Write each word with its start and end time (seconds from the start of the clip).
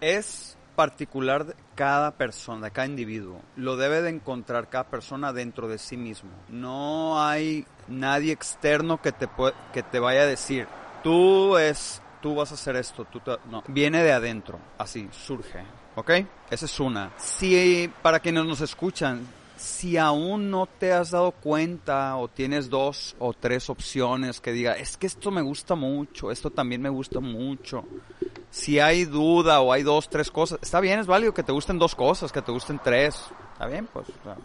es 0.00 0.56
particular 0.76 1.44
de 1.44 1.54
cada 1.74 2.12
persona, 2.12 2.66
de 2.66 2.70
cada 2.70 2.86
individuo. 2.86 3.40
Lo 3.56 3.76
debe 3.76 4.00
de 4.02 4.10
encontrar 4.10 4.68
cada 4.68 4.84
persona 4.84 5.32
dentro 5.32 5.66
de 5.68 5.78
sí 5.78 5.96
mismo. 5.96 6.30
No 6.48 7.20
hay 7.20 7.66
nadie 7.88 8.32
externo 8.32 9.02
que 9.02 9.10
te, 9.12 9.28
pue- 9.28 9.54
que 9.72 9.82
te 9.82 9.98
vaya 9.98 10.22
a 10.22 10.26
decir, 10.26 10.68
tú 11.02 11.56
es, 11.58 12.00
tú 12.22 12.36
vas 12.36 12.52
a 12.52 12.54
hacer 12.54 12.76
esto, 12.76 13.04
tú 13.06 13.18
te-". 13.20 13.38
no, 13.50 13.64
viene 13.66 14.02
de 14.04 14.12
adentro, 14.12 14.60
así 14.78 15.08
surge, 15.10 15.64
¿ok? 15.96 16.10
Esa 16.50 16.66
es 16.66 16.78
una. 16.80 17.10
Si 17.16 17.90
para 18.02 18.20
quienes 18.20 18.44
nos 18.44 18.60
escuchan, 18.60 19.26
si 19.56 19.96
aún 19.96 20.48
no 20.52 20.66
te 20.66 20.92
has 20.92 21.10
dado 21.10 21.32
cuenta 21.32 22.14
o 22.16 22.28
tienes 22.28 22.70
dos 22.70 23.16
o 23.18 23.34
tres 23.34 23.68
opciones 23.68 24.40
que 24.40 24.52
diga, 24.52 24.74
es 24.74 24.96
que 24.96 25.08
esto 25.08 25.32
me 25.32 25.42
gusta 25.42 25.74
mucho, 25.74 26.30
esto 26.30 26.50
también 26.50 26.80
me 26.82 26.88
gusta 26.88 27.18
mucho. 27.18 27.84
Si 28.50 28.80
hay 28.80 29.04
duda 29.04 29.60
o 29.60 29.72
hay 29.72 29.82
dos, 29.82 30.08
tres 30.08 30.30
cosas, 30.30 30.58
está 30.62 30.80
bien, 30.80 30.98
es 30.98 31.06
válido 31.06 31.34
que 31.34 31.42
te 31.42 31.52
gusten 31.52 31.78
dos 31.78 31.94
cosas, 31.94 32.32
que 32.32 32.42
te 32.42 32.52
gusten 32.52 32.80
tres. 32.82 33.16
Está 33.52 33.66
bien, 33.66 33.88
pues. 33.92 34.08
o 34.08 34.24
sea, 34.24 34.36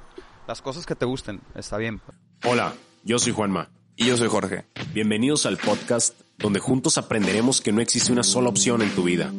las 0.47 0.61
cosas 0.61 0.85
que 0.85 0.95
te 0.95 1.05
gusten, 1.05 1.41
está 1.55 1.77
bien. 1.77 2.01
Hola, 2.43 2.73
yo 3.03 3.17
soy 3.19 3.33
Juanma. 3.33 3.69
Y 3.95 4.07
yo 4.07 4.17
soy 4.17 4.27
Jorge. 4.27 4.65
Bienvenidos 4.91 5.45
al 5.45 5.57
podcast 5.57 6.19
donde 6.39 6.59
juntos 6.59 6.97
aprenderemos 6.97 7.61
que 7.61 7.71
no 7.71 7.79
existe 7.79 8.11
una 8.11 8.23
sola 8.23 8.49
opción 8.49 8.81
en 8.81 8.89
tu 8.95 9.03
vida. 9.03 9.31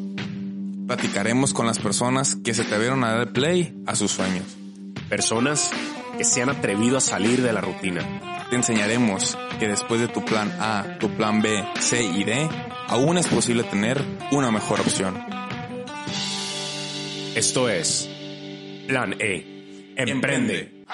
Platicaremos 0.86 1.52
con 1.52 1.66
las 1.66 1.80
personas 1.80 2.36
que 2.36 2.54
se 2.54 2.62
atrevieron 2.62 3.02
a 3.02 3.14
dar 3.14 3.32
play 3.32 3.82
a 3.86 3.96
sus 3.96 4.12
sueños. 4.12 4.44
Personas 5.08 5.70
que 6.16 6.24
se 6.24 6.40
han 6.40 6.50
atrevido 6.50 6.98
a 6.98 7.00
salir 7.00 7.42
de 7.42 7.52
la 7.52 7.62
rutina. 7.62 8.46
Te 8.48 8.56
enseñaremos 8.56 9.36
que 9.58 9.66
después 9.66 10.00
de 10.00 10.08
tu 10.08 10.24
plan 10.24 10.52
A, 10.60 10.98
tu 11.00 11.10
plan 11.10 11.42
B, 11.42 11.64
C 11.80 12.04
y 12.04 12.22
D, 12.22 12.48
aún 12.88 13.18
es 13.18 13.26
posible 13.26 13.62
tener 13.64 14.00
una 14.30 14.50
mejor 14.50 14.80
opción. 14.80 15.16
Esto 17.34 17.68
es 17.68 18.08
Plan 18.86 19.14
E. 19.18 19.94
Emprende. 19.96 20.84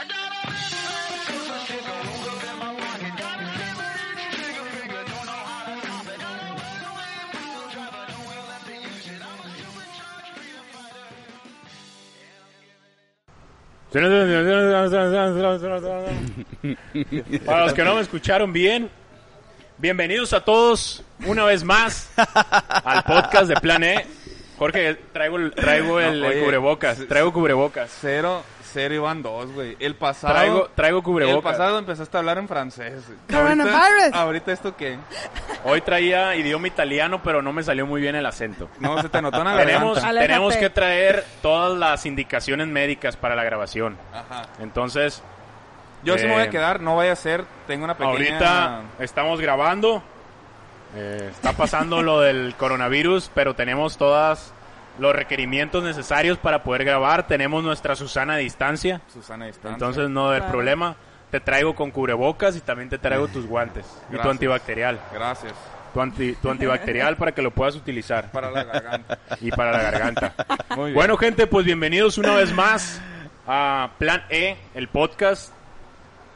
Para 17.44 17.64
los 17.64 17.74
que 17.74 17.84
no 17.84 17.96
me 17.96 18.00
escucharon 18.02 18.52
bien, 18.52 18.88
bienvenidos 19.80 20.34
a 20.34 20.44
todos 20.44 21.02
una 21.24 21.44
vez 21.44 21.64
más 21.64 22.10
al 22.84 23.02
podcast 23.04 23.48
de 23.48 23.56
Plan 23.56 23.82
E. 23.82 24.06
Jorge, 24.58 24.94
traigo 25.12 25.38
el, 25.38 25.52
traigo 25.52 25.98
el, 26.00 26.16
el 26.16 26.24
Oye, 26.24 26.44
cubrebocas, 26.44 26.98
traigo 27.08 27.32
cubrebocas. 27.32 27.90
Cero, 27.98 28.42
cero 28.62 28.94
iban 28.94 29.22
dos, 29.22 29.50
güey. 29.52 29.74
El 29.80 29.94
pasado. 29.94 30.34
Traigo, 30.34 30.68
traigo 30.74 30.98
el 30.98 31.04
cubrebocas. 31.04 31.52
pasado 31.52 31.78
empezaste 31.78 32.14
a 32.14 32.20
hablar 32.20 32.36
en 32.36 32.46
francés. 32.46 33.04
Coronavirus. 33.30 34.12
Ahorita, 34.12 34.52
esto 34.52 34.76
qué? 34.76 34.98
Hoy 35.64 35.80
traía 35.80 36.36
idioma 36.36 36.66
italiano, 36.68 37.22
pero 37.22 37.40
no 37.40 37.54
me 37.54 37.62
salió 37.62 37.86
muy 37.86 38.02
bien 38.02 38.16
el 38.16 38.26
acento. 38.26 38.68
No, 38.80 39.00
se 39.00 39.08
te 39.08 39.22
notó 39.22 39.38
en 39.38 39.44
la 39.44 39.56
Tenemos. 39.56 39.96
Aléjate. 40.04 40.26
tenemos 40.26 40.56
que 40.56 40.68
traer 40.68 41.24
todas 41.40 41.78
las 41.78 42.04
indicaciones 42.04 42.68
médicas 42.68 43.16
para 43.16 43.34
la 43.34 43.44
grabación. 43.44 43.96
Ajá. 44.12 44.42
Entonces, 44.58 45.22
Yo 46.02 46.16
sí 46.18 46.26
me 46.26 46.32
voy 46.32 46.42
Eh, 46.42 46.46
a 46.46 46.50
quedar, 46.50 46.80
no 46.80 46.96
vaya 46.96 47.12
a 47.12 47.16
ser, 47.16 47.44
tengo 47.66 47.84
una 47.84 47.94
pequeña... 47.94 48.10
ahorita 48.12 48.80
estamos 49.00 49.40
grabando. 49.40 50.02
Eh, 50.96 51.28
está 51.30 51.52
pasando 51.52 52.02
lo 52.02 52.20
del 52.20 52.54
coronavirus, 52.56 53.30
pero 53.34 53.54
tenemos 53.54 53.96
todos 53.96 54.52
los 54.98 55.14
requerimientos 55.14 55.84
necesarios 55.84 56.38
para 56.38 56.62
poder 56.64 56.84
grabar. 56.84 57.26
Tenemos 57.26 57.62
nuestra 57.62 57.94
Susana 57.96 58.34
a 58.34 58.36
distancia. 58.38 59.00
Susana 59.12 59.46
Distancia. 59.46 59.72
Entonces 59.72 60.08
no 60.10 60.24
debe 60.24 60.30
haber 60.36 60.40
Claro. 60.42 60.52
problema. 60.52 60.96
Te 61.30 61.38
traigo 61.38 61.76
con 61.76 61.92
cubrebocas 61.92 62.56
y 62.56 62.60
también 62.60 62.88
te 62.88 62.98
traigo 62.98 63.28
tus 63.28 63.46
guantes. 63.48 63.86
Y 63.86 64.06
tu 64.06 64.12
Gracias. 64.14 64.30
antibacterial. 64.32 65.00
Gracias. 65.12 65.52
Tu, 65.94 66.00
anti- 66.00 66.34
tu 66.34 66.50
antibacterial 66.50 67.16
para 67.16 67.32
que 67.32 67.42
lo 67.42 67.50
puedas 67.52 67.76
utilizar. 67.76 68.30
Para 68.32 68.50
la 68.50 68.64
garganta. 68.64 69.18
Y 69.40 69.50
para 69.52 69.70
la 69.72 69.82
garganta. 69.82 70.34
Muy 70.76 70.86
bien. 70.86 70.94
Bueno, 70.94 71.16
gente, 71.16 71.46
pues 71.46 71.64
bienvenidos 71.64 72.18
una 72.18 72.34
vez 72.34 72.52
más 72.52 73.00
a 73.46 73.90
Plan 73.98 74.24
E, 74.28 74.56
el 74.74 74.88
podcast. 74.88 75.52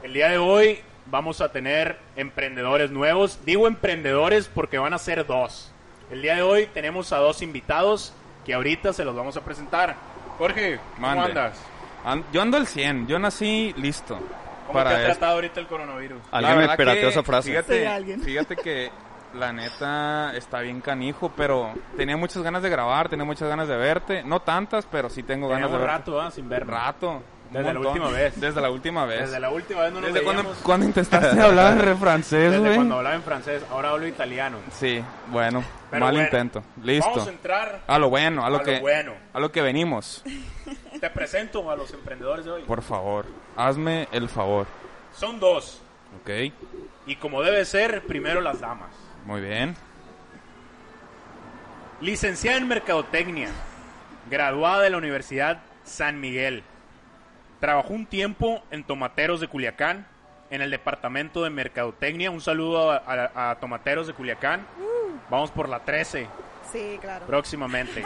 El 0.05 0.13
día 0.13 0.29
de 0.29 0.37
hoy 0.37 0.81
vamos 1.07 1.41
a 1.41 1.49
tener 1.51 1.97
emprendedores 2.15 2.91
nuevos. 2.91 3.39
Digo 3.43 3.65
emprendedores 3.67 4.47
porque 4.53 4.77
van 4.77 4.93
a 4.93 4.99
ser 4.99 5.25
dos. 5.25 5.71
El 6.11 6.21
día 6.21 6.35
de 6.35 6.43
hoy 6.43 6.67
tenemos 6.71 7.11
a 7.11 7.17
dos 7.17 7.41
invitados 7.41 8.13
que 8.45 8.53
ahorita 8.53 8.93
se 8.93 9.03
los 9.03 9.15
vamos 9.15 9.35
a 9.35 9.41
presentar. 9.41 9.95
Jorge, 10.37 10.79
¿cómo 10.93 11.07
Mande. 11.07 11.23
andas? 11.23 11.59
An- 12.03 12.23
yo 12.31 12.43
ando 12.43 12.57
al 12.57 12.67
100, 12.67 13.07
yo 13.07 13.17
nací 13.17 13.73
listo. 13.77 14.19
¿Cómo 14.67 14.73
para 14.73 14.91
te 14.91 14.95
ha 14.97 14.99
esto. 14.99 15.11
tratado 15.13 15.33
ahorita 15.33 15.59
el 15.59 15.65
coronavirus? 15.65 16.21
Alguien 16.31 16.57
me 16.59 16.77
pirateó 16.77 17.09
esa 17.09 17.23
frase. 17.23 17.49
Fíjate, 17.49 18.17
fíjate 18.19 18.55
que 18.57 18.91
la 19.33 19.51
neta 19.53 20.35
está 20.37 20.59
bien 20.59 20.81
canijo, 20.81 21.31
pero 21.35 21.73
tenía 21.97 22.15
muchas 22.15 22.43
ganas 22.43 22.61
de 22.61 22.69
grabar, 22.69 23.09
tenía 23.09 23.25
muchas 23.25 23.49
ganas 23.49 23.67
de 23.67 23.75
verte. 23.75 24.21
No 24.23 24.39
tantas, 24.39 24.85
pero 24.85 25.09
sí 25.09 25.23
tengo 25.23 25.47
ganas 25.47 25.63
Tenemos 25.71 25.79
de 25.81 25.87
verte. 25.87 25.97
rato, 26.11 26.21
¿ah? 26.21 26.29
Sin 26.29 26.47
ver. 26.47 26.67
Rato. 26.67 27.23
Desde 27.51 27.73
la 27.73 27.79
última 27.79 28.09
vez. 28.09 28.39
Desde 28.39 28.61
la 28.61 28.69
última 28.69 29.05
vez. 29.05 29.21
Desde 29.21 29.39
la 29.39 29.49
última 29.49 29.81
vez 29.81 29.93
no 29.93 30.01
nos 30.01 30.11
¿Desde 30.13 30.23
cuándo, 30.25 30.41
veíamos. 30.43 30.63
cuándo 30.63 30.85
intentaste 30.87 31.41
hablar 31.41 31.77
re 31.77 31.95
francés, 31.95 32.51
Desde 32.51 32.59
güey? 32.59 32.75
cuando 32.75 32.97
hablaba 32.97 33.15
en 33.15 33.23
francés, 33.23 33.63
ahora 33.71 33.89
hablo 33.91 34.07
italiano. 34.07 34.57
Sí, 34.71 35.01
bueno, 35.27 35.63
Pero 35.91 36.05
mal 36.05 36.13
bueno, 36.15 36.25
intento. 36.27 36.63
Listo. 36.83 37.09
Vamos 37.09 37.27
a 37.27 37.31
entrar 37.31 37.81
A 37.87 37.99
lo 37.99 38.09
bueno, 38.09 38.45
a 38.45 38.49
lo 38.49 38.57
a 38.57 38.63
que 38.63 38.75
lo 38.75 38.81
bueno. 38.81 39.13
a 39.33 39.39
lo 39.39 39.51
que 39.51 39.61
venimos. 39.61 40.23
Te 40.99 41.09
presento 41.09 41.69
a 41.69 41.75
los 41.75 41.93
emprendedores 41.93 42.45
de 42.45 42.51
hoy. 42.51 42.63
Por 42.63 42.81
favor, 42.81 43.25
hazme 43.55 44.07
el 44.11 44.27
favor. 44.27 44.65
Son 45.13 45.39
dos. 45.39 45.81
¿Ok? 46.21 46.29
Y 47.07 47.15
como 47.17 47.41
debe 47.41 47.63
ser, 47.65 48.01
primero 48.03 48.41
las 48.41 48.59
damas. 48.59 48.89
Muy 49.25 49.41
bien. 49.41 49.75
Licenciada 52.01 52.57
en 52.57 52.67
Mercadotecnia, 52.67 53.49
graduada 54.29 54.81
de 54.83 54.89
la 54.89 54.97
Universidad 54.97 55.59
San 55.83 56.19
Miguel. 56.19 56.63
Trabajó 57.59 57.93
un 57.93 58.05
tiempo 58.05 58.63
en 58.71 58.83
Tomateros 58.83 59.39
de 59.39 59.47
Culiacán, 59.47 60.07
en 60.49 60.61
el 60.61 60.69
departamento 60.71 61.43
de 61.43 61.49
Mercadotecnia. 61.49 62.29
Un 62.31 62.41
saludo 62.41 62.91
a, 62.91 62.97
a- 62.97 63.51
a 63.51 63.55
Tomateros 63.59 64.07
de 64.07 64.13
Culiacán. 64.13 64.65
Vamos 65.29 65.49
por 65.51 65.67
la 65.69 65.79
13 65.83 66.27
Sí, 66.71 66.97
claro. 67.01 67.25
próximamente. 67.25 68.03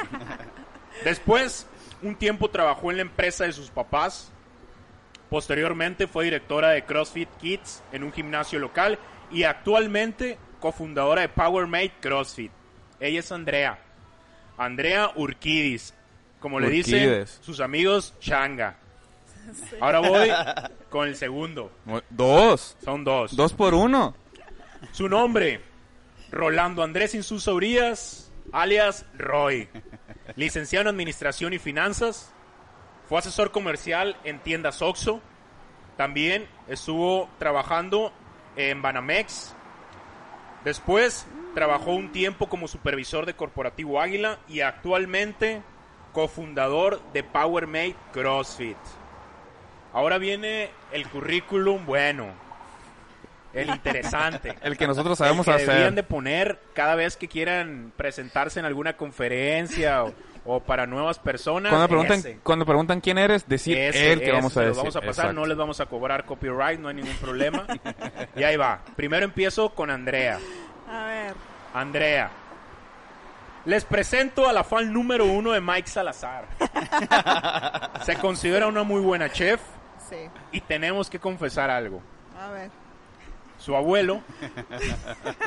Después, 1.03 1.67
un 2.01 2.15
tiempo 2.15 2.49
trabajó 2.49 2.91
en 2.91 2.97
la 2.97 3.01
empresa 3.03 3.43
de 3.45 3.51
sus 3.53 3.69
papás. 3.69 4.31
Posteriormente 5.29 6.07
fue 6.07 6.23
directora 6.25 6.69
de 6.69 6.83
CrossFit 6.85 7.29
Kids 7.37 7.83
en 7.91 8.03
un 8.03 8.11
gimnasio 8.11 8.57
local 8.59 8.97
y 9.31 9.43
actualmente 9.43 10.37
cofundadora 10.59 11.21
de 11.21 11.29
PowerMate 11.29 11.93
CrossFit. 12.01 12.51
Ella 12.99 13.19
es 13.19 13.31
Andrea. 13.31 13.79
Andrea 14.57 15.11
Urquidis. 15.15 15.93
Como 16.39 16.59
le 16.59 16.69
dicen 16.69 17.25
sus 17.41 17.59
amigos, 17.59 18.15
Changa. 18.19 18.75
Ahora 19.81 19.99
voy 19.99 20.29
con 20.89 21.07
el 21.07 21.15
segundo. 21.15 21.71
Dos. 22.09 22.77
Son 22.83 23.03
dos. 23.03 23.35
Dos 23.35 23.53
por 23.53 23.73
uno. 23.73 24.15
Su 24.91 25.09
nombre, 25.09 25.61
Rolando 26.31 26.83
Andrés 26.83 27.15
Insuso 27.15 27.55
Urias, 27.55 28.31
alias 28.51 29.05
Roy. 29.17 29.69
Licenciado 30.35 30.83
en 30.83 30.87
Administración 30.89 31.53
y 31.53 31.59
Finanzas. 31.59 32.31
Fue 33.07 33.19
asesor 33.19 33.51
comercial 33.51 34.15
en 34.23 34.39
tiendas 34.39 34.81
Oxxo. 34.81 35.21
También 35.97 36.47
estuvo 36.67 37.29
trabajando 37.39 38.13
en 38.55 38.81
Banamex. 38.81 39.55
Después 40.63 41.27
trabajó 41.55 41.91
un 41.91 42.11
tiempo 42.11 42.47
como 42.47 42.67
supervisor 42.67 43.25
de 43.25 43.33
Corporativo 43.33 43.99
Águila 43.99 44.39
y 44.47 44.61
actualmente 44.61 45.63
cofundador 46.13 47.01
de 47.13 47.23
PowerMate 47.23 47.95
CrossFit. 48.13 48.77
Ahora 49.93 50.17
viene 50.17 50.69
el 50.91 51.07
currículum 51.07 51.85
bueno, 51.85 52.27
el 53.53 53.69
interesante. 53.69 54.55
El 54.61 54.77
que 54.77 54.87
nosotros 54.87 55.17
sabemos 55.17 55.47
El 55.47 55.55
que 55.55 55.61
deberían 55.61 55.83
hacer. 55.85 55.95
de 55.95 56.03
poner 56.03 56.59
cada 56.73 56.95
vez 56.95 57.17
que 57.17 57.27
quieran 57.27 57.91
presentarse 57.97 58.59
en 58.59 58.65
alguna 58.65 58.95
conferencia 58.97 60.03
o, 60.03 60.13
o 60.45 60.59
para 60.59 60.85
nuevas 60.85 61.17
personas. 61.19 61.71
Cuando 61.71 61.87
preguntan, 61.87 62.19
ese. 62.19 62.39
cuando 62.43 62.65
preguntan 62.65 63.01
quién 63.01 63.17
eres, 63.17 63.47
decir 63.49 63.77
Ese, 63.77 64.11
él 64.13 64.19
que 64.19 64.25
ese, 64.25 64.33
vamos 64.33 64.55
a 64.57 64.61
decir. 64.61 64.75
los 64.75 64.77
vamos 64.77 64.95
a 64.95 64.99
pasar, 65.01 65.25
Exacto. 65.25 65.33
no 65.33 65.45
les 65.47 65.57
vamos 65.57 65.79
a 65.79 65.85
cobrar 65.87 66.23
copyright, 66.25 66.79
no 66.79 66.89
hay 66.89 66.95
ningún 66.95 67.15
problema. 67.17 67.65
y 68.35 68.43
ahí 68.43 68.57
va. 68.57 68.79
Primero 68.95 69.25
empiezo 69.25 69.69
con 69.73 69.89
Andrea. 69.89 70.37
A 70.87 71.05
ver. 71.05 71.33
Andrea. 71.73 72.29
Les 73.65 73.83
presento 73.85 74.47
a 74.47 74.53
la 74.53 74.63
fan 74.63 74.91
número 74.93 75.25
uno 75.25 75.51
de 75.51 75.61
Mike 75.61 75.87
Salazar. 75.89 76.45
Se 78.05 78.15
considera 78.17 78.67
una 78.67 78.83
muy 78.83 79.01
buena 79.01 79.29
chef 79.31 79.59
Sí. 80.09 80.29
y 80.51 80.61
tenemos 80.61 81.09
que 81.09 81.19
confesar 81.19 81.69
algo. 81.69 82.01
A 82.39 82.49
ver. 82.51 82.71
Su 83.59 83.75
abuelo 83.75 84.21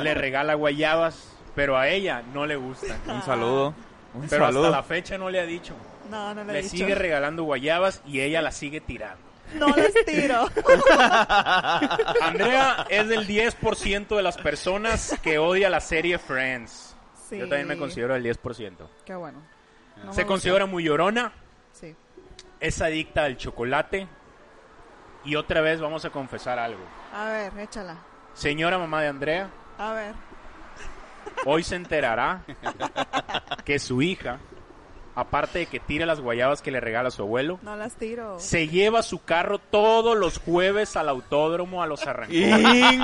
le 0.00 0.14
regala 0.14 0.54
guayabas, 0.54 1.34
pero 1.54 1.76
a 1.78 1.88
ella 1.88 2.22
no 2.34 2.44
le 2.46 2.56
gustan. 2.56 2.98
Un 3.08 3.22
saludo. 3.22 3.74
Un 4.14 4.28
Pero 4.28 4.44
saludo. 4.46 4.64
hasta 4.66 4.76
la 4.76 4.82
fecha 4.82 5.16
no 5.16 5.30
le 5.30 5.40
ha 5.40 5.46
dicho. 5.46 5.74
No, 6.10 6.34
no 6.34 6.44
le 6.44 6.50
he 6.50 6.54
Le 6.56 6.62
dicho. 6.62 6.76
sigue 6.76 6.94
regalando 6.94 7.44
guayabas 7.44 8.02
y 8.06 8.20
ella 8.20 8.42
la 8.42 8.52
sigue 8.52 8.80
tirando. 8.82 9.16
No 9.54 9.68
les 9.74 9.92
tiro. 10.04 10.46
Andrea 12.20 12.86
es 12.88 13.08
del 13.08 13.26
10% 13.26 14.08
de 14.16 14.22
las 14.22 14.36
personas 14.38 15.18
que 15.22 15.38
odia 15.38 15.70
la 15.70 15.80
serie 15.80 16.18
Friends. 16.18 16.94
Sí. 17.28 17.38
Yo 17.38 17.48
también 17.48 17.68
me 17.68 17.76
considero 17.78 18.14
el 18.14 18.24
10%. 18.24 18.76
Qué 19.04 19.14
bueno. 19.14 19.38
No 20.04 20.12
Se 20.12 20.26
considera 20.26 20.66
muy 20.66 20.84
llorona, 20.84 21.24
gusta. 21.24 21.42
Sí. 21.86 21.94
es 22.60 22.80
adicta 22.82 23.24
al 23.24 23.36
chocolate. 23.36 24.06
Y 25.24 25.36
otra 25.36 25.60
vez 25.60 25.80
vamos 25.80 26.04
a 26.04 26.10
confesar 26.10 26.58
algo. 26.58 26.80
A 27.14 27.26
ver, 27.26 27.58
échala. 27.58 27.96
Señora 28.34 28.78
mamá 28.78 29.00
de 29.02 29.08
Andrea, 29.08 29.48
A 29.78 29.92
ver. 29.92 30.14
hoy 31.44 31.62
se 31.62 31.76
enterará 31.76 32.42
que 33.64 33.78
su 33.78 34.00
hija, 34.02 34.38
aparte 35.14 35.60
de 35.60 35.66
que 35.66 35.80
tira 35.80 36.06
las 36.06 36.20
guayabas 36.20 36.62
que 36.62 36.70
le 36.70 36.80
regala 36.80 37.10
su 37.10 37.22
abuelo, 37.22 37.58
No 37.62 37.76
las 37.76 37.94
tiro. 37.96 38.38
se 38.38 38.68
lleva 38.68 39.02
su 39.02 39.22
carro 39.22 39.58
todos 39.58 40.16
los 40.16 40.38
jueves 40.38 40.96
al 40.96 41.08
autódromo 41.08 41.82
a 41.82 41.86
los 41.86 42.06
arrancones. 42.06 42.42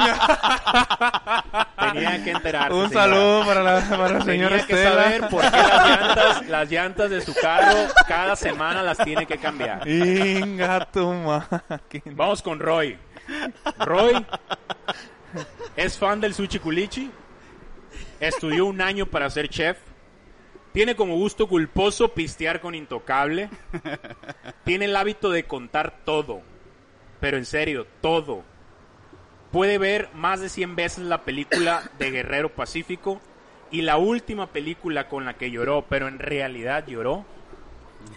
Tenía 1.79 2.25
que 2.25 2.31
enterarse. 2.31 2.75
Un 2.75 2.89
señora. 2.89 3.05
saludo 3.07 3.47
para 3.47 3.63
la, 3.63 3.81
para 3.89 4.09
la 4.19 4.25
señora 4.25 4.57
Tenía 4.59 4.67
que 4.67 4.85
saber 4.85 5.29
por 5.29 5.41
qué 5.43 5.51
las 5.57 5.89
llantas, 5.89 6.47
las 6.49 6.71
llantas 6.71 7.11
de 7.11 7.21
su 7.21 7.35
carro 7.35 7.77
cada 8.07 8.37
semana 8.37 8.83
las 8.83 8.99
tiene 8.99 9.27
que 9.27 9.39
cambiar. 9.39 9.87
Inga 9.89 10.87
tu 10.91 11.13
máquina. 11.13 12.15
Vamos 12.17 12.43
con 12.43 12.59
Roy. 12.59 12.99
Roy 13.81 14.25
es 15.77 15.99
fan 15.99 16.21
del 16.21 16.35
sushi 16.35 16.59
culichi. 16.59 17.11
Estudió 18.21 18.67
un 18.67 18.81
año 18.81 19.07
para 19.07 19.31
ser 19.31 19.49
chef. 19.49 19.79
Tiene 20.79 20.95
como 20.95 21.17
gusto 21.17 21.49
culposo 21.49 22.15
pistear 22.15 22.61
con 22.61 22.77
intocable. 22.77 23.51
Tiene 24.65 24.85
el 24.85 24.95
hábito 24.95 25.29
de 25.29 25.43
contar 25.43 26.05
todo. 26.05 26.41
Pero 27.19 27.37
en 27.37 27.47
serio, 27.47 27.85
todo. 28.01 28.45
Puede 29.51 29.79
ver 29.79 30.09
más 30.15 30.41
de 30.41 30.49
100 30.49 30.77
veces 30.77 31.03
la 31.03 31.23
película 31.23 31.91
de 31.99 32.13
Guerrero 32.13 32.55
Pacífico. 32.55 33.21
Y 33.73 33.83
la 33.83 33.97
última 33.97 34.53
película 34.53 35.09
con 35.09 35.25
la 35.25 35.35
que 35.35 35.51
lloró, 35.51 35.85
pero 35.89 36.07
en 36.07 36.21
realidad 36.21 36.87
lloró, 36.87 37.25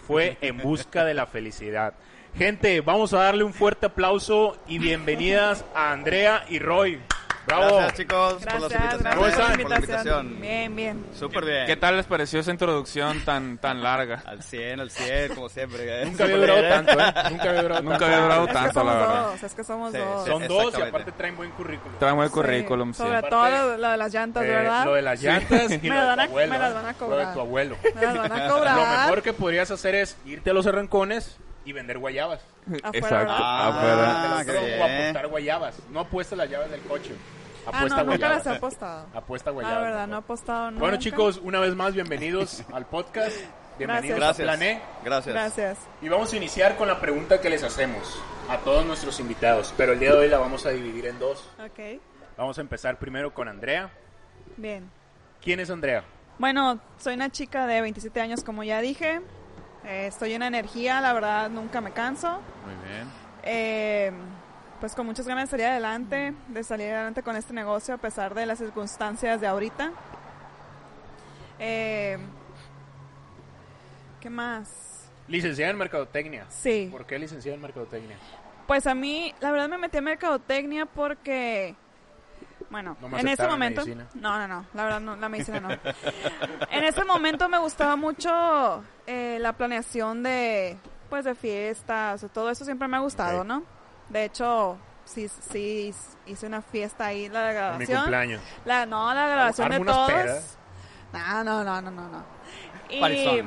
fue 0.06 0.38
En 0.40 0.58
Busca 0.58 1.04
de 1.04 1.14
la 1.14 1.26
Felicidad. 1.26 1.94
Gente, 2.36 2.80
vamos 2.80 3.12
a 3.12 3.24
darle 3.24 3.42
un 3.42 3.54
fuerte 3.54 3.86
aplauso 3.86 4.56
y 4.68 4.78
bienvenidas 4.78 5.64
a 5.74 5.90
Andrea 5.90 6.44
y 6.48 6.60
Roy. 6.60 7.00
Bravo. 7.46 7.76
Gracias, 7.76 7.94
chicos, 7.98 8.34
por 8.34 8.44
las 8.60 8.70
Gracias, 8.70 8.72
invitaciones. 8.72 9.00
gracias 9.02 9.14
¿Cómo 9.14 9.20
por 9.20 9.28
están? 9.30 9.48
la 9.50 9.56
Por 9.62 9.70
la 9.70 9.76
invitación. 9.76 10.40
Bien, 10.40 10.76
bien. 10.76 11.06
Súper 11.18 11.44
bien. 11.44 11.66
¿Qué 11.66 11.76
tal 11.76 11.96
les 11.96 12.06
pareció 12.06 12.40
esa 12.40 12.50
introducción 12.52 13.24
tan, 13.24 13.58
tan 13.58 13.82
larga? 13.82 14.22
Al 14.26 14.42
100, 14.42 14.80
al 14.80 14.90
100, 14.90 15.34
como 15.34 15.48
siempre. 15.48 16.04
Nunca 16.04 16.24
había 16.24 16.36
durado 16.36 16.62
tanto, 16.68 16.92
¿eh? 16.92 17.14
Nunca 17.30 17.48
había 17.50 17.62
durado 17.62 17.82
Nunca 17.82 17.98
tanto. 17.98 18.04
había 18.04 18.18
durado 18.20 18.42
Es 18.44 18.48
que 18.48 18.52
tanto, 18.54 18.84
la 18.84 18.92
somos 18.92 18.94
verdad. 19.08 19.24
dos, 19.32 19.42
es 19.42 19.54
que 19.54 19.64
somos 19.64 19.92
Sí, 19.92 19.98
dos. 19.98 20.26
Son 20.26 20.48
dos 20.48 20.78
y 20.78 20.82
aparte 20.82 21.12
traen 21.12 21.36
buen 21.36 21.50
currículum. 21.50 21.98
Trae 21.98 22.12
buen 22.12 22.28
Sí, 22.28 22.34
currículum, 22.34 22.92
sí. 22.94 22.98
Sobre 23.02 23.16
Aparte, 23.16 23.30
todo 23.36 23.48
lo, 23.50 23.76
lo 23.78 23.88
de 23.90 23.96
las 23.96 24.14
llantas, 24.14 24.44
Eh, 24.44 24.48
¿verdad? 24.48 24.84
Lo 24.84 24.94
de 24.94 25.02
las 25.02 25.22
llantas 25.22 25.70
y 25.82 25.88
Me 25.88 25.88
lo 25.96 26.06
van 26.06 26.20
a- 26.20 26.22
abuelo. 26.24 26.52
me 26.52 26.58
las 26.58 26.74
van 26.74 26.84
a 26.84 26.86
Lo 26.86 26.92
de 26.92 26.98
cobrar. 26.98 27.34
tu 27.34 27.40
abuelo. 27.40 27.76
Me 27.94 28.02
las 28.02 28.18
van 28.18 28.32
a 28.32 28.46
Lo 28.48 28.54
cobrar. 28.54 29.00
mejor 29.06 29.22
que 29.22 29.32
podrías 29.32 29.70
hacer 29.70 29.94
es 29.94 30.16
irte 30.24 30.50
a 30.50 30.52
los 30.54 30.66
arrancones 30.66 31.36
y 31.64 31.72
vender 31.72 31.98
guayabas. 31.98 32.40
Afuera, 32.66 32.90
Exacto. 32.92 33.32
Ah, 33.34 33.68
afuera. 33.68 34.44
qué 34.44 34.80
o 34.80 34.84
apostar 34.84 35.28
guayabas. 35.28 35.78
No 35.90 36.00
apuestas 36.00 36.38
las 36.38 36.50
llaves 36.50 36.70
del 36.70 36.80
coche. 36.82 37.14
Ah, 37.66 37.68
Apuesta 37.68 37.88
no, 37.98 38.04
nunca 38.04 38.16
guayabas. 38.16 38.44
las 38.44 38.54
he 38.54 38.56
apostado. 38.56 39.06
Apuesta 39.14 39.50
Ah, 39.50 39.52
guayabas. 39.52 39.82
verdad, 39.84 40.06
no 40.08 40.16
he 40.16 40.18
apostado 40.18 40.70
nunca. 40.70 40.80
Bueno, 40.80 40.96
chicos, 40.98 41.40
una 41.42 41.60
vez 41.60 41.74
más, 41.76 41.94
bienvenidos 41.94 42.62
al 42.72 42.86
podcast. 42.86 43.36
Bienvenidos 43.78 44.18
Gracias. 44.18 44.48
a 44.48 44.52
Plané. 44.52 44.82
Gracias. 45.04 45.34
Gracias. 45.34 45.78
Y 46.02 46.08
vamos 46.08 46.32
a 46.32 46.36
iniciar 46.36 46.76
con 46.76 46.88
la 46.88 47.00
pregunta 47.00 47.40
que 47.40 47.48
les 47.48 47.62
hacemos 47.62 48.20
a 48.50 48.58
todos 48.58 48.84
nuestros 48.84 49.18
invitados. 49.20 49.72
Pero 49.76 49.92
el 49.92 49.98
día 50.00 50.10
de 50.12 50.18
hoy 50.18 50.28
la 50.28 50.38
vamos 50.38 50.66
a 50.66 50.70
dividir 50.70 51.06
en 51.06 51.18
dos. 51.18 51.48
Ok, 51.64 52.00
Vamos 52.36 52.58
a 52.58 52.60
empezar 52.62 52.98
primero 52.98 53.32
con 53.32 53.46
Andrea. 53.48 53.90
bien. 54.56 54.90
¿Quién 55.42 55.60
es 55.60 55.70
Andrea? 55.70 56.04
Bueno, 56.38 56.80
soy 56.98 57.14
una 57.14 57.30
chica 57.30 57.66
de 57.66 57.80
27 57.82 58.20
años, 58.20 58.42
como 58.44 58.62
ya 58.64 58.80
dije. 58.80 59.20
Eh, 59.84 60.06
estoy 60.06 60.32
en 60.34 60.42
energía, 60.42 61.00
la 61.00 61.12
verdad, 61.12 61.50
nunca 61.50 61.80
me 61.80 61.92
canso. 61.92 62.40
Muy 62.64 62.88
bien. 62.88 63.08
Eh, 63.42 64.12
pues 64.80 64.94
con 64.94 65.06
muchas 65.06 65.26
ganas 65.26 65.48
de 65.48 65.50
salir 65.50 65.66
adelante, 65.66 66.34
de 66.48 66.64
salir 66.64 66.88
adelante 66.88 67.22
con 67.22 67.36
este 67.36 67.52
negocio 67.52 67.94
a 67.94 67.98
pesar 67.98 68.34
de 68.34 68.46
las 68.46 68.58
circunstancias 68.58 69.40
de 69.40 69.46
ahorita. 69.46 69.92
Eh, 71.58 72.18
¿Qué 74.20 74.30
más? 74.30 75.10
Licenciada 75.28 75.70
en 75.70 75.78
Mercadotecnia. 75.78 76.46
Sí. 76.48 76.88
¿Por 76.90 77.06
qué 77.06 77.18
licenciada 77.18 77.54
en 77.56 77.62
Mercadotecnia? 77.62 78.16
Pues 78.66 78.86
a 78.86 78.94
mí, 78.94 79.34
la 79.40 79.50
verdad 79.50 79.68
me 79.68 79.78
metí 79.78 79.98
a 79.98 80.00
mercadotecnia 80.00 80.86
porque, 80.86 81.74
bueno, 82.72 82.96
No 83.00 83.18
en 83.18 83.28
ese 83.28 83.46
momento, 83.46 83.82
medicina. 83.82 84.06
no, 84.14 84.38
no, 84.38 84.48
no, 84.48 84.66
la 84.74 84.84
verdad 84.84 85.00
no, 85.00 85.14
la 85.14 85.28
medicina 85.28 85.60
no. 85.60 85.68
en 86.70 86.84
ese 86.84 87.04
momento 87.04 87.48
me 87.48 87.58
gustaba 87.58 87.94
mucho 87.96 88.82
eh, 89.06 89.38
la 89.40 89.52
planeación 89.52 90.22
de, 90.22 90.76
pues, 91.08 91.24
de 91.24 91.34
fiestas, 91.34 92.26
todo 92.32 92.50
eso 92.50 92.64
siempre 92.64 92.88
me 92.88 92.96
ha 92.96 93.00
gustado. 93.00 93.44
¿no? 93.44 93.62
De 94.08 94.24
hecho, 94.24 94.78
sí, 95.04 95.28
sí 95.28 95.94
hice 96.26 96.46
una 96.46 96.62
fiesta 96.62 97.06
ahí, 97.06 97.28
la 97.28 97.42
de 97.44 97.58
En 97.58 97.78
mi 97.78 97.86
cumpleaños. 97.86 98.42
La, 98.64 98.86
no, 98.86 99.12
la 99.14 99.28
graduación 99.28 99.70
de 99.70 99.80
todos. 99.80 100.10
pedas. 100.10 100.58
No, 101.12 101.44
no, 101.44 101.62
no, 101.62 101.82
no, 101.82 101.90
no, 101.90 102.08
no. 102.08 102.24
Y, 102.90 103.42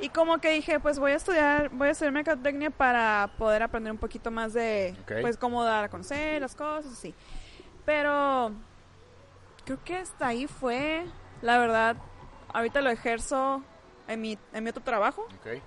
y 0.00 0.08
como 0.08 0.38
que 0.38 0.50
dije, 0.50 0.80
pues 0.80 0.98
voy 0.98 1.12
a 1.12 1.16
estudiar, 1.16 1.68
voy 1.70 1.88
a 1.88 1.90
estudiar 1.92 2.12
mercadotecnia 2.12 2.70
para 2.70 3.30
poder 3.38 3.62
aprender 3.62 3.92
un 3.92 3.98
poquito 3.98 4.30
más 4.30 4.52
de, 4.52 4.96
pues, 5.20 5.36
cómo 5.36 5.62
dar 5.64 5.84
a 5.84 5.88
conocer 5.88 6.40
las 6.40 6.54
cosas, 6.54 6.92
así. 6.92 7.14
Pero 7.84 8.52
creo 9.64 9.82
que 9.84 9.96
hasta 9.96 10.28
ahí 10.28 10.46
fue, 10.46 11.04
la 11.42 11.58
verdad, 11.58 11.96
ahorita 12.52 12.80
lo 12.80 12.90
ejerzo 12.90 13.62
en 14.08 14.20
mi, 14.20 14.38
en 14.52 14.64
mi 14.64 14.70
otro 14.70 14.82
trabajo, 14.82 15.22
Ok. 15.40 15.60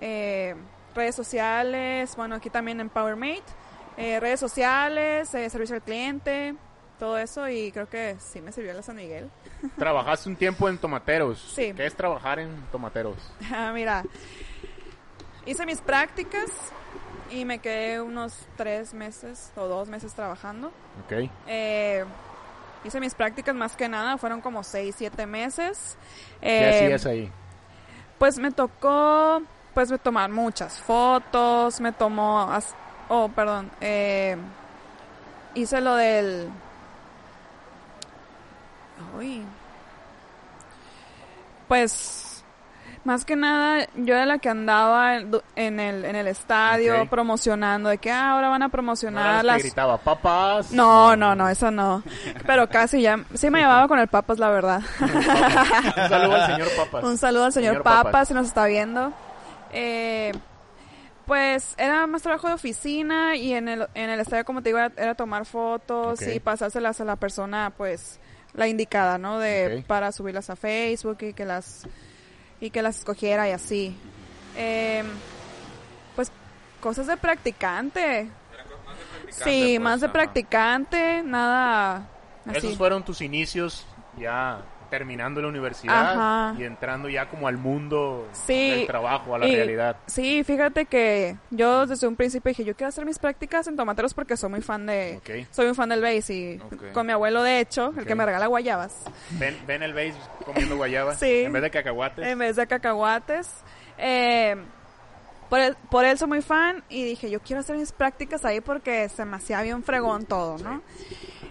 eh, 0.00 0.54
redes 0.94 1.14
sociales, 1.14 2.14
bueno, 2.16 2.34
aquí 2.34 2.50
también 2.50 2.80
en 2.80 2.88
PowerMate, 2.88 3.42
eh, 3.96 4.20
redes 4.20 4.40
sociales, 4.40 5.32
eh, 5.34 5.48
servicio 5.50 5.76
al 5.76 5.82
cliente, 5.82 6.54
todo 6.98 7.16
eso 7.18 7.48
y 7.48 7.70
creo 7.72 7.88
que 7.88 8.16
sí 8.18 8.40
me 8.40 8.50
sirvió 8.52 8.72
la 8.74 8.82
San 8.82 8.96
Miguel. 8.96 9.30
Trabajaste 9.78 10.28
un 10.28 10.36
tiempo 10.36 10.68
en 10.68 10.78
tomateros. 10.78 11.38
Sí. 11.54 11.72
¿Qué 11.74 11.86
es 11.86 11.94
trabajar 11.94 12.38
en 12.38 12.54
tomateros? 12.72 13.16
Ah, 13.52 13.70
Mira, 13.72 14.04
hice 15.46 15.64
mis 15.66 15.80
prácticas 15.80 16.50
y 17.30 17.44
me 17.44 17.58
quedé 17.58 18.00
unos 18.00 18.34
tres 18.56 18.94
meses 18.94 19.52
o 19.56 19.66
dos 19.66 19.88
meses 19.88 20.14
trabajando. 20.14 20.68
Ok. 21.04 21.30
Eh, 21.46 22.04
hice 22.84 23.00
mis 23.00 23.14
prácticas 23.14 23.54
más 23.54 23.76
que 23.76 23.88
nada, 23.88 24.18
fueron 24.18 24.40
como 24.40 24.62
seis, 24.62 24.94
siete 24.96 25.26
meses. 25.26 25.96
¿Qué 26.40 26.48
Eh, 26.48 26.84
hacías 26.84 27.06
ahí? 27.06 27.32
Pues 28.18 28.38
me 28.38 28.50
tocó, 28.50 29.42
pues 29.74 29.90
me 29.90 29.98
tomar 29.98 30.30
muchas 30.30 30.80
fotos, 30.80 31.80
me 31.80 31.92
tomó, 31.92 32.48
oh, 33.08 33.28
perdón, 33.28 33.70
eh, 33.80 34.36
hice 35.54 35.80
lo 35.80 35.94
del, 35.94 36.48
uy, 39.16 39.42
pues, 41.68 42.27
más 43.08 43.24
que 43.24 43.36
nada, 43.36 43.88
yo 43.96 44.14
era 44.14 44.26
la 44.26 44.38
que 44.38 44.50
andaba 44.50 45.16
en 45.16 45.80
el, 45.80 46.04
en 46.04 46.14
el 46.14 46.26
estadio 46.26 47.08
promocionando, 47.08 47.88
de 47.88 47.96
que 47.96 48.10
ah, 48.10 48.32
ahora 48.32 48.50
van 48.50 48.62
a 48.62 48.66
No 48.66 48.70
promocionar 48.70 49.40
que 49.40 49.46
las... 49.46 49.62
gritaba, 49.62 49.96
papás. 49.96 50.72
No, 50.72 51.16
no, 51.16 51.34
no, 51.34 51.48
eso 51.48 51.70
no. 51.70 52.02
Pero 52.46 52.68
casi 52.68 53.00
ya, 53.00 53.24
sí 53.32 53.48
me 53.48 53.60
llevaba 53.60 53.88
con 53.88 53.98
el 53.98 54.08
papas, 54.08 54.38
la 54.38 54.50
verdad. 54.50 54.82
Un 55.00 56.08
saludo 56.10 56.34
al 56.34 56.46
señor 56.46 56.68
Papas. 56.76 57.04
Un 57.04 57.16
saludo 57.16 57.44
al 57.46 57.52
señor, 57.54 57.72
Señor 57.72 57.82
Papas, 57.82 58.04
Papas. 58.04 58.28
si 58.28 58.34
nos 58.34 58.46
está 58.46 58.66
viendo. 58.66 59.10
Eh, 59.72 60.32
pues 61.24 61.74
era 61.78 62.06
más 62.06 62.20
trabajo 62.20 62.48
de 62.48 62.54
oficina 62.54 63.36
y 63.36 63.54
en 63.54 63.68
el, 63.68 63.86
en 63.94 64.10
el 64.10 64.20
estadio, 64.20 64.44
como 64.44 64.62
te 64.62 64.68
digo, 64.68 64.80
era, 64.80 64.92
era 64.98 65.14
tomar 65.14 65.46
fotos 65.46 66.20
y 66.20 66.40
pasárselas 66.40 67.00
a 67.00 67.06
la 67.06 67.16
persona, 67.16 67.72
pues, 67.74 68.20
la 68.52 68.68
indicada, 68.68 69.16
¿no? 69.16 69.38
De. 69.38 69.82
Para 69.86 70.12
subirlas 70.12 70.50
a 70.50 70.56
Facebook 70.56 71.16
y 71.22 71.32
que 71.32 71.46
las, 71.46 71.86
y 72.60 72.70
que 72.70 72.82
las 72.82 72.98
escogiera 72.98 73.48
y 73.48 73.52
así. 73.52 73.96
Eh, 74.56 75.04
pues, 76.16 76.30
cosas 76.80 77.06
de 77.06 77.16
practicante. 77.16 78.30
Sí, 79.30 79.74
pues, 79.76 79.80
más 79.80 80.00
de 80.00 80.08
practicante, 80.08 81.22
nada 81.22 82.08
así. 82.46 82.58
Esos 82.58 82.76
fueron 82.76 83.04
tus 83.04 83.20
inicios 83.20 83.84
ya 84.18 84.62
terminando 84.90 85.40
la 85.42 85.48
universidad 85.48 86.12
Ajá. 86.12 86.54
y 86.58 86.64
entrando 86.64 87.08
ya 87.08 87.28
como 87.28 87.48
al 87.48 87.56
mundo 87.58 88.28
Sí, 88.32 88.70
del 88.70 88.86
trabajo, 88.86 89.34
a 89.34 89.38
la 89.38 89.46
y- 89.46 89.54
realidad. 89.56 89.96
Sí, 90.06 90.42
fíjate 90.44 90.86
que 90.86 91.36
yo 91.50 91.86
desde 91.86 92.06
un 92.06 92.16
principio 92.16 92.50
dije, 92.50 92.64
yo 92.64 92.74
quiero 92.74 92.88
hacer 92.88 93.04
mis 93.04 93.18
prácticas 93.18 93.66
en 93.68 93.76
tomateros 93.76 94.14
porque 94.14 94.36
soy 94.36 94.50
muy 94.50 94.60
fan 94.62 94.86
de... 94.86 95.18
Ok. 95.18 95.46
Soy 95.50 95.66
muy 95.66 95.74
fan 95.74 95.88
del 95.90 96.00
base 96.02 96.34
y 96.34 96.60
con 96.92 97.06
mi 97.06 97.12
abuelo, 97.12 97.42
de 97.42 97.60
hecho, 97.60 97.92
el 97.96 98.06
que 98.06 98.14
me 98.14 98.24
regala 98.24 98.46
guayabas, 98.46 99.04
Ven, 99.38 99.56
ven 99.66 99.82
el 99.82 99.92
base 99.92 100.14
comiendo 100.44 100.76
guayaba 100.76 101.14
Sí. 101.18 101.42
en 101.44 101.52
vez 101.52 101.62
de 101.62 101.70
cacahuates. 101.70 102.26
en 102.26 102.38
vez 102.38 102.56
de 102.56 102.66
cacahuates. 102.66 103.50
Eh, 103.98 104.56
por, 105.48 105.60
él, 105.60 105.76
por 105.90 106.04
él 106.04 106.18
soy 106.18 106.28
muy 106.28 106.42
fan 106.42 106.84
y 106.88 107.04
dije, 107.04 107.30
yo 107.30 107.40
quiero 107.40 107.60
hacer 107.60 107.76
mis 107.76 107.90
prácticas 107.92 108.44
ahí 108.44 108.60
porque 108.60 109.08
se 109.08 109.24
me 109.24 109.36
hacía 109.36 109.62
bien 109.62 109.82
fregón 109.82 110.24
todo, 110.26 110.58
¿no? 110.58 110.82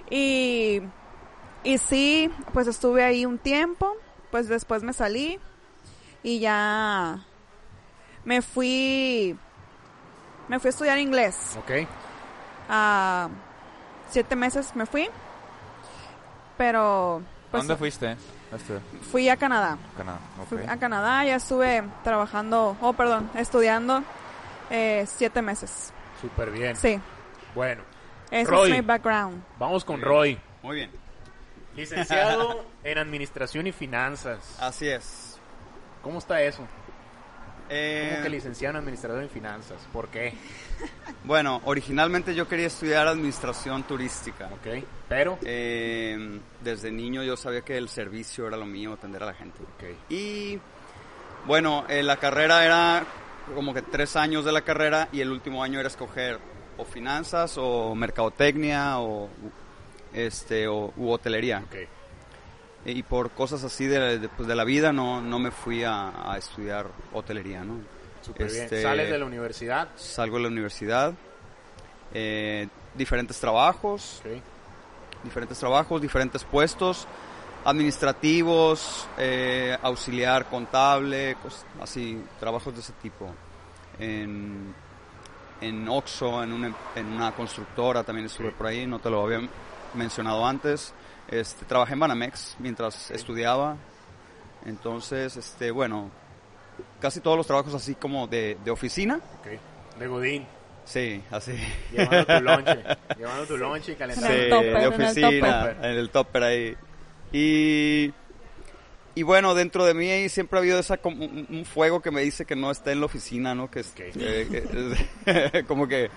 Y, 0.09 0.81
y 1.63 1.77
sí, 1.77 2.31
pues 2.53 2.67
estuve 2.67 3.03
ahí 3.03 3.25
un 3.25 3.37
tiempo, 3.37 3.95
pues 4.31 4.47
después 4.47 4.83
me 4.83 4.93
salí 4.93 5.39
y 6.23 6.39
ya 6.39 7.19
me 8.25 8.41
fui, 8.41 9.37
me 10.47 10.59
fui 10.59 10.67
a 10.67 10.71
estudiar 10.71 10.97
inglés. 10.99 11.57
Ok. 11.59 11.87
A 12.69 13.29
siete 14.09 14.35
meses 14.35 14.75
me 14.75 14.85
fui, 14.85 15.09
pero 16.57 17.21
pues 17.51 17.63
¿Dónde 17.63 17.77
fuiste? 17.77 18.17
Este, 18.53 18.79
fui 19.11 19.29
a 19.29 19.35
Canadá. 19.37 19.77
Fui 20.49 20.59
a 20.67 20.77
Canadá, 20.77 21.23
ya 21.25 21.35
estuve 21.35 21.83
trabajando, 22.03 22.77
oh, 22.81 22.93
perdón, 22.93 23.29
estudiando 23.35 24.03
eh, 24.69 25.05
siete 25.07 25.41
meses. 25.41 25.93
Súper 26.21 26.51
bien. 26.51 26.75
Sí, 26.75 26.99
Bueno, 27.53 27.83
ese 28.31 28.49
Roy. 28.49 28.71
es 28.71 28.77
mi 28.77 28.81
background. 28.81 29.43
vamos 29.59 29.85
con 29.85 30.01
Roy. 30.01 30.39
Muy 30.63 30.75
bien. 30.77 30.91
Licenciado 31.77 32.65
en 32.83 32.97
Administración 32.97 33.67
y 33.67 33.71
Finanzas. 33.71 34.57
Así 34.59 34.87
es. 34.87 35.39
¿Cómo 36.01 36.19
está 36.19 36.41
eso? 36.41 36.67
Eh, 37.69 38.09
¿Cómo 38.11 38.23
que 38.23 38.29
licenciado 38.29 38.71
en 38.71 38.77
Administración 38.77 39.25
y 39.25 39.27
Finanzas? 39.27 39.77
¿Por 39.93 40.07
qué? 40.07 40.33
bueno, 41.23 41.61
originalmente 41.65 42.33
yo 42.33 42.47
quería 42.47 42.67
estudiar 42.67 43.07
administración 43.07 43.83
turística. 43.83 44.47
Ok. 44.47 44.83
Pero... 45.07 45.37
Eh, 45.43 46.39
desde 46.63 46.91
niño 46.91 47.23
yo 47.23 47.37
sabía 47.37 47.61
que 47.61 47.77
el 47.77 47.89
servicio 47.89 48.47
era 48.47 48.57
lo 48.57 48.65
mío, 48.65 48.93
atender 48.93 49.21
a 49.23 49.27
la 49.27 49.33
gente. 49.33 49.59
Ok. 49.61 49.83
Y 50.09 50.59
bueno, 51.45 51.85
eh, 51.89 52.01
la 52.03 52.17
carrera 52.17 52.65
era 52.65 53.05
como 53.53 53.73
que 53.73 53.81
tres 53.81 54.15
años 54.15 54.43
de 54.43 54.51
la 54.51 54.61
carrera 54.61 55.09
y 55.11 55.21
el 55.21 55.31
último 55.31 55.63
año 55.63 55.79
era 55.79 55.87
escoger 55.87 56.39
o 56.77 56.85
finanzas 56.85 57.57
o 57.57 57.95
mercadotecnia 57.95 58.99
o 58.99 59.29
este 60.13 60.67
o 60.67 60.93
u 60.97 61.09
hotelería. 61.11 61.63
Ok. 61.65 61.75
Y 62.85 63.03
por 63.03 63.31
cosas 63.31 63.63
así 63.63 63.85
de, 63.85 64.19
de, 64.19 64.29
pues, 64.29 64.47
de 64.47 64.55
la 64.55 64.63
vida 64.63 64.93
no, 64.93 65.21
no 65.21 65.39
me 65.39 65.51
fui 65.51 65.83
a, 65.83 66.31
a 66.31 66.37
estudiar 66.37 66.87
hotelería, 67.13 67.63
¿no? 67.63 67.79
Súper 68.21 68.49
bien. 68.51 68.63
Este, 68.63 68.81
Sales 68.83 69.09
de 69.09 69.17
la 69.17 69.25
universidad. 69.25 69.89
Salgo 69.95 70.37
de 70.37 70.43
la 70.43 70.49
universidad, 70.49 71.13
eh, 72.13 72.67
diferentes 72.95 73.39
trabajos, 73.39 74.21
diferentes 75.23 75.57
trabajos, 75.59 76.01
diferentes 76.01 76.43
puestos 76.43 77.07
administrativos, 77.65 79.07
eh, 79.17 79.77
auxiliar 79.81 80.45
contable, 80.45 81.35
cos- 81.43 81.63
así, 81.81 82.21
trabajos 82.39 82.73
de 82.73 82.79
ese 82.81 82.93
tipo. 83.01 83.29
En, 83.99 84.73
en 85.61 85.89
Oxxo, 85.89 86.43
en 86.43 86.53
una, 86.53 86.73
en 86.95 87.05
una 87.07 87.31
constructora 87.33 88.03
también 88.03 88.27
estuve 88.27 88.51
por 88.51 88.67
ahí, 88.67 88.85
no 88.85 88.99
te 88.99 89.09
lo 89.09 89.23
había 89.23 89.39
mencionado 89.93 90.45
antes. 90.45 90.93
Este, 91.29 91.65
trabajé 91.65 91.93
en 91.93 91.99
Banamex 91.99 92.55
mientras 92.59 93.11
estudiaba. 93.11 93.77
Entonces, 94.65 95.37
este, 95.37 95.71
bueno, 95.71 96.09
casi 96.99 97.19
todos 97.21 97.37
los 97.37 97.47
trabajos 97.47 97.73
así 97.73 97.95
como 97.95 98.27
de, 98.27 98.57
de 98.63 98.71
oficina. 98.71 99.19
Ok. 99.39 99.99
De 99.99 100.07
Godín. 100.07 100.45
Sí, 100.85 101.21
así. 101.31 101.53
Llevando 101.91 102.25
tu 102.25 102.41
lonche. 102.43 102.83
llevando 103.17 103.45
tu 103.45 103.57
lonche 103.57 103.91
y 103.91 103.93
En 103.93 103.99
calentando. 103.99 104.33
el 104.33 104.43
Sí, 104.43 104.49
topper, 104.49 104.71
de 104.73 104.77
en 104.77 104.81
el 104.81 104.87
oficina, 104.87 105.59
topper. 105.59 105.77
en 105.85 105.97
el 105.97 106.09
topper 106.09 106.43
ahí. 106.43 106.75
Y, 107.33 108.13
y 109.15 109.23
bueno, 109.23 109.53
dentro 109.53 109.83
de 109.85 109.93
mí 109.93 110.09
ahí 110.09 110.29
siempre 110.29 110.57
ha 110.57 110.61
habido 110.61 110.79
esa 110.79 110.95
como 110.97 111.25
un, 111.25 111.45
un 111.49 111.65
fuego 111.65 112.01
que 112.01 112.09
me 112.11 112.21
dice 112.21 112.45
que 112.45 112.55
no 112.55 112.71
está 112.71 112.93
en 112.93 113.01
la 113.01 113.05
oficina, 113.07 113.53
¿no? 113.53 113.69
Que, 113.69 113.81
es, 113.81 113.89
Ok. 113.89 113.95
que- 114.13 114.93
que- 115.25 115.63
como 115.67 115.87
que 115.89 116.09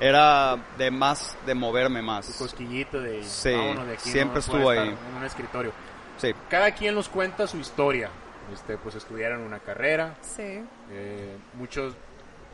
era 0.00 0.56
de 0.78 0.90
más, 0.90 1.36
de 1.46 1.54
moverme 1.54 2.00
Tu 2.00 2.06
más. 2.06 2.26
cosquillito 2.36 3.00
de... 3.00 3.22
Sí, 3.24 3.52
vámonos 3.52 3.86
de 3.86 3.92
aquí, 3.94 4.10
siempre 4.10 4.34
no 4.34 4.40
estuvo 4.40 4.70
ahí. 4.70 4.88
En 4.88 5.16
un 5.16 5.24
escritorio. 5.24 5.72
Sí, 6.18 6.34
Cada 6.48 6.70
quien 6.72 6.94
nos 6.94 7.08
cuenta 7.08 7.46
su 7.46 7.58
historia. 7.58 8.10
Este, 8.52 8.78
pues 8.78 8.94
estudiaron 8.94 9.40
una 9.40 9.58
carrera. 9.58 10.14
Sí, 10.22 10.62
Eh, 10.90 11.36
muchos 11.54 11.94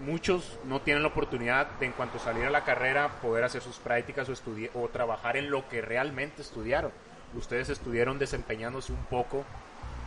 muchos 0.00 0.58
no 0.64 0.80
tienen 0.80 1.02
la 1.02 1.10
oportunidad 1.10 1.66
de 1.78 1.86
en 1.86 1.92
cuanto 1.92 2.18
salir 2.18 2.44
a 2.46 2.50
la 2.50 2.64
carrera 2.64 3.08
poder 3.20 3.44
hacer 3.44 3.62
sus 3.62 3.76
prácticas 3.76 4.28
o 4.28 4.32
estudi- 4.32 4.70
o 4.74 4.88
trabajar 4.88 5.36
en 5.36 5.48
lo 5.50 5.68
que 5.68 5.80
realmente 5.80 6.42
estudiaron. 6.42 6.90
Ustedes 7.34 7.68
estuvieron 7.68 8.18
desempeñándose 8.18 8.92
un 8.92 9.04
poco 9.04 9.44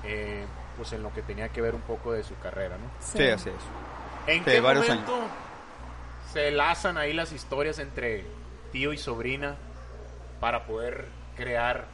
eh, 0.04 0.44
pues 0.76 0.92
en 0.92 1.02
lo 1.02 1.14
que 1.14 1.22
tenía 1.22 1.50
que 1.50 1.62
ver 1.62 1.74
un 1.76 1.82
poco 1.82 2.12
de 2.12 2.24
su 2.24 2.38
carrera, 2.40 2.78
¿no? 2.78 2.84
sí, 3.00 3.24
así 3.30 3.50
es. 3.50 3.56
¿En 4.28 4.40
Sí, 4.44 4.52
qué 4.52 4.60
varios 4.60 4.88
momento 4.90 5.18
se 6.36 6.52
lazan 6.52 6.98
ahí 6.98 7.14
las 7.14 7.32
historias 7.32 7.80
entre 7.80 8.26
tío 8.74 8.92
y 8.92 8.98
sobrina 8.98 9.56
para 10.42 10.66
poder 10.66 11.06
crear 11.38 11.86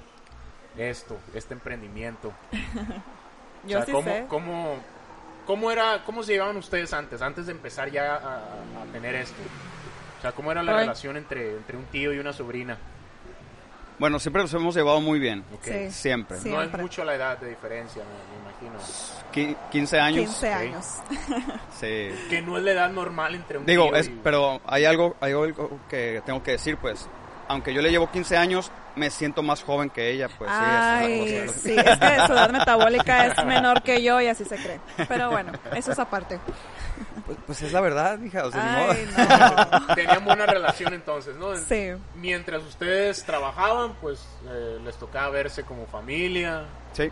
esto, 0.76 1.16
este 1.36 1.54
emprendimiento? 1.54 2.34
yo 3.68 3.78
O 3.78 3.82
sea, 3.82 3.86
sí 3.86 3.92
¿cómo, 3.92 4.10
sé. 4.10 4.26
Cómo, 4.28 4.78
cómo 5.46 5.70
era, 5.72 6.04
¿Cómo 6.08 6.24
se 6.24 6.34
llevaban 6.34 6.58
ustedes 6.58 6.92
antes, 6.92 7.22
antes 7.22 7.46
de 7.46 7.52
empezar 7.52 7.92
ya 7.92 8.16
a, 8.16 8.38
a 8.38 8.92
tener 8.92 9.14
esto? 9.14 9.40
O 10.18 10.22
sea, 10.24 10.32
¿cómo 10.32 10.52
era 10.52 10.64
la 10.64 10.72
Ay. 10.72 10.80
relación 10.80 11.18
entre, 11.18 11.52
entre 11.58 11.78
un 11.78 11.86
tío 11.86 12.12
y 12.12 12.18
una 12.18 12.34
sobrina? 12.34 12.80
Bueno, 14.02 14.18
siempre 14.18 14.42
nos 14.42 14.52
hemos 14.56 14.74
llevado 14.76 15.00
muy 15.00 15.20
bien. 15.20 15.46
Ok. 15.54 15.64
Sí. 15.64 15.92
Siempre. 15.92 16.40
Sí. 16.40 16.50
No 16.50 16.56
es 16.56 16.62
Siempre. 16.62 16.82
mucho 16.82 17.04
la 17.06 17.14
edad 17.14 17.38
de 17.38 17.50
diferencia, 17.50 18.02
me, 18.04 18.66
me 18.66 18.68
imagino. 18.74 18.84
Qui- 19.32 19.56
15 19.70 20.00
años. 20.00 20.26
15 20.26 20.50
ok. 20.50 20.56
años. 20.56 20.86
Sí. 21.80 22.10
Que 22.30 22.42
no 22.44 22.58
es 22.58 22.64
la 22.64 22.72
edad 22.72 22.90
normal 22.92 23.36
entre 23.36 23.60
un 23.60 23.66
Digo, 23.68 23.86
tío 23.90 23.96
es, 23.96 24.08
y... 24.08 24.20
pero 24.24 24.60
hay 24.66 24.86
algo, 24.86 25.16
hay 25.22 25.34
algo 25.34 25.80
que 25.88 26.22
tengo 26.26 26.42
que 26.42 26.52
decir, 26.52 26.78
pues. 26.78 27.08
Aunque 27.48 27.74
yo 27.76 27.82
le 27.84 27.92
llevo 27.92 28.10
15 28.10 28.38
años, 28.38 28.72
me 28.96 29.10
siento 29.12 29.44
más 29.44 29.62
joven 29.64 29.90
que 29.92 30.10
ella, 30.10 30.30
pues. 30.36 30.50
sí, 30.50 30.58
Ay, 30.60 31.22
esa 31.36 31.46
es 31.46 31.52
sí, 31.62 31.76
es 31.78 31.84
que 32.00 32.26
su 32.26 32.34
edad 32.34 32.50
metabólica 32.54 33.28
es 33.28 33.46
menor 33.46 33.84
que 33.84 34.02
yo 34.02 34.20
y 34.20 34.28
así 34.28 34.46
se 34.46 34.56
cree. 34.56 34.80
Pero 35.08 35.30
bueno, 35.30 35.52
eso 35.76 35.92
es 35.92 36.00
aparte. 36.00 36.40
Pues, 37.32 37.46
pues 37.46 37.62
es 37.62 37.72
la 37.72 37.82
verdad, 37.82 38.20
hija. 38.22 38.46
O 38.46 38.52
sea, 38.52 38.64
ni 38.64 38.82
modo. 38.82 38.92
Ay, 38.92 39.88
no. 39.88 39.96
Tenían 39.96 40.26
buena 40.26 40.46
relación 40.46 40.94
entonces, 40.94 41.36
¿no? 41.38 41.56
Sí. 41.56 41.92
Mientras 42.16 42.64
ustedes 42.64 43.24
trabajaban, 43.24 43.94
pues 44.02 44.28
eh, 44.50 44.80
les 44.84 44.96
tocaba 44.98 45.30
verse 45.30 45.64
como 45.64 45.88
familia. 45.88 46.66
Sí. 46.94 47.10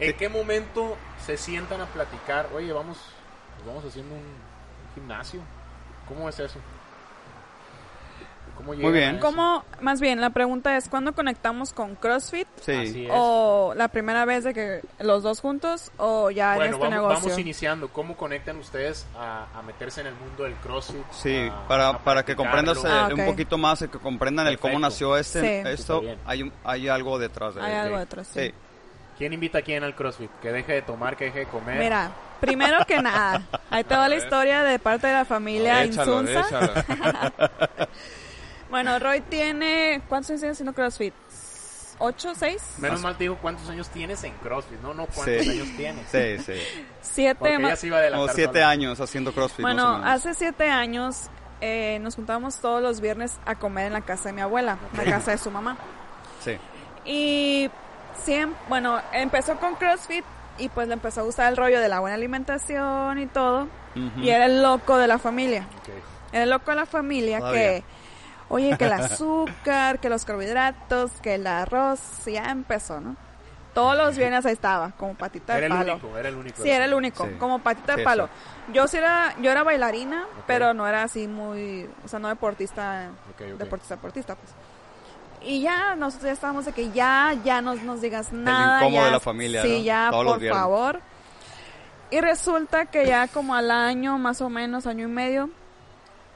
¿En 0.00 0.16
qué 0.16 0.28
momento 0.28 0.96
se 1.24 1.36
sientan 1.36 1.80
a 1.80 1.86
platicar? 1.86 2.48
Oye, 2.54 2.72
vamos, 2.72 2.98
pues 3.54 3.66
vamos 3.66 3.84
haciendo 3.84 4.14
un 4.14 4.24
gimnasio. 4.94 5.40
¿Cómo 6.08 6.28
es 6.28 6.38
eso? 6.40 6.58
¿Cómo 8.56 8.74
llegan 8.74 8.92
bien. 8.92 9.18
¿Cómo, 9.18 9.64
más 9.80 10.00
bien, 10.00 10.20
la 10.20 10.30
pregunta 10.30 10.76
es, 10.76 10.88
¿cuándo 10.88 11.12
conectamos 11.12 11.72
con 11.72 11.96
CrossFit? 11.96 12.46
Sí. 12.60 12.72
Así 12.72 13.04
es. 13.06 13.10
¿O 13.12 13.74
la 13.76 13.88
primera 13.88 14.24
vez 14.24 14.44
de 14.44 14.54
que 14.54 14.80
los 15.00 15.22
dos 15.22 15.40
juntos 15.40 15.90
o 15.98 16.30
ya 16.30 16.52
en 16.52 16.56
Bueno, 16.58 16.72
este 16.76 16.84
vamos, 16.88 16.94
negocio? 17.02 17.24
vamos 17.28 17.38
iniciando. 17.38 17.88
¿Cómo 17.88 18.16
conectan 18.16 18.56
ustedes 18.58 19.06
a, 19.18 19.46
a 19.58 19.62
meterse 19.62 20.00
en 20.02 20.06
el 20.08 20.14
mundo 20.14 20.44
del 20.44 20.54
CrossFit? 20.54 21.04
Sí, 21.12 21.48
A- 21.52 21.68
para, 21.68 21.88
a 21.88 21.98
para 21.98 22.24
que 22.24 22.34
comprendas 22.36 22.78
eh, 22.84 22.88
Ah, 22.88 23.08
un 23.14 23.26
poquito 23.26 23.58
más, 23.58 23.82
eh, 23.82 23.88
que 23.90 23.98
comprendan 23.98 24.46
el 24.46 24.58
cómo 24.58 24.78
nació 24.78 25.16
este, 25.16 25.62
Sí. 25.62 25.68
esto, 25.68 26.02
hay, 26.24 26.42
un- 26.44 26.52
hay 26.64 26.88
algo 26.88 27.18
detrás 27.18 27.54
de 27.56 27.62
Hay 27.62 27.72
algo 27.74 27.98
detrás, 27.98 28.28
sí. 28.28 28.40
Sí. 28.40 28.54
¿Quién 29.18 29.32
invita 29.32 29.58
a 29.58 29.62
quién 29.62 29.84
al 29.84 29.94
CrossFit? 29.94 30.30
Que 30.42 30.50
deje 30.50 30.72
de 30.72 30.82
tomar, 30.82 31.16
que 31.16 31.26
deje 31.26 31.40
de 31.40 31.46
comer. 31.46 31.78
Mira, 31.78 32.10
primero 32.40 32.84
que 32.84 33.00
nada, 33.00 33.42
ahí 33.70 33.84
te 33.84 33.94
va 33.94 34.08
la 34.08 34.16
historia 34.16 34.64
de 34.64 34.78
parte 34.80 35.06
de 35.06 35.12
la 35.12 35.24
familia 35.24 35.84
Échalo, 35.84 36.20
Insunza. 36.22 36.40
échalo. 36.48 36.72
Bueno, 38.74 38.98
Roy 38.98 39.20
tiene, 39.20 40.02
¿cuántos 40.08 40.30
años 40.30 40.40
tiene 40.40 40.52
haciendo 40.52 40.72
CrossFit? 40.72 41.14
¿Ocho, 42.00 42.34
seis? 42.34 42.60
Menos 42.78 43.00
mal 43.02 43.16
te 43.16 43.22
digo 43.22 43.38
cuántos 43.40 43.70
años 43.70 43.88
tienes 43.90 44.24
en 44.24 44.32
CrossFit, 44.42 44.80
no, 44.80 44.92
no 44.94 45.06
cuántos 45.06 45.44
Sí. 45.44 45.48
años 45.50 45.68
tienes. 45.76 46.08
Sí, 46.10 46.38
sí. 46.44 46.60
Siete 47.00 47.36
Porque 47.38 47.58
más- 47.60 47.78
se 47.78 47.86
iba 47.86 47.98
a 47.98 48.00
adelantar 48.00 48.26
Como 48.26 48.34
siete 48.34 48.52
sola. 48.54 48.70
años 48.70 49.00
haciendo 49.00 49.32
CrossFit. 49.32 49.60
más 49.60 49.74
Bueno, 49.76 49.92
menos. 49.98 50.10
hace 50.10 50.34
siete 50.34 50.68
años 50.70 51.28
eh, 51.60 52.00
nos 52.02 52.16
juntábamos 52.16 52.56
todos 52.58 52.82
los 52.82 53.00
viernes 53.00 53.38
a 53.46 53.54
comer 53.54 53.86
en 53.86 53.92
la 53.92 54.00
casa 54.00 54.24
de 54.30 54.32
mi 54.32 54.40
abuela, 54.40 54.76
la 54.96 55.04
casa 55.04 55.30
de 55.30 55.38
su 55.38 55.52
mamá. 55.52 55.76
Sí. 56.42 56.58
Y 57.04 57.70
siempre, 58.24 58.58
bueno, 58.68 59.00
empezó 59.12 59.56
con 59.58 59.76
CrossFit 59.76 60.24
y 60.58 60.68
pues 60.68 60.88
le 60.88 60.94
empezó 60.94 61.20
a 61.20 61.22
gustar 61.22 61.48
el 61.48 61.56
rollo 61.56 61.78
de 61.80 61.88
la 61.88 62.00
buena 62.00 62.16
alimentación 62.16 63.20
y 63.20 63.26
todo. 63.26 63.68
Ujú. 63.94 64.20
Y 64.20 64.30
era 64.30 64.46
el 64.46 64.62
loco 64.62 64.98
de 64.98 65.06
la 65.06 65.18
familia. 65.20 65.68
Ok. 65.78 65.90
Era 66.32 66.42
el 66.42 66.50
loco 66.50 66.72
de 66.72 66.76
la 66.76 66.86
familia 66.86 67.38
Todavía. 67.38 67.60
que, 67.60 67.84
oye, 68.48 68.76
que 68.78 68.84
el 68.86 68.92
azúcar, 68.92 69.98
que 70.00 70.08
los 70.08 70.24
carbohidratos, 70.24 71.10
que 71.22 71.34
el 71.34 71.46
arroz, 71.46 72.00
ya 72.26 72.50
empezó, 72.50 73.00
¿no? 73.00 73.16
Todos 73.74 73.96
los 73.96 74.16
viernes 74.16 74.46
ahí 74.46 74.52
estaba, 74.52 74.92
como 74.92 75.14
patita 75.14 75.58
Era 75.58 75.62
de 75.62 75.66
el 75.66 75.72
palo. 75.78 75.92
único, 75.94 76.18
era 76.18 76.28
el 76.28 76.36
único. 76.36 76.62
Sí, 76.62 76.70
era 76.70 76.84
el 76.84 76.94
único, 76.94 77.26
Sí. 77.26 77.32
como 77.40 77.58
patita 77.58 77.92
de 77.94 77.98
Sí, 77.98 78.04
palo. 78.04 78.26
sí. 78.28 78.72
Yo 78.72 78.86
sí 78.86 78.96
era, 78.98 79.34
yo 79.40 79.50
era 79.50 79.64
bailarina, 79.64 80.26
pero 80.46 80.72
no 80.74 80.86
era 80.86 81.02
así 81.02 81.26
muy, 81.26 81.88
o 82.04 82.08
sea, 82.08 82.20
no 82.20 82.28
deportista, 82.28 83.10
deportista, 83.58 83.96
deportista, 83.96 84.36
pues. 84.36 84.52
Y 85.42 85.60
ya, 85.60 85.96
nosotros 85.96 86.26
ya 86.28 86.32
estábamos 86.32 86.64
de 86.66 86.72
que 86.72 86.90
ya, 86.92 87.34
ya 87.44 87.60
no 87.60 87.74
nos 87.74 88.00
digas 88.00 88.32
nada. 88.32 88.78
incómodo 88.78 89.00
ya, 89.00 89.04
de 89.06 89.10
la 89.10 89.20
familia, 89.20 89.62
Sí, 89.62 89.78
¿no? 89.78 89.84
ya, 89.84 90.08
Todos 90.10 90.38
por 90.38 90.48
favor. 90.50 91.00
Y 92.10 92.20
resulta 92.20 92.86
que 92.86 93.06
ya 93.06 93.26
como 93.26 93.54
al 93.56 93.70
año, 93.72 94.16
más 94.18 94.40
o 94.40 94.48
menos, 94.48 94.86
año 94.86 95.08
y 95.08 95.10
medio, 95.10 95.50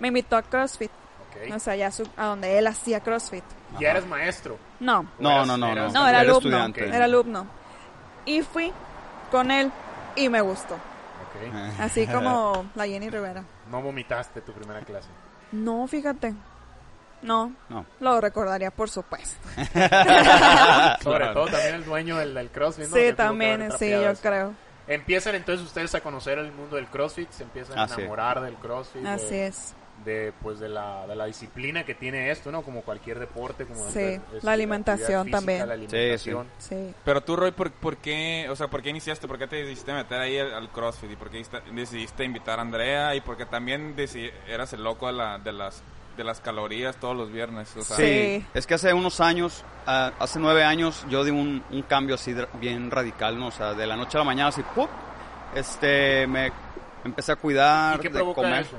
me 0.00 0.08
invitó 0.08 0.36
a 0.36 0.42
CrossFit. 0.42 0.90
Ok. 1.46 1.54
O 1.54 1.58
sea, 1.58 1.76
ya 1.76 1.90
su- 1.90 2.08
a 2.16 2.26
donde 2.26 2.58
él 2.58 2.66
hacía 2.66 3.00
CrossFit. 3.00 3.44
Ya 3.80 3.90
eres 3.90 4.06
maestro. 4.06 4.58
No, 4.80 5.02
No, 5.18 5.44
no, 5.44 5.56
no, 5.56 5.56
no. 5.58 5.72
Eras- 5.72 5.92
no, 5.92 6.08
era 6.08 6.20
alumno. 6.20 6.38
estudiante. 6.38 6.86
Era 6.88 7.04
alumno. 7.04 7.46
Y 8.24 8.42
fui 8.42 8.72
con 9.30 9.50
él 9.50 9.70
y 10.16 10.28
me 10.28 10.40
gustó. 10.40 10.74
Ok. 10.74 11.52
Así 11.80 12.06
como 12.06 12.66
la 12.74 12.86
Jenny 12.86 13.10
Rivera. 13.10 13.44
No 13.70 13.82
vomitaste 13.82 14.40
tu 14.40 14.52
primera 14.52 14.80
clase. 14.80 15.08
No, 15.52 15.86
fíjate. 15.86 16.34
No, 17.20 17.52
No. 17.68 17.84
lo 18.00 18.20
recordaría 18.20 18.70
por 18.70 18.88
supuesto. 18.90 19.36
Sobre 21.02 21.26
todo 21.28 21.46
también 21.46 21.74
el 21.74 21.84
dueño 21.84 22.16
del, 22.18 22.34
del 22.34 22.50
CrossFit, 22.50 22.88
¿no? 22.88 22.96
Sí, 22.96 23.12
también, 23.14 23.70
sí, 23.78 23.90
yo 23.90 24.10
eso. 24.10 24.22
creo. 24.22 24.54
Empiezan 24.86 25.34
entonces 25.34 25.66
ustedes 25.66 25.94
a 25.94 26.00
conocer 26.00 26.38
el 26.38 26.50
mundo 26.52 26.76
del 26.76 26.86
CrossFit, 26.86 27.30
se 27.30 27.42
empiezan 27.42 27.78
a 27.78 27.84
Ah, 27.84 27.88
enamorar 27.98 28.40
del 28.40 28.54
CrossFit. 28.54 29.02
de- 29.02 29.08
Así 29.08 29.34
es. 29.34 29.74
De 30.04 30.32
pues 30.42 30.58
de 30.60 30.68
la, 30.68 31.06
de 31.06 31.16
la 31.16 31.26
disciplina 31.26 31.84
que 31.84 31.94
tiene 31.94 32.30
esto, 32.30 32.50
¿no? 32.52 32.62
Como 32.62 32.82
cualquier 32.82 33.18
deporte, 33.18 33.66
como 33.66 33.88
Sí, 33.90 34.20
la 34.42 34.52
alimentación 34.52 35.24
física, 35.24 35.38
también. 35.38 35.58
La 35.60 35.66
Sí, 35.66 35.72
alimentación. 35.72 36.46
Sí. 36.58 36.94
Pero 37.04 37.20
tú, 37.22 37.36
Roy, 37.36 37.50
¿por, 37.52 37.70
por 37.72 37.96
qué, 37.98 38.46
o 38.50 38.56
sea, 38.56 38.68
por 38.68 38.82
qué 38.82 38.90
iniciaste? 38.90 39.26
¿Por 39.28 39.38
qué 39.38 39.46
te 39.46 39.56
decidiste 39.56 39.92
meter 39.92 40.20
ahí 40.20 40.38
al, 40.38 40.54
al 40.54 40.68
CrossFit? 40.70 41.10
¿Y 41.10 41.16
por 41.16 41.30
qué 41.30 41.42
decidiste- 41.72 42.24
invitar 42.24 42.58
a 42.58 42.62
Andrea? 42.62 43.14
¿Y 43.14 43.20
por 43.20 43.36
qué 43.36 43.44
también 43.46 43.94
eras 44.46 44.72
el 44.72 44.82
loco 44.84 45.06
de, 45.08 45.12
la, 45.14 45.38
de, 45.38 45.52
las, 45.52 45.82
de 46.16 46.24
las 46.24 46.40
calorías 46.40 46.96
todos 46.96 47.16
los 47.16 47.30
viernes? 47.32 47.76
O 47.76 47.82
sea, 47.82 47.96
Sí, 47.96 48.02
Sí. 48.04 48.46
es 48.54 48.66
que 48.66 48.74
hace 48.74 48.92
unos 48.92 49.20
años, 49.20 49.64
ah, 49.86 50.12
hace 50.18 50.38
nueve 50.38 50.64
años, 50.64 51.04
yo 51.10 51.24
di 51.24 51.30
un, 51.32 51.62
un 51.70 51.82
cambio 51.82 52.14
así 52.14 52.34
bien 52.60 52.90
radical, 52.90 53.38
¿no? 53.38 53.48
O 53.48 53.52
sea, 53.52 53.74
de 53.74 53.86
la 53.86 53.96
noche 53.96 54.16
a 54.16 54.20
la 54.20 54.24
mañana, 54.24 54.48
así, 54.48 54.62
¡pup! 54.74 54.88
Este, 55.54 56.26
me 56.26 56.52
empecé 57.04 57.32
a 57.32 57.36
cuidar, 57.36 57.96
¿Y 57.98 58.02
qué 58.02 58.08
de 58.08 58.14
provoca 58.14 58.42
comer. 58.42 58.62
eso? 58.62 58.76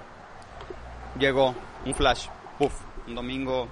Llegó 1.18 1.56
un 1.86 1.94
flash, 1.96 2.28
¡puf! 2.58 2.74
Un 3.08 3.16
domingo 3.16 3.68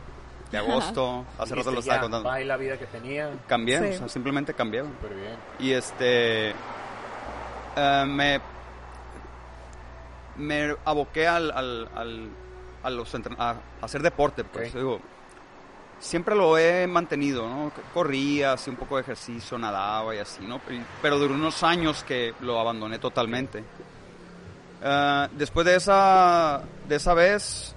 de 0.52 0.58
agosto, 0.58 1.26
hace 1.38 1.54
rato 1.56 1.72
lo 1.72 1.80
estaba 1.80 1.98
ya, 1.98 2.02
contando. 2.04 2.32
bye 2.32 2.46
la 2.46 2.56
vida 2.58 2.78
que 2.78 2.86
tenía, 2.86 3.30
Cambié, 3.48 3.80
Sí. 3.80 3.96
o 3.96 3.98
sea, 4.00 4.10
simplemente 4.10 4.54
cambié. 4.54 4.82
súper 4.82 5.14
bien. 5.14 5.36
Y 5.60 5.72
este, 5.72 6.52
eh, 7.76 8.06
me, 8.08 8.40
me 10.38 10.76
aboqué 10.86 11.28
al, 11.28 11.52
al, 11.52 11.90
al- 11.96 12.30
a, 12.84 12.90
los 12.90 13.14
hacer 13.82 14.02
deporte, 14.02 14.44
pues, 14.46 14.70
Ok. 14.70 14.76
digo, 14.78 15.00
siempre 16.00 16.36
lo 16.36 16.58
he 16.58 16.88
mantenido, 16.88 17.48
¿no? 17.50 17.72
Corría, 17.94 18.54
hacía 18.54 18.72
un 18.72 18.78
poco 18.80 18.96
de 18.96 19.02
ejercicio, 19.02 19.58
nadaba 19.58 20.16
y 20.16 20.20
así, 20.20 20.46
¿no? 20.46 20.62
Pero 21.02 21.18
duró 21.20 21.34
unos 21.34 21.62
años 21.64 22.04
que 22.04 22.34
lo 22.42 22.60
abandoné 22.60 23.00
totalmente. 23.00 23.64
Eh, 24.84 25.28
después 25.38 25.66
de 25.66 25.76
esa, 25.76 26.62
de 26.88 26.96
esa 26.96 27.14
vez, 27.14 27.76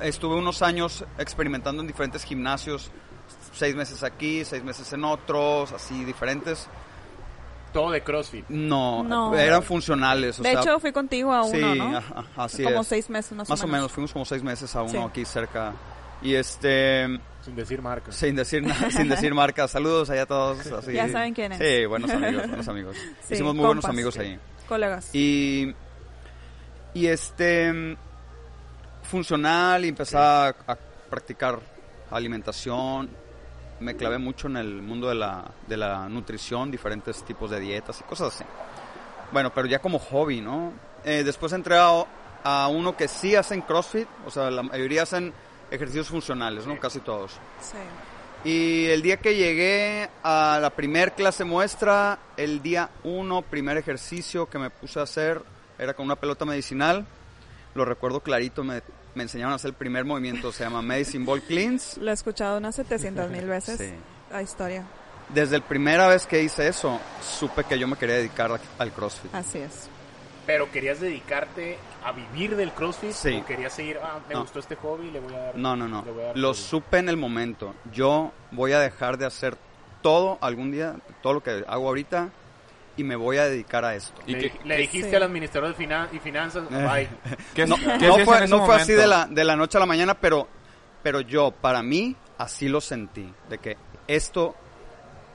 estuve 0.00 0.36
unos 0.36 0.62
años 0.62 1.04
experimentando 1.18 1.82
en 1.82 1.86
diferentes 1.88 2.24
gimnasios, 2.24 2.90
seis 3.52 3.74
meses 3.74 4.02
aquí, 4.02 4.44
seis 4.44 4.62
meses 4.64 4.92
en 4.92 5.04
otros, 5.04 5.72
así 5.72 6.04
diferentes. 6.04 6.68
Todo 7.72 7.90
de 7.90 8.02
CrossFit. 8.02 8.44
No, 8.50 9.02
No. 9.02 9.34
eran 9.34 9.62
funcionales. 9.62 10.38
o 10.38 10.42
De 10.42 10.50
sea, 10.52 10.60
hecho, 10.60 10.78
fui 10.78 10.92
contigo 10.92 11.32
a 11.32 11.42
uno, 11.42 11.72
sí, 11.72 11.78
¿no? 11.78 12.02
así 12.36 12.62
como 12.64 12.82
es. 12.82 12.86
seis 12.86 13.08
meses 13.08 13.32
más, 13.32 13.48
Más 13.48 13.62
o 13.64 13.66
menos, 13.66 13.90
fuimos 13.90 14.12
como 14.12 14.24
seis 14.26 14.42
meses 14.42 14.74
a 14.76 14.82
uno 14.82 14.90
Sí. 14.92 14.98
aquí 14.98 15.24
cerca. 15.24 15.72
Y 16.20 16.34
este, 16.34 17.06
Sin 17.40 17.56
decir 17.56 17.80
marcas. 17.80 18.14
sin 18.14 18.36
decir 18.36 18.62
sin 18.90 19.08
decir 19.08 19.32
marcas, 19.34 19.70
saludos 19.70 20.10
allá 20.10 20.22
a 20.22 20.26
todos. 20.26 20.66
Así. 20.66 20.92
Ya 20.92 21.08
saben 21.08 21.32
quién 21.32 21.52
es. 21.52 21.58
Sí, 21.58 21.86
buenos 21.86 22.10
amigos, 22.10 22.46
buenos 22.48 22.68
amigos. 22.68 22.96
Sí, 23.26 23.34
Hicimos 23.34 23.54
muy 23.54 23.64
buenos 23.64 23.82
compas. 23.84 23.90
amigos 23.96 24.18
ahí. 24.18 24.38
Colegas. 24.72 25.14
Y, 25.14 25.74
y 26.94 27.06
este, 27.06 27.96
funcional 29.02 29.84
y 29.84 29.88
empecé 29.88 30.16
a, 30.16 30.48
a 30.48 30.76
practicar 31.10 31.60
alimentación. 32.10 33.10
Me 33.80 33.96
clavé 33.96 34.18
mucho 34.18 34.46
en 34.46 34.56
el 34.56 34.80
mundo 34.80 35.08
de 35.08 35.16
la, 35.16 35.44
de 35.66 35.76
la 35.76 36.08
nutrición, 36.08 36.70
diferentes 36.70 37.22
tipos 37.24 37.50
de 37.50 37.60
dietas 37.60 38.00
y 38.00 38.04
cosas 38.04 38.34
así. 38.34 38.44
Bueno, 39.32 39.52
pero 39.52 39.66
ya 39.66 39.80
como 39.80 39.98
hobby, 39.98 40.40
¿no? 40.40 40.72
Eh, 41.04 41.22
después 41.24 41.52
entré 41.52 41.76
a, 41.76 42.04
a 42.44 42.68
uno 42.68 42.96
que 42.96 43.08
sí 43.08 43.34
hacen 43.34 43.60
CrossFit, 43.62 44.06
o 44.24 44.30
sea, 44.30 44.50
la 44.50 44.62
mayoría 44.62 45.02
hacen 45.02 45.34
ejercicios 45.70 46.08
funcionales, 46.08 46.66
¿no? 46.66 46.78
Casi 46.78 47.00
todos. 47.00 47.32
Sí. 47.60 47.78
Y 48.44 48.86
el 48.86 49.02
día 49.02 49.18
que 49.18 49.36
llegué 49.36 50.08
a 50.24 50.58
la 50.60 50.70
primer 50.70 51.12
clase 51.12 51.44
muestra, 51.44 52.18
el 52.36 52.60
día 52.60 52.90
uno, 53.04 53.42
primer 53.42 53.76
ejercicio 53.76 54.48
que 54.48 54.58
me 54.58 54.70
puse 54.70 54.98
a 54.98 55.04
hacer 55.04 55.42
era 55.78 55.94
con 55.94 56.06
una 56.06 56.16
pelota 56.16 56.44
medicinal. 56.44 57.06
Lo 57.74 57.84
recuerdo 57.84 58.20
clarito, 58.20 58.64
me, 58.64 58.82
me 59.14 59.22
enseñaron 59.22 59.52
a 59.52 59.56
hacer 59.56 59.70
el 59.70 59.76
primer 59.76 60.04
movimiento, 60.04 60.50
se 60.50 60.64
llama 60.64 60.82
Medicine 60.82 61.24
Ball 61.24 61.42
Cleans. 61.42 61.98
Lo 61.98 62.10
he 62.10 62.14
escuchado 62.14 62.58
unas 62.58 62.74
700 62.74 63.30
mil 63.30 63.46
veces. 63.46 63.78
Sí. 63.78 63.92
La 64.32 64.42
historia. 64.42 64.86
Desde 65.28 65.58
la 65.58 65.64
primera 65.64 66.08
vez 66.08 66.26
que 66.26 66.42
hice 66.42 66.66
eso, 66.66 67.00
supe 67.22 67.64
que 67.64 67.78
yo 67.78 67.86
me 67.86 67.96
quería 67.96 68.16
dedicar 68.16 68.60
al 68.78 68.92
CrossFit. 68.92 69.34
Así 69.34 69.58
es. 69.58 69.88
Pero 70.46 70.70
querías 70.72 70.98
dedicarte 71.00 71.78
a 72.04 72.10
vivir 72.12 72.56
del 72.56 72.72
CrossFit 72.72 73.12
Sí. 73.12 73.40
o 73.42 73.46
querías 73.46 73.72
seguir, 73.72 73.98
ah, 74.02 74.18
me 74.28 74.34
No. 74.34 74.40
gustó 74.42 74.58
este 74.58 74.74
hobby, 74.76 75.10
le 75.10 75.20
voy 75.20 75.34
a 75.34 75.38
dar. 75.38 75.56
No, 75.56 75.76
no, 75.76 75.86
no. 75.86 76.04
Lo 76.34 76.52
supe 76.54 76.98
en 76.98 77.08
el 77.08 77.16
momento. 77.16 77.74
Yo 77.92 78.32
voy 78.50 78.72
a 78.72 78.80
dejar 78.80 79.18
de 79.18 79.26
hacer 79.26 79.56
todo 80.02 80.38
algún 80.40 80.72
día, 80.72 80.96
todo 81.22 81.34
lo 81.34 81.42
que 81.44 81.64
hago 81.68 81.86
ahorita, 81.86 82.30
y 82.96 83.04
me 83.04 83.14
voy 83.14 83.36
a 83.36 83.44
dedicar 83.44 83.84
a 83.84 83.94
esto. 83.94 84.20
¿Y 84.26 84.34
le, 84.34 84.52
le 84.64 84.76
dijiste 84.78 85.10
Sí. 85.10 85.16
al 85.16 85.22
administrador 85.22 85.76
de 85.76 85.76
finan- 85.86 86.08
y 86.12 86.18
finanzas, 86.18 86.68
bye. 86.68 87.08
¿Qué, 87.54 87.66
No, 87.66 87.76
qué 87.76 88.08
no 88.08 88.18
fue, 88.24 88.48
no 88.48 88.66
fue 88.66 88.74
así 88.74 88.92
de 88.92 89.06
la, 89.06 89.26
de 89.26 89.44
la 89.44 89.54
noche 89.54 89.78
a 89.78 89.80
la 89.80 89.86
mañana, 89.86 90.14
pero, 90.14 90.48
pero 91.04 91.20
yo, 91.20 91.52
para 91.52 91.82
mí, 91.84 92.16
así 92.36 92.68
lo 92.68 92.80
sentí. 92.80 93.32
De 93.48 93.58
que 93.58 93.76
esto, 94.08 94.56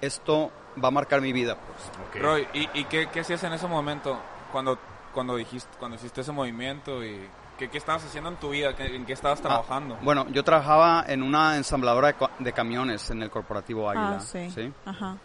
esto 0.02 0.52
va 0.84 0.90
a 0.90 0.92
marcar 0.92 1.22
mi 1.22 1.32
vida. 1.32 1.56
Pues. 1.56 2.08
Ok. 2.10 2.22
Roy, 2.22 2.48
¿y, 2.54 2.82
y 2.82 2.84
qué, 2.86 3.08
qué 3.12 3.22
hacías 3.22 3.42
en 3.46 3.54
ese 3.54 3.68
momento 3.68 4.20
cuando, 4.52 4.78
cuando 5.18 5.36
dijiste, 5.36 5.68
cuando 5.80 5.96
hiciste 5.98 6.22
ese 6.22 6.32
movimiento 6.32 7.04
y 7.04 7.28
qué, 7.58 7.72
qué 7.72 7.80
estabas 7.80 8.06
haciendo 8.06 8.30
en 8.30 8.36
tu 8.36 8.52
vida? 8.52 8.76
¿Qué- 8.76 8.96
¿En 8.96 9.04
qué 9.04 9.14
estabas 9.14 9.42
trabajando? 9.42 9.96
Ah, 9.96 10.04
bueno, 10.04 10.28
yo 10.30 10.44
trabajaba 10.44 11.04
en 11.08 11.24
una 11.24 11.58
ensambladora 11.58 12.10
de, 12.12 12.16
de 12.38 12.54
camiones 12.54 13.10
en 13.10 13.24
el 13.24 13.32
corporativo 13.32 13.90
Águila. 13.90 14.18
Ah, 14.18 14.20
sí. 14.20 14.52
¿sí? 14.52 14.72
Ajá. 14.86 15.18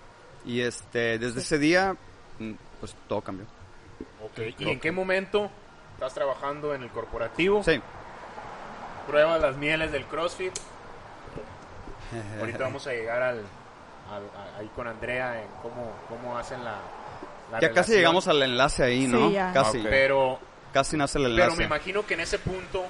Y 0.46 0.62
este, 0.62 1.18
desde 1.18 1.40
ese 1.40 1.58
día, 1.58 1.94
mm, 2.38 2.52
pues 2.80 2.96
todo 3.06 3.20
cambió. 3.20 3.44
Ok, 4.24 4.38
¿Y 4.60 4.70
en 4.70 4.80
qué 4.80 4.90
momento 4.92 5.50
estás 5.92 6.14
trabajando 6.14 6.74
en 6.74 6.84
el 6.84 6.88
corporativo? 6.88 7.62
Sí. 7.62 7.78
Pruebas 9.06 9.42
las 9.42 9.56
mieles 9.58 9.92
del 9.92 10.06
CrossFit. 10.06 10.54
Ahorita 12.40 12.64
vamos 12.64 12.86
a 12.86 12.92
llegar 12.92 13.22
al, 13.22 13.38
al- 14.10 14.58
ahí 14.58 14.70
con 14.74 14.86
Andrea 14.88 15.42
en 15.42 15.48
cómo, 15.60 15.92
cómo 16.08 16.38
hacen 16.38 16.64
la, 16.64 16.76
la 17.52 17.60
Ya 17.60 17.72
casi 17.72 17.92
llegamos 17.92 18.26
al 18.28 18.42
enlace 18.42 18.82
ahí, 18.82 19.06
¿no? 19.06 19.28
Sí, 19.28 19.34
ya. 19.34 19.52
Casi. 19.52 19.78
Ok. 19.80 19.86
Pero, 19.88 20.38
Casi 20.72 20.96
nace 20.96 21.18
el 21.18 21.24
pero 21.24 21.34
enlace. 21.44 21.56
me 21.58 21.64
imagino 21.64 22.04
que 22.06 22.14
en 22.14 22.20
ese 22.20 22.38
punto, 22.38 22.84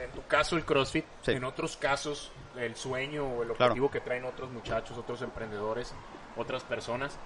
en 0.00 0.10
tu 0.10 0.26
caso 0.26 0.56
el 0.56 0.64
CrossFit, 0.64 1.04
Sí. 1.22 1.32
en 1.32 1.44
otros 1.44 1.76
casos 1.76 2.32
el 2.56 2.74
sueño 2.76 3.24
o 3.26 3.42
el 3.42 3.48
Claro. 3.50 3.72
objetivo 3.72 3.90
que 3.90 4.00
traen 4.00 4.24
otros 4.24 4.50
muchachos, 4.50 4.96
otros 4.96 5.20
emprendedores, 5.22 5.94
otras 6.36 6.64
personas, 6.64 7.18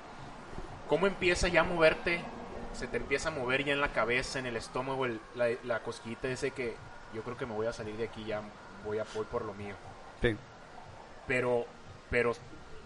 ¿cómo 0.88 1.06
empieza 1.06 1.46
ya 1.48 1.60
a 1.60 1.64
moverte? 1.64 2.22
Se 2.72 2.86
te 2.88 2.96
empieza 2.96 3.28
a 3.28 3.32
mover 3.32 3.64
ya 3.64 3.72
en 3.72 3.80
la 3.80 3.92
cabeza, 3.92 4.38
en 4.40 4.46
el 4.46 4.56
estómago, 4.56 5.06
el- 5.06 5.20
la, 5.36 5.48
la 5.64 5.80
cosquillita 5.82 6.28
ese 6.28 6.50
que 6.50 6.74
yo 7.14 7.22
creo 7.22 7.36
que 7.36 7.46
me 7.46 7.54
voy 7.54 7.66
a 7.66 7.72
salir 7.72 7.96
de 7.96 8.04
aquí, 8.04 8.24
ya 8.24 8.42
voy 8.84 8.98
a 8.98 9.04
voy 9.14 9.24
por 9.26 9.44
lo 9.44 9.54
mío. 9.54 9.74
Sí. 10.22 10.36
pero 11.26 11.64
pero 12.10 12.32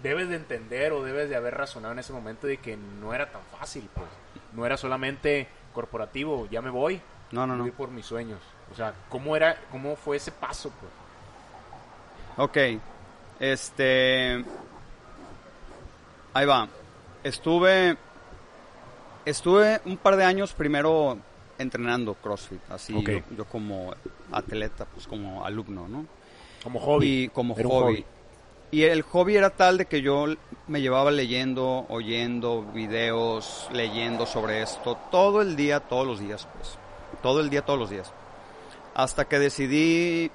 debes 0.04 0.28
de 0.28 0.36
entender 0.36 0.92
o 0.92 1.02
debes 1.02 1.28
de 1.28 1.34
haber 1.34 1.54
razonado 1.54 1.92
en 1.92 1.98
ese 1.98 2.12
momento 2.12 2.46
de 2.46 2.58
que 2.58 2.76
no 2.76 3.12
era 3.12 3.32
tan 3.32 3.42
fácil 3.58 3.88
pues 3.92 4.06
no 4.52 4.64
era 4.64 4.76
solamente 4.76 5.48
corporativo 5.72 6.46
ya 6.50 6.62
me 6.62 6.70
voy 6.70 7.00
No, 7.32 7.44
no, 7.46 7.56
voy 7.58 7.70
no. 7.70 7.76
por 7.76 7.90
mis 7.90 8.06
sueños 8.06 8.38
o 8.72 8.76
sea 8.76 8.94
cómo 9.08 9.34
era 9.34 9.56
cómo 9.72 9.96
fue 9.96 10.18
ese 10.18 10.30
paso 10.30 10.70
pues 10.80 10.92
Ok. 12.36 12.58
Este. 13.38 14.44
Ahí 16.32 16.46
va. 16.46 16.66
Estuve. 17.22 17.96
Estuve 19.24 19.80
un 19.84 19.96
par 19.96 20.16
de 20.16 20.24
años 20.24 20.52
primero 20.52 21.16
entrenando 21.58 22.14
CrossFit. 22.14 22.60
Así 22.70 22.92
Ok. 22.96 23.08
yo, 23.08 23.36
yo 23.36 23.44
como 23.44 23.94
atleta, 24.32 24.84
pues 24.86 25.06
como 25.06 25.44
alumno, 25.46 25.86
¿no? 25.88 26.06
como 26.64 26.80
hobby 26.80 27.24
Y 27.24 27.28
como 27.28 27.54
hobby. 27.54 28.04
Y 28.70 28.82
el 28.84 29.02
hobby 29.02 29.36
era 29.36 29.50
tal 29.50 29.78
de 29.78 29.86
que 29.86 30.02
yo 30.02 30.26
me 30.66 30.80
llevaba 30.80 31.10
leyendo, 31.10 31.86
oyendo 31.88 32.62
videos, 32.62 33.68
leyendo 33.72 34.26
sobre 34.26 34.62
esto 34.62 34.96
todo 35.10 35.42
el 35.42 35.54
día, 35.56 35.80
todos 35.80 36.06
los 36.06 36.18
días, 36.20 36.48
pues. 36.56 36.76
Todo 37.22 37.40
el 37.40 37.50
día, 37.50 37.62
todos 37.62 37.78
los 37.78 37.90
días. 37.90 38.12
Hasta 38.94 39.26
que 39.26 39.38
decidí, 39.38 40.30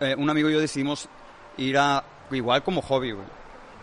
eh, 0.00 0.14
un 0.18 0.28
amigo 0.30 0.48
y 0.50 0.52
yo 0.54 0.60
decidimos 0.60 1.08
ir 1.56 1.78
a, 1.78 2.04
igual 2.30 2.62
como 2.62 2.82
hobby, 2.82 3.12
güey, 3.12 3.26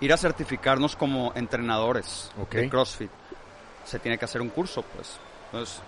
ir 0.01 0.11
a 0.13 0.17
certificarnos 0.17 0.95
como 0.95 1.31
entrenadores 1.35 2.31
Ok. 2.41 2.51
de 2.55 2.69
CrossFit. 2.69 3.11
Se 3.85 3.99
tiene 3.99 4.17
que 4.17 4.25
hacer 4.25 4.41
un 4.41 4.49
curso, 4.49 4.83
pues. 4.95 5.17
Entonces, 5.51 5.81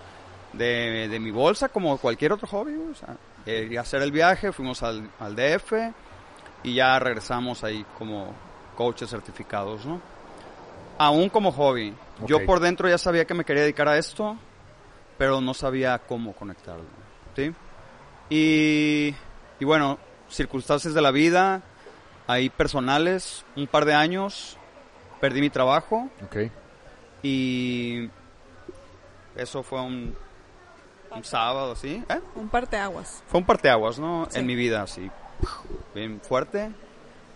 de, 0.52 1.08
de 1.08 1.20
mi 1.20 1.30
bolsa, 1.30 1.68
como 1.68 1.98
cualquier 1.98 2.32
otro 2.32 2.46
hobby, 2.48 2.74
güey, 2.74 2.90
o 2.90 2.94
sea, 2.94 3.16
eh, 3.46 3.68
ir 3.70 3.78
a 3.78 3.82
hacer 3.82 4.02
el 4.02 4.12
viaje, 4.12 4.52
fuimos 4.52 4.82
al, 4.82 5.10
al 5.20 5.34
DF 5.36 5.72
y 6.64 6.74
ya 6.74 6.98
regresamos 6.98 7.62
ahí 7.62 7.84
como 7.98 8.32
coaches 8.76 9.08
certificados, 9.10 9.86
¿no? 9.86 10.00
Aún 10.98 11.28
como 11.28 11.52
hobby. 11.52 11.94
Yo 12.26 12.38
Ok. 12.38 12.44
por 12.46 12.60
dentro 12.60 12.88
ya 12.88 12.98
sabía 12.98 13.24
que 13.26 13.34
me 13.34 13.44
quería 13.44 13.62
dedicar 13.62 13.88
a 13.88 13.96
esto, 13.98 14.36
pero 15.18 15.40
no 15.40 15.54
sabía 15.54 15.98
cómo 15.98 16.32
conectarlo, 16.32 16.84
¿sí? 17.36 17.52
Y, 18.30 19.14
y 19.60 19.64
bueno, 19.64 19.98
circunstancias 20.28 20.94
de 20.94 21.02
la 21.02 21.10
vida, 21.10 21.62
ahí 22.26 22.48
personales, 22.48 23.44
un 23.56 23.66
par 23.66 23.84
de 23.84 23.94
años, 23.94 24.56
perdí 25.20 25.40
mi 25.40 25.50
trabajo 25.50 26.08
Ok. 26.24 26.36
y 27.22 28.08
eso 29.36 29.62
fue 29.62 29.80
un, 29.80 30.16
un 31.14 31.24
sábado, 31.24 31.74
¿sí? 31.76 32.02
¿Eh? 32.08 32.20
Un 32.36 32.48
parteaguas. 32.48 33.22
Fue 33.26 33.40
un 33.40 33.46
parteaguas, 33.46 33.98
¿no? 33.98 34.26
Sí. 34.30 34.38
En 34.38 34.46
mi 34.46 34.54
vida, 34.54 34.82
así, 34.82 35.10
bien 35.94 36.20
fuerte. 36.20 36.70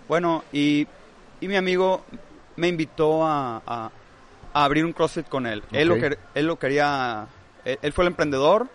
Bueno, 0.08 0.44
y, 0.52 0.86
y 1.40 1.48
mi 1.48 1.56
amigo 1.56 2.04
me 2.56 2.68
invitó 2.68 3.24
a, 3.26 3.62
a- 3.66 3.90
a 4.54 4.64
abrir 4.64 4.84
un 4.84 4.92
CrossFit 4.92 5.28
con 5.28 5.46
él. 5.46 5.62
Él, 5.72 5.88
lo 5.88 5.94
Ok. 5.94 6.00
quer- 6.00 6.18
él 6.34 6.46
lo 6.46 6.58
quería, 6.58 7.26
él, 7.64 7.78
él 7.82 7.92
fue 7.92 8.04
el 8.04 8.08
emprendedor 8.08 8.66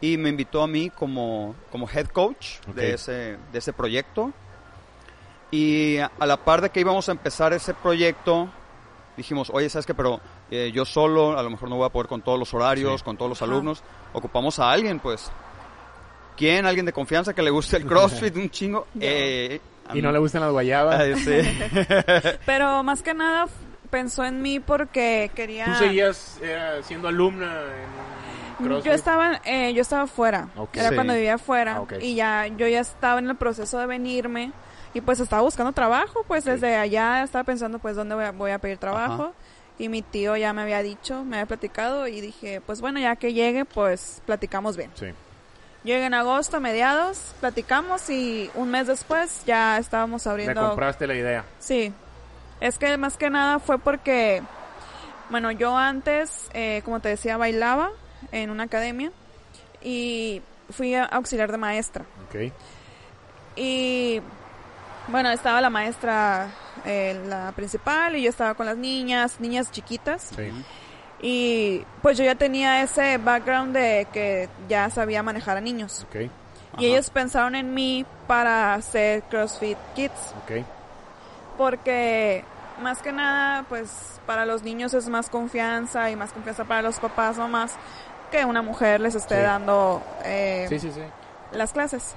y 0.00 0.16
me 0.16 0.28
invitó 0.30 0.62
a 0.62 0.66
mí 0.66 0.90
como, 0.90 1.54
como 1.70 1.88
head 1.88 2.08
coach 2.08 2.58
de, 2.74 2.94
ese, 2.94 3.38
de 3.52 3.58
ese 3.58 3.72
proyecto. 3.72 4.32
Y 5.50 5.98
a, 5.98 6.10
a 6.18 6.26
la 6.26 6.36
par 6.38 6.60
de 6.60 6.70
que 6.70 6.80
íbamos 6.80 7.08
a 7.08 7.12
empezar 7.12 7.52
ese 7.52 7.74
proyecto, 7.74 8.48
dijimos, 9.16 9.50
oye, 9.52 9.68
¿sabes 9.68 9.86
qué? 9.86 9.94
Pero 9.94 10.20
eh, 10.50 10.70
yo 10.72 10.84
solo, 10.84 11.38
a 11.38 11.42
lo 11.42 11.50
mejor 11.50 11.68
no 11.68 11.76
voy 11.76 11.86
a 11.86 11.90
poder 11.90 12.08
con 12.08 12.22
todos 12.22 12.38
los 12.38 12.52
horarios, 12.54 13.00
Sí. 13.00 13.04
con 13.04 13.16
todos 13.16 13.28
los 13.30 13.42
alumnos. 13.42 13.82
Ocupamos 14.12 14.58
a 14.58 14.70
alguien, 14.70 15.00
pues. 15.00 15.30
¿Quién? 16.36 16.66
¿Alguien 16.66 16.86
de 16.86 16.92
confianza 16.92 17.34
que 17.34 17.42
le 17.42 17.50
guste 17.50 17.76
el 17.76 17.86
CrossFit 17.86 18.36
un 18.36 18.50
chingo? 18.50 18.86
Eh, 19.00 19.60
a 19.88 19.96
Y 19.96 20.02
no 20.02 20.10
le 20.12 20.18
gustan 20.18 20.40
las 20.42 20.50
guayabas. 20.52 21.00
Ah, 21.00 21.16
sí. 21.16 22.38
Pero 22.46 22.82
más 22.82 23.02
que 23.02 23.14
nada 23.14 23.46
pensó 23.90 24.24
en 24.24 24.40
mí 24.40 24.60
porque 24.60 25.30
quería... 25.34 25.66
¿Tú 25.66 25.74
seguías 25.74 26.38
eh, 26.42 26.80
siendo 26.82 27.08
alumna 27.08 27.62
en 28.58 28.64
CrossFit? 28.66 28.86
Yo 28.86 28.92
estaba, 28.92 29.40
eh, 29.44 29.72
yo 29.74 29.82
estaba 29.82 30.06
fuera. 30.06 30.48
Era 30.72 30.88
Sí. 30.90 30.94
cuando 30.94 31.14
vivía 31.14 31.34
afuera. 31.34 31.82
Ah. 31.90 31.94
Y 32.00 32.14
ya, 32.14 32.46
yo 32.46 32.66
ya 32.68 32.80
estaba 32.80 33.18
en 33.18 33.28
el 33.28 33.36
proceso 33.36 33.78
de 33.78 33.86
venirme. 33.86 34.52
Y 34.92 35.00
pues 35.00 35.20
estaba 35.20 35.42
buscando 35.42 35.72
trabajo. 35.72 36.24
Pues 36.26 36.44
desde 36.44 36.76
allá 36.76 37.22
estaba 37.22 37.44
pensando, 37.44 37.78
pues, 37.78 37.94
dónde 37.96 38.14
voy 38.14 38.24
a, 38.24 38.32
voy 38.32 38.50
a 38.50 38.58
pedir 38.58 38.78
trabajo. 38.78 39.22
Ajá. 39.24 39.32
Y 39.78 39.88
mi 39.88 40.02
tío 40.02 40.36
ya 40.36 40.52
me 40.52 40.62
había 40.62 40.82
dicho, 40.82 41.24
me 41.24 41.36
había 41.36 41.46
platicado. 41.46 42.06
Y 42.06 42.20
dije, 42.20 42.60
pues 42.60 42.80
bueno, 42.80 43.00
ya 43.00 43.16
que 43.16 43.32
llegue, 43.32 43.64
pues 43.64 44.20
platicamos 44.26 44.76
bien. 44.76 44.90
Sí. 44.94 45.06
Llegué 45.84 46.04
en 46.04 46.14
agosto, 46.14 46.58
a 46.58 46.60
mediados, 46.60 47.34
platicamos. 47.40 48.08
Y 48.10 48.50
un 48.54 48.70
mes 48.70 48.86
después 48.86 49.42
ya 49.46 49.78
estábamos 49.78 50.26
abriendo. 50.26 50.60
compraste 50.68 51.06
la 51.06 51.14
idea. 51.14 51.44
Sí, 51.58 51.92
es 52.60 52.78
que 52.78 52.96
más 52.98 53.16
que 53.16 53.30
nada 53.30 53.58
fue 53.60 53.78
porque, 53.78 54.42
bueno, 55.30 55.50
yo 55.50 55.76
antes, 55.76 56.50
eh, 56.52 56.82
como 56.84 57.00
te 57.00 57.08
decía, 57.08 57.36
bailaba 57.38 57.90
en 58.32 58.50
una 58.50 58.64
academia 58.64 59.10
y 59.82 60.42
fui 60.70 60.94
a- 60.94 61.04
auxiliar 61.04 61.50
de 61.50 61.56
maestra. 61.58 62.04
Ok. 62.28 62.52
Y 63.56 64.20
bueno, 65.08 65.30
estaba 65.30 65.60
la 65.60 65.70
maestra, 65.70 66.48
eh, 66.84 67.20
la 67.26 67.52
principal, 67.52 68.14
y 68.16 68.22
yo 68.22 68.30
estaba 68.30 68.54
con 68.54 68.66
las 68.66 68.76
niñas, 68.76 69.40
niñas 69.40 69.70
chiquitas. 69.70 70.30
Sí. 70.36 70.50
Y 71.22 71.84
pues 72.02 72.16
yo 72.16 72.24
ya 72.24 72.34
tenía 72.34 72.82
ese 72.82 73.18
background 73.18 73.74
de 73.74 74.06
que 74.12 74.48
ya 74.68 74.88
sabía 74.90 75.22
manejar 75.22 75.56
a 75.56 75.60
niños. 75.60 76.06
Ok. 76.08 76.30
Y 76.78 76.86
ellos 76.86 77.10
pensaron 77.10 77.54
en 77.54 77.74
mí 77.74 78.06
para 78.26 78.74
hacer 78.74 79.22
CrossFit 79.24 79.76
Kids. 79.94 80.34
Ok. 80.44 80.64
porque 81.58 82.44
más 82.82 83.02
que 83.02 83.12
nada, 83.12 83.64
pues 83.68 84.20
para 84.26 84.46
los 84.46 84.62
niños 84.62 84.94
es 84.94 85.08
más 85.08 85.28
confianza 85.28 86.10
y 86.10 86.16
más 86.16 86.32
confianza 86.32 86.64
para 86.64 86.80
los 86.82 86.98
papás, 86.98 87.36
mamás, 87.36 87.72
que 88.30 88.44
una 88.46 88.62
mujer 88.62 89.00
les 89.00 89.14
esté 89.14 89.36
Sí. 89.36 89.42
dando 89.42 90.02
eh, 90.24 90.64
Sí, 90.70 90.78
sí, 90.78 90.90
sí. 90.90 91.02
las 91.52 91.72
clases. 91.72 92.14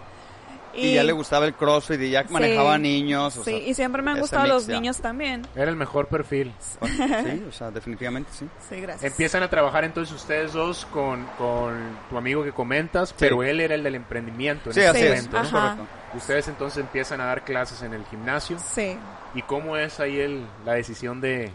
Y, 0.76 0.96
ya 0.96 1.04
le 1.04 1.12
gustaba 1.12 1.46
el 1.46 1.54
CrossFit 1.54 2.02
y 2.02 2.10
ya 2.10 2.24
Sí. 2.24 2.34
manejaba 2.34 2.78
niños. 2.78 3.38
O 3.38 3.44
Sí, 3.44 3.52
sea, 3.52 3.60
y 3.60 3.74
siempre 3.76 4.02
me 4.02 4.12
han 4.12 4.20
gustado 4.20 4.44
mix 4.44 4.54
los 4.54 4.68
ya. 4.68 4.74
niños 4.76 4.98
también. 5.02 5.46
Era 5.56 5.70
el 5.70 5.76
mejor 5.76 6.08
perfil. 6.08 6.52
Sí, 6.84 7.44
o 7.48 7.52
sea, 7.52 7.70
definitivamente 7.72 8.30
sí. 8.34 8.48
Sí, 8.70 8.82
gracias. 8.82 9.04
Empiezan 9.12 9.44
a 9.44 9.50
trabajar 9.50 9.84
entonces 9.84 10.16
ustedes 10.16 10.54
dos 10.54 10.86
con, 10.88 11.26
con 11.38 11.76
tu 12.10 12.18
amigo 12.18 12.44
que 12.44 12.52
comentas, 12.52 13.14
pero 13.18 13.44
él 13.44 13.60
era 13.60 13.76
el 13.76 13.84
del 13.84 13.96
emprendimiento 13.96 14.70
en 14.70 14.74
Sí, 14.74 14.80
ese 14.80 14.90
así 14.90 15.00
es. 15.06 15.10
momento, 15.32 15.52
correcto. 15.52 15.88
Ustedes 16.16 16.48
entonces 16.48 16.80
empiezan 16.80 17.22
a 17.22 17.26
dar 17.26 17.44
clases 17.44 17.82
en 17.84 17.94
el 17.94 18.04
gimnasio. 18.06 18.58
Sí. 18.60 18.98
¿Y 19.36 19.42
cómo 19.44 19.78
es 19.78 20.00
ahí 20.00 20.20
el, 20.20 20.46
la 20.66 20.74
decisión 20.74 21.22
de, 21.22 21.52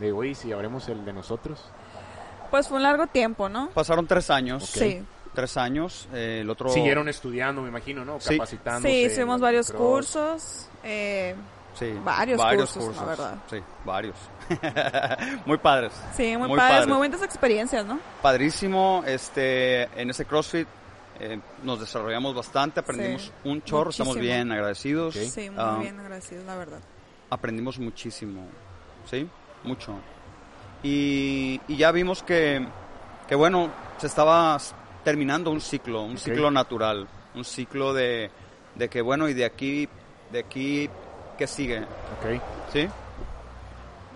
de, 0.00 0.12
oye, 0.12 0.34
si 0.34 0.52
abremos 0.52 0.88
el 0.88 1.04
de 1.04 1.12
nosotros? 1.12 1.64
Pues 2.50 2.68
fue 2.68 2.76
un 2.76 2.82
largo 2.84 3.06
tiempo, 3.08 3.48
¿no? 3.48 3.70
Pasaron 3.70 4.06
tres 4.06 4.30
años. 4.30 4.64
Sí. 4.66 5.02
Tres 5.34 5.56
años. 5.56 6.08
eh, 6.12 6.38
el 6.42 6.50
otro... 6.50 6.68
Siguieron 6.70 7.08
estudiando, 7.08 7.60
me 7.62 7.68
imagino, 7.68 8.04
¿no? 8.04 8.20
Sí. 8.20 8.36
Capacitándose. 8.36 8.88
Sí, 8.88 9.04
hicimos 9.06 9.40
varios 9.40 9.68
cross. 9.70 9.80
cursos. 9.80 10.68
eh, 10.82 11.34
Sí, 11.76 11.92
Varios 12.04 12.40
cursos, 12.72 12.96
la 12.96 13.04
verdad. 13.04 13.34
Sí, 13.50 13.56
varios. 13.84 14.14
muy 15.46 15.58
padres. 15.58 15.92
sí, 16.16 16.36
muy, 16.36 16.46
Muy 16.46 16.56
padres, 16.56 16.72
padres. 16.76 16.86
muy 16.88 16.96
buenas 16.98 17.22
experiencias, 17.22 17.84
¿no? 17.84 17.98
Padrísimo. 18.22 19.02
Este, 19.04 19.82
en 20.00 20.08
ese 20.10 20.24
CrossFit 20.24 20.68
eh, 21.18 21.40
nos 21.64 21.80
desarrollamos 21.80 22.32
bastante, 22.32 22.78
aprendimos 22.78 23.22
Sí, 23.22 23.32
un 23.48 23.60
chorro, 23.62 23.90
estamos 23.90 24.16
bien 24.16 24.52
agradecidos. 24.52 25.14
Sí, 25.14 25.50
muy 25.50 25.58
Ah, 25.60 25.78
bien 25.80 25.98
agradecidos, 25.98 26.44
la 26.44 26.56
verdad. 26.56 26.78
aprendimos 27.30 27.76
muchísimo, 27.80 28.46
¿sí? 29.10 29.28
Mucho. 29.64 29.96
Y, 30.84 31.60
y 31.66 31.76
ya 31.76 31.90
vimos 31.90 32.22
que, 32.22 32.64
que, 33.26 33.34
bueno, 33.34 33.68
se 33.98 34.06
estaba 34.06 34.56
terminando 35.04 35.50
un 35.50 35.60
ciclo, 35.60 36.02
un 36.02 36.18
ciclo 36.18 36.50
natural, 36.50 37.06
un 37.34 37.44
ciclo 37.44 37.92
de, 37.92 38.30
de 38.74 38.88
que, 38.88 39.02
bueno, 39.02 39.28
y 39.28 39.34
de 39.34 39.44
aquí, 39.44 39.88
de 40.32 40.40
aquí, 40.40 40.90
¿qué 41.38 41.46
sigue? 41.46 41.80
Ok. 41.80 42.40
¿Sí? 42.72 42.88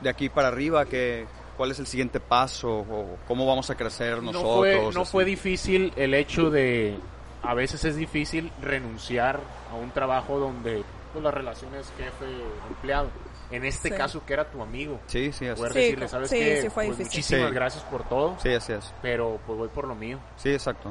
De 0.02 0.08
aquí 0.08 0.28
para 0.28 0.48
arriba, 0.48 0.84
¿qué, 0.86 1.26
¿cuál 1.56 1.70
es 1.70 1.78
el 1.78 1.86
siguiente 1.86 2.20
paso? 2.20 2.68
¿O 2.78 3.18
cómo 3.28 3.46
vamos 3.46 3.70
a 3.70 3.76
crecer 3.76 4.22
No 4.22 4.32
nosotros? 4.32 4.56
fue, 4.56 4.90
no 4.94 5.04
fue 5.04 5.24
difícil 5.24 5.92
el 5.96 6.14
hecho 6.14 6.50
de, 6.50 6.96
a 7.42 7.54
veces 7.54 7.84
es 7.84 7.96
difícil 7.96 8.50
renunciar 8.62 9.40
a 9.70 9.76
un 9.76 9.90
trabajo 9.90 10.38
donde 10.38 10.82
pues, 11.12 11.22
la 11.22 11.30
relación 11.30 11.74
es 11.74 11.92
jefe-empleado. 11.96 13.08
En 13.50 13.64
este 13.64 13.88
Sí. 13.88 13.94
caso 13.94 14.24
que 14.26 14.32
era 14.34 14.44
tu 14.50 14.60
amigo. 14.62 15.00
Sí, 15.06 15.32
sí, 15.32 15.46
así, 15.46 15.58
Poder 15.58 15.72
Sí, 15.72 15.78
decirle, 15.78 16.08
¿sabes 16.08 16.28
sí, 16.30 16.36
qué? 16.38 16.62
sí 16.62 16.68
fue 16.70 16.86
Pues, 16.86 16.98
difícil. 16.98 17.18
muchísimas 17.20 17.48
Sí. 17.48 17.54
gracias 17.54 17.84
por 17.84 18.04
todo, 18.08 18.36
sí, 18.42 18.52
así 18.52 18.72
es. 18.74 18.92
pero 19.00 19.40
pues 19.46 19.58
voy 19.58 19.68
por 19.68 19.86
lo 19.88 19.94
mío. 19.94 20.18
Sí, 20.36 20.50
exacto. 20.50 20.90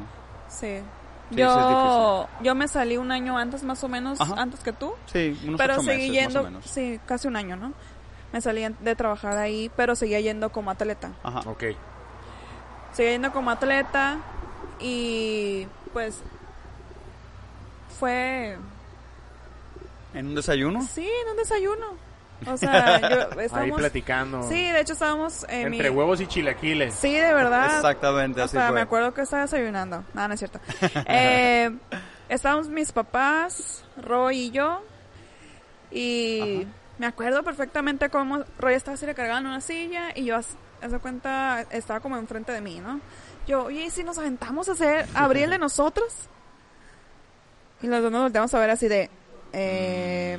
Sí. 0.49 0.79
Sí, 1.29 1.35
yo, 1.35 2.27
yo 2.41 2.55
me 2.55 2.67
salí 2.69 2.95
un 2.95 3.11
año 3.11 3.37
antes, 3.37 3.61
más 3.63 3.83
o 3.83 3.89
menos, 3.89 4.19
Ajá. 4.21 4.35
antes 4.41 4.61
que 4.61 4.71
tú. 4.71 4.93
Sí, 5.07 5.37
unos 5.45 5.57
pero 5.57 5.73
ocho 5.73 5.83
seguí 5.83 6.09
meses, 6.09 6.13
yendo, 6.23 6.39
más 6.39 6.47
o 6.47 6.51
menos. 6.51 6.65
sí, 6.65 6.99
casi 7.05 7.27
un 7.27 7.35
año, 7.35 7.57
¿no? 7.57 7.73
Me 8.31 8.39
salí 8.41 8.65
de 8.79 8.95
trabajar 8.95 9.37
ahí, 9.37 9.69
pero 9.75 9.93
seguía 9.95 10.19
yendo 10.21 10.49
como 10.53 10.71
atleta. 10.71 11.11
Ajá. 11.23 11.41
Ok. 11.49 11.63
Seguía 12.93 13.11
yendo 13.11 13.31
como 13.33 13.51
atleta 13.51 14.17
y 14.79 15.67
pues 15.91 16.21
fue, 17.99 18.57
¿En 20.13 20.27
un 20.27 20.35
desayuno? 20.35 20.81
sí, 20.81 21.07
en 21.25 21.31
un 21.31 21.37
desayuno. 21.37 21.85
O 22.45 22.55
sea, 22.57 22.99
yo 23.09 23.29
Ahí 23.39 23.45
estábamos, 23.45 23.77
platicando. 23.79 24.43
sí, 24.43 24.71
de 24.71 24.79
hecho 24.81 24.93
estábamos 24.93 25.43
en 25.49 25.73
Entre 25.73 25.89
mi, 25.89 25.97
huevos 25.97 26.21
y 26.21 26.27
chilaquiles. 26.27 26.93
sí, 26.93 27.13
de 27.15 27.33
verdad. 27.33 27.75
Exactamente, 27.77 28.41
así 28.41 28.55
Hasta 28.57 28.67
fue. 28.69 28.75
me 28.75 28.81
acuerdo 28.81 29.13
que 29.13 29.21
estaba 29.21 29.43
desayunando. 29.43 30.03
No, 30.13 30.27
no 30.27 30.33
es 30.33 30.39
cierto. 30.39 30.59
Eh, 31.07 31.75
estábamos 32.29 32.69
mis 32.69 32.91
papás, 32.91 33.83
Roy 33.97 34.37
y 34.37 34.51
yo. 34.51 34.83
Y 35.91 36.67
me 36.99 37.05
acuerdo 37.07 37.43
perfectamente 37.43 38.09
cómo 38.09 38.43
Roy 38.59 38.73
estaba 38.75 38.95
así 38.95 39.05
recargado 39.05 39.39
en 39.39 39.47
una 39.47 39.61
silla 39.61 40.09
y 40.13 40.25
yo, 40.25 40.37
de 40.81 40.99
cuenta, 40.99 41.61
estaba 41.71 41.99
como 42.01 42.17
enfrente 42.17 42.51
de 42.51 42.61
mí, 42.61 42.79
¿no? 42.79 42.99
Yo, 43.47 43.65
oye, 43.65 43.85
¿y 43.85 43.89
si 43.89 44.03
nos 44.03 44.17
aventamos 44.17 44.67
a 44.69 44.73
hacer, 44.73 45.07
a 45.15 45.23
abrir 45.23 45.45
el 45.45 45.51
de 45.51 45.57
nosotros? 45.59 46.13
Y 47.81 47.87
los 47.87 48.01
dos 48.01 48.11
nos 48.11 48.23
volteamos 48.23 48.53
a 48.53 48.59
ver 48.59 48.69
así 48.71 48.87
de, 48.87 49.09
eh, 49.53 50.37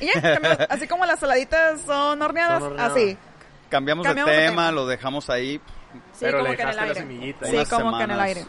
Y 0.00 0.06
ya, 0.06 0.66
así 0.70 0.86
como 0.86 1.04
las 1.06 1.20
saladitas 1.20 1.80
son 1.82 2.20
horneadas, 2.22 2.60
Son 2.60 2.72
horneadas. 2.72 2.92
así. 2.92 3.16
Cambiamos, 3.68 4.04
Cambiamos 4.06 4.32
de 4.32 4.38
tema, 4.38 4.50
tema. 4.50 4.72
lo 4.72 4.86
dejamos 4.86 5.30
ahí 5.30 5.60
Sí, 6.12 6.18
Pero 6.20 6.38
como 6.38 6.50
le 6.50 6.56
que 6.56 6.62
en 6.62 6.68
el 6.68 6.74
dejaste 6.76 6.76
la 6.76 6.82
aire. 6.82 7.00
semillita. 7.00 7.46
Sí, 7.46 7.70
como 7.70 7.98
que 7.98 8.04
en 8.04 8.10
el 8.10 8.16
semanas, 8.16 8.26
aire. 8.26 8.46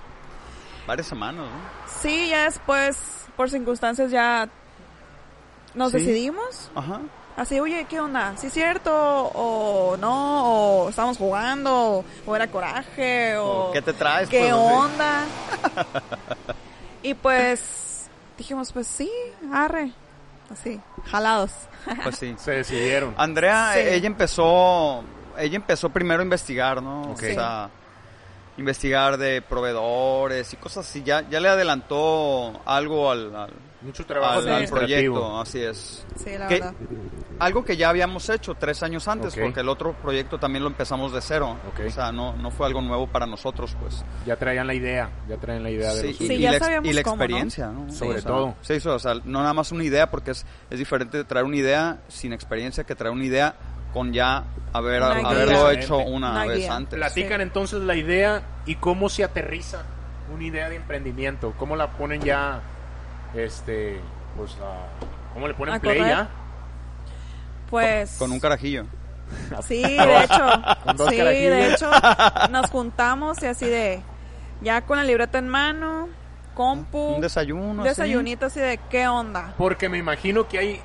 varias 0.87 1.07
semanas, 1.07 1.45
¿no? 1.45 1.91
Sí, 2.01 2.29
ya 2.29 2.43
después, 2.43 2.97
por 3.35 3.49
circunstancias, 3.49 4.11
ya 4.11 4.47
nos 5.73 5.91
Sí. 5.91 5.97
decidimos. 5.99 6.69
Ajá. 6.75 6.99
Así, 7.37 7.59
oye, 7.59 7.85
¿qué 7.89 7.99
onda? 7.99 8.33
¿Sí 8.37 8.47
es 8.47 8.53
cierto? 8.53 8.91
¿O 8.93 9.95
no? 9.97 10.83
¿O 10.83 10.89
estamos 10.89 11.17
jugando? 11.17 12.03
¿O 12.25 12.35
era 12.35 12.45
coraje? 12.47 13.37
¿O 13.37 13.71
¿Qué 13.71 13.81
te 13.81 13.93
traes? 13.93 14.27
qué 14.29 14.39
pues, 14.41 14.53
onda? 14.53 15.23
y 17.03 17.13
pues 17.13 18.09
dijimos, 18.37 18.71
pues 18.73 18.85
sí, 18.87 19.09
arre. 19.51 19.91
Así, 20.51 20.79
jalados. 21.05 21.51
Pues 22.03 22.17
sí. 22.17 22.35
Se 22.37 22.51
decidieron. 22.51 23.13
Andrea, 23.17 23.71
Sí. 23.73 23.79
ella 23.79 24.07
empezó, 24.07 25.03
ella 25.37 25.55
empezó 25.55 25.89
primero 25.89 26.19
a 26.19 26.23
investigar, 26.23 26.81
¿no? 26.83 27.11
O 27.11 27.17
sea, 27.17 27.69
investigar 28.57 29.17
de 29.17 29.41
proveedores 29.41 30.53
y 30.53 30.57
cosas 30.57 30.87
así. 30.87 31.03
Ya, 31.03 31.27
ya 31.29 31.39
le 31.39 31.49
adelantó 31.49 32.61
algo 32.65 33.11
al, 33.11 33.35
al, 33.35 33.53
Mucho 33.81 34.05
trabajo 34.05 34.39
al- 34.39 34.49
al 34.49 34.67
proyecto, 34.67 35.39
así 35.41 35.59
es. 35.59 36.05
Sí, 36.15 36.37
la 36.37 36.47
Que- 36.47 36.55
verdad. 36.59 36.73
Algo 37.39 37.65
que 37.65 37.75
ya 37.75 37.89
habíamos 37.89 38.29
hecho 38.29 38.53
tres 38.53 38.83
años 38.83 39.07
antes, 39.07 39.33
Ok. 39.33 39.41
porque 39.41 39.61
el 39.61 39.69
otro 39.69 39.93
proyecto 39.93 40.37
también 40.37 40.61
lo 40.63 40.69
empezamos 40.69 41.11
de 41.11 41.21
cero. 41.21 41.57
Ok. 41.69 41.87
O 41.87 41.89
sea, 41.89 42.11
no, 42.11 42.33
no 42.33 42.51
fue 42.51 42.67
algo 42.67 42.81
nuevo 42.81 43.07
para 43.07 43.25
nosotros, 43.25 43.75
pues. 43.81 44.05
Ya 44.27 44.35
traían 44.35 44.67
la 44.67 44.75
idea, 44.75 45.09
ya 45.27 45.37
traen 45.37 45.63
la 45.63 45.71
idea 45.71 45.91
de 45.93 46.01
Sí, 46.01 46.03
lo 46.05 46.09
y, 46.11 46.13
suyo. 46.13 46.27
Sí, 46.27 46.33
y 46.35 46.39
ya 46.41 46.51
la, 46.51 46.57
ex- 46.57 46.65
sabíamos 46.65 46.89
y 46.89 46.93
la 46.93 47.01
cómo, 47.03 47.15
¿no? 47.15 47.23
experiencia, 47.23 47.67
¿no? 47.67 47.91
Sobre 47.91 48.17
O 48.19 48.21
sea, 48.21 48.31
todo. 48.31 48.55
Sí, 48.61 48.73
eso, 48.73 48.93
o 48.93 48.99
sea, 48.99 49.15
no 49.25 49.39
nada 49.41 49.53
más 49.55 49.71
una 49.71 49.83
idea, 49.83 50.11
porque 50.11 50.31
es, 50.31 50.45
es 50.69 50.77
diferente 50.77 51.23
traer 51.23 51.45
una 51.47 51.57
idea 51.57 52.01
sin 52.07 52.31
experiencia 52.33 52.83
que 52.83 52.93
traer 52.93 53.11
una 53.13 53.25
idea 53.25 53.55
con 53.91 54.13
ya 54.13 54.43
haber, 54.71 55.01
Una 55.01 55.27
haberlo 55.29 55.71
hecho 55.71 55.97
una, 55.97 56.31
Una 56.31 56.45
vez 56.45 56.59
guía. 56.59 56.75
antes. 56.75 56.97
Platican 56.99 57.37
Sí. 57.37 57.41
entonces 57.43 57.81
la 57.81 57.95
idea 57.95 58.43
y 58.67 58.75
cómo 58.75 59.09
se 59.09 59.23
aterriza 59.23 59.83
una 60.31 60.43
idea 60.43 60.69
de 60.69 60.75
emprendimiento, 60.75 61.53
cómo 61.57 61.75
la 61.75 61.89
ponen 61.91 62.21
ya, 62.21 62.61
este, 63.35 63.99
pues, 64.37 64.55
a- 64.61 65.33
cómo 65.33 65.47
le 65.47 65.53
ponen 65.53 65.75
A 65.75 65.79
play 65.79 65.97
correr. 65.97 66.11
ya. 66.15 66.29
Pues... 67.69 68.15
Con 68.17 68.31
un 68.31 68.39
carajillo. 68.39 68.85
Sí, 69.65 69.81
de 69.83 70.23
hecho. 70.23 70.49
Con 70.83 70.97
dos 70.97 71.09
sí, 71.09 71.17
carajillos. 71.17 71.51
de 71.51 71.73
hecho, 71.73 71.89
nos 72.51 72.69
juntamos 72.69 73.41
y 73.43 73.45
así 73.47 73.65
de... 73.65 74.01
Ya 74.61 74.81
con 74.81 74.97
la 74.97 75.03
libreta 75.03 75.39
en 75.39 75.47
mano, 75.49 76.07
compu, 76.53 77.15
Un 77.15 77.21
desayuno. 77.21 77.63
un 77.71 77.79
así. 77.79 77.89
desayunito 77.89 78.45
así 78.45 78.59
de 78.59 78.79
qué 78.91 79.07
onda. 79.07 79.55
Porque 79.57 79.89
me 79.89 79.97
imagino 79.97 80.47
que 80.47 80.59
hay 80.59 80.81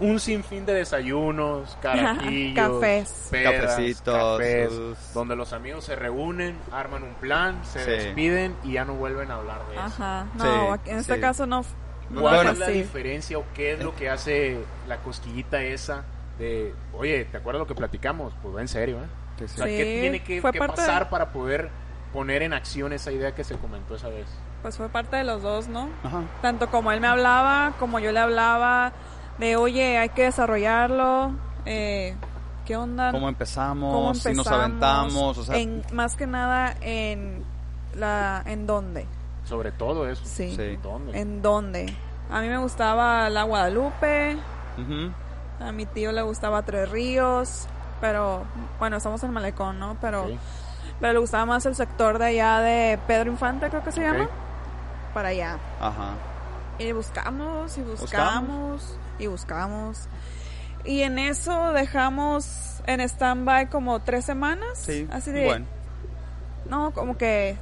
un 0.00 0.18
sinfín 0.18 0.64
de 0.66 0.72
desayunos, 0.74 1.76
carajillos, 1.82 2.54
Cafés. 2.80 3.28
pedas, 3.30 3.52
Cafecitos, 3.66 4.38
cafés, 4.38 4.72
sus- 4.72 5.12
donde 5.14 5.36
los 5.36 5.52
amigos 5.52 5.84
se 5.84 5.94
reúnen, 5.96 6.56
arman 6.72 7.02
un 7.02 7.14
plan, 7.14 7.60
se 7.64 7.84
Sí. 7.84 7.90
despiden 7.90 8.56
y 8.64 8.72
ya 8.72 8.84
no 8.84 8.94
vuelven 8.94 9.30
a 9.30 9.34
hablar 9.34 9.60
de 9.68 9.74
eso. 9.74 9.82
Ajá. 9.82 10.26
No, 10.34 10.74
Sí, 10.76 10.80
en 10.90 10.98
este 10.98 11.14
sí. 11.16 11.20
caso 11.20 11.46
no. 11.46 11.64
no 12.10 12.20
¿Cuál 12.22 12.42
fue 12.42 12.52
es 12.52 12.58
la 12.58 12.68
diferencia 12.68 13.38
o 13.38 13.44
qué 13.54 13.72
es 13.74 13.84
lo 13.84 13.94
que 13.94 14.08
hace 14.10 14.58
la 14.88 14.96
cosquillita 14.98 15.62
esa 15.62 16.02
de, 16.38 16.74
oye, 16.94 17.26
¿te 17.26 17.36
acuerdas 17.36 17.60
lo 17.60 17.66
que 17.66 17.74
platicamos? 17.74 18.32
Pues 18.42 18.56
va 18.56 18.60
en 18.62 18.68
serio, 18.68 18.96
¿eh? 18.98 19.06
Sí, 19.38 19.44
O 19.44 19.48
sea, 19.48 19.66
¿qué 19.66 19.98
tiene 20.00 20.22
que, 20.22 20.40
que 20.42 20.58
pasar 20.58 21.04
de- 21.04 21.10
para 21.10 21.30
poder 21.32 21.70
poner 22.12 22.42
en 22.42 22.52
acción 22.52 22.92
esa 22.92 23.12
idea 23.12 23.32
que 23.34 23.44
se 23.44 23.54
comentó 23.56 23.94
esa 23.94 24.08
vez? 24.08 24.26
Pues 24.62 24.76
fue 24.76 24.88
parte 24.90 25.16
de 25.16 25.24
los 25.24 25.40
dos, 25.42 25.68
¿no? 25.68 25.88
Ajá. 26.04 26.22
Tanto 26.42 26.68
como 26.70 26.90
él 26.92 27.00
me 27.00 27.06
hablaba, 27.06 27.72
como 27.78 27.98
yo 28.00 28.12
le 28.12 28.18
hablaba 28.18 28.92
de, 29.40 29.56
oye, 29.56 29.98
hay 29.98 30.10
que 30.10 30.24
desarrollarlo. 30.24 31.32
Eh, 31.66 32.14
¿Qué 32.64 32.76
onda? 32.76 33.10
¿Cómo 33.10 33.28
empezamos? 33.28 33.92
¿Cómo 33.94 34.14
Si 34.14 34.32
nos 34.32 34.46
aventamos. 34.46 35.38
O 35.38 35.44
sea, 35.44 35.56
en, 35.56 35.82
más 35.92 36.14
que 36.14 36.26
nada 36.26 36.76
en 36.80 37.42
la 37.96 38.42
en 38.46 38.66
dónde. 38.66 39.06
Sobre 39.44 39.72
todo 39.72 40.08
eso. 40.08 40.22
Sí. 40.24 40.54
Sí. 40.54 40.78
¿Dónde? 40.82 41.18
En 41.18 41.42
dónde. 41.42 41.92
A 42.30 42.40
mí 42.40 42.48
me 42.48 42.58
gustaba 42.58 43.28
la 43.28 43.42
Guadalupe, 43.42 44.36
a 45.58 45.72
mi 45.72 45.84
tío 45.84 46.12
le 46.12 46.22
gustaba 46.22 46.62
Tres 46.62 46.88
Ríos, 46.88 47.66
pero 48.00 48.44
bueno, 48.78 48.98
estamos 48.98 49.22
en 49.24 49.32
Malecón, 49.32 49.80
¿no? 49.80 49.96
Pero 50.00 50.28
pero 51.00 51.12
le 51.14 51.18
gustaba 51.18 51.44
más 51.46 51.66
el 51.66 51.74
sector 51.74 52.18
de 52.18 52.26
allá 52.26 52.60
de 52.60 53.00
Pedro 53.06 53.32
Infante, 53.32 53.68
creo 53.68 53.82
que 53.82 53.90
se 53.90 54.02
llama. 54.02 54.28
Para 55.12 55.28
allá. 55.28 55.58
Ajá. 55.80 56.12
Y 56.78 56.92
buscamos 56.92 57.76
y 57.78 57.82
¿Buscamos? 57.82 58.00
buscamos 58.00 58.96
y 59.20 59.26
buscamos. 59.26 60.08
Y 60.84 61.02
en 61.02 61.18
eso 61.18 61.72
dejamos 61.72 62.80
en 62.86 63.00
stand-by 63.00 63.68
como 63.68 64.00
tres 64.00 64.24
semanas. 64.24 64.70
Sí. 64.74 65.06
Así 65.10 65.30
de, 65.30 65.44
Bueno. 65.44 65.66
no, 66.68 66.92
como 66.92 67.16
que 67.16 67.56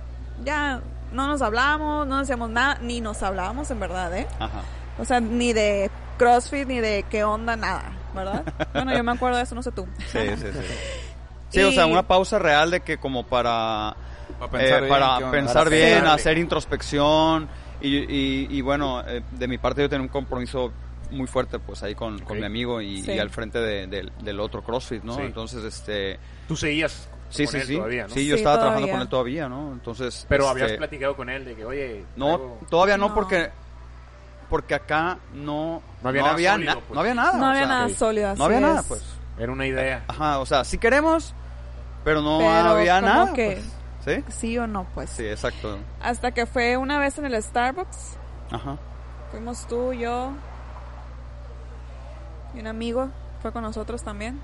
ya 0.44 0.80
no 1.12 1.26
nos 1.26 1.42
hablamos, 1.42 2.06
no 2.06 2.18
decíamos 2.18 2.50
nada, 2.50 2.78
ni 2.80 3.00
nos 3.00 3.22
hablábamos 3.22 3.70
en 3.70 3.80
verdad, 3.80 4.16
¿eh? 4.16 4.26
Ajá. 4.38 4.62
O 4.98 5.04
sea, 5.04 5.20
ni 5.20 5.52
de 5.52 5.90
CrossFit, 6.16 6.66
ni 6.68 6.80
de 6.80 7.04
qué 7.10 7.24
onda, 7.24 7.56
nada, 7.56 7.92
¿verdad? 8.14 8.44
bueno, 8.72 8.96
yo 8.96 9.02
me 9.02 9.12
acuerdo 9.12 9.36
de 9.38 9.42
eso, 9.44 9.54
no 9.54 9.62
sé 9.62 9.72
tú. 9.72 9.86
Sí, 10.12 10.18
sí, 10.36 10.46
sí. 10.52 10.58
Sí, 11.50 11.62
o 11.62 11.72
sea, 11.72 11.86
una 11.86 12.02
pausa 12.06 12.38
real 12.38 12.70
de 12.70 12.80
que 12.80 12.98
como 12.98 13.24
para 13.24 13.96
Para 14.38 14.46
eh, 14.46 14.50
pensar 14.50 14.80
bien, 14.82 14.90
para 14.90 15.30
pensar 15.30 15.64
Para 15.64 15.76
bien, 15.76 16.06
hacer 16.06 16.36
introspección 16.36 17.48
y, 17.80 17.96
y, 17.96 18.48
y 18.50 18.60
bueno, 18.60 19.02
eh, 19.06 19.22
de 19.30 19.48
mi 19.48 19.56
parte 19.56 19.80
yo 19.80 19.88
tenía 19.88 20.02
un 20.02 20.10
compromiso 20.10 20.72
muy 21.10 21.26
fuerte 21.26 21.58
pues 21.58 21.82
ahí 21.82 21.94
con, 21.94 22.18
con 22.20 22.38
mi 22.38 22.44
amigo 22.46 22.80
y, 22.80 23.02
Sí. 23.02 23.12
y 23.12 23.18
al 23.18 23.30
frente 23.30 23.58
de- 23.58 23.86
del- 23.86 24.12
del 24.22 24.40
otro 24.40 24.62
CrossFit, 24.62 25.02
¿no? 25.04 25.14
Sí. 25.16 25.22
Entonces, 25.22 25.64
este... 25.64 26.18
Tú 26.46 26.56
seguías 26.56 27.08
Sí, 27.30 27.44
con 27.44 27.52
sí, 27.52 27.58
él 27.58 27.66
sí. 27.66 27.76
todavía, 27.76 28.02
¿no? 28.06 28.14
Sí, 28.14 28.26
yo 28.26 28.34
Sí, 28.36 28.40
estaba 28.40 28.58
trabajando 28.58 28.88
con 28.90 29.00
él 29.00 29.08
todavía, 29.08 29.48
¿no? 29.48 29.72
Entonces... 29.72 30.26
Pero 30.28 30.44
este, 30.50 30.62
habías 30.62 30.78
platicado 30.78 31.16
con 31.16 31.28
él 31.28 31.44
de 31.44 31.54
que, 31.54 31.64
oye, 31.64 32.04
No, 32.16 32.58
todavía 32.70 32.96
no, 32.96 33.08
No. 33.08 33.14
porque 33.14 33.50
porque 34.48 34.74
acá 34.74 35.18
no 35.34 35.82
No 36.02 36.08
había 36.08 36.22
nada 36.22 36.32
sólido, 36.38 36.56
na- 36.56 36.74
pues. 36.80 36.90
no 36.94 37.00
había 37.00 37.14
nada, 37.14 37.32
No 37.34 37.42
o 37.44 37.48
había 37.48 37.60
sea, 37.60 37.68
nada 37.68 37.88
sólido, 37.90 38.34
no 38.36 38.44
había 38.44 38.60
nada, 38.60 38.80
es. 38.80 38.86
pues. 38.86 39.04
era 39.38 39.52
una 39.52 39.66
idea. 39.66 40.04
Ajá, 40.08 40.38
o 40.38 40.46
sea, 40.46 40.64
sí 40.64 40.78
queremos, 40.78 41.34
pero 42.02 42.22
no 42.22 42.38
Pero 42.38 42.50
había 42.70 43.00
como 43.00 43.06
nada. 43.14 43.32
que- 43.34 43.60
pues. 43.60 43.74
¿Sí? 44.16 44.24
Sí 44.32 44.56
o 44.58 44.66
no, 44.66 44.86
pues. 44.94 45.10
Sí, 45.10 45.26
exacto. 45.26 45.76
Hasta 46.00 46.30
que 46.32 46.46
fue 46.46 46.78
una 46.78 46.98
vez 46.98 47.18
en 47.18 47.26
el 47.26 47.42
Starbucks. 47.42 48.16
Ajá. 48.50 48.78
Fuimos 49.30 49.66
tú, 49.68 49.92
yo 49.92 50.32
y 52.54 52.60
un 52.60 52.66
amigo. 52.66 53.08
Fue 53.42 53.52
con 53.52 53.62
nosotros 53.62 54.02
también. 54.02 54.40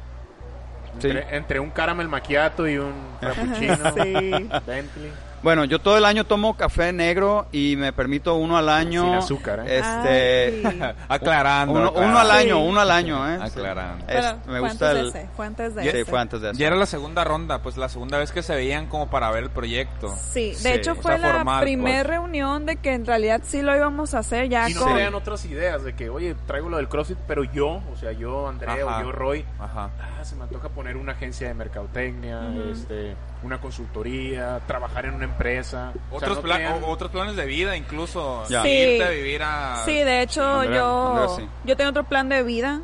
Sí. 1.00 1.08
Entre, 1.08 1.36
entre 1.36 1.60
un 1.60 1.70
caramel 1.70 2.08
macchiato 2.08 2.68
y 2.68 2.78
un 2.78 2.92
frappuccino, 3.20 3.76
Sí. 3.94 4.48
Bentley. 4.66 5.12
Bueno, 5.44 5.64
yo 5.66 5.78
todo 5.78 5.96
el 5.98 6.04
año 6.07 6.24
tomo 6.24 6.57
café 6.57 6.92
negro 6.92 7.46
y 7.52 7.76
me 7.76 7.92
permito 7.92 8.35
uno 8.35 8.57
al 8.57 8.68
año. 8.68 9.04
Sin 9.04 9.14
azúcar, 9.14 9.61
¿eh? 9.66 9.78
Este, 9.78 10.66
Ay. 10.66 10.94
Aclarando. 11.09 11.72
uno, 11.74 11.88
aclarando. 11.88 12.09
uno 12.11 12.18
al 12.18 12.30
año, 12.30 12.57
Sí. 12.57 12.62
uno 12.66 12.80
al 12.80 12.90
año, 12.90 13.30
¿eh? 13.30 13.38
Aclarando. 13.42 14.04
Es- 14.09 14.14
Pero 14.14 14.38
me 14.52 14.61
gusta 14.61 14.90
el. 14.92 15.12
de 15.12 15.20
ese, 15.20 15.28
fue 15.37 15.46
antes 15.46 15.74
de 15.74 15.83
Sí, 15.83 15.88
ese. 15.88 16.04
fue 16.07 16.18
antes 16.20 16.40
de 16.40 16.50
eso. 16.50 16.59
Ya 16.59 16.66
era 16.66 16.76
la 16.76 16.87
segunda 16.87 17.24
ronda, 17.24 17.59
pues 17.62 17.76
la 17.76 17.88
segunda 17.90 18.16
vez 18.18 18.33
que 18.33 18.42
se 18.42 18.54
veían 18.54 18.87
como 18.87 19.11
para 19.11 19.30
ver 19.30 19.44
el 19.44 19.50
proyecto. 19.50 20.14
Sí, 20.33 20.48
de 20.50 20.54
Sí, 20.54 20.68
hecho 20.68 20.92
o 20.92 20.94
fue 20.96 21.18
sea, 21.18 21.28
la 21.28 21.35
formal, 21.35 21.62
primera 21.62 21.98
pues. 22.04 22.07
reunión 22.16 22.64
de 22.66 22.76
que 22.76 22.94
en 22.94 23.04
realidad 23.04 23.42
sí 23.44 23.61
lo 23.61 23.76
íbamos 23.76 24.14
a 24.14 24.20
hacer 24.20 24.48
ya 24.48 24.68
Y 24.70 24.74
no 24.74 24.80
con... 24.80 24.88
se 24.88 24.94
vean 24.94 25.14
otras 25.14 25.44
ideas 25.44 25.85
de 25.85 25.94
que, 25.94 26.09
oye, 26.09 26.35
traigo 26.46 26.70
lo 26.70 26.78
del 26.78 26.88
CrossFit, 26.88 27.18
pero 27.28 27.44
yo, 27.44 27.83
o 27.92 27.96
sea, 28.00 28.12
yo, 28.12 28.48
Andrea 28.48 28.87
o 28.87 29.02
yo, 29.02 29.12
Roy, 29.12 29.44
Ajá. 29.61 29.90
ah, 30.00 30.24
se 30.24 30.37
me 30.37 30.44
antoja 30.44 30.70
poner 30.70 30.96
una 30.96 31.12
agencia 31.12 31.48
de 31.48 31.54
mercadotecnia, 31.54 32.40
este, 32.72 33.14
una 33.44 33.61
consultoría, 33.61 34.61
trabajar 34.66 35.07
en 35.07 35.14
una 35.14 35.24
empresa. 35.24 35.92
O 36.11 36.18
sea, 36.18 36.28
Otros, 36.28 36.37
no 36.38 36.42
pla- 36.42 36.57
tenían- 36.57 36.83
o- 36.83 36.88
otros 36.88 37.11
planes 37.11 37.37
de 37.37 37.46
vida, 37.46 37.76
incluso 37.76 38.44
Ya. 38.48 38.62
Sí. 38.62 38.68
irte 38.70 39.04
a 39.04 39.11
vivir 39.11 39.42
a... 39.42 39.83
Sí, 39.85 39.92
de 39.92 40.22
hecho 40.22 40.42
Andrea, 40.61 40.76
yo 40.78 41.09
Andrea, 41.11 41.28
sí. 41.37 41.48
yo 41.64 41.76
tengo 41.76 41.90
otro 41.90 42.04
plan 42.04 42.28
de 42.28 42.42
vida. 42.42 42.80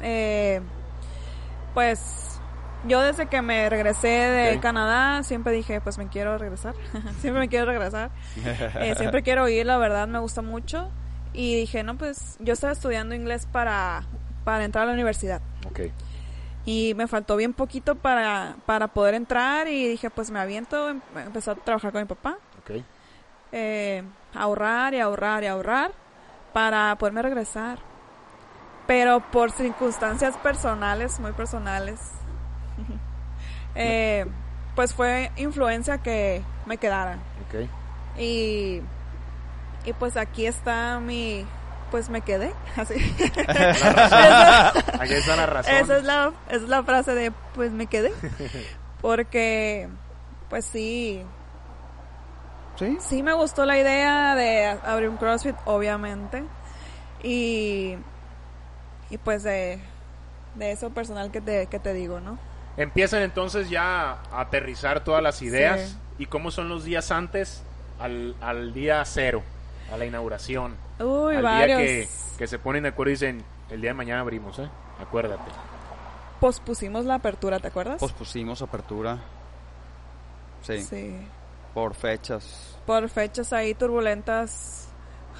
Eh, 0.00 0.60
pues 1.74 2.40
yo 2.86 3.00
desde 3.00 3.26
que 3.26 3.40
me 3.42 3.68
regresé 3.70 4.08
de. 4.08 4.60
Canadá 4.60 5.22
siempre 5.22 5.52
dije, 5.52 5.80
pues 5.80 5.98
me 5.98 6.08
quiero 6.08 6.36
regresar. 6.38 6.74
siempre 7.20 7.40
me 7.40 7.48
quiero 7.48 7.66
regresar. 7.66 8.10
Eh, 8.80 8.94
siempre 8.96 9.22
quiero 9.22 9.48
ir, 9.48 9.66
la 9.66 9.76
verdad 9.78 10.08
me 10.08 10.18
gusta 10.18 10.42
mucho. 10.42 10.90
Y 11.32 11.54
dije, 11.54 11.82
no, 11.82 11.96
pues 11.96 12.36
yo 12.40 12.52
estaba 12.52 12.72
estudiando 12.72 13.14
inglés 13.14 13.46
para, 13.50 14.02
para 14.44 14.64
entrar 14.64 14.84
a 14.84 14.86
la 14.88 14.92
universidad. 14.92 15.40
Ok. 15.66 15.80
Y 16.64 16.94
me 16.94 17.08
faltó 17.08 17.36
bien 17.36 17.52
poquito 17.54 17.96
para, 17.96 18.54
para 18.66 18.88
poder 18.88 19.14
entrar 19.14 19.66
y 19.68 19.88
dije, 19.88 20.10
pues 20.10 20.30
me 20.30 20.38
aviento, 20.38 20.88
em- 20.90 21.00
empecé 21.16 21.50
a 21.50 21.54
trabajar 21.56 21.90
con 21.92 22.02
mi 22.02 22.06
papá, 22.06 22.36
Ok. 22.60 22.82
eh, 23.50 24.04
ahorrar 24.34 24.94
y 24.94 25.00
ahorrar 25.00 25.42
y 25.42 25.46
ahorrar 25.46 25.90
para 26.52 26.94
poderme 26.96 27.22
regresar. 27.22 27.78
Pero 28.86 29.20
por 29.20 29.50
circunstancias 29.50 30.36
personales, 30.36 31.18
muy 31.18 31.32
personales, 31.32 31.98
eh, 33.74 34.26
pues 34.76 34.94
fue 34.94 35.30
influencia 35.36 35.98
que 35.98 36.42
me 36.66 36.76
quedara. 36.76 37.18
Y, 38.18 38.80
y 39.84 39.92
pues 39.98 40.16
aquí 40.16 40.46
está 40.46 41.00
mi, 41.00 41.44
pues 41.92 42.08
me 42.08 42.22
quedé. 42.22 42.52
Así. 42.76 42.94
Aquí 44.98 45.12
está 45.12 45.36
la 45.36 45.46
razón. 45.46 45.74
Esa 45.74 45.98
es 45.98 46.04
la, 46.04 46.32
esa 46.48 46.56
es 46.56 46.68
la 46.68 46.82
frase 46.82 47.14
de, 47.14 47.32
pues 47.54 47.70
me 47.70 47.86
quedé. 47.86 48.12
Porque, 49.02 49.88
pues 50.48 50.64
sí, 50.64 51.22
¿Sí? 52.76 52.96
sí 52.98 53.22
me 53.22 53.34
gustó 53.34 53.66
la 53.66 53.78
idea 53.78 54.34
de 54.34 54.66
abrir 54.84 55.10
un 55.10 55.18
CrossFit, 55.18 55.54
obviamente. 55.66 56.42
Y, 57.22 57.96
y 59.10 59.18
pues 59.18 59.42
de, 59.42 59.78
de 60.54 60.72
eso 60.72 60.90
personal 60.90 61.30
que 61.30 61.42
te, 61.42 61.66
que 61.66 61.78
te 61.78 61.92
digo, 61.92 62.20
¿no? 62.20 62.38
Empiezan 62.78 63.20
entonces 63.20 63.68
ya 63.68 64.12
a 64.32 64.40
aterrizar 64.40 65.04
todas 65.04 65.22
las 65.22 65.42
ideas. 65.42 65.90
Sí. 65.90 65.96
¿Y 66.20 66.26
cómo 66.26 66.50
son 66.50 66.70
los 66.70 66.84
días 66.84 67.10
antes 67.10 67.62
al, 68.00 68.34
al 68.40 68.72
día 68.72 69.04
cero, 69.04 69.42
a 69.92 69.98
la 69.98 70.06
inauguración? 70.06 70.74
Uy, 71.02 71.36
al 71.36 71.42
varios. 71.42 71.78
día 71.80 71.86
que, 71.86 72.08
que 72.38 72.46
se 72.46 72.58
ponen 72.58 72.82
de 72.84 72.90
acuerdo 72.90 73.10
y 73.10 73.14
dicen, 73.14 73.44
el 73.70 73.80
día 73.80 73.90
de 73.90 73.94
mañana 73.94 74.20
abrimos, 74.20 74.58
¿eh? 74.58 74.68
Acuérdate. 75.00 75.50
Pospusimos 76.40 77.04
la 77.04 77.14
apertura, 77.16 77.58
¿te 77.60 77.68
acuerdas? 77.68 78.00
Pospusimos 78.00 78.62
apertura. 78.62 79.18
Sí, 80.62 80.80
Sí. 80.82 81.16
por 81.74 81.94
fechas. 81.94 82.76
Por 82.86 83.08
fechas 83.08 83.52
ahí 83.52 83.74
turbulentas. 83.74 84.88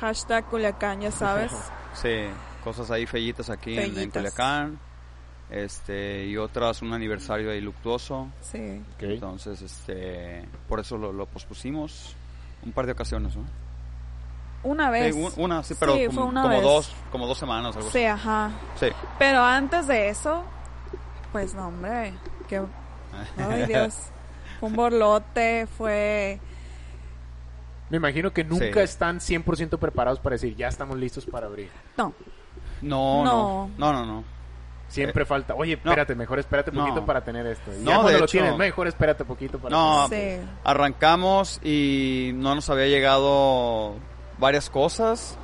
Hashtag 0.00 0.46
Culiacán, 0.46 1.00
ya 1.00 1.10
sabes. 1.10 1.52
Sí, 1.94 2.24
cosas 2.64 2.90
ahí 2.90 3.04
fellitas 3.04 3.50
aquí 3.50 3.78
en- 3.78 3.98
en. 3.98 4.10
Culiacán. 4.10 4.78
Este, 5.50 6.24
y 6.24 6.38
otras, 6.38 6.80
un 6.80 6.94
aniversario 6.94 7.50
ahí 7.50 7.60
luctuoso. 7.60 8.28
Sí. 8.40 8.82
Ok. 8.94 9.02
Entonces, 9.02 9.60
este, 9.60 10.48
por 10.68 10.80
eso 10.80 10.96
lo, 10.96 11.12
lo 11.12 11.26
pospusimos 11.26 12.16
un 12.64 12.72
par 12.72 12.86
de 12.86 12.92
ocasiones, 12.92 13.36
¿no? 13.36 13.44
Una 14.64 14.90
vez. 14.90 15.14
Sí, 15.14 15.20
un- 15.20 15.32
una, 15.44 15.62
sí, 15.64 15.74
pero 15.78 15.94
Sí, 15.96 16.06
como, 16.06 16.20
fue 16.20 16.28
una 16.30 16.42
como 16.42 16.54
vez. 16.54 16.62
dos, 16.62 16.94
como 17.10 17.26
dos 17.26 17.38
semanas, 17.38 17.76
algo 17.76 17.90
Sí, 17.90 18.04
ajá. 18.04 18.46
así. 18.76 18.86
Sí. 18.86 18.92
Pero 19.18 19.42
antes 19.42 19.86
de 19.88 20.08
eso, 20.08 20.44
pues 21.32 21.54
no, 21.54 21.68
hombre. 21.68 22.14
Que... 22.48 22.62
Ay, 23.38 23.66
Dios. 23.68 23.94
Fue 24.60 24.68
un 24.68 24.76
borlote, 24.76 25.66
fue... 25.66 26.38
Me 27.90 27.96
imagino 27.98 28.32
que 28.32 28.44
nunca 28.44 28.64
Sí. 28.72 28.78
están 28.80 29.18
100% 29.20 29.78
preparados 29.78 30.18
para 30.20 30.34
decir, 30.34 30.54
ya 30.56 30.68
estamos 30.68 30.96
listos 30.96 31.26
para 31.26 31.46
abrir. 31.46 31.68
No. 31.96 32.14
No, 32.80 33.22
no, 33.24 33.24
No. 33.24 33.70
no, 33.76 33.92
no, 33.92 34.06
no. 34.06 34.24
Siempre 34.88 35.24
falta, 35.24 35.54
oye, 35.54 35.78
no. 35.82 35.90
espérate, 35.90 36.14
mejor 36.14 36.38
espérate 36.38 36.70
un 36.70 36.76
No. 36.76 36.82
poquito 36.86 37.04
para 37.06 37.22
tener 37.24 37.46
esto. 37.46 37.70
Y 37.72 37.78
No, 37.78 37.90
ya 37.90 37.94
cuando 37.96 38.12
de 38.12 38.18
lo 38.18 38.24
hecho- 38.24 38.32
tienes, 38.32 38.56
mejor 38.56 38.88
espérate 38.88 39.24
poquito 39.24 39.58
para 39.58 39.74
No, 39.74 40.08
Sí. 40.08 40.38
arrancamos 40.64 41.60
y 41.64 42.30
no 42.34 42.54
nos 42.54 42.68
había 42.70 42.86
llegado 42.86 43.94
varias 44.42 44.68
cosas. 44.68 45.38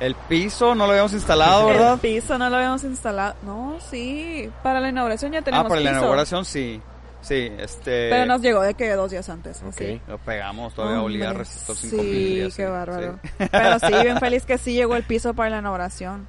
El 0.00 0.14
piso 0.14 0.74
no 0.74 0.84
lo 0.86 0.90
habíamos 0.92 1.12
instalado, 1.14 1.68
¿verdad? 1.68 1.94
El 1.94 2.00
piso 2.00 2.36
no 2.36 2.50
lo 2.50 2.56
habíamos 2.56 2.84
instalado. 2.84 3.36
No, 3.42 3.78
sí. 3.90 4.50
Para 4.62 4.80
la 4.80 4.88
inauguración 4.90 5.32
ya 5.32 5.38
Ah, 5.38 5.42
teníamos 5.42 5.68
para 5.68 5.80
la 5.80 5.90
inauguración 5.92 6.44
sí. 6.44 6.82
Sí, 7.22 7.50
este... 7.56 8.10
Pero 8.10 8.26
nos 8.26 8.42
llegó 8.42 8.60
de 8.60 8.74
que 8.74 8.92
dos 8.92 9.10
días 9.10 9.26
antes. 9.30 9.62
Ok. 9.66 9.72
sí. 9.78 10.00
Lo 10.06 10.18
pegamos, 10.18 10.74
todavía 10.74 11.00
Hombre, 11.00 11.32
resistor 11.32 11.74
Sí, 11.76 11.88
5000. 11.88 12.12
y 12.36 12.42
así, 12.42 12.56
qué 12.56 12.66
bárbaro. 12.66 13.18
sí. 13.22 13.46
Pero 13.50 13.78
sí, 13.78 14.02
bien 14.02 14.18
feliz 14.20 14.44
que 14.44 14.58
sí 14.58 14.74
llegó 14.74 14.94
el 14.96 15.04
piso 15.04 15.32
para 15.32 15.48
la 15.48 15.58
inauguración. 15.60 16.26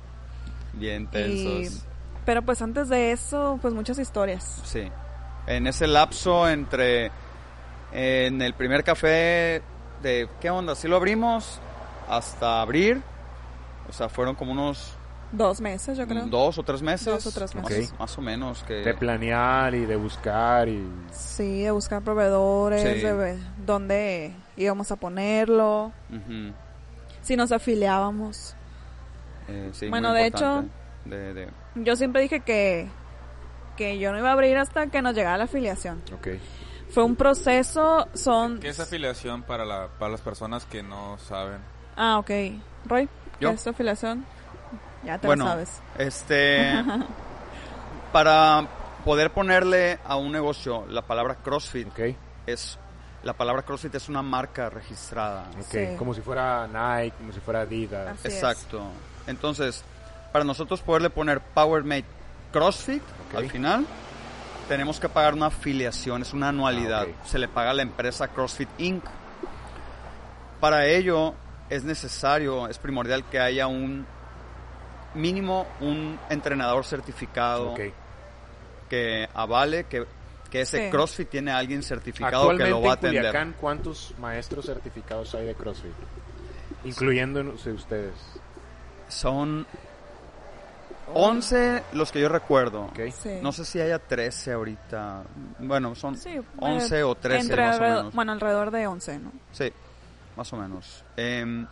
Bien 0.72 1.04
Y, 1.04 1.08
tensos. 1.08 1.86
pero 2.26 2.44
pues 2.44 2.62
antes 2.62 2.88
de 2.88 3.12
eso, 3.12 3.60
pues 3.62 3.74
muchas 3.74 4.00
historias. 4.00 4.62
Sí. 4.64 4.90
En 5.48 5.68
ese 5.68 5.88
lapso 5.88 6.48
entre... 6.48 7.12
En 7.92 8.42
el 8.42 8.54
primer 8.54 8.84
café 8.86 9.62
de... 10.02 10.30
¿Qué 10.40 10.50
onda? 10.50 10.76
¿Sí 10.76 10.88
lo 10.88 10.96
abrimos? 10.96 11.60
Hasta 12.10 12.62
abrir. 12.62 13.02
O 13.90 13.94
sea, 13.94 14.10
fueron 14.10 14.36
como 14.36 14.52
unos 14.52 14.94
Dos 15.32 15.60
meses, 15.60 15.98
yo 15.98 16.08
creo. 16.08 16.26
dos 16.28 16.58
o 16.58 16.64
tres 16.64 16.82
meses. 16.82 17.06
Dos 17.08 17.26
o 17.28 17.32
tres 17.32 17.54
Más- 17.56 17.64
meses. 17.70 17.94
Más, 18.00 18.18
o 18.18 18.22
menos. 18.22 18.64
que 18.64 18.74
De 18.76 18.94
planear 18.94 19.74
y 19.76 19.86
de 19.86 19.96
buscar 19.96 20.70
y... 20.70 20.88
Sí, 21.12 21.64
de 21.64 21.72
buscar 21.72 22.02
proveedores, 22.04 22.82
Sí. 22.82 23.02
de 23.02 23.14
ver 23.14 23.38
dónde 23.66 24.34
íbamos 24.56 24.92
a 24.92 24.96
ponerlo, 24.96 25.92
si 27.22 27.36
nos 27.36 27.52
afiliábamos. 27.52 28.56
Eh, 29.48 29.70
sí, 29.74 29.90
Bueno, 29.90 30.10
muy 30.10 30.20
de 30.20 30.26
importante. 30.28 30.72
De, 31.06 31.34
de- 31.34 31.50
Yo 31.76 31.96
siempre 31.96 32.22
dije 32.22 32.40
que, 32.40 32.88
que 33.78 34.00
yo 34.00 34.12
no 34.12 34.20
iba 34.20 34.30
a 34.30 34.34
abrir 34.34 34.58
hasta 34.58 34.88
que 34.88 35.02
nos 35.02 35.14
llegara 35.16 35.38
la 35.38 35.44
afiliación. 35.46 36.02
Ok. 36.14 36.28
Fue 36.92 37.04
un 37.04 37.16
proceso, 37.16 38.08
son... 38.14 38.60
¿Qué 38.60 38.70
es 38.70 38.80
afiliación 38.80 39.44
para, 39.44 39.66
la, 39.66 39.90
para 40.00 40.12
las 40.12 40.22
personas 40.22 40.66
que 40.66 40.82
no 40.82 41.18
saben? 41.18 41.60
Ah, 41.96 42.18
ok. 42.20 42.30
Roy, 42.86 43.08
¿qué 43.08 43.10
¿Yo? 43.42 43.50
es 43.52 43.64
tu 43.64 43.70
afiliación? 43.70 44.26
Ya 45.04 45.18
te 45.18 45.28
bueno, 45.28 45.46
lo 45.46 45.52
sabes. 45.52 45.82
este... 45.98 46.84
para 48.12 48.68
poder 49.04 49.32
ponerle 49.32 50.00
a 50.06 50.16
un 50.16 50.32
negocio 50.32 50.86
la 50.90 51.02
palabra 51.04 51.36
CrossFit, 51.36 51.88
Ok. 51.90 52.16
es... 52.48 52.80
La 53.24 53.34
palabra 53.34 53.64
CrossFit 53.64 53.96
es 53.96 54.08
una 54.08 54.22
marca 54.22 54.70
registrada. 54.70 55.46
Ok. 55.60 55.66
Sí. 55.72 55.88
Como 55.98 56.14
si 56.14 56.22
fuera 56.22 56.68
Nike, 56.68 57.16
como 57.18 57.32
si 57.34 57.40
fuera 57.40 57.62
Adidas. 57.62 58.20
Así 58.20 58.28
es. 58.28 58.36
Exacto. 58.36 58.84
Entonces, 59.26 59.84
para 60.32 60.46
nosotros 60.46 60.82
poderle 60.82 61.10
poner 61.10 61.40
PowerMate 61.42 62.06
CrossFit 62.54 63.02
Ok. 63.30 63.36
al 63.38 63.50
final, 63.50 63.86
tenemos 64.68 65.00
que 65.00 65.10
pagar 65.10 65.34
una 65.34 65.48
afiliación, 65.48 66.22
es 66.22 66.34
una 66.34 66.50
anualidad. 66.50 67.08
Ah. 67.10 67.26
Se 67.26 67.40
le 67.40 67.48
paga 67.48 67.72
a 67.72 67.74
la 67.74 67.82
empresa 67.82 68.28
CrossFit 68.28 68.70
Inc. 68.78 69.04
Para 70.60 70.86
ello 70.86 71.34
es 71.70 71.84
necesario, 71.84 72.68
es 72.68 72.78
primordial 72.78 73.24
que 73.26 73.40
haya 73.40 73.68
un 73.68 74.06
mínimo 75.14 75.66
un 75.80 76.20
entrenador 76.30 76.84
certificado 76.86 77.72
Ok. 77.72 77.80
que 78.90 79.28
avale 79.34 79.86
que, 79.86 80.06
que 80.50 80.62
ese 80.62 80.86
Sí. 80.86 80.92
CrossFit 80.92 81.30
tiene 81.30 81.52
a 81.52 81.58
alguien 81.58 81.82
certificado 81.84 82.50
que 82.56 82.68
lo 82.68 82.82
va 82.82 82.90
a 82.90 82.94
en 82.94 82.98
atender. 83.00 83.22
Culiacán, 83.26 83.56
¿cuántos 83.60 84.14
maestros 84.20 84.66
certificados 84.66 85.34
hay 85.36 85.46
de 85.46 85.56
CrossFit? 85.56 85.92
Incluyéndose 86.84 87.72
ustedes. 87.72 88.14
Son 89.08 89.66
11 91.14 91.84
los 91.94 92.12
que 92.12 92.20
yo 92.20 92.30
recuerdo. 92.30 92.86
Ok. 92.86 93.00
Sí. 93.14 93.40
No 93.42 93.52
sé 93.52 93.64
si 93.64 93.80
haya 93.80 94.00
13 94.00 94.54
ahorita. 94.54 95.24
Bueno, 95.60 95.96
son 95.96 96.18
Sí, 96.18 96.40
11 96.60 97.00
eh, 97.00 97.04
o 97.04 97.16
13 97.16 97.42
entre 97.42 97.66
más 97.66 97.78
o 97.78 97.82
menos. 97.82 98.14
Bueno, 98.14 98.32
alrededor 98.34 98.72
de 98.72 98.88
11, 98.88 99.20
¿no? 99.20 99.32
Sí, 99.52 99.72
más 100.36 100.52
o 100.54 100.58
menos. 100.58 101.04
Em, 101.18 101.66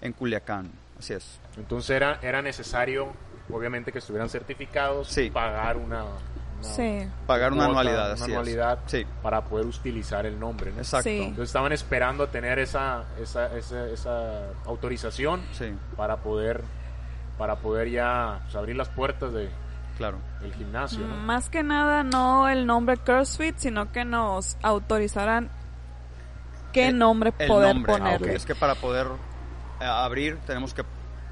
en 0.00 0.12
Culiacán, 0.12 0.70
así 0.98 1.14
es. 1.14 1.40
Entonces 1.56 1.90
era, 1.90 2.18
era 2.22 2.42
necesario, 2.42 3.08
obviamente, 3.50 3.92
que 3.92 3.98
estuvieran 3.98 4.28
certificados, 4.28 5.08
Sí. 5.08 5.30
pagar 5.30 5.76
una, 5.76 6.04
una 6.04 6.14
Sí. 6.62 7.06
Pagar 7.26 7.52
una 7.52 7.66
cuota, 7.66 7.80
anualidad, 7.80 8.04
una 8.06 8.14
así 8.14 8.22
es. 8.24 8.28
anualidad 8.30 8.78
Sí, 8.86 9.06
para 9.22 9.44
poder 9.44 9.66
utilizar 9.66 10.24
el 10.26 10.38
nombre. 10.38 10.70
¿no? 10.72 10.78
exacto. 10.78 11.08
Sí. 11.10 11.18
Entonces 11.20 11.48
estaban 11.48 11.72
esperando 11.72 12.24
a 12.24 12.30
tener 12.30 12.58
esa, 12.58 13.04
esa, 13.20 13.54
esa, 13.56 13.86
esa 13.88 14.48
autorización 14.66 15.42
Sí, 15.52 15.72
para 15.96 16.16
poder 16.18 16.62
para 17.38 17.56
poder 17.56 17.90
ya 17.90 18.40
pues, 18.44 18.54
abrir 18.54 18.76
las 18.76 18.88
puertas 18.90 19.32
de, 19.32 19.50
claro. 19.98 20.18
del 20.40 20.54
gimnasio. 20.54 21.00
¿no? 21.00 21.16
Más 21.16 21.50
que 21.50 21.64
nada, 21.64 22.04
no 22.04 22.48
el 22.48 22.64
nombre 22.64 22.96
CrossFit, 22.96 23.56
sino 23.58 23.90
que 23.90 24.04
nos 24.04 24.56
autorizaran 24.62 25.50
qué 26.74 26.88
El- 26.88 26.98
nombre 26.98 27.32
El 27.38 27.48
poder 27.48 27.74
nombre. 27.74 27.92
ponerle. 27.92 28.34
Es 28.34 28.44
que 28.44 28.54
para 28.54 28.74
poder 28.74 29.06
eh, 29.80 29.84
abrir 29.86 30.36
tenemos 30.46 30.74
que 30.74 30.84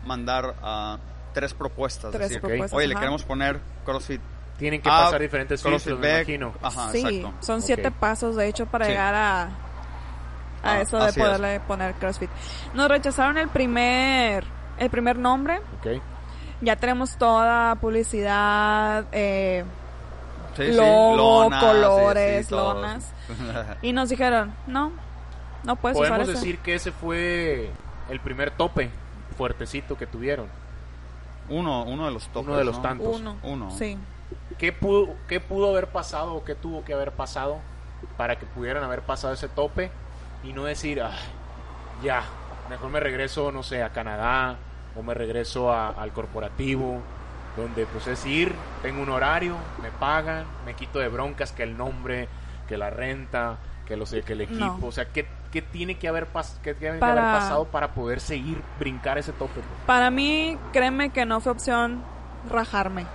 mandar 0.06 0.54
a 0.62 0.98
tres 1.34 1.52
propuestas. 1.54 2.10
Tres 2.12 2.28
decir, 2.28 2.40
propuestas, 2.40 2.72
Oye, 2.72 2.86
le 2.86 2.94
ajá. 2.94 3.00
queremos 3.00 3.22
poner 3.24 3.60
CrossFit 3.84 4.20
Tienen 4.58 4.80
que 4.82 4.88
A, 4.88 4.92
pasar 4.92 5.20
diferentes 5.20 5.60
CrossFit 5.62 5.82
filtros, 5.94 6.00
me 6.00 6.14
imagino. 6.16 6.52
Ajá, 6.62 6.90
sí, 6.92 6.98
exacto. 7.18 7.44
son 7.44 7.62
siete 7.62 7.90
pasos, 7.90 8.36
de 8.36 8.46
hecho, 8.48 8.66
para 8.66 8.84
Sí. 8.84 8.90
llegar 8.92 9.14
a, 9.14 9.42
a 9.44 9.50
Ah, 10.62 10.80
eso 10.80 10.98
de 10.98 11.04
así 11.06 11.20
es. 11.20 11.26
poderle 11.26 11.60
poner 11.60 11.94
CrossFit. 11.94 12.30
Nos 12.74 12.88
rechazaron 12.88 13.38
el 13.38 13.48
primer, 13.48 14.44
el 14.78 14.90
primer 14.90 15.18
nombre. 15.18 15.58
Ok. 15.80 16.00
Ya 16.60 16.76
tenemos 16.76 17.16
toda 17.16 17.74
publicidad, 17.76 19.06
eh, 19.10 19.64
Sí, 20.56 20.70
logo, 20.72 21.16
lonas, 21.44 21.60
sí, 21.60 21.66
colores, 21.66 22.50
lonas. 22.50 23.12
y 23.82 23.92
nos 23.92 24.10
dijeron, 24.10 24.54
no, 24.68 24.92
no 25.64 25.76
puedes 25.76 25.96
Podemos 25.98 26.26
decir 26.26 26.58
que 26.58 26.74
ese 26.74 26.92
fue 26.92 27.70
el 28.10 28.20
primer 28.20 28.50
tope 28.50 28.90
fuertecito 29.36 29.96
que 29.96 30.06
tuvieron. 30.06 30.46
uno, 31.48 31.82
uno 31.84 32.06
de 32.06 32.12
los 32.12 32.26
topes, 32.28 32.48
Uno 32.48 32.56
de 32.58 32.64
los 32.64 32.76
¿no? 32.76 32.82
tantos. 32.82 33.16
Uno. 33.20 33.36
Uno. 33.42 33.70
Sí. 33.70 33.98
¿Qué 34.58 34.72
pudo, 34.72 35.14
¿Qué 35.28 35.40
pudo 35.40 35.70
haber 35.70 35.88
pasado 35.88 36.34
o 36.34 36.44
qué 36.44 36.54
tuvo 36.54 36.84
que 36.84 36.94
haber 36.94 37.12
pasado 37.12 37.58
para 38.16 38.38
que 38.38 38.46
pudieran 38.46 38.82
haber 38.84 39.02
pasado 39.02 39.34
ese 39.34 39.48
tope 39.48 39.90
y 40.44 40.52
no 40.52 40.64
decir, 40.64 41.02
"Ay, 41.02 41.12
ya, 42.02 42.22
mejor 42.70 42.90
me 42.90 43.00
regreso, 43.00 43.50
no 43.52 43.62
sé, 43.62 43.82
a 43.82 43.90
Canadá 43.90 44.56
o 44.96 45.02
me 45.02 45.14
regreso 45.14 45.72
a- 45.72 45.88
al 45.90 46.12
corporativo, 46.12 47.00
donde 47.56 47.86
pues 47.86 48.06
es 48.06 48.24
ir, 48.24 48.54
tengo 48.82 49.02
un 49.02 49.10
horario, 49.10 49.56
me 49.82 49.90
pagan, 49.90 50.44
me 50.64 50.74
quito 50.74 50.98
de 51.00 51.08
broncas 51.08 51.52
que 51.52 51.62
el 51.64 51.76
nombre, 51.76 52.28
que 52.68 52.76
la 52.78 52.88
renta, 52.90 53.58
que, 53.86 53.96
los, 53.96 54.10
que 54.10 54.32
el 54.32 54.40
equipo, 54.42 54.78
No. 54.80 54.86
o 54.86 54.92
sea, 54.92 55.06
¿qué, 55.06 55.26
qué 55.52 55.62
tiene 55.62 55.96
que 55.98 56.08
haber, 56.08 56.32
pas- 56.32 56.56
qué 56.62 56.74
tiene 56.74 56.94
que 56.94 57.00
Para- 57.00 57.28
haber 57.30 57.40
pasado 57.42 57.64
para 57.66 57.92
poder 57.94 58.20
seguir, 58.20 58.60
brincar 58.80 59.18
ese 59.18 59.32
tope? 59.32 59.54
pues? 59.54 59.66
Para 59.86 60.10
mí, 60.10 60.58
créeme 60.72 61.10
que 61.10 61.24
no 61.26 61.40
fue 61.40 61.52
opción 61.52 62.02
rajarme. 62.50 63.06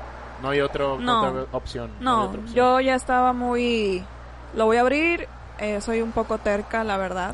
No 0.42 0.50
hay 0.50 0.62
otro, 0.62 1.00
No. 1.00 1.24
otra 1.28 1.46
opción. 1.52 1.92
No, 2.00 2.26
otra 2.26 2.40
opción. 2.42 2.56
yo 2.56 2.80
ya 2.80 2.96
estaba 2.96 3.34
muy... 3.34 4.06
Lo 4.56 4.66
voy 4.66 4.78
a 4.78 4.82
abrir, 4.82 5.28
eh, 5.58 5.82
soy 5.82 6.02
un 6.02 6.12
poco 6.12 6.38
terca, 6.38 6.84
la 6.84 6.96
verdad. 6.98 7.34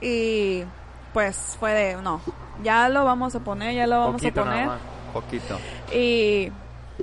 Y 0.00 0.64
pues 1.12 1.56
fue 1.60 1.72
de, 1.72 1.96
no, 1.96 2.20
ya 2.62 2.88
lo 2.88 3.04
vamos 3.04 3.34
a 3.34 3.40
poner, 3.40 3.74
ya 3.74 3.86
lo 3.86 3.98
vamos 4.00 4.22
Poquito 4.22 4.42
a 4.42 4.44
nada 4.44 4.54
poner. 4.56 4.68
más. 4.68 4.80
Poquito. 5.12 5.58
Y 5.94 6.50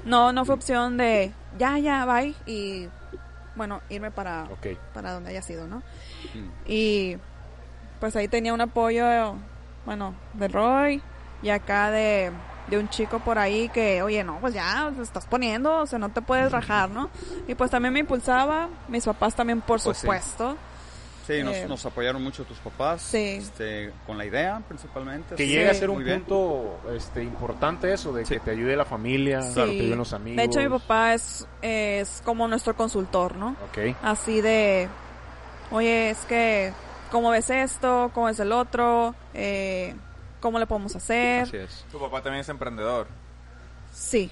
no, 0.06 0.34
no 0.34 0.46
fue 0.46 0.56
opción 0.56 0.98
de, 0.98 1.32
ya, 1.58 1.78
ya, 1.78 2.06
bye. 2.06 2.34
Y 2.48 2.88
bueno, 3.56 3.82
irme 3.90 4.10
para, 4.12 4.46
Ok. 4.52 4.78
para 4.94 5.14
donde 5.14 5.30
haya 5.30 5.42
sido, 5.42 5.68
¿no? 5.68 5.84
Y 6.66 7.18
pues 8.00 8.16
ahí 8.16 8.28
tenía 8.28 8.54
un 8.54 8.62
apoyo, 8.62 9.36
bueno, 9.86 10.14
de 10.34 10.48
Roy 10.48 11.02
y 11.42 11.50
acá 11.50 11.92
de, 11.92 12.32
de 12.68 12.78
un 12.78 12.90
chico 12.90 13.20
por 13.20 13.38
ahí 13.40 13.70
que, 13.70 14.02
oye, 14.02 14.24
no, 14.24 14.40
pues 14.40 14.54
ya, 14.54 14.92
te 14.96 15.02
estás 15.02 15.26
poniendo, 15.26 15.78
o 15.80 15.86
sea, 15.86 16.00
no 16.00 16.10
te 16.10 16.22
puedes 16.22 16.52
rajar, 16.52 16.90
¿no? 16.90 17.10
Y 17.48 17.56
pues 17.56 17.72
también 17.72 17.94
me 17.94 18.00
impulsaba, 18.00 18.70
mis 18.88 19.06
papás 19.06 19.36
también, 19.36 19.62
por 19.62 19.82
Pues 19.82 19.98
sí. 19.98 20.02
supuesto. 20.02 20.58
Sí, 21.28 21.44
nos, 21.44 21.56
Eh, 21.58 21.66
nos 21.68 21.86
apoyaron 21.86 22.24
mucho 22.24 22.44
tus 22.44 22.58
papás. 22.58 23.04
Sí. 23.04 23.36
este, 23.40 23.92
con 24.08 24.18
la 24.18 24.26
idea, 24.26 24.64
principalmente. 24.68 25.36
Que 25.36 25.44
Sí, 25.44 25.50
llegue 25.50 25.70
a 25.70 25.74
ser 25.76 25.90
un 25.92 25.98
muy 25.98 26.04
bien. 26.04 26.22
punto 26.22 26.80
este, 26.96 27.22
importante 27.24 27.94
eso, 27.94 28.12
de 28.12 28.26
Sí. 28.26 28.34
que 28.34 28.40
te 28.40 28.50
ayude 28.52 28.76
la 28.76 28.86
familia, 28.86 29.44
Sí. 29.44 29.54
te 29.54 29.62
ayuden 29.62 29.98
los 30.00 30.12
amigos. 30.14 30.38
De 30.38 30.44
hecho, 30.46 30.60
mi 30.60 30.70
papá 30.80 31.14
es, 31.14 31.48
es 31.62 32.24
como 32.26 32.48
nuestro 32.48 32.76
consultor, 32.76 33.36
¿no? 33.36 33.50
Ok. 33.70 33.96
Así 34.02 34.42
de, 34.42 34.88
oye, 35.72 36.10
es 36.12 36.20
que, 36.26 36.74
¿cómo 37.12 37.30
ves 37.32 37.50
esto? 37.50 38.12
¿Cómo 38.14 38.30
es 38.30 38.40
el 38.40 38.52
otro? 38.52 39.16
Eh, 39.34 39.96
¿Cómo 40.40 40.58
le 40.60 40.66
podemos 40.66 40.96
hacer? 40.96 41.44
Así 41.44 41.58
es. 41.58 41.86
Tu 41.92 42.00
papá 42.00 42.22
también 42.22 42.42
es 42.42 42.50
emprendedor. 42.50 43.08
Sí, 43.94 44.32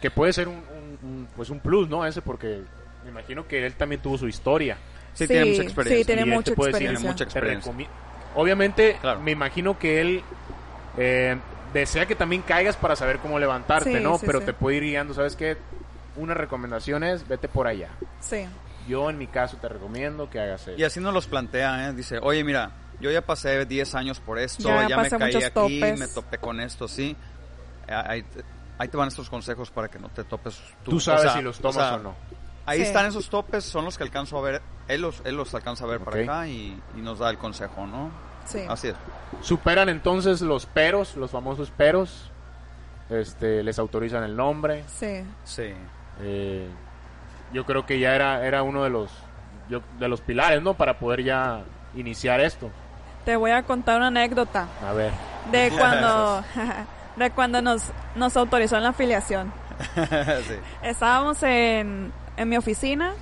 Que 0.00 0.10
puede 0.10 0.32
ser 0.32 0.46
un, 0.48 0.56
un- 0.56 0.98
un, 1.02 1.28
pues 1.34 1.48
un 1.50 1.58
plus, 1.58 1.88
¿no? 1.88 2.04
Ese, 2.06 2.20
porque 2.22 2.60
me 3.02 3.10
imagino 3.10 3.48
que 3.48 3.64
él 3.66 3.74
también 3.74 4.00
tuvo 4.02 4.18
su 4.18 4.28
historia. 4.28 4.76
Sí, 5.14 5.26
tiene 5.26 5.46
mucha 5.46 5.62
experiencia. 5.62 5.98
Sí, 5.98 6.04
tiene 6.04 6.22
Y 6.22 6.24
mucha 6.26 6.50
decir, 6.50 6.52
experiencia. 6.52 6.78
Tiene 6.98 7.08
mucha 7.08 7.16
Te 7.16 7.24
experiencia. 7.24 7.72
recomi- 7.72 7.88
Obviamente, 8.34 8.98
Claro. 9.00 9.20
me 9.20 9.30
imagino 9.32 9.78
que 9.78 10.00
él 10.02 10.22
eh, 10.98 11.36
desea 11.72 12.04
que 12.06 12.14
también 12.14 12.42
caigas 12.42 12.76
para 12.76 12.94
saber 12.96 13.18
cómo 13.18 13.38
levantarte, 13.38 13.96
Sí, 13.96 14.02
¿no? 14.02 14.18
sí, 14.18 14.26
Pero 14.26 14.40
sí. 14.40 14.46
te 14.46 14.52
puede 14.52 14.76
ir 14.76 14.82
guiando, 14.84 15.14
¿sabes 15.14 15.34
qué? 15.36 15.56
Una 16.16 16.34
recomendación 16.34 17.02
es, 17.02 17.26
vete 17.26 17.48
por 17.48 17.66
allá. 17.66 17.88
Sí. 18.20 18.46
Yo, 18.86 19.10
en 19.10 19.18
mi 19.18 19.26
caso, 19.26 19.56
te 19.56 19.68
recomiendo 19.68 20.28
que 20.30 20.40
hagas 20.40 20.62
eso. 20.68 20.78
Y 20.78 20.84
así 20.84 21.00
nos 21.00 21.12
los 21.14 21.26
plantea, 21.26 21.88
¿eh? 21.88 21.92
Dice, 21.92 22.18
oye, 22.22 22.42
mira, 22.44 22.70
yo 23.00 23.10
ya 23.10 23.20
pasé 23.22 23.64
10 23.66 23.94
años 23.94 24.20
por 24.20 24.38
esto, 24.38 24.62
Ya 24.68 24.88
ya, 24.88 24.96
me 24.98 25.10
caí 25.10 25.36
aquí, 25.36 25.50
topes. 25.52 25.98
me 25.98 26.08
topé 26.08 26.38
con 26.38 26.60
esto, 26.60 26.88
sí. 26.88 27.16
Ahí 27.88 28.22
te, 28.22 28.44
ahí 28.78 28.88
te 28.88 28.96
van 28.96 29.08
estos 29.08 29.28
consejos 29.30 29.70
para 29.70 29.88
que 29.88 29.98
no 29.98 30.08
te 30.08 30.24
topes 30.24 30.60
tú. 30.84 30.92
Tú 30.92 31.00
sabes 31.00 31.20
O 31.20 31.24
sea, 31.24 31.32
si 31.34 31.42
los 31.42 31.58
tomas 31.58 31.76
o, 31.76 31.80
sea, 31.80 31.94
o 31.94 31.98
no. 31.98 32.14
Ahí 32.64 32.78
Sí. 32.80 32.84
están 32.86 33.06
esos 33.06 33.28
topes, 33.30 33.64
son 33.64 33.84
los 33.84 33.96
que 33.96 34.02
alcanzo 34.04 34.38
a 34.38 34.40
ver, 34.42 34.62
él 34.88 35.00
los, 35.02 35.22
él 35.24 35.36
los 35.36 35.54
alcanza 35.54 35.84
a 35.84 35.86
ver 35.88 35.98
Ok. 35.98 36.04
para 36.10 36.22
acá 36.22 36.48
y, 36.48 36.80
y 36.96 37.00
nos 37.00 37.18
da 37.20 37.30
el 37.30 37.38
consejo, 37.38 37.86
¿no? 37.86 38.10
Sí. 38.44 38.60
Así 38.68 38.88
es. 38.88 38.94
Superan 39.40 39.88
entonces 39.88 40.40
los 40.40 40.66
peros, 40.66 41.16
los 41.16 41.30
famosos 41.30 41.70
peros. 41.70 42.30
Este, 43.08 43.62
les 43.62 43.78
autorizan 43.78 44.24
el 44.24 44.34
nombre. 44.36 44.84
Sí. 44.88 45.22
Sí. 45.44 45.72
Eh, 46.20 46.68
yo 47.52 47.64
creo 47.64 47.86
que 47.86 47.98
ya 47.98 48.14
era, 48.14 48.46
era 48.46 48.62
uno 48.62 48.82
de 48.84 48.90
los, 48.90 49.10
yo- 49.68 49.82
de 49.98 50.08
los 50.08 50.20
pilares, 50.20 50.62
¿no? 50.62 50.74
Para 50.74 50.98
poder 50.98 51.22
ya 51.24 51.62
iniciar 51.94 52.40
esto. 52.40 52.70
Te 53.24 53.36
voy 53.36 53.50
a 53.50 53.62
contar 53.64 53.96
una 53.96 54.08
anécdota 54.08 54.68
A 54.86 54.92
ver. 54.92 55.12
de 55.50 55.70
cuando, 55.78 56.42
de 57.16 57.30
cuando 57.30 57.62
nos, 57.62 57.90
nos 58.14 58.36
autorizó 58.36 58.76
en 58.76 58.82
la 58.84 58.88
afiliación. 58.90 59.52
sí. 59.94 60.54
Estábamos 60.82 61.42
en, 61.42 62.12
en 62.36 62.48
mi 62.48 62.56
oficina, 62.56 63.12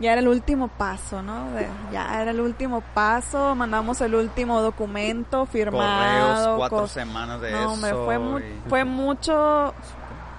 ya 0.00 0.12
era 0.12 0.20
el 0.20 0.28
último 0.28 0.68
paso, 0.68 1.22
¿no? 1.22 1.50
De- 1.52 1.68
ya 1.92 2.20
era 2.22 2.30
el 2.32 2.40
último 2.40 2.80
paso, 2.94 3.54
mandamos 3.54 4.00
el 4.00 4.14
último 4.14 4.60
documento 4.60 5.46
firmado. 5.46 6.34
Correos, 6.36 6.56
cuatro 6.58 6.86
semanas 6.88 7.40
de 7.40 7.50
no, 7.52 7.58
eso. 7.58 7.70
hombre, 7.70 7.94
fue, 7.94 8.18
mu- 8.18 8.38
y 8.38 8.62
fue 8.68 8.84
mucho... 8.84 9.72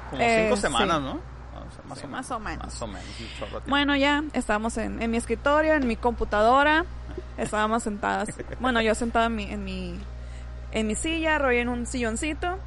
como 0.10 0.22
eh, 0.22 0.42
cinco 0.44 0.56
sí. 0.58 0.62
semanas, 0.62 1.02
¿no? 1.02 1.20
Más, 1.88 2.00
Sí, 2.00 2.06
o 2.06 2.08
más 2.10 2.32
o 2.32 2.40
menos. 2.40 2.66
Más 2.66 2.82
o 2.82 2.88
menos. 2.88 3.04
Bueno, 3.68 3.96
ya 3.96 4.24
estábamos 4.34 4.78
en, 4.78 5.02
en 5.02 5.12
mi 5.12 5.18
escritorio, 5.18 5.74
en 5.74 5.88
mi 5.88 5.96
computadora, 5.96 6.86
estábamos 7.38 7.84
sentadas, 7.84 8.30
bueno, 8.60 8.82
yo 8.82 8.96
sentada 8.96 9.28
en 9.28 9.36
mi, 9.36 9.44
en 9.46 9.64
mi, 9.64 10.00
en 10.72 10.88
mi 10.88 10.96
silla, 10.96 11.38
Roy 11.40 11.58
en 11.60 11.70
un 11.70 11.86
silloncito, 11.86 12.58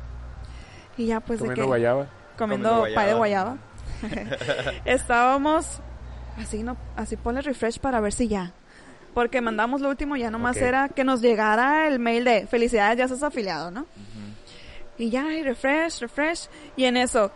y 0.97 1.07
ya 1.07 1.21
pues 1.21 1.41
de 1.41 1.47
Comiendo 1.47 1.63
que 1.63 1.67
guayaba. 1.67 2.07
comiendo 2.37 2.69
Comiendo 2.71 2.95
pay 2.95 3.07
de 3.09 3.15
guayaba. 3.15 3.57
Estábamos 4.85 5.81
así, 6.39 6.63
no, 6.63 6.77
así 6.97 7.17
ponle 7.17 7.43
refresh 7.43 7.79
para 7.81 8.01
ver 8.01 8.13
si 8.13 8.29
ya. 8.29 8.53
Porque 9.15 9.41
mandamos 9.41 9.81
lo 9.81 9.89
último, 9.89 10.17
ya 10.17 10.31
nomás 10.31 10.57
era 10.59 10.89
que 10.91 11.03
nos 11.03 11.21
llegara 11.21 11.89
el 11.89 11.99
mail 11.99 12.25
de 12.25 12.47
felicidades, 12.47 12.99
ya 12.99 13.05
estás 13.05 13.23
afiliado, 13.25 13.71
¿no? 13.73 13.87
Y 14.97 15.11
ya, 15.11 15.33
y 15.33 15.43
refresh, 15.43 16.01
refresh. 16.01 16.49
Y 16.77 16.85
en 16.85 16.97
eso, 16.97 17.33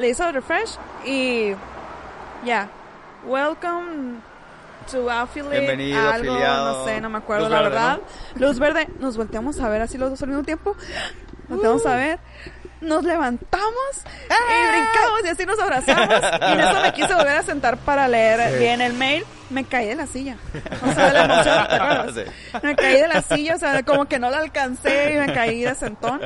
le 0.00 0.08
hizo 0.08 0.30
refresh 0.32 0.76
y 1.04 1.52
ya. 2.44 2.68
Welcome 3.26 4.20
to 4.90 5.10
affiliate. 5.10 5.58
Bienvenido, 5.60 5.98
algo, 6.10 6.32
afiliado. 6.32 6.78
no 6.78 6.84
sé, 6.86 7.00
no 7.02 7.10
me 7.10 7.18
acuerdo 7.18 7.44
Luz 7.44 7.52
la 7.52 7.60
verde, 7.62 7.74
verdad. 7.74 7.98
Luz 8.36 8.58
verde, 8.58 8.88
nos 8.98 9.16
volteamos 9.16 9.60
a 9.60 9.68
ver 9.68 9.82
así 9.82 9.98
los 9.98 10.10
dos 10.10 10.22
al 10.22 10.28
mismo 10.28 10.42
tiempo. 10.42 10.74
Nos 11.48 11.58
volteamos 11.58 11.86
a 11.86 11.94
ver. 11.96 12.18
Nos 12.80 13.04
levantamos 13.04 14.04
y 14.24 14.70
brincamos 14.72 15.20
y 15.24 15.28
así 15.28 15.44
nos 15.44 15.58
abrazamos. 15.60 16.08
Y 16.48 16.52
en 16.52 16.60
eso 16.60 16.80
me 16.80 16.92
quise 16.94 17.14
volver 17.14 17.36
a 17.36 17.42
sentar 17.42 17.76
para 17.76 18.08
leer 18.08 18.58
bien 18.58 18.80
el 18.80 18.94
mail. 18.94 19.22
Me 19.50 19.64
caí 19.64 19.88
de 19.88 19.96
la 19.96 20.06
silla. 20.06 20.36
O 20.82 20.90
sea, 20.94 21.06
de 21.08 21.12
la 21.12 21.24
emoción, 21.24 21.68
¿te 21.68 21.74
acuerdas? 21.74 22.14
Sí. 22.14 22.58
Me 22.62 22.76
caí 22.76 23.00
de 23.02 23.08
la 23.08 23.20
silla, 23.20 23.56
o 23.56 23.58
sea, 23.58 23.82
como 23.82 24.06
que 24.06 24.18
no 24.18 24.30
la 24.30 24.38
alcancé 24.38 25.12
y 25.12 25.18
me 25.18 25.34
caí 25.34 25.62
de 25.62 25.74
sentón. 25.74 26.22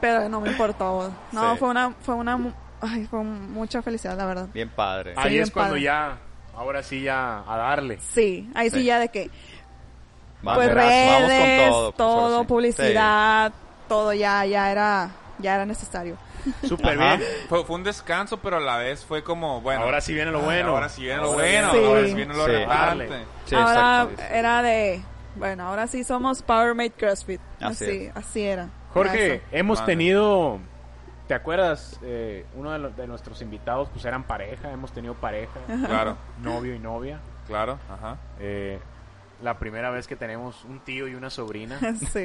Pero 0.00 0.28
no 0.28 0.40
me 0.40 0.50
importó. 0.50 1.12
No, 1.32 1.52
Sí. 1.54 1.58
fue 1.58 1.68
una, 1.70 1.92
fue 2.02 2.14
una, 2.14 2.38
ay, 2.88 3.06
fue 3.06 3.22
mucha 3.24 3.82
felicidad, 3.82 4.16
la 4.16 4.26
verdad. 4.26 4.48
Bien 4.52 4.68
padre. 4.68 5.12
Sí, 5.14 5.20
Ahí 5.22 5.30
bien 5.32 5.42
es 5.44 5.50
cuando 5.50 5.72
padre. 5.72 5.82
ya, 5.82 6.18
ahora 6.54 6.82
sí 6.82 7.02
ya 7.02 7.42
a 7.46 7.56
darle. 7.56 7.98
Sí, 8.00 8.48
ahí 8.54 8.70
sí, 8.70 8.78
Sí. 8.80 8.84
ya 8.84 8.98
de 8.98 9.08
que, 9.08 9.30
Vamos, 10.42 10.64
pues 10.64 10.68
vamos 10.74 10.82
con 11.20 11.28
redes, 11.28 11.68
todo, 11.70 11.92
todo, 11.92 12.28
pues, 12.28 12.40
sí. 12.40 12.46
publicidad, 12.76 13.52
todo 13.88 14.12
ya, 14.12 14.44
ya 14.44 14.70
era, 14.70 15.10
ya 15.38 15.54
era 15.54 15.66
necesario. 15.66 16.16
Súper 16.62 16.96
bien. 16.96 17.20
Fue, 17.48 17.64
fue 17.64 17.74
un 17.76 17.82
descanso, 17.82 18.36
pero 18.36 18.58
a 18.58 18.60
la 18.60 18.76
vez 18.76 19.04
fue 19.04 19.24
como, 19.24 19.60
bueno. 19.62 19.82
ahora 19.82 20.00
sí 20.00 20.14
viene 20.14 20.30
lo 20.30 20.40
bueno. 20.40 20.70
Ahora 20.70 20.88
sí 20.88 21.02
viene 21.02 21.20
lo 21.22 21.32
bueno. 21.32 21.68
Ahora 21.68 22.06
Sí. 22.06 22.14
viene 22.14 22.34
lo. 22.34 22.46
Sí, 23.46 23.54
ahora 23.54 24.06
era 24.30 24.62
de, 24.62 25.02
bueno, 25.34 25.66
ahora 25.66 25.86
sí 25.88 26.04
somos 26.04 26.42
Powermate 26.42 26.92
CrossFit. 26.92 27.40
Así 27.60 28.10
Así, 28.14 28.42
era. 28.42 28.68
Jorge, 28.94 29.34
Eso. 29.36 29.44
hemos 29.52 29.80
Vale. 29.80 29.92
tenido, 29.92 30.60
¿te 31.26 31.34
acuerdas? 31.34 31.98
Eh, 32.02 32.46
uno 32.54 32.70
de, 32.72 32.78
los- 32.78 32.96
de 32.96 33.06
nuestros 33.06 33.40
invitados 33.42 33.88
pues 33.92 34.04
eran 34.04 34.24
pareja, 34.24 34.70
hemos 34.72 34.92
tenido 34.92 35.14
pareja, 35.14 35.60
Claro, 35.86 36.16
novio 36.42 36.74
y 36.74 36.78
novia. 36.78 37.20
claro. 37.46 37.78
Ajá. 37.90 38.16
Eh, 38.40 38.78
la 39.42 39.58
primera 39.58 39.90
vez 39.90 40.06
que 40.06 40.16
tenemos 40.16 40.64
un 40.64 40.80
tío 40.80 41.06
y 41.08 41.14
una 41.14 41.28
sobrina. 41.30 41.78
sí. 42.12 42.24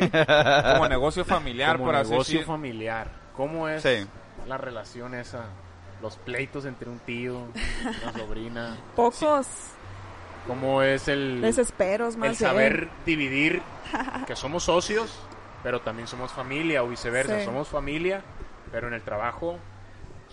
Como 0.73 0.87
negocio 0.87 1.25
familiar, 1.25 1.73
como 1.77 1.87
por 1.87 1.95
así 1.95 2.11
negocio 2.11 2.33
decir. 2.39 2.47
familiar. 2.47 3.07
¿Cómo 3.35 3.67
es 3.67 3.83
Sí. 3.83 4.07
la 4.47 4.57
relación 4.57 5.13
esa? 5.15 5.45
Los 6.01 6.15
pleitos 6.17 6.65
entre 6.65 6.89
un 6.89 6.99
tío, 6.99 7.37
una 8.03 8.13
sobrina. 8.13 8.77
Pocos 8.95 9.71
¿Cómo 10.47 10.81
es 10.81 11.07
el, 11.07 11.41
desesperos 11.41 12.17
más 12.17 12.29
el 12.31 12.37
bien. 12.37 12.49
saber 12.49 12.89
dividir 13.05 13.61
que 14.27 14.35
somos 14.35 14.63
socios, 14.63 15.19
pero 15.63 15.81
también 15.81 16.07
somos 16.07 16.31
familia 16.31 16.81
o 16.83 16.87
viceversa? 16.87 17.37
Sí. 17.39 17.45
Somos 17.45 17.67
familia, 17.67 18.21
pero 18.71 18.87
en 18.87 18.93
el 18.93 19.01
trabajo 19.01 19.57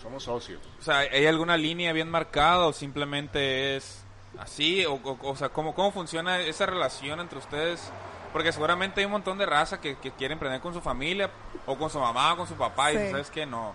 somos 0.01 0.23
socios. 0.23 0.61
O 0.79 0.81
sea, 0.81 0.99
¿hay 0.99 1.25
alguna 1.25 1.57
línea 1.57 1.91
bien 1.93 2.09
marcada 2.09 2.65
o 2.67 2.73
simplemente 2.73 3.75
es 3.75 4.03
así? 4.37 4.85
O, 4.85 4.93
o, 4.93 5.17
o 5.29 5.35
sea, 5.35 5.49
¿cómo, 5.49 5.73
¿cómo 5.75 5.91
funciona 5.91 6.39
esa 6.39 6.65
relación 6.65 7.19
entre 7.19 7.39
ustedes? 7.39 7.91
Porque 8.31 8.51
seguramente 8.51 9.01
hay 9.01 9.05
un 9.05 9.11
montón 9.13 9.37
de 9.37 9.45
raza 9.45 9.81
que, 9.81 9.97
que 9.97 10.11
quiere 10.11 10.33
emprender 10.33 10.61
con 10.61 10.73
su 10.73 10.81
familia 10.81 11.29
o 11.65 11.75
con 11.77 11.89
su 11.89 11.99
mamá 11.99 12.33
o 12.33 12.37
con 12.37 12.47
su 12.47 12.53
papá 12.55 12.91
y 12.93 12.97
Sí. 12.97 13.11
sabes 13.11 13.29
que 13.31 13.45
no. 13.45 13.73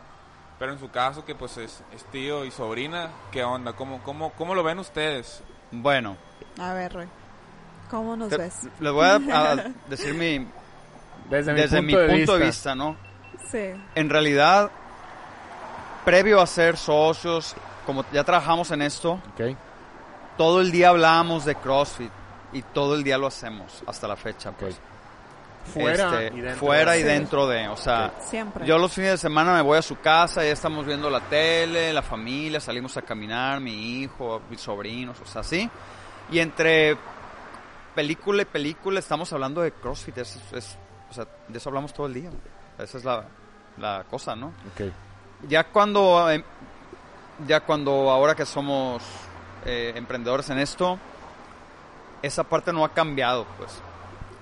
Pero 0.58 0.72
en 0.72 0.78
su 0.78 0.88
caso, 0.90 1.24
que 1.24 1.34
pues 1.34 1.56
es, 1.56 1.82
es 1.92 2.04
tío 2.04 2.44
y 2.44 2.50
sobrina, 2.52 3.10
¿qué 3.32 3.42
onda? 3.42 3.72
¿Cómo, 3.72 4.00
cómo, 4.04 4.30
¿Cómo 4.34 4.54
lo 4.54 4.62
ven 4.62 4.78
ustedes? 4.78 5.42
Bueno, 5.72 6.16
A 6.60 6.72
ver, 6.72 6.92
Roy. 6.92 7.08
¿Cómo 7.90 8.16
nos 8.16 8.28
te- 8.30 8.36
ves? 8.38 8.60
les 8.80 8.92
voy 8.92 9.04
a, 9.04 9.16
a 9.16 9.56
decir 9.88 10.14
mi, 10.14 10.46
Desde, 11.28 11.52
desde 11.54 11.82
mi 11.82 11.92
punto 11.94 12.38
de 12.38 12.46
vista, 12.46 12.74
¿no? 12.76 12.96
Sí. 13.50 13.70
En 13.94 14.10
realidad, 14.10 14.70
previo 16.04 16.40
a 16.40 16.46
ser 16.46 16.76
socios, 16.76 17.54
como 17.86 18.04
ya 18.12 18.24
trabajamos 18.24 18.70
en 18.70 18.82
esto, 18.82 19.20
todo 20.36 20.60
el 20.60 20.70
día 20.70 20.88
hablábamos 20.90 21.44
de 21.44 21.54
CrossFit 21.54 22.10
y 22.52 22.62
todo 22.62 22.94
el 22.94 23.04
día 23.04 23.18
lo 23.18 23.26
hacemos 23.26 23.82
hasta 23.86 24.08
la 24.08 24.16
fecha, 24.16 24.52
pues. 24.52 24.76
Fuera 25.72 26.22
Este, 26.24 26.36
y 26.36 26.40
dentro. 26.42 26.60
fuera 26.66 26.96
y 26.96 27.00
Sí. 27.00 27.06
dentro 27.06 27.46
de, 27.46 27.68
o 27.68 27.76
sea, 27.76 28.12
Siempre. 28.28 28.66
yo 28.66 28.76
los 28.76 28.92
fines 28.92 29.12
de 29.12 29.16
semana 29.16 29.54
me 29.54 29.62
voy 29.62 29.78
a 29.78 29.82
su 29.82 29.98
casa, 29.98 30.42
ya 30.44 30.50
estamos 30.50 30.84
viendo 30.84 31.08
la 31.08 31.20
tele, 31.20 31.90
la 31.90 32.02
familia, 32.02 32.60
salimos 32.60 32.94
a 32.98 33.02
caminar, 33.02 33.60
mi 33.60 34.02
hijo, 34.02 34.42
mis 34.50 34.60
sobrinos, 34.60 35.18
o 35.22 35.26
sea, 35.26 35.42
sí. 35.42 35.70
Y 36.30 36.38
entre 36.40 36.98
película 37.94 38.42
y 38.42 38.44
película 38.44 38.98
estamos 39.00 39.32
hablando 39.32 39.62
de 39.62 39.72
CrossFit, 39.72 40.18
es, 40.18 40.38
es- 40.52 40.76
o 41.10 41.14
sea, 41.14 41.26
de 41.48 41.56
eso 41.56 41.70
hablamos 41.70 41.94
todo 41.94 42.08
el 42.08 42.14
día. 42.14 42.30
Esa 42.78 42.98
es 42.98 43.04
la, 43.04 43.24
la 43.78 44.04
cosa, 44.10 44.34
¿no? 44.36 44.48
Ok. 44.48 44.90
Ya 45.48 45.64
cuando, 45.64 46.30
eh, 46.30 46.44
ya 47.46 47.60
cuando 47.60 48.10
ahora 48.10 48.34
que 48.34 48.46
somos 48.46 49.02
eh, 49.64 49.92
emprendedores 49.94 50.48
en 50.50 50.58
esto, 50.58 50.98
esa 52.22 52.44
parte 52.44 52.72
no 52.72 52.84
ha 52.84 52.90
cambiado, 52.92 53.46
pues. 53.58 53.80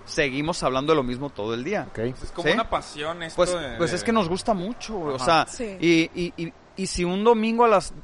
Seguimos 0.05 0.63
hablando 0.65 0.93
de 0.93 0.97
lo 0.97 1.03
mismo 1.05 1.31
todo 1.31 1.55
el 1.55 1.63
día. 1.63 1.87
Ok. 1.91 1.99
Es 1.99 2.33
como 2.35 2.49
¿Sí? 2.49 2.55
una 2.55 2.69
pasión 2.69 3.23
esto 3.23 3.37
Pues, 3.37 3.53
de- 3.53 3.77
pues 3.79 3.93
es 3.93 4.03
que 4.03 4.13
nos 4.13 4.29
gusta 4.29 4.53
mucho, 4.53 4.95
güey. 4.95 5.13
O 5.15 5.17
Ajá. 5.17 5.47
sea, 5.47 5.47
Sí. 5.47 5.77
y, 5.81 6.11
y, 6.15 6.35
y, 6.47 6.53
y 6.77 6.87
si 6.87 7.05
un 7.05 7.23
domingo 7.23 7.65
a 7.65 7.69
las 7.69 7.95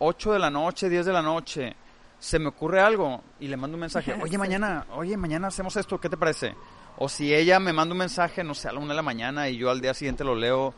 8 0.00 0.32
de 0.32 0.38
la 0.40 0.50
noche, 0.50 0.88
10 0.88 1.06
de 1.06 1.12
la 1.12 1.22
noche, 1.22 1.76
se 2.18 2.38
me 2.40 2.48
ocurre 2.48 2.80
algo 2.80 3.22
y 3.38 3.46
le 3.48 3.56
mando 3.56 3.76
un 3.76 3.82
mensaje, 3.82 4.14
oye, 4.22 4.36
mañana, 4.36 4.84
oye, 4.96 5.16
mañana 5.16 5.48
hacemos 5.48 5.76
esto, 5.76 6.00
¿qué 6.00 6.08
te 6.08 6.16
parece? 6.16 6.54
O 6.96 7.08
si 7.08 7.34
ella 7.34 7.58
me 7.58 7.72
manda 7.72 7.92
un 7.92 7.98
mensaje, 7.98 8.44
no 8.44 8.54
sé, 8.54 8.68
a 8.68 8.72
la 8.72 8.78
una 8.78 8.88
de 8.90 8.94
la 8.96 9.02
mañana 9.02 9.48
y 9.48 9.56
yo 9.56 9.70
al 9.70 9.80
día 9.80 9.94
siguiente 9.94 10.22
lo 10.24 10.34
leo 10.34 10.74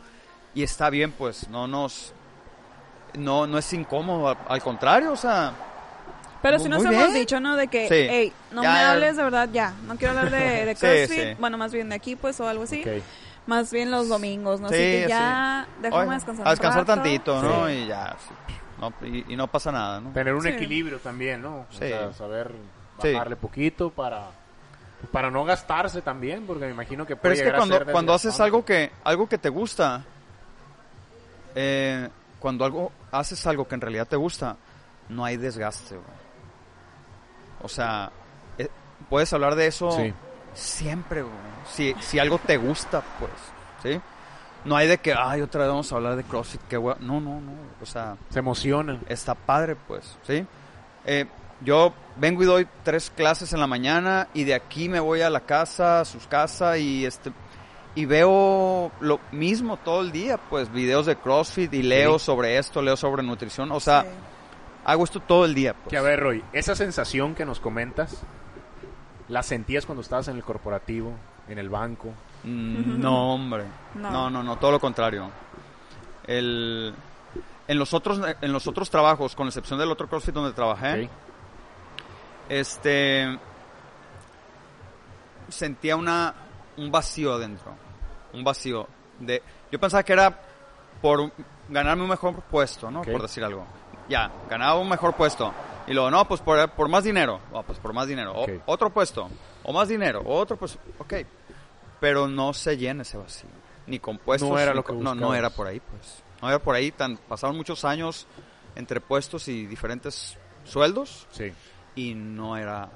y 0.55 0.62
está 0.62 0.89
bien, 0.91 1.12
pues 1.12 1.49
no 1.49 1.67
nos... 1.69 2.12
No, 3.14 3.47
no 3.47 3.57
es 3.59 3.73
incómodo, 3.73 4.29
al, 4.29 4.39
al 4.49 4.62
contrario, 4.62 5.12
o 5.12 5.17
sea... 5.17 5.53
Pero 6.43 6.59
si 6.59 6.69
nos 6.69 6.85
hemos 6.85 7.12
dicho, 7.14 7.41
¿no? 7.41 7.57
De 7.57 7.67
que, 7.69 7.89
Sí. 7.89 7.95
hey, 8.09 8.33
no 8.53 8.62
Ya, 8.62 8.73
me 8.73 8.79
hables 8.81 9.17
de 9.17 9.23
verdad 9.25 9.49
ya. 9.53 9.75
No 9.87 9.97
quiero 9.97 10.17
hablar 10.19 10.31
de, 10.31 10.64
de 10.67 10.75
Sí, 10.77 10.81
CrossFit. 10.81 11.11
sí. 11.33 11.37
Bueno, 11.41 11.59
más 11.59 11.73
bien 11.73 11.89
de 11.89 11.97
aquí, 11.97 12.14
pues, 12.14 12.39
o 12.41 12.47
algo 12.49 12.64
así. 12.64 12.85
Más 13.47 13.73
bien 13.73 13.91
los 13.91 14.09
domingos, 14.09 14.61
¿no? 14.61 14.69
Sí, 14.69 14.75
así 14.75 14.83
que 14.83 15.03
sí. 15.05 15.09
ya, 15.09 15.67
déjame 15.81 16.03
Oye, 16.07 16.14
descansar 16.14 16.47
a 16.47 16.49
un 16.51 16.53
descansar 16.53 16.81
rato. 16.87 16.95
tantito, 16.95 17.43
¿no? 17.43 17.67
Sí. 17.69 17.73
Y 17.75 17.87
ya, 17.87 18.17
sí. 18.19 18.55
No, 18.81 18.93
y, 19.07 19.33
y 19.33 19.37
no 19.37 19.47
pasa 19.49 19.73
nada, 19.73 20.01
¿no? 20.01 20.11
Tener 20.12 20.35
un 20.35 20.43
Sí. 20.43 20.49
equilibrio 20.49 20.99
también, 20.99 21.43
¿no? 21.43 21.67
O 21.71 21.73
sea, 21.73 22.12
saber 22.12 22.53
Sí. 23.03 23.12
bajarle 23.12 23.37
poquito 23.37 23.91
para 23.91 24.27
para 25.13 25.31
no 25.31 25.45
gastarse 25.45 26.03
también, 26.03 26.47
porque 26.47 26.65
me 26.67 26.71
imagino 26.73 27.07
que 27.07 27.17
Pero 27.17 27.35
puede 27.35 27.47
es 27.47 27.53
que 27.53 27.57
cuando, 27.57 27.85
cuando 27.93 28.15
haces 28.15 28.39
algo 28.41 28.65
que, 28.65 28.91
algo 29.05 29.29
que 29.29 29.39
te 29.39 29.49
gusta, 29.49 30.05
eh, 31.55 32.09
cuando 32.39 32.65
algo, 32.65 32.93
haces 33.11 33.47
algo 33.47 33.67
que 33.67 33.75
en 33.75 33.81
realidad 33.81 34.07
te 34.07 34.17
gusta, 34.17 34.57
no 35.09 35.25
hay 35.25 35.37
desgaste. 35.37 35.97
O 37.63 37.69
sea, 37.69 38.11
eh, 38.59 38.69
puedes 39.09 39.33
hablar 39.33 39.55
de 39.55 39.67
eso 39.67 39.91
Sí. 39.93 40.13
siempre. 40.55 41.25
Si, 41.71 41.95
si 42.01 42.19
algo 42.19 42.39
te 42.39 42.57
gusta, 42.57 43.03
pues, 43.19 43.31
¿sí? 43.83 44.01
No 44.65 44.77
hay 44.77 44.89
de 44.89 44.99
que, 44.99 45.15
ay, 45.17 45.43
otra 45.43 45.61
vez 45.63 45.69
vamos 45.71 45.93
a 45.93 45.97
hablar 45.97 46.17
de 46.17 46.25
CrossFit, 46.25 46.61
qué. 46.69 46.77
No, 46.77 46.95
no, 47.01 47.21
no. 47.21 47.53
O 47.81 47.87
sea, 47.87 48.17
se 48.31 48.41
emocionan. 48.41 49.01
está 49.09 49.35
padre, 49.35 49.77
pues, 49.77 50.17
¿sí? 50.27 50.45
Eh, 51.05 51.27
yo 51.63 51.93
vengo 52.17 52.43
y 52.43 52.47
doy 52.47 52.69
tres 52.83 53.11
clases 53.11 53.53
en 53.53 53.61
la 53.61 53.67
mañana 53.67 54.29
y 54.35 54.45
de 54.45 54.55
aquí 54.55 54.89
me 54.89 55.01
voy 55.01 55.21
a 55.23 55.31
la 55.31 55.41
casa, 55.41 56.01
a 56.01 56.05
sus 56.05 56.27
casas 56.27 56.79
y 56.79 57.05
este 57.07 57.33
y 57.95 58.05
veo 58.05 58.93
lo 59.01 59.21
mismo 59.33 59.79
todo 59.79 60.03
el 60.03 60.13
día, 60.13 60.37
pues 60.37 60.71
videos 60.71 61.07
de 61.07 61.17
CrossFit 61.17 61.73
y 61.73 61.83
leo 61.83 62.19
sobre 62.19 62.59
esto, 62.59 62.83
leo 62.83 62.97
sobre 62.97 63.23
nutrición, 63.23 63.73
o 63.73 63.81
sea, 63.81 64.03
Sí. 64.03 64.09
hago 64.85 65.05
esto 65.05 65.21
todo 65.21 65.47
el 65.47 65.55
día, 65.55 65.73
pues. 65.73 65.89
Que 65.89 65.97
a 65.97 66.03
ver, 66.03 66.21
Roy, 66.21 66.45
esa 66.53 66.75
sensación 66.77 67.35
que 67.35 67.47
nos 67.47 67.59
comentas, 67.59 68.21
¿la 69.29 69.43
sentías 69.43 69.87
cuando 69.87 70.03
estabas 70.03 70.29
en 70.29 70.37
el 70.37 70.43
corporativo, 70.45 71.13
en 71.49 71.59
el 71.59 71.71
banco? 71.71 72.11
Mm, 72.45 73.01
No, 73.01 73.33
hombre. 73.33 73.65
No. 73.95 74.11
No. 74.11 74.31
no, 74.31 74.43
no, 74.43 74.57
todo 74.59 74.73
lo 74.73 74.79
contrario. 74.81 75.31
El, 76.27 76.93
en 77.67 77.79
los 77.79 77.95
otros 77.95 78.21
en 78.43 78.53
los 78.53 78.67
otros 78.67 78.91
trabajos, 78.91 79.35
con 79.35 79.47
excepción 79.47 79.79
del 79.79 79.91
otro 79.91 80.07
CrossFit 80.07 80.35
donde 80.35 80.53
trabajé. 80.53 81.09
Este 82.49 83.39
sentía 85.49 85.97
una 85.97 86.35
un 86.77 86.91
vacío 86.91 87.35
adentro 87.35 87.75
un 88.33 88.45
vacío 88.45 88.87
de 89.21 89.43
yo 89.71 89.79
pensaba 89.81 90.03
que 90.03 90.13
era 90.13 90.41
por 91.01 91.31
ganarme 91.69 92.03
un 92.03 92.09
mejor 92.09 92.43
puesto 92.43 92.91
no 92.91 93.03
por 93.03 93.23
decir 93.23 93.45
algo. 93.45 93.67
Ya 94.09 94.31
ganaba 94.49 94.79
un 94.79 94.89
mejor 94.89 95.15
puesto. 95.15 95.53
Y 95.89 95.93
luego 95.93 96.11
no 96.11 96.27
pues 96.29 96.41
por, 96.41 96.71
por 96.71 96.89
más 96.89 97.03
dinero. 97.05 97.41
Oh, 97.53 97.63
pues 97.65 97.79
por 97.81 97.93
más 97.93 98.07
dinero. 98.07 98.33
O- 98.33 98.47
otro 98.67 98.91
puesto. 98.91 99.29
O 99.65 99.73
más 99.73 99.89
dinero. 99.89 100.21
O 100.25 100.37
otro 100.37 100.57
pues 100.57 100.79
ok. 100.99 101.15
Pero 102.01 102.29
no 102.29 102.53
se 102.55 102.77
llena 102.77 103.03
ese 103.03 103.17
vacío. 103.17 103.51
Ni 103.87 103.99
con 103.99 104.19
puestos 104.19 104.49
No 104.49 104.59
era 104.59 104.73
lo 104.75 104.85
que 104.85 104.93
no 104.93 105.15
no 105.15 105.35
era 105.35 105.51
por 105.51 105.67
ahí 105.67 105.81
pues. 105.81 106.23
No 106.41 106.49
era 106.49 106.59
por 106.61 106.75
ahí 106.77 106.93
tan 106.93 107.17
pasaron 107.17 107.57
muchos 107.57 107.85
años 107.85 108.27
entre 108.77 109.01
puestos 109.01 109.49
y 109.49 109.67
diferentes 109.67 110.37
sueldos. 110.65 111.27
Sí. 111.33 111.53
Y 111.97 112.15
no 112.15 112.57
era 112.57 112.89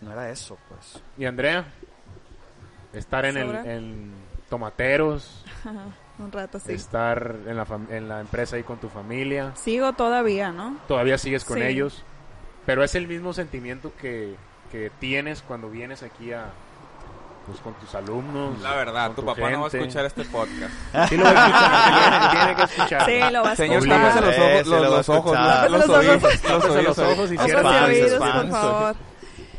no 0.00 0.10
era 0.12 0.28
eso 0.30 0.58
pues 0.68 1.00
¿Y 1.16 1.24
Andrea? 1.26 1.64
Estar 2.92 3.24
en, 3.26 3.36
el, 3.36 3.54
en 3.66 4.12
Tomateros, 4.48 5.44
Un 6.18 6.32
rato, 6.32 6.58
sí. 6.58 6.72
estar 6.72 7.36
en 7.46 7.56
la, 7.56 7.66
en 7.90 8.08
la 8.08 8.20
empresa 8.20 8.56
ahí 8.56 8.62
con 8.62 8.78
tu 8.78 8.88
familia, 8.88 9.54
Sigo 9.54 9.92
todavía, 9.92 10.50
¿no? 10.50 10.78
todavía 10.88 11.18
sigues 11.18 11.44
con 11.44 11.58
Sí. 11.58 11.64
ellos, 11.64 12.02
pero 12.64 12.82
es 12.82 12.94
el 12.94 13.06
mismo 13.06 13.32
sentimiento 13.34 13.92
que, 14.00 14.34
que 14.72 14.90
tienes 14.98 15.42
cuando 15.42 15.68
vienes 15.68 16.02
aquí 16.02 16.32
a 16.32 16.46
pues 17.46 17.60
con 17.60 17.74
tus 17.74 17.94
alumnos. 17.94 18.60
La 18.60 18.74
verdad, 18.74 19.12
tu 19.12 19.24
papá 19.24 19.50
no 19.50 19.60
va 19.60 19.66
a 19.66 19.68
escuchar 19.68 20.04
este 20.06 20.24
podcast. 20.24 20.72
Sí 21.08 21.16
lo 21.16 21.24
va 21.24 21.30
a 21.30 21.46
escuchar, 21.46 21.92
tiene, 21.92 22.30
tiene 22.30 22.56
que 22.56 22.62
escuchar. 22.62 23.04
Sí, 23.06 23.32
lo 23.32 23.42
vas 23.42 23.52
a 23.52 23.56
Señor, 23.56 23.76
escuchar. 23.78 24.00
tápese 24.02 24.20
los 24.20 24.38
ojos, 24.38 24.64
los, 24.66 25.46
va 25.46 25.68
los 25.68 25.88
ojos, 25.88 25.92
los, 25.92 25.96
oídos, 25.98 26.24
ojos. 26.50 26.84
los 26.84 26.98
ojos 26.98 27.32
y 27.32 27.36
por 27.38 27.50
favor. 28.50 28.96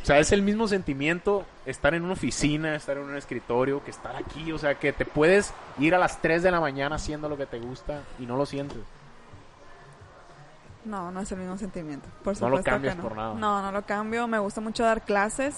O 0.04 0.06
sea, 0.08 0.20
es 0.20 0.32
el 0.32 0.42
mismo 0.42 0.68
sentimiento 0.70 1.44
estar 1.66 1.94
en 1.94 2.04
una 2.04 2.14
oficina, 2.14 2.76
estar 2.76 2.96
en 2.98 3.04
un 3.04 3.18
escritorio, 3.18 3.84
que 3.84 3.92
estar 3.92 4.16
aquí. 4.16 4.52
O 4.54 4.58
sea, 4.58 4.76
que 4.76 4.94
te 4.94 5.04
puedes 5.06 5.54
ir 5.80 5.94
a 5.96 5.98
las 6.00 6.22
3 6.22 6.44
de 6.44 6.52
la 6.52 6.62
mañana 6.62 6.96
haciendo 6.96 7.28
lo 7.28 7.36
que 7.38 7.46
te 7.46 7.60
gusta 7.60 8.02
y 8.18 8.26
no 8.26 8.38
lo 8.38 8.46
sientes. 8.46 8.78
No, 10.86 11.12
no 11.12 11.20
es 11.20 11.30
el 11.34 11.40
mismo 11.40 11.58
sentimiento. 11.58 12.08
Por 12.24 12.40
No 12.40 12.48
lo 12.50 12.58
supuesto 12.58 12.72
cambias 12.72 12.96
que 12.96 13.02
no. 13.02 13.08
por 13.10 13.18
nada. 13.18 13.34
No, 13.34 13.62
no 13.62 13.72
lo 13.74 13.82
cambio. 13.86 14.28
Me 14.28 14.40
gusta 14.40 14.62
mucho 14.62 14.84
dar 14.84 15.02
clases. 15.04 15.56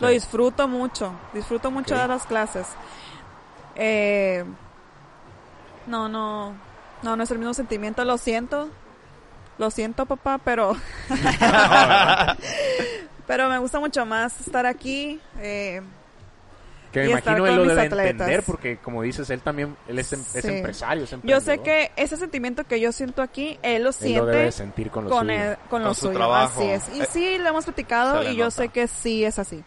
Lo 0.00 0.08
disfruto 0.08 0.68
mucho. 0.68 1.12
Disfruto 1.32 1.70
mucho 1.70 1.94
Ok. 1.94 2.00
dar 2.00 2.10
las 2.10 2.26
clases. 2.26 2.66
Eh, 3.76 4.44
no, 5.86 6.08
no. 6.08 6.54
No, 7.02 7.16
no 7.16 7.22
es 7.22 7.30
el 7.30 7.38
mismo 7.38 7.54
sentimiento. 7.54 8.04
Lo 8.04 8.18
siento. 8.18 8.68
Lo 9.58 9.70
siento, 9.70 10.06
papá, 10.06 10.38
pero. 10.38 10.76
pero 13.26 13.48
me 13.48 13.58
gusta 13.58 13.80
mucho 13.80 14.06
más 14.06 14.40
estar 14.40 14.66
aquí. 14.66 15.20
Eh, 15.40 15.82
Que 16.92 17.00
me 17.00 17.10
imagino 17.10 17.46
él 17.46 17.56
lo 17.56 17.62
debe 17.64 17.82
atletas. 17.82 18.10
entender 18.10 18.42
porque, 18.44 18.78
como 18.78 19.02
dices, 19.02 19.28
él 19.30 19.40
también 19.40 19.76
él 19.88 19.98
es, 19.98 20.12
em- 20.12 20.24
es 20.34 20.44
empresario, 20.44 21.04
es 21.04 21.14
yo 21.22 21.40
sé 21.40 21.58
que 21.58 21.90
ese 21.96 22.16
sentimiento 22.16 22.64
que 22.64 22.80
yo 22.80 22.92
siento 22.92 23.20
aquí, 23.20 23.58
él 23.62 23.82
lo 23.82 23.88
Él 23.90 23.94
siente. 23.94 24.20
lo 24.20 24.26
debe 24.26 24.52
sentir 24.52 24.90
con 24.90 25.04
lo 25.04 25.10
con, 25.10 25.26
suyo. 25.26 25.32
el- 25.42 25.56
con 25.68 25.82
lo 25.82 25.92
su 25.94 26.06
suyo, 26.06 26.14
trabajo. 26.14 26.60
así 26.60 26.70
es. 26.70 26.88
Y 26.96 27.00
Eh, 27.02 27.08
sí, 27.12 27.38
lo 27.38 27.48
hemos 27.48 27.64
platicado 27.64 28.22
y 28.22 28.36
yo 28.36 28.44
nota. 28.46 28.56
sé 28.56 28.68
que 28.70 28.86
sí 28.88 29.24
es 29.24 29.38
así. 29.38 29.62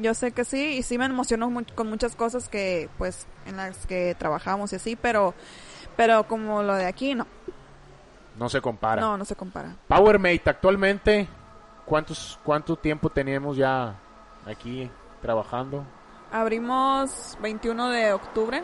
Yo 0.00 0.14
sé 0.14 0.32
que 0.32 0.44
sí 0.44 0.78
y 0.78 0.82
sí 0.82 0.98
me 0.98 1.04
emociono 1.06 1.50
mu- 1.50 1.64
con 1.74 1.88
muchas 1.88 2.16
cosas 2.16 2.48
que 2.48 2.88
pues 2.98 3.26
en 3.46 3.56
las 3.56 3.86
que 3.86 4.14
trabajamos 4.18 4.72
y 4.72 4.76
así, 4.76 4.96
pero 4.96 5.34
pero 5.96 6.26
como 6.26 6.62
lo 6.62 6.74
de 6.74 6.86
aquí 6.86 7.14
no. 7.14 7.26
No 8.38 8.48
se 8.48 8.60
compara. 8.60 9.00
No, 9.00 9.18
no 9.18 9.24
se 9.24 9.36
compara. 9.36 9.76
Powermate, 9.88 10.42
actualmente, 10.46 11.28
¿cuántos, 11.84 12.38
¿cuánto 12.42 12.76
tiempo 12.76 13.10
teníamos 13.10 13.56
ya 13.56 13.94
aquí 14.46 14.90
trabajando? 15.20 15.84
Abrimos 16.32 17.36
21 17.42 17.88
de 17.90 18.12
octubre 18.12 18.62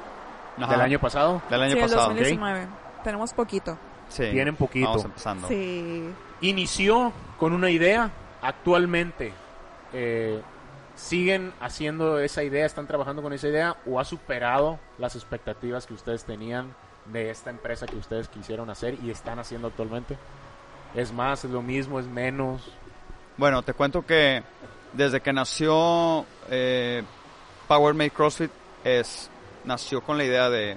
Ajá. 0.58 0.70
¿Del 0.72 0.80
año 0.80 0.98
pasado? 1.00 1.42
del 1.50 1.62
año 1.62 1.72
sí, 1.72 1.78
el 1.78 1.82
pasado 1.84 2.02
2019. 2.08 2.66
Tenemos 3.04 3.32
poquito. 3.34 3.76
Sí, 4.08 4.30
Tienen 4.30 4.56
poquito. 4.56 4.86
vamos 4.88 5.04
empezando 5.04 5.48
Sí. 5.48 6.08
Inició 6.40 7.12
con 7.38 7.52
una 7.52 7.68
idea, 7.70 8.10
actualmente 8.40 9.32
eh, 9.92 10.40
siguen 10.96 11.52
haciendo 11.60 12.18
esa 12.18 12.42
idea, 12.42 12.66
están 12.66 12.86
trabajando 12.86 13.22
con 13.22 13.32
esa 13.32 13.48
idea 13.48 13.76
o 13.86 14.00
ha 14.00 14.04
superado 14.04 14.78
las 14.98 15.14
expectativas 15.14 15.86
que 15.86 15.94
ustedes 15.94 16.24
tenían 16.24 16.74
de 17.06 17.30
esta 17.30 17.50
empresa 17.50 17.86
que 17.86 17.96
ustedes 17.96 18.28
quisieron 18.28 18.68
hacer 18.70 18.96
y 19.02 19.10
están 19.10 19.38
haciendo 19.38 19.68
actualmente. 19.68 20.16
Es 20.94 21.12
más, 21.12 21.44
es 21.44 21.50
lo 21.50 21.62
mismo, 21.62 22.00
es 22.00 22.06
menos. 22.06 22.72
Bueno, 23.36 23.62
te 23.62 23.74
cuento 23.74 24.04
que 24.04 24.42
desde 24.94 25.20
que 25.20 25.32
nació 25.32 26.24
eh, 26.50 27.02
PowerMate 27.68 28.10
CrossFit 28.10 28.50
es 28.82 29.30
nació 29.64 30.00
con 30.00 30.16
la 30.16 30.24
idea 30.24 30.48
de, 30.48 30.76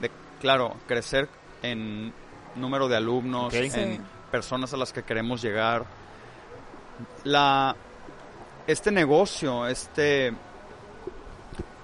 de, 0.00 0.10
claro, 0.40 0.76
crecer 0.86 1.28
en 1.62 2.12
número 2.54 2.86
de 2.88 2.96
alumnos, 2.96 3.52
en 3.54 3.70
Sí. 3.70 4.00
personas 4.30 4.72
a 4.72 4.76
las 4.76 4.92
que 4.92 5.02
queremos 5.02 5.42
llegar. 5.42 5.84
la 7.24 7.74
este 8.66 8.90
negocio, 8.90 9.66
este 9.66 10.32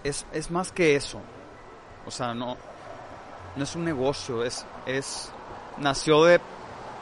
es, 0.04 0.26
es 0.32 0.50
más 0.50 0.72
que 0.72 0.96
eso. 0.96 1.20
O 2.06 2.10
sea, 2.10 2.34
no 2.34 2.56
no 3.54 3.64
es 3.64 3.76
un 3.76 3.84
negocio, 3.84 4.44
es 4.44 4.64
es 4.86 5.30
nació 5.78 6.24
de 6.24 6.40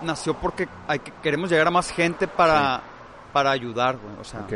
nació 0.02 0.34
porque 0.34 0.68
hay 0.88 0.98
que, 0.98 1.12
queremos 1.22 1.50
llegar 1.50 1.66
a 1.68 1.70
más 1.70 1.90
gente 1.92 2.26
para 2.26 2.82
para 3.32 3.50
ayudar, 3.52 3.96
güey, 3.96 4.14
o 4.20 4.24
sea, 4.24 4.40
Ok. 4.40 4.52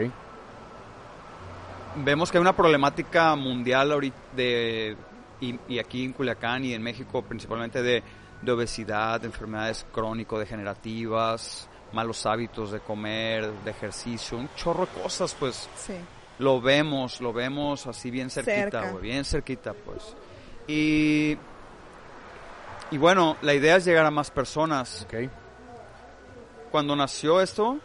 vemos 1.96 2.30
que 2.30 2.38
hay 2.38 2.42
una 2.42 2.56
problemática 2.56 3.34
mundial 3.36 3.92
ahorita 3.92 4.16
de 4.34 4.96
y, 5.40 5.58
y 5.68 5.78
aquí 5.78 6.04
en 6.04 6.12
Culiacán 6.12 6.64
y 6.64 6.74
en 6.74 6.82
México 6.82 7.22
principalmente 7.22 7.82
de, 7.82 8.02
de 8.42 8.52
obesidad, 8.52 9.20
de 9.20 9.26
enfermedades 9.28 9.86
crónico-degenerativas, 9.92 11.68
malos 11.94 12.26
hábitos 12.26 12.72
de 12.72 12.80
comer, 12.80 13.50
de 13.64 13.70
ejercicio, 13.70 14.36
un 14.36 14.48
chorro 14.56 14.86
de 14.86 15.02
cosas, 15.02 15.34
pues 15.38 15.68
Sí. 15.76 15.94
lo 16.40 16.60
vemos, 16.60 17.20
lo 17.20 17.32
vemos 17.32 17.86
así 17.86 18.10
bien 18.10 18.28
cerquita, 18.30 18.54
Cerca. 18.82 18.90
güey, 18.90 19.02
bien 19.04 19.24
cerquita, 19.24 19.72
pues. 19.72 20.14
Y 20.66 21.38
y 22.90 22.98
bueno, 22.98 23.36
la 23.42 23.54
idea 23.54 23.76
es 23.76 23.84
llegar 23.86 24.04
a 24.06 24.10
más 24.10 24.30
personas. 24.30 25.06
Ok. 25.06 25.30
Cuando 26.70 26.94
nació 26.94 27.40
esto 27.40 27.78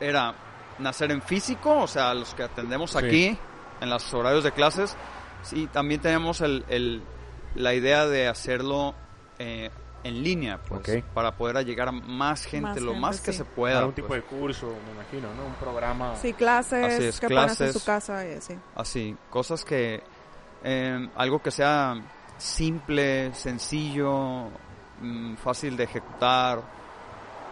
era 0.00 0.34
nacer 0.78 1.10
en 1.12 1.22
físico, 1.22 1.82
o 1.82 1.86
sea, 1.86 2.14
los 2.14 2.34
que 2.34 2.42
atendemos 2.42 2.90
Sí. 2.92 2.98
aquí 2.98 3.38
en 3.80 3.90
los 3.90 4.12
horarios 4.12 4.44
de 4.44 4.52
clases, 4.52 4.96
sí, 5.42 5.68
también 5.72 6.00
tenemos 6.00 6.40
el, 6.40 6.64
el- 6.68 7.02
la 7.54 7.74
idea 7.74 8.06
de 8.06 8.26
hacerlo 8.28 8.94
eh, 9.38 9.70
en 10.04 10.22
línea, 10.22 10.60
pues, 10.68 10.80
Ok. 10.80 11.04
para 11.14 11.34
poder 11.36 11.64
llegar 11.64 11.88
a 11.88 11.92
más 11.92 12.44
gente, 12.44 12.68
Más 12.68 12.80
lo 12.80 12.92
gente, 12.92 13.00
más 13.00 13.20
que 13.20 13.32
sí. 13.32 13.38
se 13.38 13.44
pueda. 13.44 13.74
Para 13.76 13.86
un 13.86 13.94
tipo 13.94 14.08
pues. 14.08 14.22
de 14.22 14.28
curso, 14.28 14.66
me 14.86 14.92
imagino, 14.92 15.34
¿no? 15.34 15.46
Un 15.46 15.54
programa. 15.54 16.14
Sí, 16.16 16.32
clases 16.34 16.84
Así 16.94 17.04
es, 17.04 17.20
que 17.20 17.28
pones 17.28 17.50
en 17.52 17.56
clases. 17.56 17.72
su 17.72 17.84
casa 17.84 18.26
y 18.28 18.34
así. 18.34 18.54
Así, 18.76 19.16
cosas 19.30 19.64
que, 19.64 20.02
eh, 20.62 21.08
algo 21.16 21.40
que 21.42 21.50
sea 21.50 21.94
simple, 22.36 23.32
sencillo, 23.34 24.50
mm, 25.00 25.34
fácil 25.36 25.76
de 25.76 25.84
ejecutar, 25.84 26.60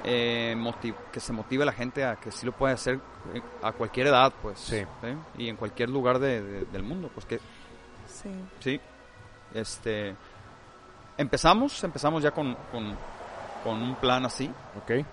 eh, 0.04 0.54
motiv- 0.56 0.96
que 1.12 1.20
se 1.20 1.32
motive 1.32 1.62
a 1.62 1.66
la 1.66 1.72
gente 1.72 2.04
a 2.04 2.16
que 2.16 2.30
sí 2.32 2.44
lo 2.44 2.52
puede 2.52 2.74
hacer 2.74 3.00
eh, 3.34 3.40
a 3.62 3.70
cualquier 3.72 4.08
edad, 4.08 4.32
pues, 4.42 4.58
Sí. 4.58 4.84
y 5.38 5.48
en 5.48 5.56
cualquier 5.56 5.88
lugar 5.88 6.18
de- 6.18 6.42
de- 6.42 6.64
del 6.66 6.82
mundo, 6.82 7.08
pues 7.14 7.24
que 7.24 7.38
Sí. 8.06 8.30
sí, 8.60 8.80
este, 9.54 10.16
empezamos, 11.16 11.82
empezamos 11.84 12.22
ya 12.22 12.30
con, 12.30 12.54
con, 12.70 12.96
con 13.64 13.82
un 13.82 13.94
plan 13.96 14.24
así, 14.26 14.50
Ok. 14.78 15.04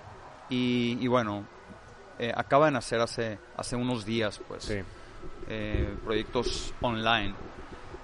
y, 0.50 0.98
y 1.00 1.08
bueno, 1.08 1.44
eh, 2.18 2.34
acaba 2.36 2.66
de 2.66 2.72
nacer 2.74 3.00
hace, 3.02 3.40
hace 3.58 3.76
unos 3.76 4.06
días, 4.06 4.40
pues, 4.48 4.64
Sí. 4.64 4.80
eh, 5.48 5.96
proyectos 6.04 6.74
online. 6.82 7.34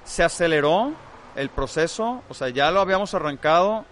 Se 0.04 0.24
aceleró 0.24 0.93
el 1.36 1.50
proceso, 1.50 2.22
o 2.30 2.34
sea, 2.34 2.50
ya 2.50 2.72
lo 2.72 2.80
habíamos 2.80 3.14
arrancado, 3.14 3.86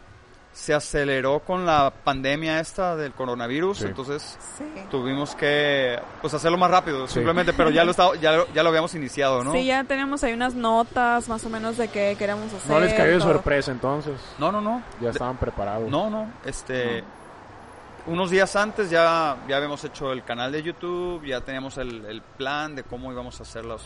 se 0.53 0.73
aceleró 0.73 1.39
con 1.39 1.65
la 1.65 1.91
pandemia 2.03 2.59
esta 2.59 2.95
del 2.95 3.11
coronavirus, 3.13 3.79
Sí. 3.79 3.85
entonces 3.87 4.37
Sí. 4.57 4.63
tuvimos 4.91 5.33
que 5.35 5.99
pues 6.21 6.31
hacerlo 6.35 6.57
más 6.59 6.69
rápido, 6.69 7.07
Sí. 7.07 7.15
simplemente, 7.15 7.53
pero 7.53 7.71
ya 7.71 7.83
lo 7.83 7.89
estaba, 7.91 8.15
ya, 8.17 8.33
lo- 8.33 8.47
ya 8.53 8.61
lo 8.61 8.69
habíamos 8.69 8.93
iniciado, 8.93 9.43
¿no? 9.43 9.51
Sí, 9.51 9.65
ya 9.65 9.83
teníamos 9.83 10.23
ahí 10.23 10.31
unas 10.33 10.53
notas 10.53 11.27
más 11.27 11.43
o 11.43 11.49
menos 11.49 11.77
de 11.77 11.87
qué 11.87 12.15
queríamos 12.19 12.53
hacer. 12.53 12.69
No 12.71 12.79
les 12.79 12.93
cayó 12.93 13.13
de 13.13 13.21
sorpresa 13.21 13.71
entonces. 13.71 14.13
No, 14.37 14.51
no, 14.51 14.61
no. 14.61 14.83
Ya 15.01 15.09
estaban 15.09 15.37
preparados. 15.37 15.89
No, 15.89 16.09
no, 16.09 16.31
este 16.45 17.03
unos 18.05 18.29
días 18.29 18.55
antes 18.55 18.89
ya 18.89 19.37
ya 19.47 19.55
habíamos 19.57 19.83
hecho 19.85 20.11
el 20.11 20.23
canal 20.23 20.51
de 20.51 20.61
YouTube, 20.61 21.25
ya 21.25 21.41
teníamos 21.41 21.77
el, 21.77 22.05
el 22.05 22.21
plan 22.21 22.75
de 22.75 22.83
cómo 22.83 23.11
íbamos 23.11 23.39
a 23.39 23.43
hacer 23.43 23.65
los 23.65 23.81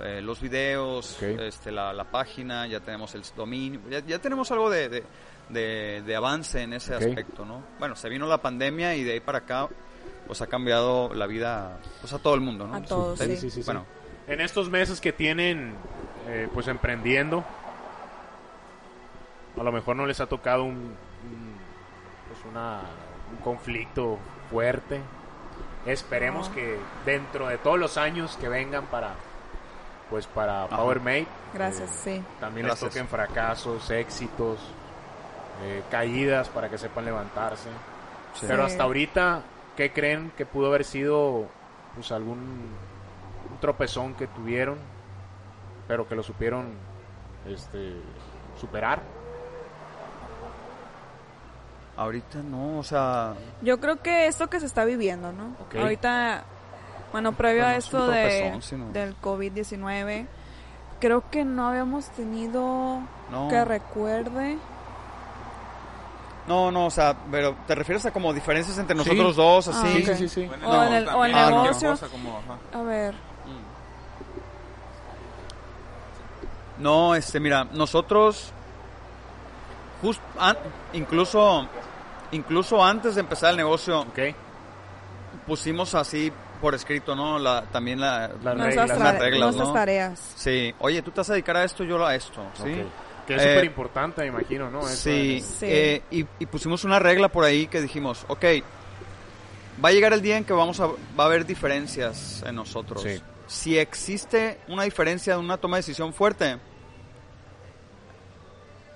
eh, 0.00 0.22
los 0.22 0.40
videos, 0.40 1.22
este 1.22 1.70
la, 1.70 1.92
la 1.92 2.04
página, 2.04 2.66
ya 2.66 2.80
tenemos 2.80 3.14
el 3.14 3.22
dominio, 3.36 3.80
ya, 3.90 4.00
ya 4.00 4.18
tenemos 4.18 4.50
algo 4.50 4.70
de, 4.70 4.88
de, 4.88 5.04
de- 5.52 6.02
de 6.06 6.16
avance 6.16 6.62
en 6.62 6.72
ese 6.72 6.94
aspecto, 6.94 7.44
¿no? 7.44 7.62
Bueno, 7.78 7.96
se 7.96 8.08
vino 8.08 8.26
la 8.26 8.38
pandemia 8.40 8.94
y 8.96 9.04
de 9.04 9.12
ahí 9.14 9.20
para 9.20 9.38
acá 9.38 9.68
pues 10.26 10.40
ha 10.42 10.46
cambiado 10.46 11.12
la 11.14 11.26
vida 11.26 11.78
pues 12.00 12.12
a 12.12 12.18
todo 12.18 12.34
el 12.34 12.40
mundo, 12.40 12.66
¿no? 12.66 12.74
A 12.74 12.82
todos, 12.82 13.18
Sí, 13.18 13.36
sí. 13.36 13.50
sí. 13.50 13.62
Bueno, 13.64 13.84
En 14.28 14.40
estos 14.40 14.70
meses 14.70 15.00
que 15.00 15.12
tienen, 15.12 15.74
eh, 16.28 16.48
pues 16.54 16.68
emprendiendo, 16.68 17.42
a 19.58 19.62
lo 19.62 19.72
mejor 19.72 19.96
no 19.96 20.06
les 20.06 20.20
ha 20.20 20.26
tocado 20.26 20.62
un, 20.64 20.76
un- 20.76 21.56
pues 22.28 22.38
una, 22.48 22.80
un 23.32 23.38
conflicto 23.42 24.18
fuerte. 24.50 25.00
Esperemos 25.86 26.48
No. 26.48 26.54
que 26.54 26.78
dentro 27.04 27.48
de 27.48 27.58
todos 27.58 27.78
los 27.78 27.96
años 27.96 28.36
que 28.40 28.48
vengan 28.48 28.86
para, 28.86 29.14
pues 30.10 30.26
para 30.26 30.64
Ajá. 30.64 30.76
PowerMate, 30.76 31.26
Gracias, 31.54 32.06
eh, 32.06 32.18
sí. 32.20 32.24
también 32.38 32.66
Gracias. 32.66 32.84
les 32.84 32.92
toquen 32.94 33.08
fracasos, 33.08 33.90
éxitos, 33.90 34.60
eh, 35.62 35.82
caídas 35.90 36.48
para 36.48 36.68
que 36.68 36.78
sepan 36.78 37.04
levantarse. 37.04 37.68
sí. 38.34 38.46
Pero 38.48 38.64
hasta 38.64 38.82
ahorita, 38.84 39.42
¿qué 39.76 39.92
creen 39.92 40.32
que 40.36 40.46
pudo 40.46 40.68
haber 40.68 40.84
sido 40.84 41.46
pues 41.94 42.12
algún 42.12 42.38
un 43.50 43.58
tropezón 43.60 44.14
que 44.14 44.26
tuvieron, 44.26 44.78
pero 45.88 46.08
que 46.08 46.14
lo 46.14 46.22
supieron 46.22 46.72
este 47.46 47.94
superar? 48.60 49.00
ahorita 52.00 52.38
no, 52.42 52.78
o 52.78 52.82
sea, 52.82 53.34
Yo 53.60 53.78
creo 53.78 54.00
que 54.02 54.26
esto 54.26 54.48
que 54.48 54.58
se 54.58 54.66
está 54.66 54.84
viviendo, 54.86 55.32
¿no? 55.32 55.54
Ahorita, 55.78 56.44
bueno, 57.12 57.32
previo 57.32 57.62
Bueno, 57.62 57.74
a 57.74 57.76
es 57.76 57.84
esto 57.84 58.06
de, 58.08 58.58
del 58.92 59.20
COVID-19, 59.20 60.26
creo 60.98 61.30
que 61.30 61.44
no 61.44 61.68
habíamos 61.68 62.08
tenido 62.10 63.00
no. 63.30 63.48
que 63.48 63.64
recuerde. 63.64 64.56
No, 66.50 66.72
no, 66.72 66.86
o 66.86 66.90
sea, 66.90 67.14
pero 67.30 67.54
te 67.64 67.76
refieres 67.76 68.04
a 68.06 68.10
como 68.10 68.32
diferencias 68.34 68.76
entre 68.76 68.96
Sí. 68.96 68.98
nosotros 68.98 69.36
dos, 69.36 69.68
Ah, 69.68 69.70
así. 69.70 69.98
ok. 70.02 70.16
Sí, 70.16 70.16
sí, 70.16 70.28
sí. 70.28 70.46
Bueno, 70.46 70.68
O 70.68 70.82
en 70.82 70.92
el- 70.94 71.06
o 71.06 71.24
en 71.24 71.32
también, 71.32 71.36
el 71.36 71.44
cualquier 71.44 71.62
negocio. 71.62 71.90
cosa 71.90 72.08
como, 72.08 72.38
ajá. 72.38 72.58
A 72.78 72.82
ver, 72.82 73.14
No, 76.78 77.14
este, 77.14 77.38
mira, 77.38 77.64
nosotros, 77.72 78.52
just, 80.02 80.20
an- 80.38 80.56
incluso, 80.94 81.68
incluso 82.32 82.82
antes 82.82 83.14
de 83.14 83.20
empezar 83.20 83.50
el 83.50 83.58
negocio, 83.58 84.00
Ok. 84.00 84.18
pusimos 85.46 85.94
así 85.94 86.32
por 86.60 86.74
escrito, 86.74 87.14
¿no? 87.14 87.38
La, 87.38 87.62
también 87.70 88.00
la, 88.00 88.30
Las 88.42 88.58
reglas, 88.58 88.98
las 88.98 89.18
reglas, 89.18 89.40
nuestras 89.40 89.68
¿no? 89.68 89.74
tareas. 89.74 90.32
Sí, 90.36 90.74
oye, 90.80 91.00
tú 91.02 91.10
te 91.12 91.20
vas 91.20 91.30
a 91.30 91.34
dedicar 91.34 91.56
a 91.58 91.64
esto, 91.64 91.84
yo 91.84 92.04
a 92.04 92.14
esto, 92.16 92.42
¿sí? 92.54 92.80
ok. 92.80 92.86
Que 93.30 93.36
es 93.36 93.42
Eh, 93.46 93.54
súper 93.54 93.64
importante, 93.64 94.20
me 94.22 94.26
imagino, 94.28 94.70
¿no? 94.70 94.80
Eso 94.80 94.88
Sí, 94.96 95.36
es- 95.38 95.44
Sí. 95.44 95.66
eh, 95.68 96.02
y, 96.10 96.26
y 96.40 96.46
pusimos 96.46 96.82
una 96.84 96.98
regla 96.98 97.28
por 97.28 97.44
ahí 97.44 97.66
que 97.68 97.80
dijimos, 97.80 98.24
ok, 98.28 98.44
va 99.84 99.90
a 99.90 99.92
llegar 99.92 100.12
el 100.12 100.20
día 100.20 100.36
en 100.36 100.44
que 100.44 100.52
vamos 100.52 100.80
a, 100.80 100.86
va 100.86 100.94
a 101.18 101.24
haber 101.26 101.46
diferencias 101.46 102.42
en 102.46 102.56
nosotros. 102.56 103.02
Sí. 103.02 103.20
Si 103.46 103.78
existe 103.78 104.58
una 104.68 104.82
diferencia 104.82 105.34
de 105.34 105.38
una 105.38 105.56
toma 105.58 105.76
de 105.76 105.80
decisión 105.82 106.12
fuerte, 106.12 106.58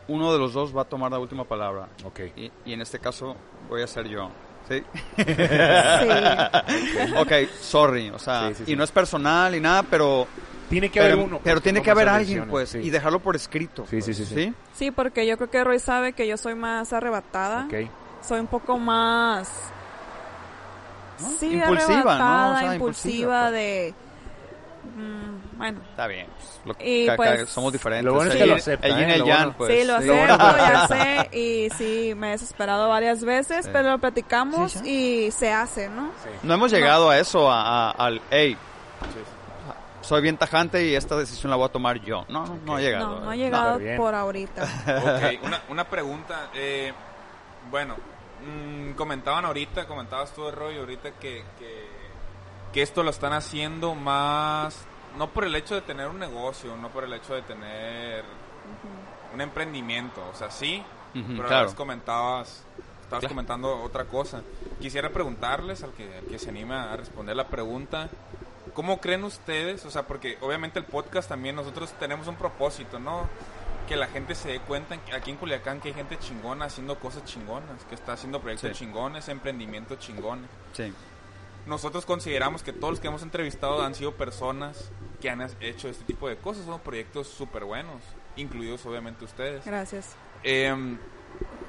uno 0.09 0.33
de 0.33 0.39
los 0.39 0.53
dos 0.53 0.77
va 0.77 0.83
a 0.83 0.85
tomar 0.85 1.11
la 1.13 1.19
última 1.19 1.45
palabra. 1.45 1.89
Ok. 2.05 2.21
Y, 2.37 2.51
y 2.67 2.73
en 2.73 2.81
este 2.83 2.99
caso 2.99 3.37
voy 3.69 3.83
a 3.83 3.87
ser 3.87 4.09
yo. 4.09 4.31
¿Sí? 4.69 4.83
Sí. 5.17 7.15
ok, 7.17 7.33
sorry. 7.61 8.11
O 8.11 8.19
sea, 8.19 8.49
Sí, 8.55 8.65
sí, 8.67 8.73
y 8.73 8.77
no 8.77 8.85
es 8.85 8.91
personal 8.91 9.55
y 9.55 9.61
nada, 9.61 9.83
pero... 9.85 10.27
Tiene 10.69 10.89
que 10.91 11.01
haber 11.01 11.17
uno. 11.17 11.41
pero 11.45 11.61
tiene 11.61 11.83
que 11.83 11.91
haber 11.91 12.09
alguien, 12.09 12.49
pues, 12.49 12.71
sí. 12.71 12.79
y 12.79 12.91
dejarlo 12.91 13.21
por 13.21 13.37
escrito. 13.37 13.85
Sí, 13.89 14.01
sí, 14.03 14.13
pues, 14.13 14.29
sí, 14.29 14.35
sí. 14.35 14.55
Sí, 14.75 14.91
porque 14.91 15.27
yo 15.27 15.37
creo 15.37 15.51
que 15.51 15.63
Roy 15.65 15.79
sabe 15.79 16.13
que 16.15 16.27
yo 16.27 16.37
soy 16.37 16.55
más 16.55 16.93
arrebatada. 16.93 17.67
Ok. 17.67 17.91
Soy 18.27 18.41
un 18.41 18.47
poco 18.47 18.79
más... 18.79 19.49
¿No? 21.21 21.29
Sí, 21.39 21.53
Impulsiva, 21.55 21.69
¿no? 21.69 21.93
arrebatada, 21.95 22.55
O 22.57 22.59
sea, 22.59 22.75
impulsiva, 22.75 22.75
impulsiva, 22.75 23.41
pues. 23.43 23.53
de... 23.53 23.95
mm, 24.97 25.59
bueno, 25.59 25.81
Está 25.91 26.07
bien. 26.09 26.27
pues, 26.37 26.61
lo- 26.79 26.85
Y, 26.85 27.07
ca- 27.07 27.13
ca- 27.13 27.17
pues, 27.17 27.51
somos 27.51 27.73
diferentes. 27.73 28.05
lo 28.05 28.15
bueno 28.15 28.31
es 28.31 28.37
El 28.37 28.43
que 28.43 28.47
lo 28.49 28.55
acepta, 28.57 28.87
El 28.89 28.99
¿eh? 28.99 29.13
el 29.15 29.19
Lo 29.21 29.25
bueno. 29.27 29.55
pues. 29.57 29.73
sí, 29.81 29.87
lo 29.87 29.95
acepto, 29.95 30.37
ya 30.57 30.89
sé, 30.89 31.39
y 31.39 31.71
sí, 31.77 32.15
me 32.17 32.29
he 32.29 32.31
desesperado 32.33 32.89
varias 32.89 33.23
veces, 33.23 33.65
Sí. 33.67 33.71
pero 33.73 33.91
lo 33.93 33.99
platicamos 33.99 34.73
Sí, 34.73 35.27
y 35.27 35.31
se 35.31 35.53
hace, 35.53 35.89
¿no? 35.89 36.09
Sí. 36.25 36.31
No 36.43 36.55
hemos 36.55 36.73
llegado 36.73 37.11
a 37.11 37.19
eso, 37.19 37.49
a, 37.51 37.91
a- 37.91 37.91
al, 37.93 38.21
hey, 38.31 38.57
Sí, 39.13 39.19
soy 40.05 40.23
bien 40.23 40.37
tajante 40.37 40.87
y 40.87 40.95
esta 40.95 41.17
decisión 41.17 41.51
la 41.51 41.57
voy 41.57 41.67
a 41.67 41.73
tomar 41.73 42.01
yo. 42.01 42.25
No, 42.29 42.47
no, 42.47 42.59
no 42.65 42.77
ha 42.77 42.81
llegado. 42.81 43.19
No, 43.19 43.25
no 43.25 43.31
ha 43.31 43.37
llegado 43.37 43.81
por 43.97 44.15
ahorita. 44.15 44.63
Ok, 44.63 45.43
una, 45.45 45.63
una 45.69 45.85
pregunta. 45.85 46.51
eh, 46.55 46.93
bueno, 47.71 47.97
mm, 48.47 48.93
comentaban 48.93 49.45
ahorita, 49.45 49.87
comentabas 49.87 50.33
tú, 50.33 50.51
Roy, 50.51 50.77
ahorita 50.79 51.13
que, 51.13 51.45
que, 51.59 51.89
que 52.73 52.83
esto 52.83 53.03
lo 53.03 53.11
están 53.11 53.33
haciendo 53.33 53.95
más, 53.95 54.85
no 55.17 55.31
por 55.31 55.45
el 55.45 55.55
hecho 55.57 55.75
de 55.75 55.81
tener 55.81 56.09
un 56.09 56.19
negocio, 56.19 56.77
no 56.77 56.89
por 56.91 57.05
el 57.05 57.13
hecho 57.15 57.35
de 57.35 57.43
tener 57.43 58.25
un 59.33 59.41
emprendimiento, 59.41 60.23
o 60.33 60.37
sea, 60.37 60.51
sí, 60.51 60.83
pero 61.13 61.47
claro. 61.49 61.57
ahora 61.67 61.75
comentabas, 61.77 62.65
estabas 63.03 63.21
Claro. 63.21 63.29
comentando 63.29 63.83
otra 63.83 64.05
cosa. 64.05 64.43
quisiera 64.81 65.09
preguntarles 65.11 65.83
al 65.83 65.93
que, 65.93 66.19
al 66.19 66.25
que 66.27 66.39
se 66.39 66.51
anima 66.51 66.93
a 66.93 66.97
responder 66.97 67.35
la 67.37 67.47
pregunta, 67.49 68.09
¿cómo 68.75 69.01
creen 69.01 69.25
ustedes? 69.25 69.85
O 69.87 69.91
sea, 69.91 70.07
porque 70.07 70.37
obviamente 70.41 70.79
el 70.79 70.85
podcast 70.85 71.29
también 71.29 71.57
nosotros 71.57 71.93
tenemos 71.99 72.27
un 72.29 72.37
propósito, 72.37 72.99
¿no? 72.99 73.29
Que 73.89 73.97
la 73.97 74.07
gente 74.07 74.35
se 74.35 74.49
dé 74.49 74.61
cuenta 74.61 74.97
aquí 75.15 75.31
en 75.31 75.37
Culiacán 75.37 75.81
que 75.81 75.89
hay 75.89 75.95
gente 75.95 76.19
chingona 76.19 76.67
haciendo 76.67 76.99
cosas 76.99 77.25
chingonas, 77.25 77.85
que 77.89 77.95
está 77.95 78.13
haciendo 78.15 78.41
proyectos 78.41 78.71
Sí. 78.77 78.85
chingones, 78.85 79.29
emprendimientos 79.29 79.99
chingones. 79.99 80.49
Sí. 80.73 80.93
Nosotros 81.67 82.05
consideramos 82.05 82.63
que 82.63 82.73
todos 82.73 82.93
los 82.93 83.01
que 83.01 83.09
hemos 83.09 83.23
entrevistado 83.23 83.83
han 83.83 83.95
sido 83.95 84.13
personas 84.13 84.91
que 85.21 85.31
han 85.31 85.41
hecho 85.61 85.89
este 85.89 86.05
tipo 86.05 86.29
de 86.29 86.37
cosas, 86.37 86.67
son 86.67 86.81
proyectos 86.81 87.29
súper 87.29 87.65
buenos, 87.65 88.03
incluidos 88.37 88.85
obviamente 88.85 89.25
ustedes. 89.25 89.65
Gracias. 89.65 90.15
Eh, 90.43 90.75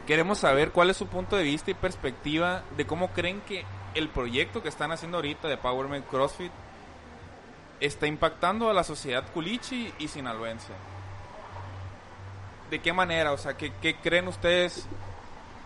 queremos 0.05 0.39
saber 0.39 0.71
cuál 0.71 0.89
es 0.89 0.97
su 0.97 1.07
punto 1.07 1.37
de 1.37 1.43
vista 1.43 1.71
y 1.71 1.75
perspectiva 1.75 2.63
de 2.75 2.85
cómo 2.85 3.11
creen 3.13 3.39
que 3.41 3.63
el 3.93 4.09
proyecto 4.09 4.61
que 4.61 4.67
están 4.69 4.91
haciendo 4.91 5.17
ahorita 5.17 5.47
de 5.47 5.57
Powerman 5.57 6.01
CrossFit 6.03 6.51
está 7.79 8.07
impactando 8.07 8.69
a 8.69 8.73
la 8.73 8.83
sociedad 8.83 9.23
culichi 9.33 9.93
y 9.99 10.07
sinaloense. 10.07 10.71
¿De 12.69 12.79
qué 12.79 12.93
manera? 12.93 13.31
O 13.31 13.37
sea, 13.37 13.55
¿qué, 13.55 13.71
qué 13.81 13.95
creen 13.97 14.27
ustedes 14.27 14.87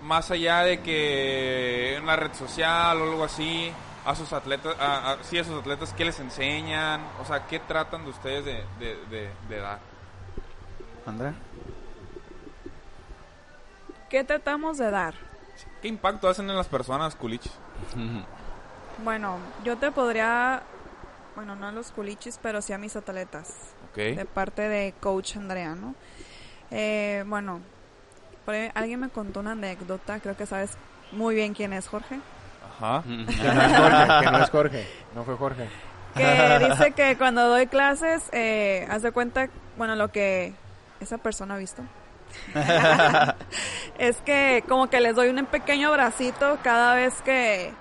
más 0.04 0.32
allá 0.32 0.62
de 0.64 0.82
que 0.82 1.96
en 1.96 2.06
la 2.06 2.16
red 2.16 2.34
social 2.34 3.02
o 3.02 3.04
algo 3.04 3.24
así 3.24 3.72
a 4.06 4.16
sus 4.16 4.32
atletas, 4.34 4.76
a, 4.80 5.12
a- 5.14 5.24
sí, 5.24 5.38
a 5.38 5.44
sus 5.44 5.60
atletas, 5.60 5.94
qué 5.94 6.06
les 6.06 6.20
enseñan? 6.20 7.02
O 7.22 7.26
sea, 7.26 7.48
¿qué 7.48 7.60
tratan 7.60 8.04
de 8.04 8.10
ustedes 8.12 8.46
de, 8.46 8.64
de, 8.80 8.96
de- 9.10 9.30
de 9.50 9.60
dar? 9.60 9.80
Andrea. 11.06 11.34
¿Qué 14.10 14.24
tratamos 14.24 14.78
de 14.78 14.90
dar? 14.92 15.14
¿Qué 15.82 15.88
impacto 15.88 16.28
hacen 16.28 16.50
en 16.50 16.56
las 16.58 16.68
personas 16.68 17.16
culichis? 17.16 17.52
Bueno, 19.04 19.38
yo 19.64 19.78
te 19.78 19.92
podría, 19.92 20.64
bueno, 21.40 21.56
no 21.56 21.68
a 21.68 21.72
los 21.72 21.92
culichis, 21.92 22.38
pero 22.44 22.62
sí 22.62 22.74
a 22.74 22.78
mis 22.78 22.98
atletas, 22.98 23.54
Ok. 23.92 23.96
de 23.96 24.26
parte 24.26 24.64
de 24.64 24.94
coach 25.00 25.38
Andrea, 25.38 25.74
¿no? 25.74 25.96
Eh, 26.70 27.24
bueno, 27.28 27.62
por 28.44 28.56
ahí 28.56 28.70
alguien 28.74 29.00
me 29.00 29.08
contó 29.08 29.40
una 29.40 29.54
anécdota, 29.54 30.20
creo 30.20 30.36
que 30.36 30.46
sabes 30.46 30.72
muy 31.14 31.36
bien 31.36 31.54
quién 31.54 31.72
es 31.72 31.88
Jorge, 31.88 32.20
Ajá. 32.78 33.04
Que 33.08 33.14
no 33.54 33.62
es 33.62 33.78
Jorge, 33.78 34.26
que 34.26 34.32
no 34.32 34.44
es 34.44 34.50
Jorge. 34.50 34.88
No 35.16 35.24
fue 35.24 35.36
Jorge. 35.38 35.70
que 36.14 36.68
dice 36.70 36.92
que 36.92 37.16
cuando 37.18 37.48
doy 37.48 37.68
clases, 37.68 38.28
eh, 38.34 38.86
haz 38.90 39.02
de 39.02 39.14
cuenta, 39.14 39.48
bueno, 39.78 39.96
lo 39.96 40.12
que 40.12 40.54
esa 41.00 41.20
persona 41.20 41.56
ha 41.56 41.58
visto. 41.58 41.84
es 43.98 44.18
que 44.26 44.62
como 44.68 44.90
que 44.90 45.00
les 45.00 45.16
doy 45.16 45.30
un 45.30 45.46
pequeño 45.46 45.88
abracito 45.88 46.58
cada 46.64 46.96
vez 46.96 47.14
que, 47.22 47.72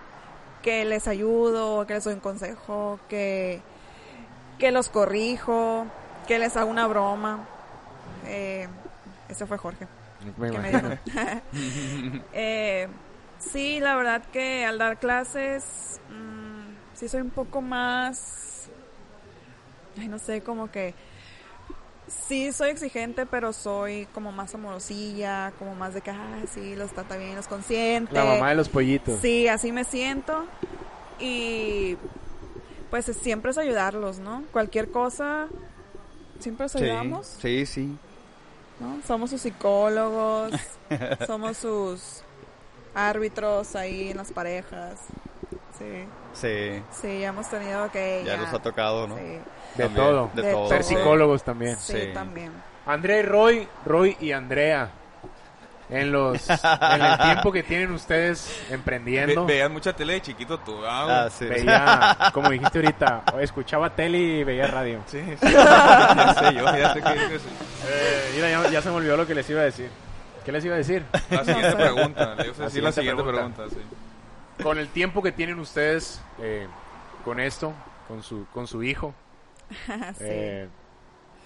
que 0.62 0.84
les 0.84 1.06
ayudo, 1.08 1.86
que 1.86 1.94
les 1.94 2.04
doy 2.04 2.14
un 2.14 2.20
consejo, 2.20 2.98
que, 3.08 3.60
que 4.58 4.70
los 4.72 4.88
corrijo, 4.88 5.86
que 6.26 6.38
les 6.38 6.56
hago 6.56 6.70
una 6.70 6.86
broma. 6.86 7.46
Eh, 8.26 8.68
ese 9.28 9.46
fue 9.46 9.58
Jorge 9.58 9.86
Me 10.38 10.50
que 10.50 10.58
me 10.58 10.70
imagino. 10.70 10.90
dijo. 10.90 12.22
Eh, 12.32 12.88
sí, 13.38 13.80
la 13.80 13.96
verdad 13.96 14.22
que 14.32 14.64
al 14.64 14.78
dar 14.78 14.98
clases, 14.98 16.00
mm, 16.10 16.96
sí 16.96 17.08
soy 17.08 17.20
un 17.20 17.30
poco 17.30 17.60
más, 17.62 18.68
ay, 19.98 20.08
no 20.08 20.18
sé, 20.18 20.40
como 20.42 20.70
que 20.70 20.94
sí 22.08 22.52
soy 22.52 22.70
exigente, 22.70 23.26
pero 23.26 23.52
soy 23.52 24.06
como 24.14 24.32
más 24.32 24.54
amorosilla, 24.54 25.52
como 25.58 25.74
más 25.74 25.94
de 25.94 26.00
que, 26.00 26.10
ah, 26.10 26.38
sí, 26.52 26.74
los 26.76 26.92
trata 26.92 27.16
bien, 27.16 27.36
los 27.36 27.46
consiente. 27.48 28.12
La 28.14 28.24
mamá 28.24 28.50
de 28.50 28.54
los 28.56 28.68
pollitos. 28.68 29.20
Sí, 29.20 29.48
así 29.48 29.72
me 29.72 29.84
siento. 29.84 30.44
Y 31.18 31.96
pues 32.90 33.08
es- 33.08 33.16
siempre 33.18 33.50
es 33.50 33.58
ayudarlos, 33.58 34.18
¿no? 34.18 34.42
Cualquier 34.52 34.90
cosa, 34.90 35.48
siempre 36.40 36.64
los 36.64 36.76
ayudamos. 36.76 37.26
Sí, 37.40 37.66
sí. 37.66 37.96
¿no? 38.80 39.00
Somos 39.06 39.30
sus 39.30 39.40
psicólogos, 39.42 40.52
somos 41.26 41.56
sus 41.56 42.22
árbitros 42.94 43.74
ahí 43.74 44.10
en 44.10 44.16
las 44.16 44.30
parejas. 44.32 44.98
Sí, 45.78 45.84
Sí. 46.40 46.82
sí, 46.90 47.20
ya 47.20 47.28
hemos 47.28 47.48
tenido 47.50 47.90
que... 47.90 48.22
Ya 48.24 48.36
nos 48.36 48.52
ha 48.54 48.60
tocado, 48.60 49.08
¿no? 49.08 49.16
Sí, 49.16 49.22
De 49.22 49.84
También, 49.84 49.94
todo. 50.06 50.30
De 50.34 50.42
De 50.42 50.52
todo. 50.52 50.68
Ser 50.68 50.84
psicólogos 50.84 51.42
también. 51.42 51.76
sí, 51.78 51.92
Sí. 51.92 52.10
también. 52.14 52.52
Andrea 52.86 53.18
y 53.18 53.22
Roy, 53.22 53.68
Roy 53.84 54.16
y 54.20 54.32
Andrea. 54.32 54.90
En 55.90 56.12
los 56.12 56.48
en 56.50 57.02
el 57.02 57.18
tiempo 57.18 57.50
que 57.50 57.62
tienen 57.62 57.90
ustedes 57.92 58.60
emprendiendo, 58.70 59.46
Ve- 59.46 59.54
veías 59.54 59.70
mucha 59.70 59.94
tele 59.94 60.12
de 60.14 60.20
chiquito 60.22 60.58
tú, 60.58 60.76
ah. 60.84 61.24
Ah, 61.24 61.30
sí. 61.30 61.46
veía, 61.46 62.30
como 62.34 62.50
dijiste 62.50 62.78
ahorita, 62.78 63.22
escuchaba 63.40 63.88
tele 63.88 64.18
y 64.18 64.44
veía 64.44 64.66
radio. 64.66 65.00
Sí, 65.06 65.22
sí. 65.40 65.46
ya 65.52 66.34
sé 66.38 66.54
yo, 66.54 66.76
ya 66.76 66.92
sé 66.92 67.00
que 67.00 67.12
dices. 67.14 67.42
Eh, 67.88 68.32
mira, 68.36 68.50
ya, 68.50 68.68
ya 68.70 68.82
se 68.82 68.90
me 68.90 68.96
olvidó 68.96 69.16
lo 69.16 69.26
que 69.26 69.34
les 69.34 69.48
iba 69.48 69.62
a 69.62 69.64
decir. 69.64 69.88
¿Qué 70.44 70.52
les 70.52 70.62
iba 70.64 70.74
a 70.74 70.78
decir? 70.78 71.04
La 71.30 71.42
siguiente 71.44 71.76
pregunta, 71.76 72.34
le 72.34 72.44
iba 72.48 72.54
a 72.58 72.64
decir 72.64 72.82
la 72.82 72.92
siguiente 72.92 72.92
siguiente 72.92 73.22
pregunta. 73.22 73.56
pregunta, 73.64 73.74
sí. 73.74 73.96
Con 74.62 74.78
el 74.78 74.88
tiempo 74.88 75.22
que 75.22 75.32
tienen 75.32 75.58
ustedes 75.60 76.20
eh, 76.40 76.66
con 77.24 77.38
esto, 77.40 77.72
con 78.08 78.22
su, 78.22 78.46
con 78.52 78.66
su 78.66 78.82
hijo, 78.82 79.14
Sí. 79.70 80.24
eh, 80.24 80.68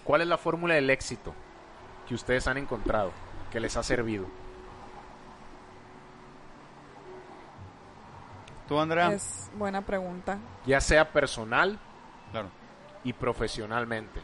¿cuál 0.05 0.23
es 0.23 0.27
la 0.29 0.39
fórmula 0.39 0.75
del 0.75 0.89
éxito 0.91 1.35
que 2.09 2.15
ustedes 2.15 2.47
han 2.49 2.57
encontrado, 2.57 3.11
que 3.51 3.61
les 3.61 3.77
ha 3.77 3.83
servido? 3.83 4.27
¿Tú, 8.69 8.79
Andrea? 8.79 9.13
Es 9.13 9.51
buena 9.57 9.83
pregunta. 9.83 10.39
Ya 10.67 10.81
sea 10.81 11.11
personal 11.13 11.79
Claro. 12.31 12.49
y 13.05 13.13
profesionalmente. 13.13 14.21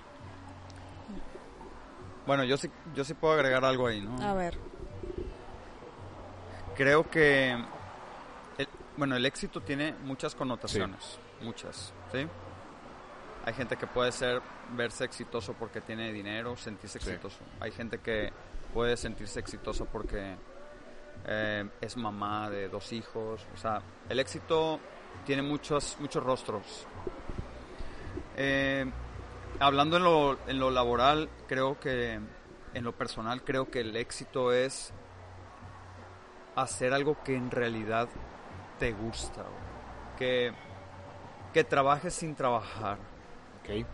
Bueno, 2.27 2.45
yo 2.45 2.57
sí, 2.57 2.71
yo 2.95 3.05
sí 3.05 3.15
puedo 3.15 3.35
agregar 3.35 3.65
algo 3.65 3.87
ahí, 3.87 4.01
¿no? 4.01 4.23
A 4.27 4.35
ver, 4.35 4.57
Creo 6.77 7.11
que, 7.11 7.57
bueno, 8.99 9.17
el 9.17 9.25
éxito 9.25 9.61
tiene 9.63 9.95
muchas 10.03 10.35
connotaciones, 10.35 11.19
muchas, 11.41 11.95
¿sí? 12.13 12.27
Hay 13.45 13.55
gente 13.55 13.77
que 13.77 13.87
puede 13.87 14.13
ser, 14.13 14.43
verse 14.77 15.05
exitoso 15.05 15.55
porque 15.55 15.81
tiene 15.81 16.13
dinero, 16.13 16.57
sentirse 16.57 16.99
Sí. 16.99 17.09
exitoso. 17.11 17.39
Hay 17.61 17.71
gente 17.71 17.99
que 17.99 18.31
puede 18.75 18.97
sentirse 18.97 19.41
exitoso 19.41 19.87
porque 19.87 20.37
eh, 21.27 21.69
es 21.81 21.97
mamá 21.97 22.51
de 22.51 22.69
dos 22.69 22.93
hijos. 22.93 23.47
O 23.55 23.57
sea, 23.57 23.81
el 24.09 24.19
éxito 24.21 24.79
tiene 25.25 25.43
muchos, 25.43 25.97
muchos 26.01 26.23
rostros. 26.23 26.87
Eh, 28.37 28.85
hablando 29.61 29.97
en 29.97 30.03
lo, 30.05 30.39
en 30.47 30.59
lo 30.59 30.71
laboral, 30.71 31.29
creo 31.47 31.79
que, 31.81 32.21
en 32.75 32.85
lo 32.85 32.93
personal, 32.93 33.43
creo 33.45 33.71
que 33.71 33.81
el 33.81 33.97
éxito 33.97 34.53
es 34.53 34.93
hacer 36.57 36.93
algo 36.93 37.23
que 37.25 37.35
en 37.37 37.51
realidad 37.51 38.09
te 38.79 38.93
gusta, 38.93 39.43
güey. 39.43 40.17
que, 40.19 40.53
que 41.53 41.65
trabajes 41.65 42.15
sin 42.15 42.35
trabajar, 42.35 42.99
¿ok? 43.61 43.87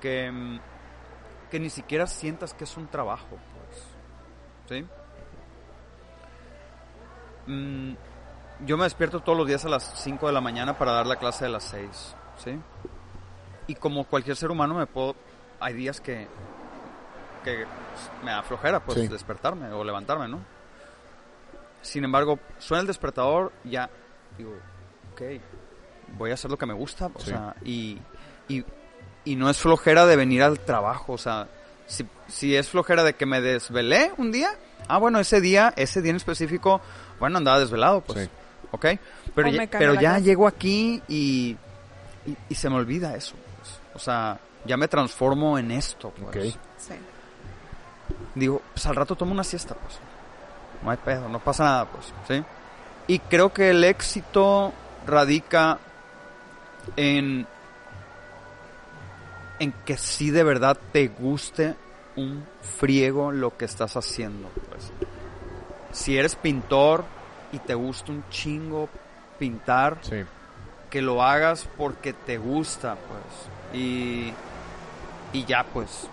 que, 0.00 0.30
mm, 0.30 0.60
que 1.50 1.60
ni 1.60 1.70
siquiera 1.70 2.06
sientas 2.06 2.54
que 2.54 2.64
es 2.64 2.76
un 2.76 2.86
trabajo, 2.88 3.26
pues, 3.28 3.86
¿sí? 4.68 4.86
Mm, 7.46 7.94
yo 8.66 8.76
me 8.76 8.84
despierto 8.84 9.20
todos 9.20 9.36
los 9.38 9.46
días 9.46 9.64
a 9.64 9.68
las 9.68 9.84
5 10.02 10.26
de 10.26 10.32
la 10.32 10.40
mañana 10.40 10.76
para 10.76 10.92
dar 10.92 11.06
la 11.06 11.16
clase 11.16 11.44
de 11.46 11.50
las 11.50 11.64
6, 11.64 12.14
¿sí? 12.38 12.60
Y 13.66 13.74
como 13.74 14.04
cualquier 14.04 14.36
ser 14.36 14.50
humano 14.50 14.74
me 14.74 14.86
puedo... 14.86 15.14
Hay 15.60 15.74
días 15.74 16.00
que, 16.00 16.26
que 17.44 17.66
me 18.24 18.30
da 18.30 18.42
flojera, 18.42 18.80
pues, 18.80 18.98
Sí. 18.98 19.08
despertarme 19.08 19.70
o 19.72 19.84
levantarme, 19.84 20.26
¿no? 20.28 20.40
Sin 21.82 22.04
embargo, 22.04 22.38
suena 22.58 22.82
el 22.82 22.86
despertador, 22.86 23.52
ya 23.64 23.88
digo, 24.36 24.54
ok, 25.12 25.22
voy 26.18 26.30
a 26.30 26.34
hacer 26.34 26.50
lo 26.50 26.58
que 26.58 26.66
me 26.66 26.74
gusta, 26.74 27.06
o 27.14 27.20
Sí. 27.20 27.30
sea, 27.30 27.54
y, 27.64 27.98
y, 28.48 28.64
y 29.24 29.36
no 29.36 29.48
es 29.48 29.58
flojera 29.58 30.06
de 30.06 30.16
venir 30.16 30.42
al 30.42 30.58
trabajo, 30.60 31.12
o 31.14 31.18
sea, 31.18 31.48
si, 31.86 32.06
si 32.28 32.54
es 32.56 32.68
flojera 32.68 33.02
de 33.04 33.14
que 33.14 33.26
me 33.26 33.40
desvelé 33.40 34.12
un 34.18 34.30
día, 34.32 34.50
ah, 34.88 34.98
bueno, 34.98 35.18
ese 35.20 35.40
día, 35.40 35.72
ese 35.76 36.02
día 36.02 36.10
en 36.10 36.16
específico, 36.16 36.80
bueno, 37.18 37.38
andaba 37.38 37.58
desvelado, 37.60 38.00
pues, 38.02 38.24
Sí. 38.24 38.30
ok, 38.72 38.86
pero, 39.34 39.48
ya, 39.50 39.66
pero 39.70 39.94
ya 39.94 40.00
casa. 40.12 40.18
llego 40.20 40.46
aquí 40.46 41.02
y, 41.08 41.56
y, 42.26 42.36
y 42.48 42.54
se 42.54 42.68
me 42.70 42.76
olvida 42.76 43.16
eso, 43.16 43.34
pues, 43.58 43.80
o 43.94 43.98
sea, 43.98 44.38
ya 44.66 44.76
me 44.76 44.86
transformo 44.88 45.58
en 45.58 45.70
esto, 45.70 46.10
pues. 46.10 46.56
Sí. 46.76 46.94
Digo, 48.34 48.60
pues 48.74 48.84
al 48.86 48.96
rato 48.96 49.16
tomo 49.16 49.32
una 49.32 49.44
siesta, 49.44 49.74
pues. 49.74 49.98
No 50.82 50.90
hay 50.90 50.96
pedo, 50.98 51.28
no 51.28 51.38
pasa 51.40 51.64
nada, 51.64 51.84
pues, 51.86 52.12
¿sí? 52.28 52.44
Y 53.06 53.18
creo 53.18 53.52
que 53.52 53.70
el 53.70 53.84
éxito 53.84 54.72
radica 55.06 55.78
en 56.96 57.46
en 59.58 59.72
que 59.84 59.96
sí 59.98 60.30
de 60.30 60.42
verdad 60.42 60.78
te 60.92 61.08
guste 61.08 61.74
un 62.16 62.46
friego 62.78 63.30
lo 63.30 63.56
que 63.56 63.66
estás 63.66 63.96
haciendo, 63.96 64.48
pues. 64.70 64.90
Si 65.92 66.16
eres 66.16 66.34
pintor, 66.34 67.04
y 67.52 67.58
te 67.58 67.74
gusta 67.74 68.12
un 68.12 68.24
chingo 68.30 68.88
pintar, 69.38 69.98
Sí. 70.02 70.22
que 70.88 71.02
lo 71.02 71.22
hagas 71.22 71.68
porque 71.76 72.12
te 72.12 72.38
gusta, 72.38 72.96
pues. 72.96 73.78
Y, 73.82 74.32
y 75.32 75.44
ya, 75.44 75.64
pues. 75.64 76.08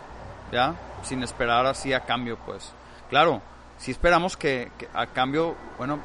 Ya, 0.51 0.75
sin 1.03 1.23
esperar 1.23 1.65
así 1.65 1.93
a 1.93 2.01
cambio, 2.01 2.37
pues. 2.45 2.71
Claro, 3.09 3.41
si 3.77 3.91
esperamos 3.91 4.35
que, 4.37 4.71
que 4.77 4.87
a 4.93 5.07
cambio, 5.07 5.55
bueno, 5.77 5.99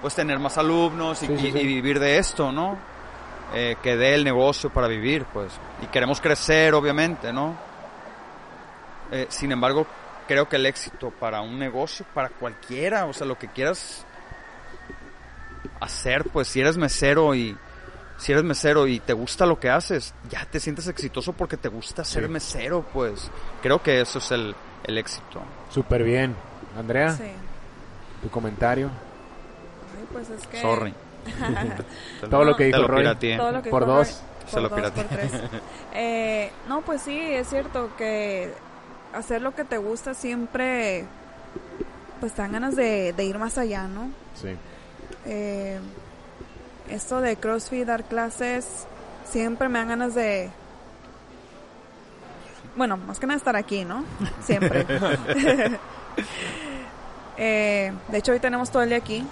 pues 0.00 0.14
tener 0.14 0.38
más 0.38 0.56
alumnos 0.58 1.22
y, 1.22 1.26
Sí, 1.26 1.36
sí, 1.38 1.52
sí. 1.52 1.66
vivir 1.66 1.98
de 2.00 2.18
esto, 2.18 2.50
¿no? 2.52 2.78
Eh, 3.54 3.76
que 3.82 3.96
dé 3.96 4.14
el 4.14 4.24
negocio 4.24 4.70
para 4.70 4.86
vivir, 4.86 5.24
pues. 5.32 5.52
Y 5.82 5.86
queremos 5.86 6.20
crecer, 6.20 6.72
obviamente, 6.74 7.32
¿no? 7.32 7.54
Eh, 9.10 9.26
sin 9.28 9.50
embargo, 9.52 9.86
creo 10.28 10.48
que 10.48 10.56
el 10.56 10.66
éxito 10.66 11.10
para 11.10 11.40
un 11.40 11.58
negocio, 11.58 12.06
para 12.14 12.28
cualquiera, 12.28 13.06
o 13.06 13.12
sea, 13.12 13.26
lo 13.26 13.36
que 13.36 13.48
quieras 13.48 14.06
hacer, 15.80 16.24
pues 16.32 16.48
si 16.48 16.60
eres 16.60 16.76
mesero 16.76 17.34
y 17.34 17.56
si 18.18 18.32
eres 18.32 18.44
mesero 18.44 18.86
y 18.86 19.00
te 19.00 19.14
gusta 19.14 19.46
lo 19.46 19.58
que 19.58 19.70
haces, 19.70 20.14
ya 20.28 20.44
te 20.46 20.60
sientes 20.60 20.86
exitoso 20.88 21.32
porque 21.32 21.56
te 21.56 21.68
gusta 21.68 22.04
ser 22.04 22.24
Sí. 22.24 22.28
mesero, 22.30 22.84
pues. 22.92 23.30
Creo 23.62 23.82
que 23.82 24.00
eso 24.00 24.18
es 24.18 24.30
el, 24.30 24.54
el 24.84 24.98
éxito. 24.98 25.42
Súper 25.70 26.04
bien. 26.04 26.36
Andrea, 26.80 27.12
Sí. 27.16 27.24
tu 28.22 28.28
comentario. 28.30 28.88
Ay, 28.88 30.06
pues 30.12 30.30
es 30.30 30.46
que... 30.46 30.60
Sorry. 30.60 30.94
Todo 32.30 32.44
lo 32.44 32.56
que 32.56 32.64
dijo 32.64 32.86
Roy. 32.86 33.04
lo 33.04 33.18
que 33.18 33.70
Por 33.70 33.86
dos. 33.86 34.08
Roy. 34.08 34.30
Se 34.46 34.60
Por 34.60 34.62
lo 34.62 34.68
dos, 34.82 34.90
por 34.90 35.04
tres. 35.04 35.32
Eh, 35.94 36.50
no, 36.68 36.80
pues 36.82 37.02
sí, 37.02 37.18
es 37.18 37.48
cierto 37.48 37.90
que 37.96 38.52
hacer 39.12 39.42
lo 39.42 39.54
que 39.54 39.64
te 39.64 39.76
gusta 39.76 40.14
siempre, 40.14 41.04
pues 42.20 42.32
te 42.32 42.42
dan 42.42 42.52
ganas 42.52 42.76
de, 42.76 43.12
de 43.12 43.24
ir 43.24 43.38
más 43.38 43.58
allá, 43.58 43.86
¿no? 43.88 44.10
Sí. 44.34 44.56
Eh, 45.26 45.78
esto 46.88 47.20
de 47.20 47.36
CrossFit, 47.36 47.86
dar 47.86 48.04
clases, 48.04 48.86
siempre 49.28 49.68
me 49.68 49.78
dan 49.80 49.88
ganas 49.88 50.14
de... 50.14 50.50
Bueno, 52.76 52.96
más 52.96 53.18
que 53.18 53.26
nada 53.26 53.36
estar 53.36 53.56
aquí, 53.56 53.84
¿no? 53.84 54.04
Siempre. 54.42 54.86
Eh, 57.42 57.90
de 58.08 58.18
hecho, 58.18 58.32
hoy 58.32 58.38
tenemos 58.38 58.70
todo 58.70 58.82
el 58.82 58.90
día 58.90 58.98
aquí. 58.98 59.26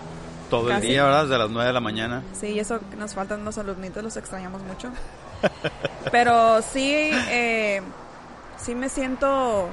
Todo 0.49 0.71
el 0.73 0.81
día, 0.81 1.05
¿verdad? 1.05 1.25
Desde 1.25 1.37
las 1.39 1.51
9 1.51 1.67
de 1.67 1.73
la 1.75 1.81
mañana. 1.81 2.23
Sí, 2.33 2.47
y 2.49 2.59
eso 2.59 2.81
nos 2.97 3.13
faltan 3.15 3.45
los 3.45 3.59
alumnitos, 3.59 4.03
los 4.03 4.17
extrañamos 4.17 4.63
mucho. 4.63 4.91
Pero 6.11 6.63
sí, 6.63 6.91
eh, 6.95 7.83
sí 8.59 8.75
me 8.75 8.89
siento, 8.89 9.69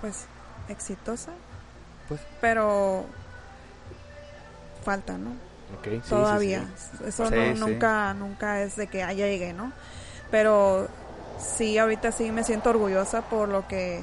pues, 0.00 0.24
exitosa. 0.68 1.32
Pues. 2.08 2.20
Pero 2.40 3.04
falta, 4.84 5.18
¿no? 5.18 5.30
Ok, 5.78 5.84
sí, 6.02 6.08
Todavía. 6.08 6.64
sí. 6.76 7.04
Eso 7.06 7.26
Sí, 7.28 7.34
no, 7.34 7.54
sí. 7.54 7.60
nunca, 7.60 8.14
nunca 8.14 8.62
es 8.62 8.76
de 8.76 8.86
que 8.86 9.02
ah, 9.02 9.12
ya 9.12 9.26
llegué, 9.26 9.52
¿no? 9.52 9.70
Pero 10.30 10.88
sí, 11.38 11.76
ahorita 11.78 12.10
sí 12.12 12.30
me 12.32 12.42
siento 12.42 12.70
orgullosa 12.70 13.20
por 13.22 13.48
lo 13.48 13.66
que, 13.68 14.02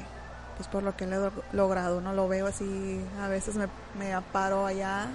pues 0.56 0.68
por 0.68 0.82
lo 0.82 0.96
que 0.96 1.04
he 1.04 1.08
log- 1.08 1.42
logrado, 1.52 2.00
¿no? 2.00 2.12
Lo 2.12 2.28
veo 2.28 2.46
así, 2.46 3.00
a 3.20 3.28
veces 3.28 3.54
me, 3.56 3.66
me 3.98 4.14
paro 4.32 4.66
allá 4.66 5.06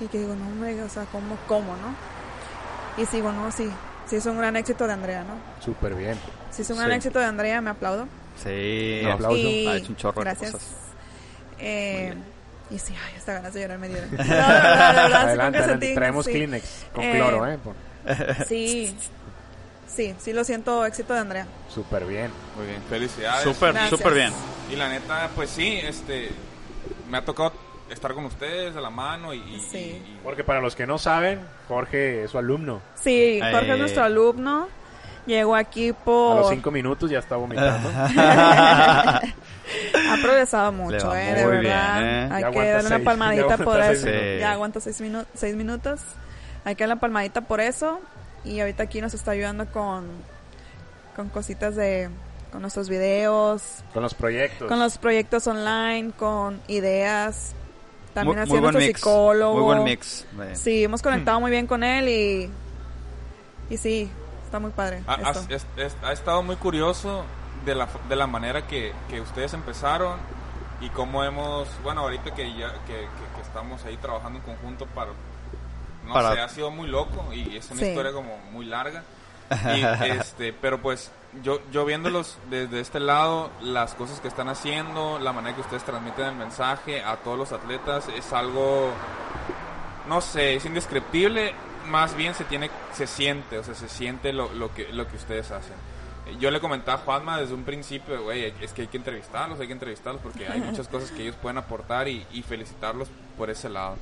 y 0.00 0.06
que 0.06 0.18
digo, 0.18 0.34
no, 0.34 0.46
hombre, 0.46 0.82
o 0.82 0.88
sea, 0.88 1.04
¿cómo, 1.12 1.36
cómo, 1.46 1.74
no? 1.76 3.02
Y 3.02 3.06
sigo, 3.06 3.32
no, 3.32 3.50
sí, 3.52 3.68
sí 4.06 4.16
es 4.16 4.26
un 4.26 4.38
gran 4.38 4.56
éxito 4.56 4.86
de 4.86 4.92
Andrea, 4.92 5.22
¿no? 5.24 5.34
Súper 5.64 5.94
bien. 5.94 6.18
Sí 6.50 6.62
es 6.62 6.70
un 6.70 6.78
gran 6.78 6.90
Sí. 6.90 6.96
éxito 6.96 7.18
de 7.18 7.24
Andrea, 7.24 7.60
me 7.60 7.70
aplaudo. 7.70 8.06
Sí. 8.42 9.00
Un 9.04 9.10
aplauso. 9.12 9.36
Y 9.36 9.66
Ha 9.66 9.76
hecho 9.76 9.88
un 9.90 9.96
chorro 9.96 10.18
de 10.20 10.24
gracias. 10.24 10.52
cosas. 10.52 10.68
Eh, 11.58 12.14
y 12.70 12.78
sí, 12.78 12.94
ay, 13.06 13.14
hasta 13.16 13.34
ganas 13.34 13.52
de 13.54 13.60
llorar 13.62 13.78
me 13.78 13.88
dieron. 13.88 14.10
No, 14.16 14.16
de 14.22 14.24
de 14.24 14.34
Adelante, 14.40 15.10
que 15.12 15.16
adelante. 15.16 15.64
sentí- 15.64 15.94
Traemos 15.94 16.24
sí. 16.24 16.32
Kleenex 16.32 16.86
con 16.92 17.04
Eh, 17.04 17.12
cloro, 17.14 17.46
¿eh? 17.48 17.58
Por- 17.58 17.74
Sí, 18.48 18.96
sí, 19.86 20.14
sí 20.18 20.32
lo 20.32 20.44
siento 20.44 20.84
éxito 20.84 21.14
de 21.14 21.20
Andrea. 21.20 21.46
Súper 21.68 22.04
bien. 22.06 22.30
Muy 22.56 22.66
bien, 22.66 22.82
felicidades. 22.88 23.42
Súper, 23.44 23.74
súper 23.88 24.14
bien. 24.14 24.32
Y 24.70 24.76
la 24.76 24.88
neta, 24.88 25.30
pues 25.34 25.50
sí, 25.50 25.78
este, 25.82 26.30
me 27.10 27.18
ha 27.18 27.24
tocado 27.24 27.52
estar 27.90 28.12
con 28.14 28.24
ustedes 28.24 28.74
de 28.74 28.80
la 28.80 28.90
mano 28.90 29.32
y... 29.34 29.38
y- 29.38 29.60
Sí. 29.60 29.76
y- 29.78 29.80
y- 30.12 30.20
Porque 30.24 30.42
para 30.44 30.60
los 30.60 30.74
que 30.74 30.86
no 30.86 30.98
saben, 30.98 31.40
Jorge 31.68 32.24
es 32.24 32.30
su 32.30 32.38
alumno. 32.38 32.80
Sí, 32.94 33.40
Jorge 33.40 33.68
Eh. 33.70 33.72
es 33.74 33.78
nuestro 33.78 34.04
alumno. 34.04 34.68
Llegó 35.26 35.54
aquí 35.56 35.90
A 35.90 35.94
por... 35.94 36.36
los 36.40 36.50
cinco 36.50 36.70
minutos 36.70 37.10
ya 37.10 37.18
está 37.18 37.36
vomitando. 37.36 37.88
Ha 40.06 40.16
progresado 40.22 40.70
mucho, 40.72 41.14
eh, 41.14 41.32
de 41.34 41.46
verdad. 41.46 41.98
bien, 42.00 42.08
¿eh? 42.08 42.28
Hay 42.32 42.44
que 42.52 42.68
darle 42.68 42.86
una 42.88 42.98
palmadita 43.04 43.56
por 43.58 43.80
eso. 43.80 44.02
seis. 44.02 44.40
Ya 44.40 44.52
aguanta 44.52 44.80
seis, 44.80 45.00
minu- 45.00 45.24
seis 45.34 45.56
minutos. 45.56 46.00
Hay 46.64 46.74
que 46.74 46.84
darle 46.84 46.94
una 46.94 47.00
palmadita 47.00 47.40
por 47.40 47.60
eso. 47.60 48.00
Y 48.44 48.60
ahorita 48.60 48.82
aquí 48.82 49.00
nos 49.00 49.14
está 49.14 49.30
ayudando 49.30 49.64
con, 49.66 50.06
con 51.16 51.30
cositas 51.30 51.74
de... 51.76 52.10
Con 52.54 52.62
nuestros 52.62 52.88
videos, 52.88 53.82
Con 53.92 54.04
los 54.04 54.14
proyectos. 54.14 54.68
con 54.68 54.78
los 54.78 54.96
proyectos 54.96 55.44
online, 55.48 56.12
con 56.16 56.60
ideas. 56.68 57.52
También 58.14 58.36
Muy- 58.36 58.42
ha 58.42 58.46
muy 58.46 58.50
sido 58.58 58.60
nuestro 58.60 58.80
mix. 58.86 58.98
psicólogo. 59.00 59.54
Muy 59.54 59.62
buen 59.64 59.82
mix. 59.82 60.24
de- 60.38 60.54
Sí, 60.54 60.84
hemos 60.84 61.02
conectado 61.02 61.40
muy 61.40 61.50
bien 61.50 61.66
con 61.66 61.82
él 61.82 62.08
y... 62.08 62.48
Y 63.74 63.76
sí, 63.76 64.08
está 64.44 64.60
muy 64.60 64.70
padre. 64.70 65.02
Ha, 65.08 65.14
esto. 65.16 65.28
has- 65.30 65.50
es- 65.50 65.66
es- 65.76 65.96
ha 66.04 66.12
estado 66.12 66.44
muy 66.44 66.54
curioso 66.54 67.24
de 67.66 67.74
la, 67.74 67.88
de 68.08 68.14
la 68.14 68.28
manera 68.28 68.64
que, 68.68 68.92
que 69.10 69.20
ustedes 69.20 69.52
empezaron 69.52 70.16
y 70.80 70.90
cómo 70.90 71.24
hemos, 71.24 71.66
bueno, 71.82 72.02
ahorita 72.02 72.36
que 72.36 72.54
ya 72.56 72.72
que, 72.86 72.92
que- 72.92 73.34
que 73.34 73.42
estamos 73.42 73.84
ahí 73.84 73.96
trabajando 73.96 74.38
en 74.38 74.44
conjunto 74.44 74.86
para, 74.86 75.10
no 76.06 76.14
Para- 76.14 76.34
sé, 76.34 76.40
ha 76.40 76.48
sido 76.50 76.70
muy 76.70 76.86
loco 76.86 77.32
y 77.34 77.56
es 77.56 77.68
una 77.72 77.80
Sí. 77.80 77.86
historia 77.88 78.12
como 78.12 78.38
muy 78.52 78.64
larga. 78.66 79.02
Y, 79.50 79.82
este, 80.04 80.52
pero 80.52 80.80
pues 80.80 81.10
yo, 81.42 81.60
yo 81.72 81.84
viéndolos 81.84 82.38
desde 82.50 82.80
este 82.80 83.00
lado, 83.00 83.50
las 83.60 83.94
cosas 83.94 84.20
que 84.20 84.28
están 84.28 84.48
haciendo, 84.48 85.18
la 85.18 85.32
manera 85.32 85.54
que 85.54 85.62
ustedes 85.62 85.84
transmiten 85.84 86.26
el 86.26 86.34
mensaje 86.36 87.02
a 87.02 87.16
todos 87.16 87.38
los 87.38 87.52
atletas 87.52 88.08
es 88.08 88.32
algo 88.32 88.92
no 90.08 90.20
sé, 90.20 90.54
es 90.54 90.64
indescriptible, 90.64 91.54
más 91.86 92.16
bien 92.16 92.34
se 92.34 92.44
tiene, 92.44 92.70
se 92.92 93.06
siente, 93.06 93.58
o 93.58 93.64
sea, 93.64 93.74
se 93.74 93.88
siente 93.88 94.32
lo, 94.32 94.52
lo 94.52 94.72
que, 94.74 94.92
lo 94.92 95.06
que 95.08 95.16
ustedes 95.16 95.50
hacen. 95.50 95.76
Yo 96.38 96.50
le 96.50 96.58
comentaba 96.58 97.00
a 97.00 97.04
Juanma 97.04 97.40
desde 97.40 97.54
un 97.54 97.64
principio, 97.64 98.22
güey, 98.22 98.52
es 98.60 98.72
que 98.72 98.82
hay 98.82 98.88
que 98.88 98.96
entrevistarlos, 98.96 99.60
hay 99.60 99.66
que 99.66 99.74
entrevistarlos 99.74 100.22
porque 100.22 100.48
hay 100.48 100.60
muchas 100.60 100.88
cosas 100.88 101.10
que 101.10 101.22
ellos 101.22 101.36
pueden 101.36 101.58
aportar 101.58 102.08
y, 102.08 102.26
y 102.32 102.42
felicitarlos 102.42 103.08
por 103.36 103.50
ese 103.50 103.68
lado. 103.68 103.96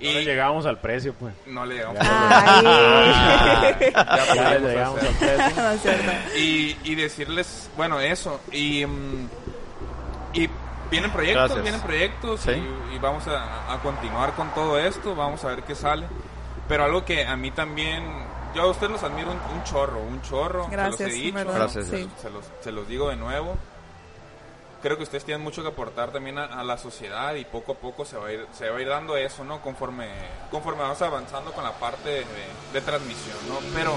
No 0.00 0.10
le 0.12 0.22
Y 0.22 0.24
llegamos 0.24 0.66
al 0.66 0.78
precio, 0.80 1.14
pues. 1.14 1.34
no 1.46 1.64
le 1.66 1.74
llegamos 1.76 1.98
Ya 2.02 2.62
le 4.60 4.80
al 4.82 4.96
precio. 5.18 5.92
Y, 6.36 6.76
y 6.84 6.94
decirles, 6.94 7.70
bueno, 7.76 8.00
eso. 8.00 8.40
Y, 8.52 8.84
mm, 8.86 9.28
y 10.34 10.48
vienen 10.90 11.10
proyectos, 11.10 11.44
Gracias. 11.44 11.62
vienen 11.62 11.80
proyectos 11.80 12.40
Sí. 12.40 12.50
y, 12.52 12.96
y 12.96 12.98
vamos 12.98 13.26
a, 13.28 13.72
a 13.72 13.78
continuar 13.80 14.32
con 14.34 14.48
todo 14.54 14.78
esto, 14.78 15.14
vamos 15.14 15.44
a 15.44 15.48
ver 15.48 15.62
qué 15.62 15.74
sale. 15.74 16.06
Pero 16.68 16.84
algo 16.84 17.04
que 17.04 17.26
a 17.26 17.36
mí 17.36 17.50
también, 17.50 18.02
yo 18.54 18.62
a 18.62 18.66
ustedes 18.70 18.92
los 18.92 19.02
admiro 19.02 19.30
un, 19.30 19.56
un 19.56 19.64
chorro, 19.64 20.00
un 20.00 20.22
chorro. 20.22 20.68
Gracias, 20.70 20.96
se 20.96 21.04
los 21.04 21.12
he 21.12 21.16
dicho, 21.16 21.34
¿verdad? 21.34 21.54
Gracias. 21.54 21.86
Sí. 21.86 22.08
se 22.20 22.30
los, 22.30 22.44
se 22.60 22.72
los 22.72 22.88
digo 22.88 23.08
de 23.10 23.16
nuevo. 23.16 23.56
Creo 24.82 24.96
que 24.96 25.04
ustedes 25.04 25.24
tienen 25.24 25.44
mucho 25.44 25.62
que 25.62 25.68
aportar 25.68 26.10
también 26.10 26.38
a, 26.38 26.44
a 26.44 26.64
la 26.64 26.76
sociedad 26.76 27.34
y 27.36 27.44
poco 27.44 27.72
a 27.72 27.74
poco 27.76 28.04
se 28.04 28.16
va 28.16 28.26
a 28.26 28.32
ir, 28.32 28.46
se 28.52 28.68
va 28.68 28.78
a 28.78 28.82
ir 28.82 28.88
dando 28.88 29.16
eso, 29.16 29.44
¿no? 29.44 29.60
Conforme, 29.62 30.08
conforme 30.50 30.82
vamos 30.82 31.00
avanzando 31.00 31.52
con 31.52 31.62
la 31.62 31.72
parte 31.72 32.08
de, 32.08 32.24
de 32.72 32.80
transmisión, 32.80 33.36
¿no? 33.48 33.58
Pero 33.74 33.96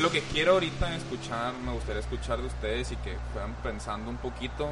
lo 0.00 0.10
que 0.10 0.20
quiero 0.20 0.52
ahorita 0.52 0.94
escuchar, 0.94 1.54
me 1.54 1.72
gustaría 1.72 2.00
escuchar 2.00 2.38
de 2.38 2.46
ustedes 2.46 2.92
y 2.92 2.96
que 2.96 3.16
fueran 3.32 3.54
pensando 3.62 4.10
un 4.10 4.18
poquito. 4.18 4.68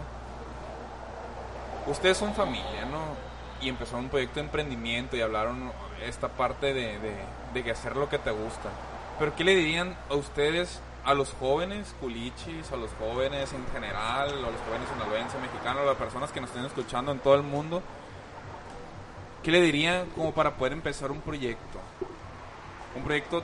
Ustedes 1.86 2.18
son 2.18 2.34
familia, 2.34 2.84
¿no? 2.84 3.16
Y 3.60 3.70
empezaron 3.70 4.04
un 4.04 4.10
proyecto 4.10 4.34
de 4.34 4.46
emprendimiento 4.46 5.16
y 5.16 5.22
hablaron 5.22 5.72
esta 6.02 6.28
parte 6.28 6.74
de, 6.74 6.98
de, 6.98 7.16
de 7.54 7.64
que 7.64 7.70
hacer 7.70 7.96
lo 7.96 8.10
que 8.10 8.18
te 8.18 8.30
gusta. 8.30 8.68
Pero 9.18 9.34
¿qué 9.34 9.44
le 9.44 9.54
dirían 9.54 9.96
a 10.10 10.14
ustedes, 10.14 10.80
a 11.06 11.14
los 11.14 11.32
jóvenes 11.40 11.94
culichis, 12.00 12.70
a 12.72 12.76
los 12.76 12.90
jóvenes 12.98 13.52
en 13.52 13.64
general, 13.72 14.28
a 14.28 14.32
los 14.50 14.60
jóvenes 14.68 14.88
sinaloenses, 14.92 15.40
mexicanos, 15.40 15.82
a 15.82 15.86
las 15.86 15.96
personas 15.96 16.32
que 16.32 16.40
nos 16.40 16.50
estén 16.50 16.64
escuchando 16.66 17.12
en 17.12 17.18
todo 17.20 17.34
el 17.36 17.42
mundo? 17.42 17.82
¿Qué 19.42 19.50
le 19.52 19.60
dirían 19.60 20.06
como 20.16 20.32
para 20.32 20.52
poder 20.56 20.72
empezar 20.72 21.10
un 21.12 21.20
proyecto? 21.20 21.78
Un 22.96 23.02
proyecto 23.04 23.42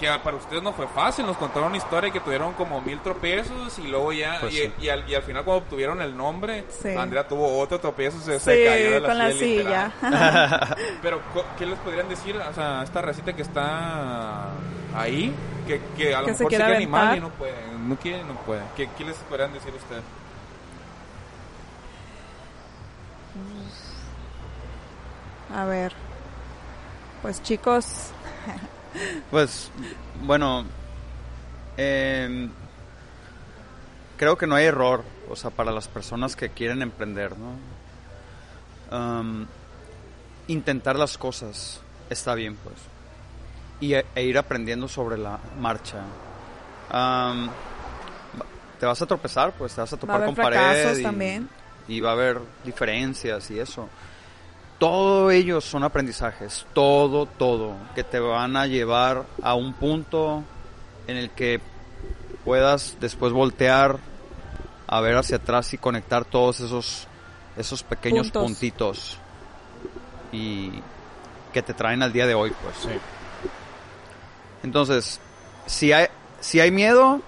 que 0.00 0.08
para 0.24 0.36
ustedes 0.36 0.62
no 0.62 0.72
fue 0.72 0.88
fácil, 0.88 1.26
nos 1.26 1.36
contaron 1.36 1.68
una 1.68 1.76
historia 1.76 2.10
que 2.10 2.18
tuvieron 2.18 2.54
como 2.54 2.80
mil 2.80 2.98
tropiezos 3.00 3.78
y 3.78 3.86
luego 3.86 4.12
ya, 4.12 4.38
Pues 4.40 4.52
y, 4.54 4.56
sí. 4.56 4.72
y 4.80 4.88
al, 4.88 5.08
y 5.08 5.14
al 5.14 5.22
final 5.22 5.44
cuando 5.44 5.64
obtuvieron 5.64 6.00
el 6.00 6.16
nombre, 6.16 6.64
Sí. 6.82 6.88
Andrea 6.96 7.28
tuvo 7.28 7.60
otro 7.60 7.78
tropiezo, 7.78 8.18
se, 8.20 8.40
se 8.40 8.56
Sí, 8.56 8.64
cayó 8.68 8.90
de 8.92 9.00
la 9.00 9.08
con 9.08 9.18
la 9.18 9.32
silla. 9.32 9.92
Pero, 11.02 11.20
¿qué 11.58 11.66
les 11.66 11.78
podrían 11.80 12.08
decir 12.08 12.36
o 12.36 12.52
sea, 12.54 12.80
a 12.80 12.84
esta 12.84 13.00
recita 13.02 13.32
que 13.34 13.42
está 13.42 14.48
ahí? 14.96 15.32
Que, 15.66 15.80
que 15.96 16.14
a 16.14 16.20
lo 16.20 16.26
Que 16.26 16.32
mejor 16.32 16.36
se 16.36 16.48
quiere 16.48 16.64
quiere 16.64 16.76
animar 16.76 17.16
y 17.16 17.20
no 17.20 17.30
puede. 17.30 17.54
No 17.78 17.96
quiere, 17.96 18.24
no 18.24 18.34
puede. 18.34 18.62
¿Qué, 18.76 18.88
qué 18.96 19.04
les 19.04 19.16
podrían 19.16 19.52
decir 19.52 19.72
ustedes? 19.74 20.02
A 25.54 25.64
ver. 25.64 25.92
Pues 27.22 27.42
chicos, 27.42 28.12
Pues, 29.30 29.70
bueno, 30.22 30.64
em, 31.76 32.50
creo 34.16 34.36
que 34.36 34.46
no 34.46 34.54
hay 34.54 34.66
error, 34.66 35.04
o 35.28 35.36
sea, 35.36 35.50
para 35.50 35.72
las 35.72 35.88
personas 35.88 36.36
que 36.36 36.50
quieren 36.50 36.82
emprender, 36.82 37.32
¿no? 37.38 37.56
Am, 38.90 39.46
intentar 40.48 40.96
las 40.96 41.16
cosas 41.16 41.80
está 42.10 42.34
bien, 42.34 42.56
pues. 42.56 42.76
Y 43.82 43.94
e, 43.94 44.06
e 44.14 44.22
ir 44.22 44.38
aprendiendo 44.38 44.86
sobre 44.86 45.18
la 45.18 45.38
marcha. 45.60 45.98
Va- 46.92 48.46
te 48.78 48.86
vas 48.86 49.00
a 49.02 49.06
tropezar, 49.06 49.52
pues 49.52 49.74
te 49.74 49.80
vas 49.80 49.92
a 49.92 49.96
va 49.96 49.98
a 49.98 50.00
topar 50.00 50.16
haber 50.16 50.26
con 50.26 50.34
pared. 50.36 50.56
fracasos 50.58 50.98
y- 50.98 51.02
también. 51.02 51.48
y 51.88 52.00
va 52.00 52.10
a 52.10 52.12
haber 52.12 52.40
diferencias 52.64 53.50
y 53.50 53.58
eso. 53.58 53.88
Todo 54.78 55.30
ellos 55.30 55.64
son 55.64 55.84
aprendizajes, 55.84 56.66
todo, 56.72 57.26
todo, 57.26 57.74
que 57.94 58.02
te 58.04 58.18
van 58.18 58.56
a 58.56 58.66
llevar 58.66 59.24
a 59.42 59.54
un 59.54 59.72
punto 59.74 60.42
en 61.06 61.16
el 61.16 61.30
que 61.30 61.60
puedas 62.44 62.96
después 63.00 63.32
voltear 63.32 63.98
a 64.88 65.00
ver 65.00 65.16
hacia 65.16 65.36
atrás 65.36 65.72
y 65.74 65.78
conectar 65.78 66.24
todos 66.24 66.58
esos, 66.60 67.06
esos 67.56 67.82
pequeños 67.84 68.26
Puntos. 68.30 68.42
puntitos 68.44 69.18
y 70.32 70.70
que 71.52 71.62
te 71.62 71.74
traen 71.74 72.02
al 72.02 72.12
día 72.12 72.26
de 72.26 72.34
hoy, 72.34 72.52
pues. 72.62 72.76
Sí. 72.76 72.98
Entonces, 74.62 75.20
si 75.66 75.92
hay, 75.92 76.06
si 76.40 76.60
hay 76.60 76.70
miedo, 76.70 77.20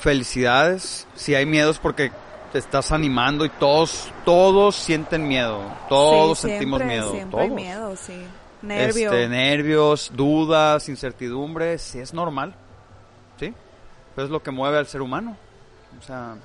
felicidades. 0.00 1.06
Si 1.14 1.34
hay 1.34 1.46
miedo 1.46 1.70
es 1.70 1.78
porque 1.78 2.12
te 2.52 2.58
estás 2.58 2.92
animando 2.92 3.44
y 3.44 3.48
todos, 3.50 4.10
todos 4.24 4.76
sienten 4.76 5.26
miedo. 5.26 5.62
Todos 5.88 6.38
Sí, 6.38 6.48
sentimos 6.48 6.78
siempre, 6.78 6.96
miedo. 6.96 7.10
Siempre 7.12 7.40
hay 7.40 7.48
todos. 7.48 7.60
miedo, 7.60 7.96
sí. 7.96 8.26
Nervio. 8.62 9.12
Este, 9.12 9.28
nervios, 9.28 10.10
dudas, 10.14 10.88
incertidumbre, 10.88 11.78
sí 11.78 11.98
es 12.00 12.12
normal. 12.14 12.54
¿Sí? 13.38 13.54
Pero 14.14 14.24
es 14.24 14.30
lo 14.30 14.42
que 14.42 14.50
mueve 14.50 14.78
al 14.78 14.86
ser 14.86 15.02
humano. 15.02 15.36
O 16.00 16.02
sea, 16.02 16.36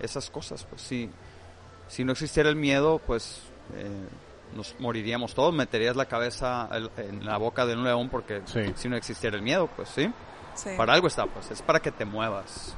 esas 0.00 0.30
cosas, 0.30 0.64
pues 0.68 0.82
sí. 0.82 1.10
Si 1.88 2.04
no 2.04 2.12
existiera 2.12 2.48
el 2.48 2.56
miedo, 2.56 3.00
pues 3.06 3.40
eh, 3.76 3.88
nos 4.58 4.78
moriríamos 4.78 5.34
todos. 5.34 5.54
Meterías 5.54 5.96
la 5.96 6.04
cabeza 6.04 6.68
en 6.98 7.24
la 7.24 7.38
boca 7.38 7.64
de 7.64 7.74
un 7.74 7.84
león 7.84 8.08
porque 8.10 8.42
Sí. 8.44 8.72
si 8.76 8.88
no 8.90 8.96
existiera 8.96 9.36
el 9.36 9.42
miedo, 9.42 9.68
pues 9.74 9.88
sí. 9.88 10.12
Sí. 10.54 10.70
Para 10.76 10.92
algo 10.92 11.06
está, 11.06 11.24
pues 11.26 11.50
es 11.50 11.62
para 11.62 11.80
que 11.80 11.90
te 11.92 12.04
muevas. 12.04 12.76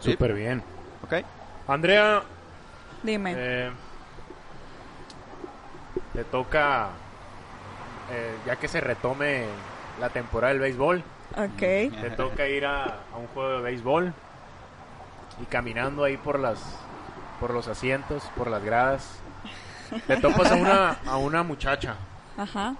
¿Sí? 0.00 0.12
Súper 0.12 0.34
bien. 0.34 0.62
¿Ok? 1.02 1.14
Andrea, 1.66 2.22
Dime. 3.02 3.34
Eh, 3.36 3.70
te 6.12 6.24
toca, 6.24 6.88
eh, 8.10 8.34
ya 8.46 8.56
que 8.56 8.68
se 8.68 8.80
retome 8.80 9.44
la 10.00 10.08
temporada 10.10 10.52
del 10.52 10.60
béisbol, 10.62 11.02
ok. 11.36 11.58
te 11.58 12.12
toca 12.16 12.46
ir 12.48 12.64
a, 12.66 12.84
a 13.12 13.16
un 13.18 13.26
juego 13.28 13.56
de 13.58 13.62
béisbol 13.62 14.12
y 15.42 15.44
caminando 15.46 16.04
ahí 16.04 16.16
por 16.16 16.38
las 16.38 16.58
por 17.40 17.52
los 17.52 17.68
asientos, 17.68 18.22
por 18.36 18.48
las 18.48 18.64
gradas, 18.64 19.18
te 20.06 20.16
topas 20.20 20.50
a 20.52 20.54
una, 20.56 20.90
a 21.06 21.16
una 21.16 21.42
muchacha 21.42 21.94
Ajá. 22.36 22.74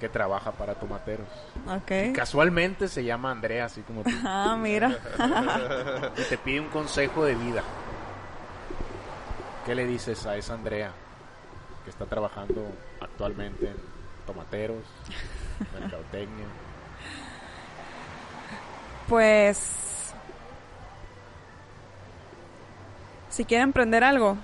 que 0.00 0.08
trabaja 0.08 0.52
para 0.52 0.74
tomateros. 0.74 1.26
Ok. 1.68 2.14
Casualmente 2.14 2.88
se 2.88 3.04
llama 3.04 3.30
Andrea, 3.30 3.66
así 3.66 3.82
como 3.82 4.02
tú, 4.02 4.10
Ah, 4.24 4.56
mira. 4.58 4.90
y 6.16 6.22
te 6.28 6.38
pide 6.38 6.60
un 6.60 6.68
consejo 6.68 7.24
de 7.24 7.34
vida. 7.34 7.62
¿Qué 9.66 9.74
le 9.74 9.86
dices 9.86 10.26
a 10.26 10.36
esa 10.36 10.54
Andrea 10.54 10.90
que 11.84 11.90
está 11.90 12.04
trabajando 12.04 12.66
actualmente 13.00 13.66
en 13.68 13.76
tomateros, 14.26 14.82
mercadotecnia? 15.72 16.44
Pues. 19.08 20.12
Si 23.30 23.44
quiere 23.44 23.64
emprender 23.64 24.04
algo, 24.04 24.36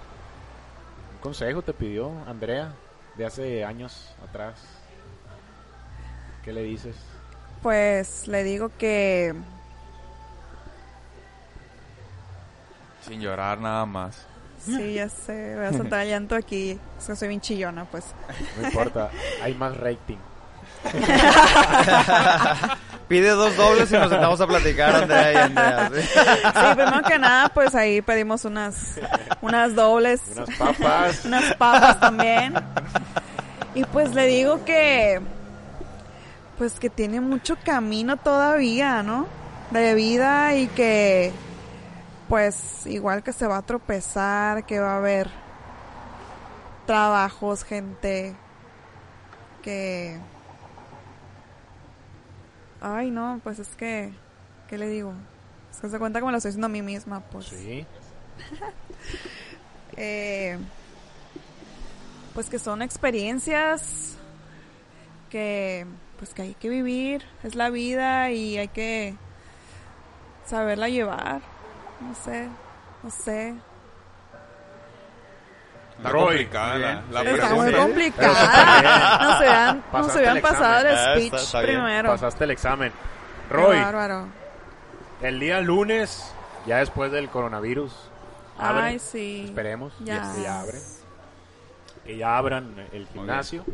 consejo 1.20 1.62
te 1.62 1.72
pidió 1.72 2.12
Andrea 2.26 2.72
de 3.16 3.26
hace 3.26 3.64
años 3.64 4.14
atrás. 4.26 4.60
¿Qué 6.44 6.52
le 6.52 6.62
dices? 6.62 6.96
pues 7.62 8.26
le 8.26 8.42
digo 8.42 8.70
que. 8.78 9.34
Sin 13.06 13.20
llorar 13.20 13.60
nada 13.60 13.86
más. 13.86 14.26
Sí, 14.64 14.94
ya 14.94 15.08
sé. 15.08 15.56
Voy 15.56 15.64
a 15.64 15.72
soltar 15.72 16.06
llanto 16.06 16.34
aquí. 16.34 16.78
Es 16.98 17.06
que 17.06 17.16
soy 17.16 17.28
bien 17.28 17.40
chillona, 17.40 17.84
pues. 17.86 18.04
No 18.58 18.68
importa, 18.68 19.10
hay 19.42 19.54
más 19.54 19.76
rating. 19.76 20.18
Pide 23.08 23.30
dos 23.30 23.56
dobles 23.56 23.90
y 23.90 23.94
nos 23.94 24.08
sentamos 24.08 24.40
a 24.40 24.46
platicar, 24.46 24.94
Andrea 24.94 25.32
y 25.32 25.36
Andrea. 25.36 25.90
¿sí? 25.92 26.00
Sí, 26.00 26.74
primero 26.76 27.02
que 27.02 27.18
nada, 27.18 27.48
pues 27.48 27.74
ahí 27.74 28.00
pedimos 28.02 28.44
unas, 28.44 29.00
unas 29.40 29.74
dobles. 29.74 30.20
Unas 30.36 30.56
papas. 30.56 31.24
unas 31.28 31.54
papas 31.56 31.98
también. 31.98 32.54
Y 33.74 33.82
pues 33.84 34.14
le 34.14 34.26
digo 34.26 34.64
que 34.64 35.20
pues 36.56 36.78
que 36.78 36.90
tiene 36.90 37.20
mucho 37.20 37.56
camino 37.64 38.16
todavía, 38.16 39.02
¿no? 39.02 39.26
De 39.70 39.94
vida 39.94 40.54
y 40.54 40.68
que 40.68 41.32
pues 42.28 42.86
igual 42.86 43.24
que 43.24 43.32
se 43.32 43.48
va 43.48 43.56
a 43.56 43.62
tropezar, 43.62 44.64
que 44.66 44.78
va 44.78 44.92
a 44.92 44.98
haber 44.98 45.28
trabajos, 46.86 47.64
gente 47.64 48.36
que 49.62 50.18
Ay, 52.80 53.10
no, 53.10 53.40
pues 53.42 53.58
es 53.58 53.68
que 53.76 54.12
¿qué 54.68 54.78
le 54.78 54.88
digo? 54.88 55.12
Es 55.72 55.80
que 55.80 55.88
se 55.90 55.98
cuenta 55.98 56.20
como 56.20 56.30
lo 56.30 56.38
estoy 56.38 56.50
diciendo 56.50 56.66
a 56.66 56.70
mí 56.70 56.82
misma, 56.82 57.20
pues. 57.20 57.46
Sí. 57.46 57.86
Eh, 59.96 60.56
pues 62.32 62.48
que 62.48 62.60
son 62.60 62.80
experiencias 62.80 64.16
que 65.28 65.84
pues 66.16 66.32
que 66.32 66.42
hay 66.42 66.54
que 66.54 66.68
vivir, 66.68 67.24
es 67.42 67.54
la 67.54 67.70
vida 67.70 68.30
y 68.30 68.56
hay 68.56 68.68
que 68.68 69.16
saberla 70.46 70.88
llevar. 70.88 71.42
No 72.00 72.14
sé, 72.14 72.48
no 73.02 73.10
sé. 73.10 73.56
Está 76.00 76.08
Roy, 76.10 76.24
complicada 76.26 76.78
la, 77.10 77.20
Sí, 77.20 77.26
Está 77.28 77.54
muy 77.54 77.66
pregunta. 77.66 77.78
complicada. 77.82 79.18
No 79.22 79.38
se 79.38 79.44
vean, 79.44 79.76
no 79.76 79.82
Pasaste 79.92 80.12
se 80.12 80.20
vean 80.20 80.36
el 80.36 80.42
pasado 80.42 80.78
el 80.80 80.86
examen. 80.86 80.98
Ah, 81.08 81.12
speech 81.14 81.24
está- 81.34 81.36
está 81.44 81.60
bien. 81.62 81.74
primero. 81.80 82.10
Pasaste 82.10 82.44
el 82.44 82.50
examen. 82.50 82.92
Roy, 83.50 83.76
bárbaro. 83.80 84.28
el 85.22 85.40
día 85.40 85.60
lunes, 85.60 86.32
ya 86.66 86.78
después 86.78 87.12
del 87.12 87.28
coronavirus, 87.28 87.92
abre. 88.58 88.82
Ay, 88.84 88.98
sí. 88.98 89.42
Esperemos 89.46 89.92
Ya. 90.00 90.32
que 90.34 90.42
ya 90.42 90.60
abre. 90.60 90.78
Que 92.06 92.16
ya 92.16 92.36
abran 92.38 92.74
el 92.92 93.06
gimnasio. 93.08 93.64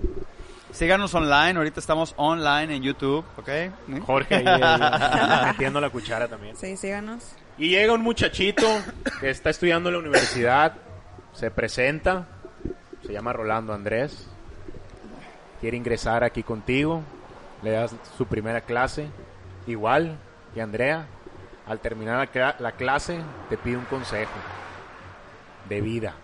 Síganos 0.73 1.15
online, 1.15 1.57
ahorita 1.59 1.79
estamos 1.81 2.13
online 2.17 2.75
en 2.77 2.83
YouTube, 2.83 3.25
¿ok? 3.39 4.03
Jorge 4.05 4.35
ahí, 4.35 4.45
ahí, 4.47 5.47
metiendo 5.53 5.81
la 5.81 5.89
cuchara 5.91 6.27
también. 6.29 6.57
Sí, 6.57 6.77
síganos. 6.77 7.23
Y 7.57 7.71
llega 7.71 7.93
un 7.95 8.03
muchachito 8.03 8.67
que 9.21 9.31
está 9.31 9.51
estudiando 9.51 9.89
en 9.89 9.95
la 9.95 10.01
universidad, 10.01 10.75
se 11.37 11.51
presenta, 11.51 12.27
se 13.07 13.13
llama 13.13 13.33
Rolando 13.33 13.73
Andrés, 13.75 14.27
quiere 15.61 15.77
ingresar 15.77 16.25
aquí 16.25 16.43
contigo, 16.43 17.03
le 17.63 17.71
das 17.73 17.95
su 18.17 18.27
primera 18.27 18.63
clase, 18.63 19.09
igual 19.67 20.17
que 20.55 20.63
Andrea, 20.63 21.07
al 21.67 21.79
terminar 21.81 22.19
la, 22.19 22.33
cla- 22.33 22.59
la 22.59 22.73
clase 22.73 23.21
te 23.51 23.59
pide 23.59 23.77
un 23.77 23.85
consejo 23.85 24.33
de 25.69 25.81
vida. 25.81 26.15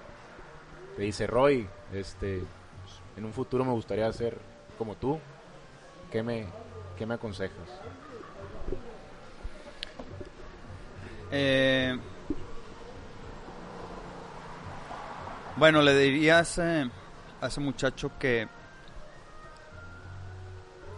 Te 0.96 1.02
dice, 1.02 1.26
Roy, 1.26 1.68
este, 1.92 2.42
en 3.16 3.24
un 3.24 3.32
futuro 3.32 3.64
me 3.64 3.72
gustaría 3.72 4.10
ser 4.12 4.38
como 4.78 4.94
tú, 4.94 5.18
¿qué 6.10 6.22
me, 6.22 6.46
qué 6.96 7.04
me 7.04 7.14
aconsejas? 7.14 7.68
Eh, 11.30 11.98
bueno, 15.56 15.82
le 15.82 15.96
diría 15.96 16.38
a 16.38 16.40
ese, 16.40 16.90
a 17.40 17.46
ese 17.46 17.60
muchacho 17.60 18.12
que, 18.18 18.48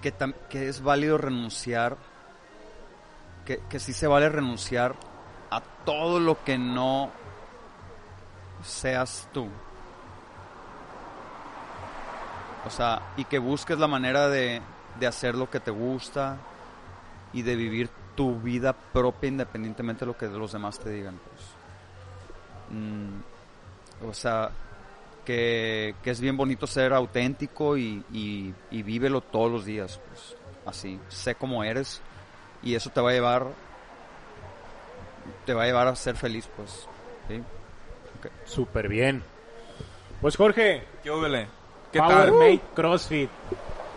que, 0.01 0.69
es 0.69 0.83
válido 0.83 1.19
renunciar, 1.19 1.97
que, 3.45 3.61
que 3.69 3.79
sí 3.79 3.93
se 3.93 4.07
vale 4.07 4.29
renunciar 4.29 4.95
a 5.51 5.61
todo 5.85 6.21
lo 6.21 6.43
que 6.45 6.59
no 6.59 7.11
seas 8.63 9.29
tú. 9.33 9.49
O 12.67 12.71
sea, 12.71 13.03
y 13.17 13.25
que 13.25 13.39
busques 13.39 13.79
la 13.79 13.87
manera 13.87 14.29
de, 14.29 14.63
de 14.99 15.07
hacer 15.07 15.35
lo 15.35 15.51
que 15.51 15.61
te 15.61 15.71
gusta 15.71 16.39
y 17.33 17.43
de 17.43 17.57
vivir 17.57 17.91
tu 18.15 18.41
vida 18.41 18.73
propia 18.73 19.29
independientemente 19.29 20.01
de 20.01 20.07
lo 20.07 20.17
que 20.17 20.27
los 20.27 20.53
demás 20.53 20.79
te 20.79 20.91
digan. 20.91 21.19
Pues. 21.19 21.41
Mm, 22.71 23.34
o 24.07 24.13
sea, 24.15 24.51
que, 25.25 25.95
que 26.03 26.11
es 26.11 26.21
bien 26.21 26.37
bonito 26.37 26.67
ser 26.67 26.93
auténtico 26.93 27.77
y, 27.77 28.05
y, 28.13 28.55
y 28.71 28.83
vívelo 28.83 29.21
todos 29.21 29.51
los 29.51 29.65
días, 29.65 30.01
pues, 30.09 30.37
así, 30.67 30.99
sé 31.09 31.35
cómo 31.35 31.65
eres 31.65 32.01
y 32.63 32.75
eso 32.75 32.91
te 32.91 33.01
va 33.01 33.11
a 33.11 33.13
llevar, 33.13 33.47
te 35.47 35.55
va 35.55 35.63
a 35.65 35.67
llevar 35.67 35.89
a 35.89 35.97
ser 35.97 36.17
feliz, 36.17 36.49
pues, 36.57 36.87
¿sí? 37.29 37.43
Ok. 38.19 38.31
Súper 38.45 38.89
bien. 38.89 39.23
Pues 40.21 40.37
Jorge, 40.37 40.85
¿Qué? 41.03 41.47
¿Qué 41.93 41.99
Power 41.99 42.17
tal? 42.17 42.33
Mate 42.33 42.61
CrossFit. 42.75 43.31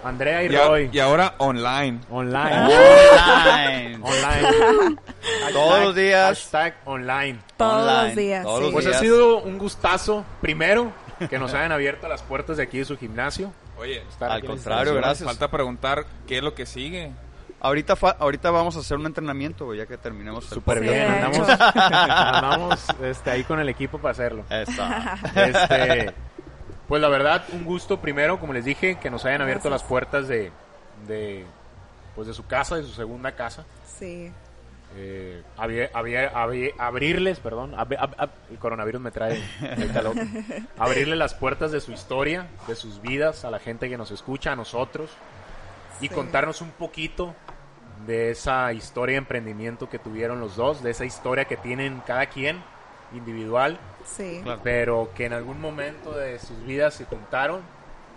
Andrea 0.04 0.44
y 0.44 0.52
Y, 0.52 0.56
a- 0.56 0.68
Roy. 0.68 0.90
y 0.94 1.00
ahora 1.00 1.34
online. 1.40 2.00
Online. 2.10 2.56
Online. 2.66 3.96
online. 4.02 4.98
Todos 5.54 5.84
los 5.84 5.96
días. 5.96 6.28
Hashtag 6.40 6.76
online. 6.86 7.40
Todos 7.58 7.84
Online, 7.88 8.08
los 8.08 8.16
días. 8.16 8.44
todos 8.44 8.58
sí. 8.60 8.64
los 8.66 8.74
Pues 8.74 8.86
ha 8.88 9.00
sido 9.00 9.40
un 9.42 9.58
gustazo, 9.58 10.24
primero, 10.42 10.92
que 11.30 11.40
nos 11.40 11.54
hayan 11.54 11.72
abierto 11.72 12.08
las 12.08 12.22
puertas 12.22 12.58
de 12.58 12.64
aquí 12.64 12.78
de 12.80 12.86
su 12.86 12.98
gimnasio. 12.98 13.52
Oye, 13.80 14.04
Estar 14.10 14.32
Al 14.32 14.44
contrario, 14.44 14.94
gracias. 14.96 15.28
falta 15.28 15.50
preguntar 15.50 16.06
qué 16.28 16.38
es 16.38 16.44
lo 16.44 16.54
que 16.54 16.66
sigue. 16.66 17.12
Ahorita, 17.60 17.96
fa- 17.96 18.16
ahorita 18.20 18.52
vamos 18.52 18.76
a 18.76 18.80
hacer 18.80 18.98
un 18.98 19.08
entrenamiento, 19.08 19.74
ya 19.74 19.88
que 19.88 19.98
terminemos 19.98 20.44
el 20.46 20.50
Súper 20.52 20.80
bien, 20.80 21.02
andamos, 21.12 21.50
andamos 21.76 22.86
este, 23.04 23.32
ahí 23.32 23.44
con 23.44 23.60
el 23.60 23.68
equipo 23.70 23.98
para 23.98 24.12
hacerlo. 24.12 24.44
Este, 25.36 26.14
pues 26.88 27.02
la 27.02 27.10
verdad, 27.10 27.44
un 27.52 27.66
gusto 27.66 28.00
primero, 28.00 28.40
como 28.40 28.54
les 28.54 28.64
dije, 28.64 28.98
que 29.00 29.10
nos 29.10 29.26
hayan 29.26 29.42
abierto 29.42 29.70
Gracias. 29.70 29.82
las 29.82 29.90
puertas 29.90 30.28
de, 30.28 30.52
de, 31.08 31.46
pues 32.16 32.28
de 32.28 32.34
su 32.34 32.46
casa, 32.46 32.76
de 32.76 32.84
su 32.84 32.94
segunda 32.94 33.32
casa. 33.34 33.66
Sí. 34.00 34.32
Eh, 34.96 35.44
había- 35.58 35.90
había- 35.94 36.30
había- 36.30 36.72
abrirles, 36.80 37.40
perdón, 37.40 37.74
ab- 37.76 37.98
ab- 38.00 38.16
ab- 38.18 38.30
el 38.50 38.58
coronavirus 38.58 39.02
me 39.02 39.12
trae 39.12 39.42
el 39.62 39.92
calor. 39.92 40.16
abrirle 40.80 41.16
las 41.16 41.34
puertas 41.34 41.72
de 41.72 41.82
su 41.82 41.92
historia, 41.92 42.48
de 42.68 42.76
sus 42.76 43.02
vidas 43.02 43.46
a 43.46 43.52
la 43.52 43.60
gente 43.60 43.90
que 43.90 43.98
nos 43.98 44.12
escucha, 44.12 44.54
a 44.54 44.56
nosotros, 44.56 45.12
y 46.00 46.08
Sí. 46.08 46.10
contarnos 46.14 46.62
un 46.62 46.72
poquito 46.72 47.36
de 48.08 48.32
esa 48.32 48.72
historia 48.74 49.14
de 49.14 49.18
emprendimiento 49.20 49.90
que 49.90 50.00
tuvieron 50.00 50.40
los 50.40 50.56
dos, 50.56 50.82
de 50.82 50.92
esa 50.92 51.04
historia 51.06 51.46
que 51.46 51.58
tienen 51.58 52.02
cada 52.06 52.26
quien 52.28 52.62
individual, 53.14 53.78
Sí. 54.06 54.40
Claro. 54.44 54.62
pero 54.64 55.10
que 55.16 55.26
en 55.26 55.34
algún 55.34 55.60
momento 55.62 56.12
de 56.12 56.40
sus 56.40 56.64
vidas 56.66 56.94
se 56.94 57.06
juntaron 57.06 57.62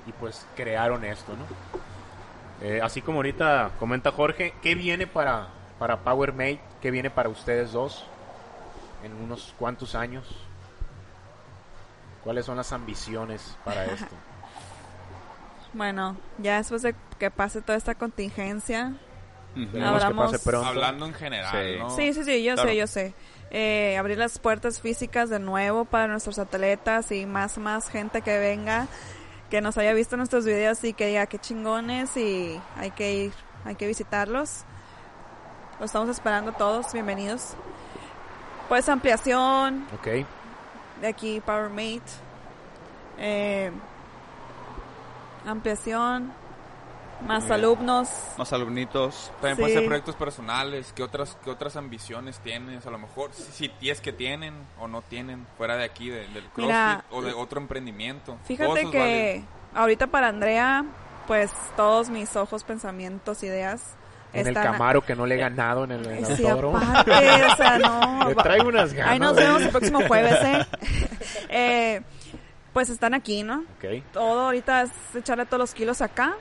y 0.06 0.12
pues 0.12 0.46
crearon 0.56 1.04
esto, 1.04 1.32
¿no? 1.36 1.44
Eh, 2.66 2.80
así 2.82 3.02
como 3.02 3.18
ahorita 3.18 3.72
comenta 3.78 4.12
Jorge, 4.12 4.54
¿qué 4.62 4.74
viene 4.74 5.06
para, 5.06 5.48
para 5.81 5.97
PowerMate? 6.05 6.61
¿Qué 6.81 6.93
viene 6.93 7.11
para 7.11 7.28
ustedes 7.28 7.72
dos 7.72 8.05
en 9.03 9.12
unos 9.14 9.53
cuantos 9.59 9.97
años? 9.97 10.24
¿Cuáles 12.22 12.45
son 12.47 12.57
las 12.57 12.72
ambiciones 12.72 13.57
para 13.64 13.85
esto? 13.93 14.14
Bueno, 15.72 16.16
ya 16.39 16.59
después 16.59 16.83
de 16.83 16.95
que 17.18 17.31
pase 17.31 17.62
toda 17.62 17.78
esta 17.78 17.95
contingencia. 17.95 18.93
Que 19.55 19.83
Abramos- 19.83 20.31
pase 20.33 20.45
pronto. 20.49 20.68
Hablando 20.68 21.07
en 21.07 21.14
general, 21.14 21.51
Sí. 21.53 21.78
¿no? 21.78 21.91
Sí, 21.91 22.12
sí, 22.14 22.24
sí, 22.24 22.45
yo 22.45 22.55
Claro. 22.55 22.68
sé, 22.68 22.76
yo 22.76 22.87
sé. 22.87 23.14
Eh, 23.51 23.97
abrir 23.99 24.16
las 24.18 24.39
puertas 24.39 24.81
físicas 24.81 25.28
de 25.28 25.41
nuevo 25.41 25.85
para 25.85 26.07
nuestros 26.07 26.39
atletas 26.39 27.11
y 27.11 27.26
más, 27.26 27.59
más 27.59 27.89
gente 27.89 28.22
que 28.22 28.39
venga, 28.39 28.87
que 29.51 29.61
nos 29.61 29.76
haya 29.76 29.93
visto 29.93 30.16
nuestros 30.16 30.45
videos 30.45 30.85
y 30.85 30.93
que 30.93 31.07
diga 31.09 31.26
qué 31.26 31.39
chingones 31.41 32.16
y 32.16 32.61
hay 32.76 32.93
que 32.93 33.12
ir, 33.14 33.33
hay 33.64 33.74
que 33.74 33.89
visitarlos. 33.89 34.64
Los 35.81 35.87
estamos 35.87 36.09
esperando 36.11 36.53
todos, 36.53 36.93
bienvenidos. 36.93 37.55
Pues 38.68 38.89
ampliación, 38.89 39.87
Ok, 39.95 40.24
de 41.01 41.07
aquí 41.09 41.41
PowerMate. 41.41 42.03
Eh, 43.18 43.72
ampliación, 45.47 46.33
más 47.26 47.43
Bien. 47.45 47.53
alumnos. 47.55 48.09
Más 48.39 48.53
alumnitos. 48.53 49.33
También 49.41 49.57
puede 49.57 49.72
ser 49.72 49.83
Sí. 49.83 49.87
proyectos 49.89 50.14
personales. 50.16 50.93
¿Qué 50.95 51.03
otras, 51.03 51.37
qué 51.43 51.51
otras 51.51 51.76
ambiciones 51.76 52.39
tienes? 52.41 52.87
A 52.87 52.91
lo 52.91 52.99
mejor, 52.99 53.33
si, 53.33 53.70
si 53.81 53.91
es 53.91 54.01
que 54.01 54.12
tienen 54.12 54.55
o 54.78 54.87
no 54.87 55.03
tienen, 55.03 55.47
fuera 55.57 55.76
de 55.76 55.85
aquí, 55.85 56.11
de- 56.11 56.28
del 56.28 56.45
CrossFit 56.51 56.66
Mira, 56.68 57.05
o 57.11 57.22
de 57.22 57.33
otro 57.33 57.61
emprendimiento. 57.61 58.37
Fíjate 58.45 58.89
que 58.91 59.43
ahorita 59.74 60.07
para 60.07 60.28
Andrea, 60.28 60.85
pues 61.26 61.51
todos 61.76 62.09
mis 62.11 62.37
ojos, 62.37 62.62
pensamientos, 62.64 63.43
ideas 63.43 63.83
en 64.33 64.47
el. 64.47 64.55
Camaro 64.55 65.05
que 65.05 65.14
no 65.16 65.26
le 65.26 65.35
he 65.35 65.39
ganado 65.39 65.85
en 65.85 65.93
el, 65.93 66.07
en 66.07 66.24
el 66.24 66.37
Sí, 66.37 66.47
aparte, 66.47 67.11
o 67.12 67.57
sea, 67.57 67.78
no. 68.22 68.28
Le 68.28 68.35
traigo 68.37 68.68
unas 68.68 68.93
ganas. 68.93 69.12
Ahí 69.12 69.18
nos 69.18 69.37
vemos 69.37 69.62
el 69.62 69.70
próximo 69.70 70.01
jueves, 70.07 70.37
¿eh? 70.43 70.66
Eh, 71.49 72.01
Pues 72.72 72.89
están 72.91 73.14
aquí, 73.14 73.43
¿no? 73.43 73.64
Ok, 73.78 74.03
Todo 74.12 74.43
ahorita 74.47 74.83
es 74.83 74.91
echarle 75.14 75.45
todos 75.47 75.59
los 75.59 75.74
kilos 75.74 76.01
acá. 76.01 76.35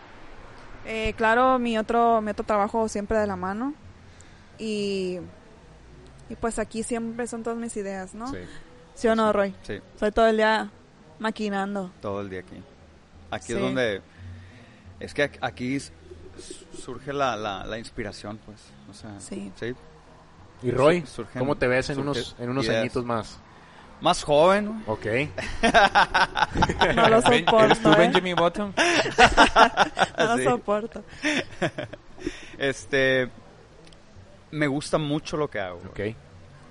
Eh, 0.85 1.13
claro, 1.17 1.57
mi 1.59 1.77
otro, 1.77 2.21
mi 2.21 2.31
otro 2.31 2.45
trabajo 2.45 2.87
siempre 2.87 3.17
de 3.17 3.27
la 3.27 3.35
mano. 3.35 3.73
Y, 4.59 5.19
y 6.29 6.35
pues 6.39 6.59
aquí 6.59 6.83
siempre 6.83 7.25
son 7.27 7.43
todas 7.43 7.57
mis 7.57 7.75
ideas, 7.77 8.13
¿no? 8.13 8.27
sí. 8.27 8.37
¿Sí 8.93 9.07
o 9.07 9.15
no, 9.15 9.31
Roy? 9.31 9.55
Sí, 9.63 9.79
Soy 9.97 10.11
todo 10.11 10.27
el 10.27 10.35
día 10.35 10.69
maquinando. 11.19 11.89
todo 12.01 12.19
el 12.19 12.29
día 12.29 12.41
aquí. 12.41 12.61
Aquí 13.31 13.45
Sí. 13.47 13.53
es 13.53 13.59
donde... 13.61 14.01
Es 14.99 15.13
que 15.13 15.31
aquí 15.39 15.79
surge 16.39 17.13
la, 17.13 17.35
la, 17.35 17.65
la 17.65 17.77
inspiración, 17.77 18.39
pues. 18.45 18.59
O 18.89 18.93
sea, 18.93 19.19
Sí. 19.19 19.51
sí. 19.59 19.73
Y 20.61 20.71
Roy, 20.71 21.05
Sur- 21.05 21.25
surgen- 21.27 21.39
¿cómo 21.39 21.55
te 21.55 21.67
ves 21.67 21.89
en 21.89 21.99
unos, 21.99 22.35
en 22.39 22.49
unos 22.49 22.67
añitos 22.69 23.05
más? 23.05 23.39
Más 24.01 24.23
joven, 24.23 24.81
Ok. 24.87 25.05
No 26.95 27.09
lo 27.09 27.21
Ben- 27.23 27.45
¿Eres 27.47 27.79
tú 27.81 27.83
soporto, 27.83 27.93
¿eh? 27.93 27.95
Benjamin 27.97 28.35
Button? 28.35 28.73
No 30.17 30.37
lo 30.37 30.43
soporto. 30.51 31.03
este... 32.57 33.29
Me 34.51 34.65
gusta 34.67 34.97
mucho 34.97 35.37
lo 35.37 35.49
que 35.49 35.59
hago. 35.59 35.77
Ok. 35.89 35.99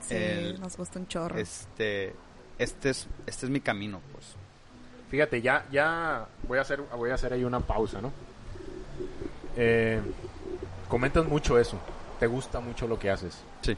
Sí, 0.00 0.14
El- 0.14 0.60
nos 0.60 0.76
gusta 0.76 0.98
un 0.98 1.06
chorro. 1.08 1.38
Este... 1.38 2.14
Este 2.58 2.90
es, 2.90 3.06
este 3.26 3.46
es 3.46 3.50
mi 3.50 3.60
camino, 3.60 4.00
pues. 4.12 4.34
Fíjate, 5.10 5.40
ya, 5.40 5.64
ya 5.70 6.26
voy 6.48 6.58
a 6.58 6.62
hacer, 6.62 6.80
voy 6.80 7.10
a 7.10 7.14
hacer 7.14 7.32
ahí 7.32 7.44
una 7.44 7.60
pausa, 7.60 8.00
¿no? 8.00 8.12
Eh, 9.60 10.00
comentas 10.88 11.26
mucho 11.26 11.58
eso. 11.58 11.78
Te 12.20 12.26
gusta 12.26 12.60
mucho 12.60 12.86
lo 12.86 12.98
que 12.98 13.10
haces. 13.10 13.42
Sí. 13.60 13.76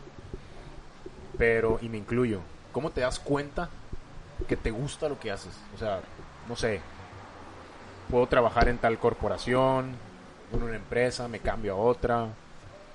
Pero, 1.38 1.78
y 1.80 1.88
me 1.88 1.96
incluyo, 1.96 2.40
¿cómo 2.70 2.90
te 2.90 3.00
das 3.00 3.18
cuenta 3.18 3.70
que 4.46 4.56
te 4.56 4.70
gusta 4.70 5.08
lo 5.08 5.18
que 5.18 5.30
haces? 5.30 5.52
O 5.74 5.78
sea, 5.78 6.00
no 6.48 6.54
sé, 6.54 6.80
puedo 8.10 8.26
trabajar 8.26 8.68
en 8.68 8.76
tal 8.76 8.98
corporación, 8.98 9.94
en 10.52 10.62
una 10.62 10.76
empresa, 10.76 11.28
me 11.28 11.40
cambio 11.40 11.74
a 11.74 11.76
otra, 11.76 12.26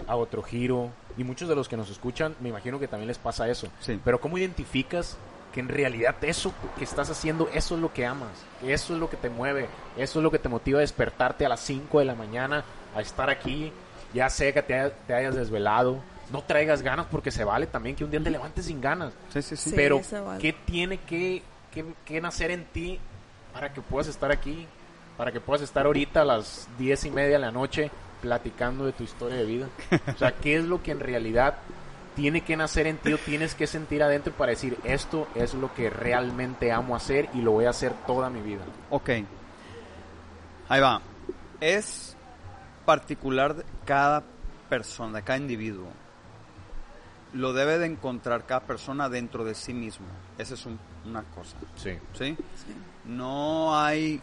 a 0.07 0.15
otro 0.15 0.43
giro. 0.43 0.91
Y 1.17 1.23
muchos 1.23 1.49
de 1.49 1.55
los 1.55 1.67
que 1.67 1.77
nos 1.77 1.89
escuchan, 1.89 2.35
me 2.39 2.49
imagino 2.49 2.79
que 2.79 2.87
también 2.87 3.07
les 3.07 3.17
pasa 3.17 3.49
eso. 3.49 3.67
Sí. 3.79 3.99
Pero 4.03 4.21
¿cómo 4.21 4.37
identificas 4.37 5.17
que 5.55 5.61
en 5.61 5.69
realidad 5.69 6.15
eso 6.21 6.53
que 6.77 6.83
estás 6.83 7.09
haciendo, 7.09 7.49
eso 7.53 7.75
es 7.75 7.81
lo 7.81 7.91
que 7.91 8.05
amas? 8.05 8.29
Eso 8.61 8.93
es 8.93 8.99
lo 8.99 9.09
que 9.09 9.15
te 9.17 9.29
mueve, 9.29 9.67
eso 9.97 10.19
es 10.19 10.23
lo 10.23 10.29
que 10.29 10.37
te 10.37 10.49
motiva 10.49 10.77
a 10.79 10.81
despertarte 10.81 11.45
a 11.45 11.49
las 11.49 11.61
5 11.61 11.97
de 11.99 12.05
la 12.05 12.13
mañana, 12.13 12.63
a 12.93 12.99
estar 13.01 13.29
aquí, 13.29 13.71
ya 14.13 14.29
sea 14.29 14.51
que 14.53 14.61
te, 14.61 14.73
haya- 14.75 14.93
te 15.07 15.13
hayas 15.13 15.33
desvelado. 15.35 15.99
No 16.31 16.41
traigas 16.41 16.81
ganas 16.81 17.05
porque 17.09 17.31
se 17.31 17.43
vale 17.43 17.67
también 17.67 17.95
que 17.95 18.03
un 18.03 18.11
día 18.11 18.21
te 18.21 18.29
levantes 18.29 18.65
sin 18.65 18.81
ganas. 18.81 19.13
Sí, 19.31 19.41
sí, 19.41 19.55
sí. 19.55 19.69
Sí. 19.69 19.75
Pero, 19.75 20.01
vale. 20.25 20.41
¿qué 20.41 20.51
tiene 20.53 20.97
que, 20.99 21.41
que, 21.71 21.85
que 22.03 22.19
nacer 22.19 22.51
en 22.51 22.65
ti 22.65 22.99
para 23.53 23.71
que 23.71 23.81
puedas 23.81 24.07
estar 24.07 24.31
aquí? 24.31 24.67
Para 25.17 25.31
que 25.31 25.39
puedas 25.39 25.61
estar 25.61 25.85
ahorita 25.85 26.21
a 26.21 26.25
las 26.25 26.67
diez 26.77 27.05
y 27.05 27.11
media 27.11 27.33
de 27.33 27.39
la 27.39 27.51
noche 27.51 27.89
platicando 28.21 28.85
de 28.85 28.91
tu 28.91 29.03
historia 29.03 29.37
de 29.37 29.45
vida. 29.45 29.67
O 30.13 30.17
sea, 30.17 30.33
¿qué 30.33 30.57
es 30.57 30.65
lo 30.65 30.83
que 30.83 30.91
en 30.91 30.99
realidad 30.99 31.55
tiene 32.15 32.41
que 32.41 32.55
nacer 32.57 32.87
en 32.87 32.97
ti 32.97 33.13
o 33.13 33.17
tienes 33.17 33.55
que 33.55 33.67
sentir 33.67 34.01
adentro 34.03 34.33
para 34.33 34.51
decir 34.51 34.77
esto 34.83 35.27
es 35.35 35.53
lo 35.53 35.73
que 35.73 35.89
realmente 35.89 36.71
amo 36.71 36.95
hacer 36.95 37.29
y 37.33 37.41
lo 37.41 37.51
voy 37.51 37.65
a 37.65 37.69
hacer 37.71 37.93
toda 38.07 38.29
mi 38.29 38.41
vida? 38.41 38.63
Ok. 38.89 39.09
Ahí 40.69 40.81
va. 40.81 41.01
Es 41.59 42.15
particular 42.85 43.55
de 43.55 43.65
cada 43.85 44.23
persona, 44.69 45.17
de 45.17 45.23
cada 45.23 45.37
individuo. 45.37 45.87
Lo 47.33 47.53
debe 47.53 47.77
de 47.77 47.87
encontrar 47.87 48.45
cada 48.45 48.61
persona 48.61 49.09
dentro 49.09 49.43
de 49.43 49.55
sí 49.55 49.73
mismo. 49.73 50.05
Esa 50.37 50.53
es 50.53 50.65
un- 50.65 50.79
una 51.05 51.23
cosa. 51.23 51.57
Sí. 51.75 51.97
¿Sí? 52.13 52.37
No 53.05 53.77
hay 53.77 54.21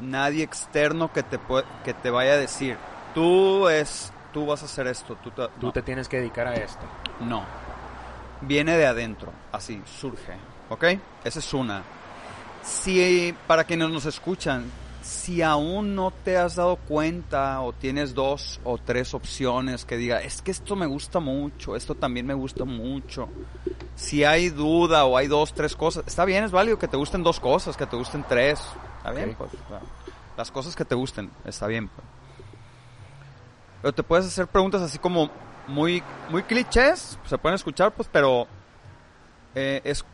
nadie 0.00 0.42
externo 0.42 1.12
que 1.12 1.22
te, 1.22 1.38
que 1.84 1.92
te 1.94 2.10
vaya 2.10 2.32
a 2.32 2.36
decir, 2.38 2.76
tú 3.14 3.68
es, 3.68 4.10
tú 4.32 4.46
vas 4.46 4.62
a 4.62 4.66
hacer 4.66 4.86
esto, 4.86 5.16
tú 5.22 5.30
te, 5.30 5.46
Tú 5.60 5.66
no. 5.66 5.72
te 5.72 5.82
tienes 5.82 6.08
que 6.08 6.18
dedicar 6.18 6.46
a 6.46 6.54
esto. 6.54 6.82
No. 7.20 7.44
Viene 8.42 8.76
de 8.76 8.86
adentro, 8.86 9.32
así, 9.52 9.82
surge. 9.84 10.34
¿Ok? 10.70 10.84
Esa 11.24 11.38
es 11.40 11.52
una. 11.54 11.82
Si 12.62 13.34
para 13.46 13.64
quienes 13.64 13.90
nos 13.90 14.06
escuchan, 14.06 14.64
si 15.02 15.42
aún 15.42 15.94
no 15.94 16.10
te 16.10 16.36
has 16.36 16.56
dado 16.56 16.76
cuenta 16.76 17.60
o 17.62 17.72
tienes 17.72 18.14
dos 18.14 18.60
o 18.64 18.78
tres 18.78 19.14
opciones 19.14 19.84
que 19.84 19.96
diga, 19.96 20.20
es 20.20 20.42
que 20.42 20.50
esto 20.50 20.76
me 20.76 20.86
gusta 20.86 21.20
mucho, 21.20 21.74
esto 21.74 21.94
también 21.94 22.26
me 22.26 22.34
gusta 22.34 22.64
mucho. 22.64 23.28
Si 23.96 24.24
hay 24.24 24.50
duda 24.50 25.04
o 25.06 25.16
hay 25.16 25.26
dos, 25.26 25.52
tres 25.54 25.74
cosas, 25.74 26.04
está 26.06 26.24
bien, 26.24 26.44
es 26.44 26.50
válido 26.50 26.78
que 26.78 26.88
te 26.88 26.96
gusten 26.96 27.22
dos 27.22 27.40
cosas, 27.40 27.76
que 27.76 27.86
te 27.86 27.96
gusten 27.96 28.24
tres. 28.28 28.60
Está 28.98 29.10
bien, 29.12 29.34
pues. 29.36 29.50
las 30.36 30.50
cosas 30.50 30.76
que 30.76 30.84
te 30.84 30.94
gusten, 30.94 31.30
está 31.44 31.66
bien. 31.66 31.88
pues. 31.88 32.06
Pero 33.82 33.92
te 33.92 34.02
puedes 34.02 34.26
hacer 34.26 34.46
preguntas 34.46 34.82
así 34.82 34.98
como 34.98 35.30
muy, 35.66 36.02
muy 36.28 36.42
clichés, 36.42 37.18
se 37.24 37.38
pueden 37.38 37.54
escuchar, 37.54 37.92
pues, 37.92 38.08
pero 38.12 38.46
eh, 39.54 39.80
es 39.84 40.04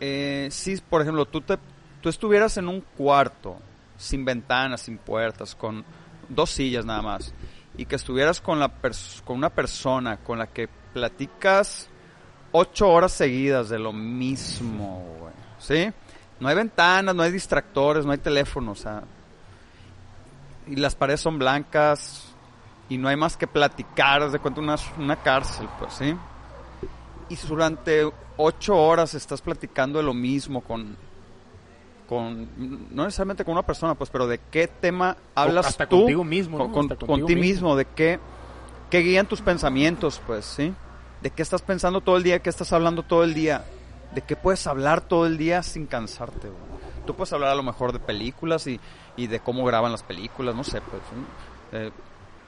eh, 0.00 0.48
si, 0.50 0.76
por 0.76 1.02
ejemplo, 1.02 1.24
tú, 1.26 1.40
te, 1.40 1.58
tú 2.00 2.08
estuvieras 2.08 2.56
en 2.56 2.68
un 2.68 2.80
cuarto, 2.80 3.56
sin 3.96 4.24
ventanas, 4.24 4.82
sin 4.82 4.98
puertas, 4.98 5.54
con 5.54 5.84
dos 6.28 6.50
sillas 6.50 6.84
nada 6.84 7.02
más, 7.02 7.32
y 7.76 7.86
que 7.86 7.96
estuvieras 7.96 8.40
con, 8.40 8.58
la 8.58 8.72
con 9.24 9.36
una 9.36 9.50
persona 9.50 10.16
con 10.18 10.38
la 10.38 10.46
que 10.46 10.68
platicas 10.92 11.88
ocho 12.52 12.88
horas 12.88 13.12
seguidas 13.12 13.68
de 13.68 13.78
lo 13.78 13.92
mismo, 13.92 15.16
güey, 15.20 15.32
¿sí? 15.58 15.92
No 16.40 16.48
hay 16.48 16.56
ventanas, 16.56 17.14
no 17.14 17.22
hay 17.22 17.30
distractores, 17.30 18.04
no 18.04 18.12
hay 18.12 18.18
teléfono, 18.18 18.72
o 18.72 18.76
sea, 18.76 19.04
y 20.66 20.76
las 20.76 20.94
paredes 20.94 21.20
son 21.20 21.38
blancas 21.38 22.23
y 22.88 22.98
no 22.98 23.08
hay 23.08 23.16
más 23.16 23.36
que 23.36 23.46
platicar, 23.46 24.30
de 24.30 24.38
cuenta 24.38 24.60
una, 24.60 24.76
una 24.98 25.16
cárcel, 25.16 25.68
pues, 25.78 25.94
¿sí? 25.94 26.16
y 27.28 27.36
durante 27.46 28.10
ocho 28.36 28.76
horas 28.76 29.14
estás 29.14 29.40
platicando 29.40 29.98
de 29.98 30.04
lo 30.04 30.14
mismo 30.14 30.60
con 30.60 30.96
con 32.08 32.48
no 32.94 33.04
necesariamente 33.04 33.44
con 33.44 33.52
una 33.52 33.62
persona 33.62 33.94
pues 33.94 34.10
pero 34.10 34.26
de 34.26 34.38
qué 34.50 34.66
tema 34.66 35.16
hablas 35.34 35.66
hasta 35.66 35.86
tú 35.86 36.00
contigo 36.00 36.22
mismo, 36.24 36.58
con, 36.58 36.88
¿no? 36.88 36.96
con- 36.98 37.26
ti 37.26 37.34
mismo. 37.34 37.40
mismo 37.40 37.76
de 37.76 37.86
qué 37.86 38.20
qué 38.90 38.98
guían 38.98 39.26
tus 39.26 39.40
pensamientos 39.40 40.20
pues 40.26 40.44
sí 40.44 40.74
de 41.22 41.30
qué 41.30 41.40
estás 41.42 41.62
pensando 41.62 42.02
todo 42.02 42.18
el 42.18 42.22
día 42.22 42.40
qué 42.40 42.50
estás 42.50 42.72
hablando 42.74 43.04
todo 43.04 43.24
el 43.24 43.32
día 43.32 43.64
de 44.14 44.20
qué 44.20 44.36
puedes 44.36 44.66
hablar 44.66 45.00
todo 45.00 45.24
el 45.26 45.38
día 45.38 45.62
sin 45.62 45.86
cansarte 45.86 46.50
tú 47.06 47.14
puedes 47.14 47.32
hablar 47.32 47.50
a 47.50 47.54
lo 47.54 47.62
mejor 47.62 47.92
de 47.94 48.00
películas 48.00 48.66
y, 48.66 48.78
y 49.16 49.28
de 49.28 49.40
cómo 49.40 49.64
graban 49.64 49.90
las 49.92 50.02
películas 50.02 50.54
no 50.54 50.62
sé 50.64 50.82
pues 50.82 51.00
¿sí? 51.10 51.16
Eh, 51.72 51.90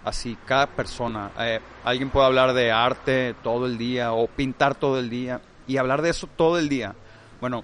así 0.06 0.38
cada 0.46 0.66
persona 0.68 1.32
eh, 1.38 1.60
alguien 1.84 2.08
puede 2.08 2.26
hablar 2.26 2.54
de 2.54 2.72
arte 2.72 3.34
todo 3.42 3.66
el 3.66 3.76
día 3.76 4.12
o 4.14 4.26
pintar 4.28 4.74
todo 4.74 4.98
el 4.98 5.10
día 5.10 5.42
y 5.66 5.76
hablar 5.76 6.00
de 6.00 6.10
eso 6.10 6.26
todo 6.28 6.58
el 6.58 6.68
día. 6.70 6.94
Bueno 7.40 7.62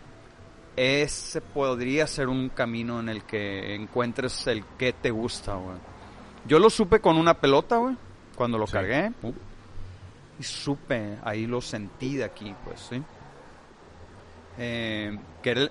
ese 0.77 1.41
podría 1.41 2.07
ser 2.07 2.29
un 2.29 2.49
camino 2.51 2.99
en 3.01 3.09
el 3.09 3.23
que 3.25 3.75
encuentres 3.75 4.47
el 4.49 4.65
que 4.79 4.93
te 4.93 5.11
gusta 5.11 5.55
güey. 5.55 5.77
Yo 6.47 6.59
lo 6.59 6.69
supe 6.69 7.01
con 7.01 7.17
una 7.17 7.35
pelota 7.35 7.77
güey 7.77 7.97
cuando 8.35 8.59
lo 8.59 8.67
Sí. 8.67 8.73
cargué 8.73 9.13
pum, 9.21 9.33
y 10.39 10.43
supe 10.43 11.19
ahí 11.25 11.47
lo 11.47 11.61
sentí 11.61 12.17
de 12.17 12.25
aquí 12.25 12.55
pues 12.65 12.81
sí 12.81 13.03
Eh, 14.59 15.17
que 15.43 15.51
era 15.51 15.61
el, 15.63 15.71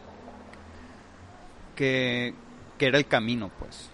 que, 1.75 2.33
que 2.79 2.85
era 2.87 2.97
el 2.97 3.05
camino 3.05 3.51
pues 3.59 3.90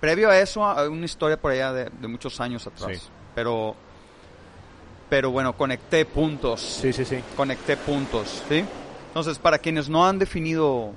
previo 0.00 0.30
a 0.30 0.38
eso 0.38 0.66
hay 0.68 0.88
una 0.88 1.04
historia 1.04 1.36
por 1.40 1.52
allá 1.52 1.72
de, 1.72 1.84
de 1.90 2.08
muchos 2.08 2.40
años 2.40 2.66
atrás 2.66 2.98
Sí. 3.02 3.08
pero 3.34 3.76
pero 5.08 5.30
bueno 5.30 5.56
conecté 5.56 6.04
puntos 6.06 6.60
Sí, 6.60 6.92
sí, 6.92 7.04
sí. 7.04 7.18
conecté 7.36 7.76
puntos 7.76 8.42
sí 8.48 8.64
entonces 9.08 9.38
para 9.38 9.58
quienes 9.58 9.88
no 9.88 10.06
han 10.06 10.18
definido 10.18 10.92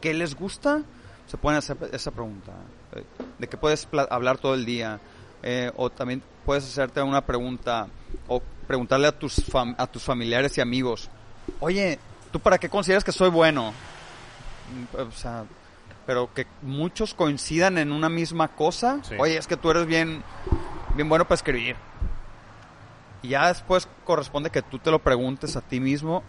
qué 0.00 0.12
les 0.14 0.34
gusta 0.34 0.82
se 1.26 1.36
pueden 1.36 1.58
hacer 1.58 1.76
esa 1.92 2.10
pregunta 2.10 2.52
eh, 2.94 3.04
de 3.38 3.48
qué 3.48 3.56
puedes 3.56 3.86
hablar 4.10 4.38
todo 4.38 4.54
el 4.54 4.64
día 4.64 4.98
eh, 5.42 5.70
o 5.76 5.90
también 5.90 6.22
puedes 6.44 6.64
hacerte 6.64 7.00
una 7.02 7.24
pregunta 7.24 7.86
o 8.28 8.42
preguntarle 8.66 9.06
a 9.06 9.12
tus 9.18 9.36
fam- 9.48 9.74
a 9.78 9.86
tus 9.86 10.02
familiares 10.02 10.56
y 10.58 10.60
amigos 10.60 11.08
oye 11.60 11.98
tú 12.32 12.40
para 12.40 12.58
qué 12.58 12.68
consideras 12.68 13.04
que 13.04 13.12
soy 13.12 13.30
bueno 13.30 13.72
Mm, 14.70 15.00
o 15.00 15.10
sea 15.10 15.44
pero 16.06 16.32
que 16.34 16.46
muchos 16.62 17.14
coincidan 17.14 17.78
en 17.78 17.92
una 17.92 18.08
misma 18.08 18.48
cosa 18.48 18.98
Sí. 19.02 19.14
oye 19.18 19.36
es 19.36 19.46
que 19.46 19.56
tú 19.56 19.70
eres 19.70 19.86
bien 19.86 20.22
bien 20.96 21.08
bueno 21.08 21.24
para 21.24 21.36
escribir 21.36 21.76
y 23.22 23.28
ya 23.28 23.48
después 23.48 23.88
corresponde 24.04 24.50
que 24.50 24.62
tú 24.62 24.78
te 24.78 24.90
lo 24.90 24.98
preguntes 24.98 25.56
a 25.56 25.60
ti 25.60 25.78
mismo 25.80 26.22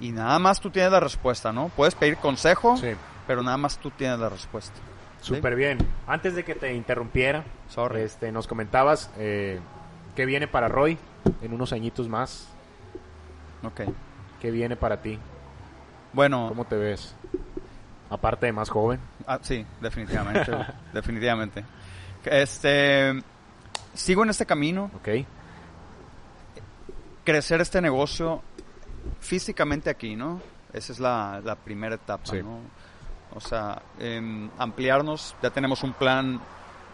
y 0.00 0.10
nada 0.10 0.38
más 0.40 0.60
tú 0.60 0.70
tienes 0.70 0.90
la 0.90 0.98
respuesta, 0.98 1.52
¿no? 1.52 1.68
Puedes 1.76 1.94
pedir 1.94 2.16
consejo, 2.16 2.76
Sí. 2.76 2.88
pero 3.28 3.44
nada 3.44 3.56
más 3.56 3.78
tú 3.78 3.90
tienes 3.92 4.18
la 4.18 4.28
respuesta. 4.28 4.74
¿sí? 5.22 5.36
Súper 5.36 5.54
bien. 5.54 5.78
Antes 6.08 6.34
de 6.34 6.44
que 6.44 6.56
te 6.56 6.74
interrumpiera, 6.74 7.44
Sorry. 7.68 8.00
este, 8.00 8.32
nos 8.32 8.48
comentabas 8.48 9.10
eh, 9.16 9.60
qué 10.16 10.26
viene 10.26 10.48
para 10.48 10.66
Roy 10.66 10.98
en 11.40 11.52
unos 11.54 11.72
añitos 11.72 12.08
más. 12.08 12.48
Ok. 13.62 13.82
¿Qué 14.42 14.50
viene 14.50 14.74
para 14.76 15.00
ti? 15.00 15.18
Bueno, 16.12 16.46
¿Cómo 16.48 16.64
te 16.64 16.76
ves? 16.76 17.14
Aparte 18.10 18.46
de 18.46 18.52
más 18.52 18.68
joven. 18.68 19.00
ah, 19.26 19.38
sí, 19.42 19.64
definitivamente, 19.80 20.52
definitivamente. 20.92 21.64
Este, 22.24 23.22
sigo 23.94 24.22
en 24.24 24.30
este 24.30 24.46
camino, 24.46 24.90
¿Ok? 24.96 25.08
crecer 27.24 27.60
este 27.60 27.80
negocio 27.80 28.42
físicamente 29.20 29.90
aquí, 29.90 30.16
¿no? 30.16 30.40
Esa 30.72 30.92
es 30.92 31.00
la, 31.00 31.40
la 31.44 31.54
primera 31.56 31.94
etapa, 31.94 32.26
Sí. 32.26 32.42
¿no? 32.42 32.58
O 33.34 33.40
sea, 33.40 33.82
em, 33.98 34.48
ampliarnos, 34.58 35.34
ya 35.42 35.50
tenemos 35.50 35.82
un 35.82 35.92
plan 35.92 36.40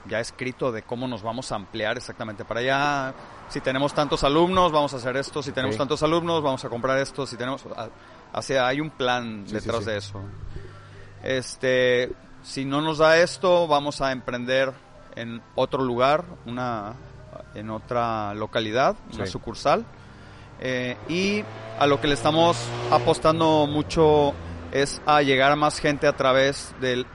ya 0.06 0.20
escrito 0.20 0.72
de 0.72 0.82
cómo 0.82 1.06
nos 1.06 1.22
vamos 1.22 1.52
a 1.52 1.56
ampliar 1.56 1.96
exactamente 1.98 2.44
para 2.44 2.60
allá. 2.60 3.14
Si 3.50 3.60
tenemos 3.60 3.92
tantos 3.92 4.24
alumnos, 4.24 4.72
vamos 4.72 4.94
a 4.94 4.96
hacer 4.96 5.16
esto. 5.18 5.42
Si 5.42 5.52
tenemos 5.52 5.76
tantos 5.76 6.02
alumnos, 6.02 6.42
vamos 6.42 6.64
a 6.64 6.68
comprar 6.70 6.98
esto. 6.98 7.26
Si 7.26 7.36
tenemos, 7.36 7.66
a- 7.76 7.90
o 8.32 8.42
sea, 8.42 8.66
hay 8.68 8.80
un 8.80 8.88
plan 8.90 9.44
Sí, 9.46 9.52
detrás 9.54 9.78
sí, 9.78 9.84
sí. 9.84 9.90
de 9.90 9.96
eso. 9.98 10.20
Este, 11.22 12.12
si 12.42 12.64
no 12.64 12.80
nos 12.80 12.98
da 12.98 13.18
esto, 13.18 13.66
vamos 13.66 14.00
a 14.00 14.12
emprender 14.12 14.72
en 15.16 15.42
otro 15.54 15.82
lugar, 15.84 16.24
una, 16.46 16.94
en 17.54 17.70
otra 17.70 18.32
localidad, 18.34 18.96
una 19.12 19.26
Sí. 19.26 19.32
sucursal. 19.32 19.84
Eh, 20.60 20.96
y 21.08 21.42
a 21.78 21.86
lo 21.86 22.00
que 22.00 22.06
le 22.08 22.14
estamos 22.14 22.58
apostando 22.90 23.66
mucho 23.66 24.34
es 24.72 25.00
a 25.06 25.22
llegar 25.22 25.50
a 25.52 25.56
más 25.56 25.78
gente 25.80 26.06
a 26.06 26.14
través 26.14 26.74
del 26.80 27.06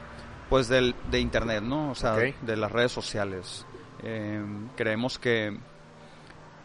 pues 0.49 0.67
del 0.67 0.93
de 1.11 1.19
internet 1.19 1.61
no 1.63 1.91
o 1.91 1.95
sea 1.95 2.13
de 2.15 2.55
las 2.57 2.71
redes 2.71 2.91
sociales 2.91 3.65
Eh, 4.03 4.43
creemos 4.75 5.17
que 5.19 5.57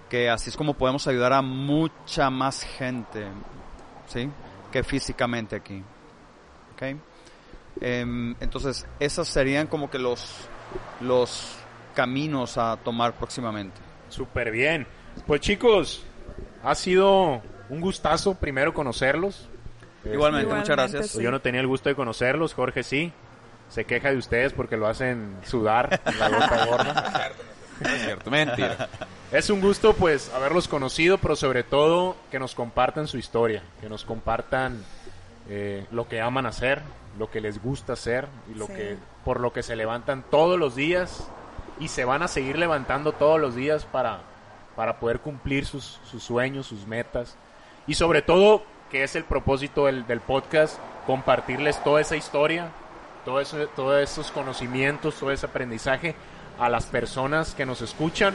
que 0.08 0.28
así 0.30 0.48
es 0.50 0.56
como 0.56 0.72
podemos 0.74 1.06
ayudar 1.06 1.32
a 1.34 1.42
mucha 1.42 2.30
más 2.30 2.62
gente 2.62 3.26
sí 4.06 4.30
que 4.72 4.82
físicamente 4.82 5.56
aquí 5.56 5.82
¿ok? 6.74 6.96
Em, 7.80 8.34
entonces 8.40 8.86
esos 8.98 9.28
serían 9.28 9.66
como 9.66 9.90
que 9.90 9.98
los 9.98 10.48
los 11.00 11.56
caminos 11.94 12.58
a 12.58 12.76
tomar 12.76 13.14
próximamente 13.14 13.80
Súper 14.10 14.50
bien. 14.50 14.86
Pues 15.26 15.40
chicos, 15.40 16.02
ha 16.62 16.74
sido 16.74 17.42
un 17.68 17.80
gustazo 17.80 18.34
primero 18.34 18.74
conocerlos. 18.74 19.48
igualmente, 20.04 20.52
muchas 20.52 20.76
gracias 20.76 21.10
sí. 21.10 21.22
Yo 21.22 21.30
no 21.30 21.40
tenía 21.40 21.60
el 21.60 21.66
gusto 21.66 21.88
de 21.88 21.94
conocerlos, 21.94 22.54
Jorge 22.54 22.82
sí. 22.82 23.12
Se 23.68 23.84
queja 23.84 24.10
de 24.10 24.16
ustedes 24.16 24.52
porque 24.52 24.76
lo 24.76 24.88
hacen 24.88 25.36
sudar 25.44 26.00
la 26.18 26.28
gota 26.28 26.66
gorda. 26.66 27.30
No 27.80 27.88
es 27.88 28.02
cierto, 28.02 28.30
mentira. 28.30 28.90
Es 29.32 29.48
un 29.48 29.62
gusto 29.62 29.94
pues 29.94 30.30
haberlos 30.34 30.68
conocido, 30.68 31.16
pero 31.16 31.34
sobre 31.34 31.62
todo 31.62 32.14
que 32.30 32.38
nos 32.38 32.54
compartan 32.54 33.08
su 33.08 33.16
historia, 33.16 33.62
que 33.80 33.88
nos 33.88 34.04
compartan 34.04 34.84
eh, 35.48 35.86
lo 35.90 36.06
que 36.06 36.20
aman 36.20 36.44
hacer, 36.44 36.82
lo 37.18 37.30
que 37.30 37.40
les 37.40 37.62
gusta 37.62 37.94
hacer 37.94 38.28
y 38.50 38.54
lo 38.54 38.66
Sí. 38.66 38.72
que 38.74 38.96
por 39.24 39.40
lo 39.40 39.52
que 39.52 39.62
se 39.62 39.76
levantan 39.76 40.22
todos 40.30 40.58
los 40.58 40.74
días 40.74 41.28
y 41.78 41.88
se 41.88 42.04
van 42.04 42.22
a 42.22 42.28
seguir 42.28 42.58
levantando 42.58 43.12
todos 43.12 43.40
los 43.40 43.54
días 43.54 43.84
para, 43.84 44.20
para 44.76 44.98
poder 45.00 45.20
cumplir 45.20 45.66
sus, 45.66 46.00
sus 46.10 46.22
sueños, 46.22 46.66
sus 46.66 46.86
metas 46.86 47.36
y 47.86 47.94
sobre 47.94 48.22
todo 48.22 48.62
que 48.90 49.02
es 49.04 49.14
el 49.16 49.24
propósito 49.24 49.86
del, 49.86 50.06
del 50.06 50.20
podcast, 50.20 50.78
compartirles 51.06 51.82
toda 51.84 52.00
esa 52.00 52.16
historia, 52.16 52.68
todo 53.24 53.40
eso, 53.40 53.66
todos 53.68 54.00
esos 54.00 54.30
conocimientos, 54.32 55.14
todo 55.16 55.30
ese 55.30 55.46
aprendizaje 55.46 56.14
a 56.58 56.68
las 56.68 56.86
personas 56.86 57.54
que 57.54 57.66
nos 57.66 57.82
escuchan 57.82 58.34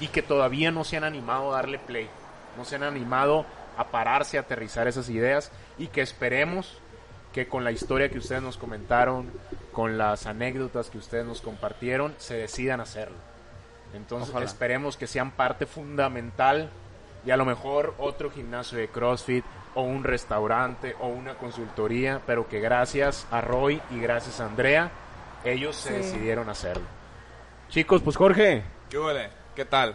y 0.00 0.08
que 0.08 0.22
todavía 0.22 0.70
no 0.70 0.84
se 0.84 0.96
han 0.96 1.04
animado 1.04 1.52
a 1.52 1.56
darle 1.56 1.78
play, 1.78 2.08
no 2.56 2.64
se 2.64 2.76
han 2.76 2.82
animado 2.84 3.44
a 3.76 3.84
pararse, 3.88 4.38
a 4.38 4.42
aterrizar 4.42 4.86
esas 4.88 5.08
ideas 5.08 5.50
y 5.78 5.88
que 5.88 6.00
esperemos 6.00 6.78
que 7.38 7.46
con 7.46 7.62
la 7.62 7.70
historia 7.70 8.08
que 8.08 8.18
ustedes 8.18 8.42
nos 8.42 8.56
comentaron, 8.56 9.30
con 9.70 9.96
las 9.96 10.26
anécdotas 10.26 10.90
que 10.90 10.98
ustedes 10.98 11.24
nos 11.24 11.40
compartieron, 11.40 12.12
se 12.18 12.34
decidan 12.34 12.80
hacerlo. 12.80 13.14
Entonces 13.94 14.30
Ojalá. 14.30 14.44
esperemos 14.44 14.96
que 14.96 15.06
sean 15.06 15.30
parte 15.30 15.64
fundamental 15.64 16.68
y 17.24 17.30
a 17.30 17.36
lo 17.36 17.44
mejor 17.44 17.94
otro 17.98 18.32
gimnasio 18.32 18.76
de 18.78 18.88
CrossFit 18.88 19.44
o 19.76 19.82
un 19.82 20.02
restaurante 20.02 20.96
o 20.98 21.06
una 21.06 21.34
consultoría, 21.34 22.20
pero 22.26 22.48
que 22.48 22.58
gracias 22.58 23.24
a 23.30 23.40
Roy 23.40 23.80
y 23.92 24.00
gracias 24.00 24.40
a 24.40 24.46
Andrea, 24.46 24.90
ellos 25.44 25.76
se 25.76 25.92
decidieron 25.92 26.48
hacerlo. 26.48 26.86
Chicos, 27.68 28.02
pues 28.02 28.16
Jorge, 28.16 28.64
¿Qué 28.90 28.98
huele? 28.98 29.28
¿Qué 29.54 29.64
tal? 29.64 29.94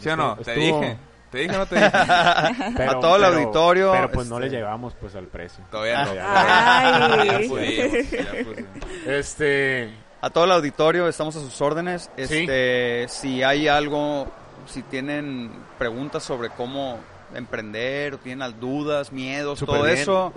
¿Sí 0.00 0.08
o 0.08 0.16
no? 0.16 0.34
Te 0.38 0.52
Estuvo- 0.52 0.80
dije. 0.80 0.96
¿Te 1.36 1.42
dije 1.42 1.54
o 1.54 1.58
no 1.58 1.66
te 1.66 1.74
dije? 1.76 1.90
pero- 2.76 2.90
A 2.90 3.00
todo 3.00 3.16
el 3.16 3.22
pero- 3.22 3.34
auditorio, 3.36 3.92
Pero 3.92 4.10
pues 4.12 4.26
no 4.28 4.36
este- 4.38 4.48
le 4.50 4.56
llegamos 4.56 4.94
pues 5.00 5.14
al 5.14 5.26
precio. 5.26 5.62
Todavía 5.70 6.04
no. 6.04 6.10
Ay. 6.22 7.28
Ya 7.28 7.48
pudimos, 7.48 8.10
ya 8.10 8.44
pudimos. 8.44 9.06
Este, 9.06 9.94
A 10.20 10.30
todo 10.30 10.44
el 10.44 10.52
auditorio 10.52 11.08
estamos 11.08 11.36
a 11.36 11.40
sus 11.40 11.60
órdenes. 11.60 12.10
Este, 12.16 13.06
si 13.08 13.42
hay 13.42 13.68
algo, 13.68 14.26
si 14.66 14.82
tienen 14.82 15.50
preguntas 15.78 16.22
sobre 16.22 16.48
cómo 16.50 16.98
emprender, 17.34 18.14
o 18.14 18.18
tienen 18.18 18.58
dudas, 18.58 19.12
miedos, 19.12 19.58
Súper 19.58 19.74
todo 19.74 19.84
bien. 19.84 19.98
eso, 19.98 20.32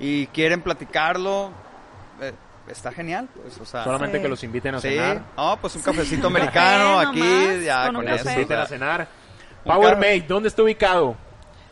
y 0.00 0.26
quieren 0.28 0.62
platicarlo, 0.62 1.50
eh, 2.20 2.32
está 2.68 2.90
genial, 2.92 3.28
pues, 3.40 3.58
o 3.60 3.64
sea, 3.64 3.84
solamente 3.84 4.16
Sí. 4.18 4.22
que 4.22 4.28
los 4.28 4.42
inviten 4.44 4.74
a 4.74 4.80
sí, 4.80 4.88
cenar. 4.88 5.20
no, 5.36 5.58
pues 5.60 5.76
un 5.76 5.82
cafecito 5.82 6.26
americano 6.26 6.98
aquí, 7.10 7.64
ya 7.64 7.86
con 7.86 7.96
con, 7.96 8.04
Los 8.06 8.14
eso. 8.16 8.24
café. 8.24 8.34
inviten 8.36 8.58
a 8.58 8.66
cenar. 8.66 9.08
Powermate, 9.64 10.24
¿dónde 10.26 10.48
está 10.48 10.62
ubicado? 10.62 11.16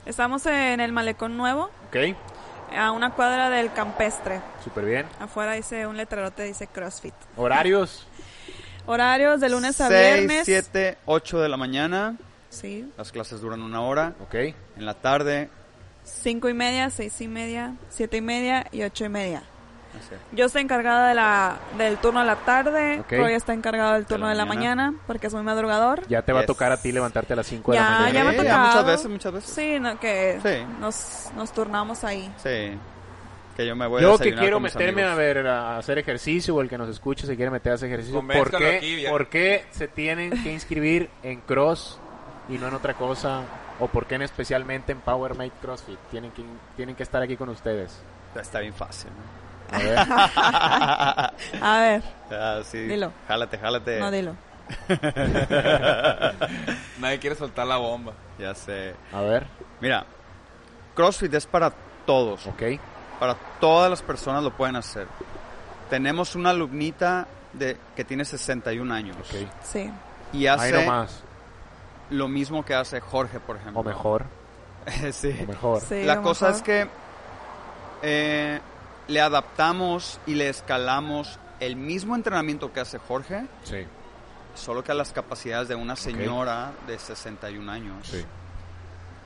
Estamos 0.07 0.45
en 0.47 0.81
el 0.81 0.93
Malecón 0.93 1.37
Nuevo, 1.37 1.71
Ok, 1.89 1.97
a 2.77 2.93
una 2.93 3.11
cuadra 3.11 3.51
del 3.51 3.73
Campestre. 3.73 4.41
súper 4.63 4.85
bien. 4.85 5.07
Afuera 5.21 5.53
dice 5.53 5.87
un 5.87 5.97
letrerote, 5.97 6.43
dice 6.45 6.67
CrossFit. 6.67 7.15
Horarios, 7.37 8.07
Horarios 8.87 9.41
de 9.41 9.49
lunes 9.51 9.81
a 9.81 9.89
6, 9.89 10.15
viernes. 10.27 10.47
7, 10.47 10.99
8 11.07 11.41
de 11.41 11.49
la 11.49 11.57
mañana, 11.57 12.17
Sí. 12.51 12.91
las 12.97 13.13
clases 13.13 13.41
duran 13.41 13.61
una 13.63 13.83
hora, 13.83 14.15
ok. 14.23 14.35
en 14.35 14.55
la 14.87 14.95
tarde, 14.95 15.51
Cinco 16.05 16.49
y 16.49 16.55
media, 16.55 16.89
seis 16.89 17.21
y 17.21 17.29
media, 17.29 17.75
siete 17.91 18.17
y 18.17 18.21
media 18.23 18.67
y 18.73 18.83
ocho 18.83 19.05
y 19.05 19.11
media. 19.11 19.43
Es. 19.99 20.21
Yo 20.33 20.47
estoy 20.47 20.63
encargada 20.63 21.09
de 21.09 21.15
la, 21.15 21.57
del 21.77 21.97
turno 21.99 22.21
de 22.21 22.27
la 22.27 22.37
tarde. 22.37 23.01
Ok. 23.01 23.13
Roy 23.13 23.33
está 23.35 23.53
encargado 23.53 23.95
del 23.95 24.07
turno 24.07 24.27
la 24.27 24.33
de 24.33 24.39
la 24.39 24.45
mañana. 24.47 24.91
mañana 24.91 25.03
porque 25.07 25.27
es 25.29 25.35
muy 25.35 25.43
madrugador. 25.43 26.07
Ya 26.09 26.23
te 26.23 26.33
va 26.33 26.41
a 26.41 26.43
Yes. 26.43 26.47
tocar 26.47 26.73
a 26.73 26.77
ti 26.81 26.93
levantarte 26.93 27.33
a 27.33 27.37
las 27.37 27.47
5 27.47 27.73
de 27.73 27.79
la 27.79 27.85
mañana. 27.85 28.11
ya 28.13 28.25
me 28.25 28.31
ha 28.31 28.33
ya 28.33 28.39
tocado. 28.43 28.67
muchas 28.67 28.87
veces, 28.87 29.11
muchas 29.11 29.33
veces. 29.33 29.51
Sí, 29.51 29.79
no, 29.81 29.99
que 30.01 30.39
Sí. 30.43 30.67
Nos, 30.81 31.31
nos 31.37 31.53
turnamos 31.53 32.05
ahí. 32.05 32.33
Sí, 32.39 32.79
que 33.57 33.67
yo 33.67 33.75
me 33.75 33.87
voy 33.87 33.99
a 34.01 34.03
Yo 34.03 34.13
que 34.19 34.25
desayunar 34.25 34.41
quiero 34.43 34.57
con 34.57 34.63
mis 34.65 34.75
meterme 34.75 35.03
a 35.03 35.13
amigos. 35.13 35.19
ver 35.19 35.47
a 35.49 35.79
hacer 35.79 35.99
ejercicio 35.99 36.55
o 36.55 36.61
el 36.61 36.69
que 36.69 36.79
nos 36.79 36.89
escuche 36.89 37.27
se 37.27 37.35
quiere 37.37 37.51
meter 37.51 37.73
a 37.73 37.75
hacer 37.75 37.89
ejercicio, 37.89 38.21
¿por 38.27 38.51
qué, 38.57 38.77
aquí, 38.77 39.05
por 39.09 39.29
qué 39.29 39.65
se 39.73 39.89
tienen 39.89 40.31
que 40.43 40.53
inscribir 40.53 41.11
en 41.23 41.41
Cross 41.41 41.99
y 42.49 42.59
no 42.59 42.69
en 42.69 42.75
otra 42.75 42.95
cosa? 42.95 43.43
¿O 43.81 43.87
por 43.87 44.07
qué 44.07 44.17
en 44.17 44.23
especialmente 44.23 44.91
en 44.91 44.99
Powermate 45.01 45.53
CrossFit? 45.63 45.99
Tienen 46.11 46.33
que, 46.33 46.43
tienen 46.77 46.97
que 46.97 47.05
estar 47.05 47.23
aquí 47.23 47.37
con 47.37 47.49
ustedes. 47.49 47.97
Está 48.35 48.59
bien 48.61 48.75
fácil. 48.75 49.09
¿no? 49.11 49.38
A 49.71 49.79
ver, 49.79 49.99
A 51.63 51.79
ver, 51.81 52.03
Ah, 52.31 52.61
sí. 52.65 52.79
Dilo. 52.79 53.13
Jálate, 53.27 53.59
jálate. 53.59 53.99
no 54.01 54.11
dilo. 54.11 54.35
Nadie 57.01 57.19
quiere 57.19 57.37
soltar 57.37 57.67
la 57.67 57.77
bomba. 57.77 58.13
Ya 58.39 58.55
sé. 58.55 58.95
a 59.13 59.21
ver, 59.21 59.47
Mira, 59.81 60.05
CrossFit 60.95 61.33
es 61.35 61.47
para 61.47 61.73
todos. 62.07 62.47
ok. 62.47 62.63
Para 63.19 63.35
todas 63.61 63.91
las 63.91 64.03
personas 64.03 64.43
lo 64.45 64.53
pueden 64.57 64.77
hacer. 64.77 65.07
Tenemos 65.91 66.35
una 66.37 66.51
alumnita 66.51 67.27
de 67.53 67.77
que 67.97 68.05
tiene 68.05 68.25
61 68.25 68.93
años. 68.95 69.17
ok. 69.19 69.49
Sí. 69.65 69.91
Y 70.33 70.47
Ahí 70.47 70.47
hace 70.49 70.85
nomás. 70.85 71.23
lo 72.11 72.29
mismo 72.29 72.65
que 72.65 72.75
hace 72.75 73.01
Jorge, 73.01 73.41
por 73.41 73.57
ejemplo. 73.57 73.81
O 73.81 73.85
mejor, 73.85 74.25
sí. 75.13 75.37
o 75.43 75.47
mejor. 75.49 75.81
sí 75.81 76.05
La 76.05 76.21
cosa 76.21 76.47
mejor. 76.49 76.57
es 76.59 76.63
que 76.63 76.89
eh, 78.03 78.61
le 79.09 79.21
adaptamos 79.21 80.21
y 80.27 80.35
le 80.35 80.49
escalamos 80.49 81.39
el 81.61 81.75
mismo 81.77 82.15
entrenamiento 82.15 82.73
que 82.73 82.81
hace 82.81 82.99
Jorge, 82.99 83.47
Sí, 83.65 83.85
solo 84.55 84.85
que 84.85 84.93
a 84.93 84.95
las 84.95 85.13
capacidades 85.13 85.69
de 85.69 85.75
una 85.75 85.97
señora 85.97 86.73
de 86.87 86.99
61 86.99 87.71
años. 87.71 88.07
sí. 88.07 88.25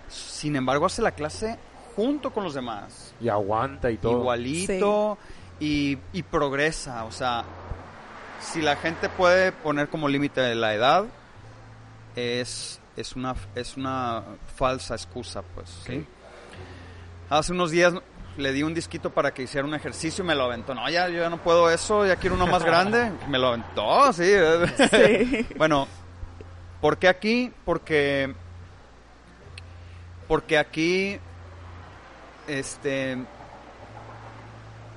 Sin 0.09 0.57
embargo, 0.57 0.85
hace 0.87 1.01
la 1.01 1.13
clase 1.13 1.59
junto 1.97 2.33
con 2.33 2.45
los 2.45 2.53
demás, 2.55 3.15
Y 3.21 3.29
aguanta 3.31 3.91
y 3.91 3.97
todo. 3.97 4.19
igualito 4.21 5.17
y, 5.59 5.99
y 6.13 6.23
progresa. 6.23 7.05
O 7.05 7.13
sea, 7.13 7.45
si 8.41 8.61
la 8.61 8.77
gente 8.77 9.09
puede 9.09 9.53
poner 9.53 9.89
como 9.89 10.09
límite 10.09 10.55
la 10.55 10.75
edad, 10.75 11.05
es, 12.15 12.79
es, 12.97 13.17
una, 13.17 13.35
es 13.55 13.77
una 13.79 14.23
falsa 14.57 14.95
excusa, 14.95 15.43
pues. 15.55 15.71
¿sí? 15.87 16.07
Hace 17.31 17.53
unos 17.53 17.71
días 17.71 17.95
le 18.37 18.53
di 18.53 18.63
un 18.63 18.75
disquito 18.75 19.11
para 19.11 19.33
que 19.33 19.43
hiciera 19.43 19.67
un 19.67 19.75
ejercicio 19.75 20.25
y 20.25 20.27
me 20.27 20.35
lo 20.35 20.45
aventó. 20.45 20.75
No, 20.75 20.89
ya, 20.89 21.09
yo 21.09 21.21
ya 21.21 21.31
no 21.31 21.39
puedo 21.39 21.71
eso, 21.71 22.07
ya 22.07 22.17
quiero 22.17 22.37
uno 22.37 22.47
más 22.47 22.65
grande. 22.65 23.13
Me 23.29 23.39
lo 23.39 23.49
aventó, 23.49 24.13
sí. 24.13 24.33
Sí. 24.91 25.47
bueno, 25.57 25.87
¿por 26.81 26.99
qué 26.99 27.09
aquí? 27.09 27.53
Porque, 27.65 28.35
porque 30.29 30.59
aquí, 30.59 31.19
este, 32.47 33.19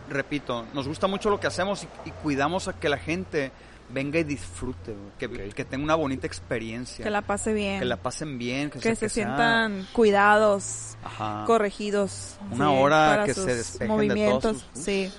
repito, 0.10 0.66
nos 0.74 0.88
gusta 0.88 1.08
mucho 1.08 1.30
lo 1.30 1.40
que 1.40 1.48
hacemos 1.48 1.84
y, 1.84 2.10
y 2.10 2.12
cuidamos 2.12 2.68
a 2.68 2.74
que 2.74 2.90
la 2.90 2.98
gente 2.98 3.52
venga 3.90 4.20
y 4.20 4.24
disfrute, 4.24 4.96
que, 5.20 5.30
que 5.30 5.66
tenga 5.66 5.84
una 5.84 5.96
bonita 5.96 6.26
experiencia, 6.28 7.04
Que 7.04 7.10
la 7.12 7.22
pase 7.22 7.54
bien. 7.54 7.80
que 7.80 7.86
la 7.86 7.98
pasen 7.98 8.38
bien, 8.38 8.70
que, 8.70 8.80
que 8.80 8.96
sea- 8.96 8.96
se 8.96 9.10
sientan 9.10 9.88
cuidados, 9.94 10.98
Ajá. 11.04 11.44
corregidos. 11.46 12.38
Una 12.52 12.70
sí, 12.70 12.76
hora 12.78 13.08
para 13.10 13.26
que 13.26 13.34
sus 13.34 13.44
se 13.46 13.56
despejen 13.56 13.88
movimientos. 13.88 14.42
de 14.58 14.60
todas 14.60 14.62
sus 14.74 14.84
sí, 14.84 15.12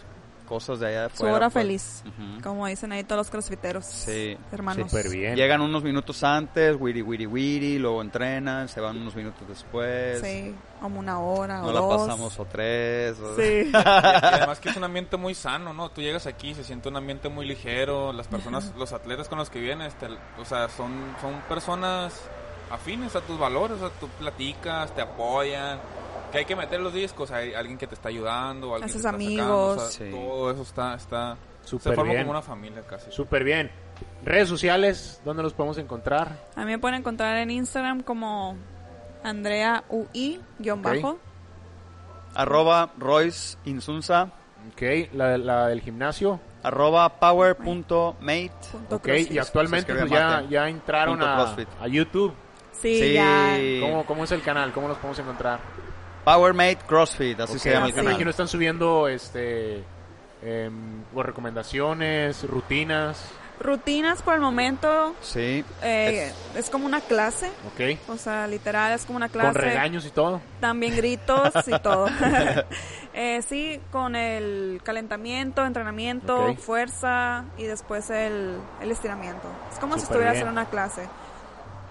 cosas 0.47 0.81
de 0.81 0.87
allá 0.89 1.03
de 1.03 1.09
su 1.11 1.15
afuera. 1.17 1.35
hora 1.35 1.51
pues. 1.51 1.65
feliz. 1.65 2.03
Ujú. 2.07 2.43
Como 2.43 2.67
dicen 2.67 2.93
ahí 2.93 3.05
todos 3.05 3.19
los 3.19 3.31
crossfiteros. 3.31 3.85
Sí, 3.85 4.37
Hermanos. 4.53 4.91
Súper 4.91 5.11
bien. 5.11 5.37
Llegan 5.37 5.61
unos 5.61 5.83
minutos 5.83 6.23
antes, 6.25 6.77
wiri 6.81 7.03
wiri 7.03 7.27
wiri, 7.27 7.79
luego 7.79 8.01
entrenan, 8.01 8.69
se 8.69 8.81
van 8.81 8.97
unos 8.97 9.15
minutos 9.15 9.47
después. 9.49 10.21
Sí, 10.23 10.55
como 10.81 11.01
una 11.01 11.21
hora 11.21 11.59
No 11.59 11.67
o 11.69 11.73
la 11.73 11.81
dos. 11.81 12.03
pasamos 12.03 12.39
o 12.39 12.45
tres. 12.47 13.19
o- 13.21 13.37
Sí. 13.37 13.71
Y 13.73 13.75
además 13.75 14.61
que 14.61 14.71
es 14.71 14.77
un 14.77 14.85
ambiente 14.85 15.17
muy 15.17 15.35
sano, 15.35 15.73
¿no? 15.75 15.91
Tú 15.91 16.01
llegas 16.01 16.27
aquí, 16.27 16.55
se 16.55 16.65
siente 16.65 16.89
un 16.89 16.97
ambiente 16.97 17.29
muy 17.29 17.47
ligero, 17.47 18.13
las 18.13 18.29
personas, 18.29 18.73
los 18.79 18.93
atletas 18.93 19.29
con 19.29 19.39
los 19.39 19.51
que 19.51 19.61
vienes, 19.61 19.95
te- 19.97 20.07
o 20.41 20.45
sea, 20.45 20.69
son, 20.69 20.93
son 21.21 21.41
personas 21.49 22.23
afines 22.71 23.15
a 23.15 23.21
tus 23.21 23.39
valores, 23.39 23.77
o 23.77 23.89
sea, 23.89 23.91
tú 24.01 24.09
platicas, 24.19 24.93
te 24.95 25.01
apoyan, 25.03 25.79
que 26.37 26.41
hay 26.41 26.45
que 26.47 26.57
meter 26.57 26.81
los 26.81 26.93
discos, 26.95 27.31
hay 27.31 27.55
alguien 27.55 27.79
que 27.79 27.87
te 27.87 27.95
está 27.95 28.09
ayudando, 28.09 28.75
alguien 28.75 28.85
Haces 28.85 28.93
te 29.03 29.09
está 29.09 29.11
amigos. 29.11 29.47
sacando, 29.47 29.73
o 29.73 29.91
sea, 29.91 30.07
Sí. 30.07 30.11
todo 30.13 30.51
eso 30.51 30.63
está, 30.63 30.95
está, 30.95 31.37
Súper 31.65 31.91
se 31.93 31.97
forma 31.97 32.13
bien. 32.13 32.25
como 32.25 32.31
una 32.33 32.43
familia 32.43 32.83
casi. 32.83 33.11
Súper 33.11 33.43
bien. 33.45 33.71
Redes 34.25 34.49
sociales, 34.49 35.21
¿dónde 35.25 35.43
los 35.43 35.53
podemos 35.55 35.79
encontrar? 35.79 36.37
A 36.55 36.61
mí 36.61 36.67
me 36.67 36.79
pueden 36.79 36.99
encontrar 37.01 37.37
en 37.39 37.51
Instagram 37.51 38.03
como 38.03 38.57
Andrea 39.25 39.85
UI 39.89 40.41
guion 40.59 40.83
bajo. 40.83 41.19
Arroba 42.35 42.91
Royce 42.99 43.57
Insunza, 43.65 44.31
Ok, 44.73 44.83
la, 45.15 45.39
la 45.39 45.69
del 45.69 45.81
gimnasio. 45.81 46.41
arroba 46.63 47.09
power.mate. 47.21 47.65
punto 47.65 48.17
Ok, 48.97 49.03
crossfit. 49.03 49.33
y 49.33 49.39
actualmente 49.39 49.95
pues, 49.95 50.11
ya, 50.11 50.43
ya 50.51 50.69
entraron 50.69 51.23
a, 51.23 51.55
a 51.81 51.87
YouTube. 51.89 52.35
Sí, 52.73 52.99
Sí. 53.01 53.13
ya. 53.15 53.57
¿Cómo, 53.81 54.05
¿Cómo 54.05 54.25
es 54.25 54.33
el 54.33 54.43
canal? 54.43 54.73
¿Cómo 54.73 54.89
los 54.89 54.97
podemos 54.99 55.19
encontrar? 55.21 55.61
Powermate 56.27 56.79
CrossFit, 56.89 57.39
así 57.39 57.57
se 57.61 57.71
llama 57.71 57.87
el 57.87 57.95
canal. 57.95 58.11
imagino 58.11 58.31
están 58.31 58.49
subiendo 58.49 59.07
este 59.07 59.85
em, 60.43 61.05
recomendaciones, 61.15 62.43
rutinas. 62.49 63.25
Rutinas 63.61 64.21
por 64.23 64.35
el 64.35 64.41
momento 64.41 65.15
Sí. 65.23 65.65
eh, 65.83 66.33
es... 66.57 66.69
como 66.69 66.85
una 66.85 67.01
clase. 67.01 67.47
Ok. 67.73 68.11
O 68.11 68.19
sea, 68.19 68.47
literal 68.49 68.93
es 68.93 69.07
como 69.07 69.17
una 69.19 69.29
clase. 69.29 69.53
Con 69.53 69.63
regaños 69.63 70.05
y 70.05 70.11
todo. 70.11 70.41
También 70.61 70.97
gritos 70.97 71.53
y 71.67 71.79
todo. 71.79 72.09
Eh, 73.19 73.41
sí, 73.41 73.81
con 73.93 74.15
el 74.15 74.83
calentamiento, 74.85 75.65
entrenamiento, 75.65 76.55
fuerza 76.57 77.45
y 77.57 77.63
después 77.65 78.11
el, 78.11 78.59
el 78.83 78.91
estiramiento. 78.91 79.49
Es 79.73 79.79
como 79.79 79.95
si 79.99 80.05
bien. 80.35 80.49
en 80.49 80.53
una 80.53 80.67
clase. 80.67 81.09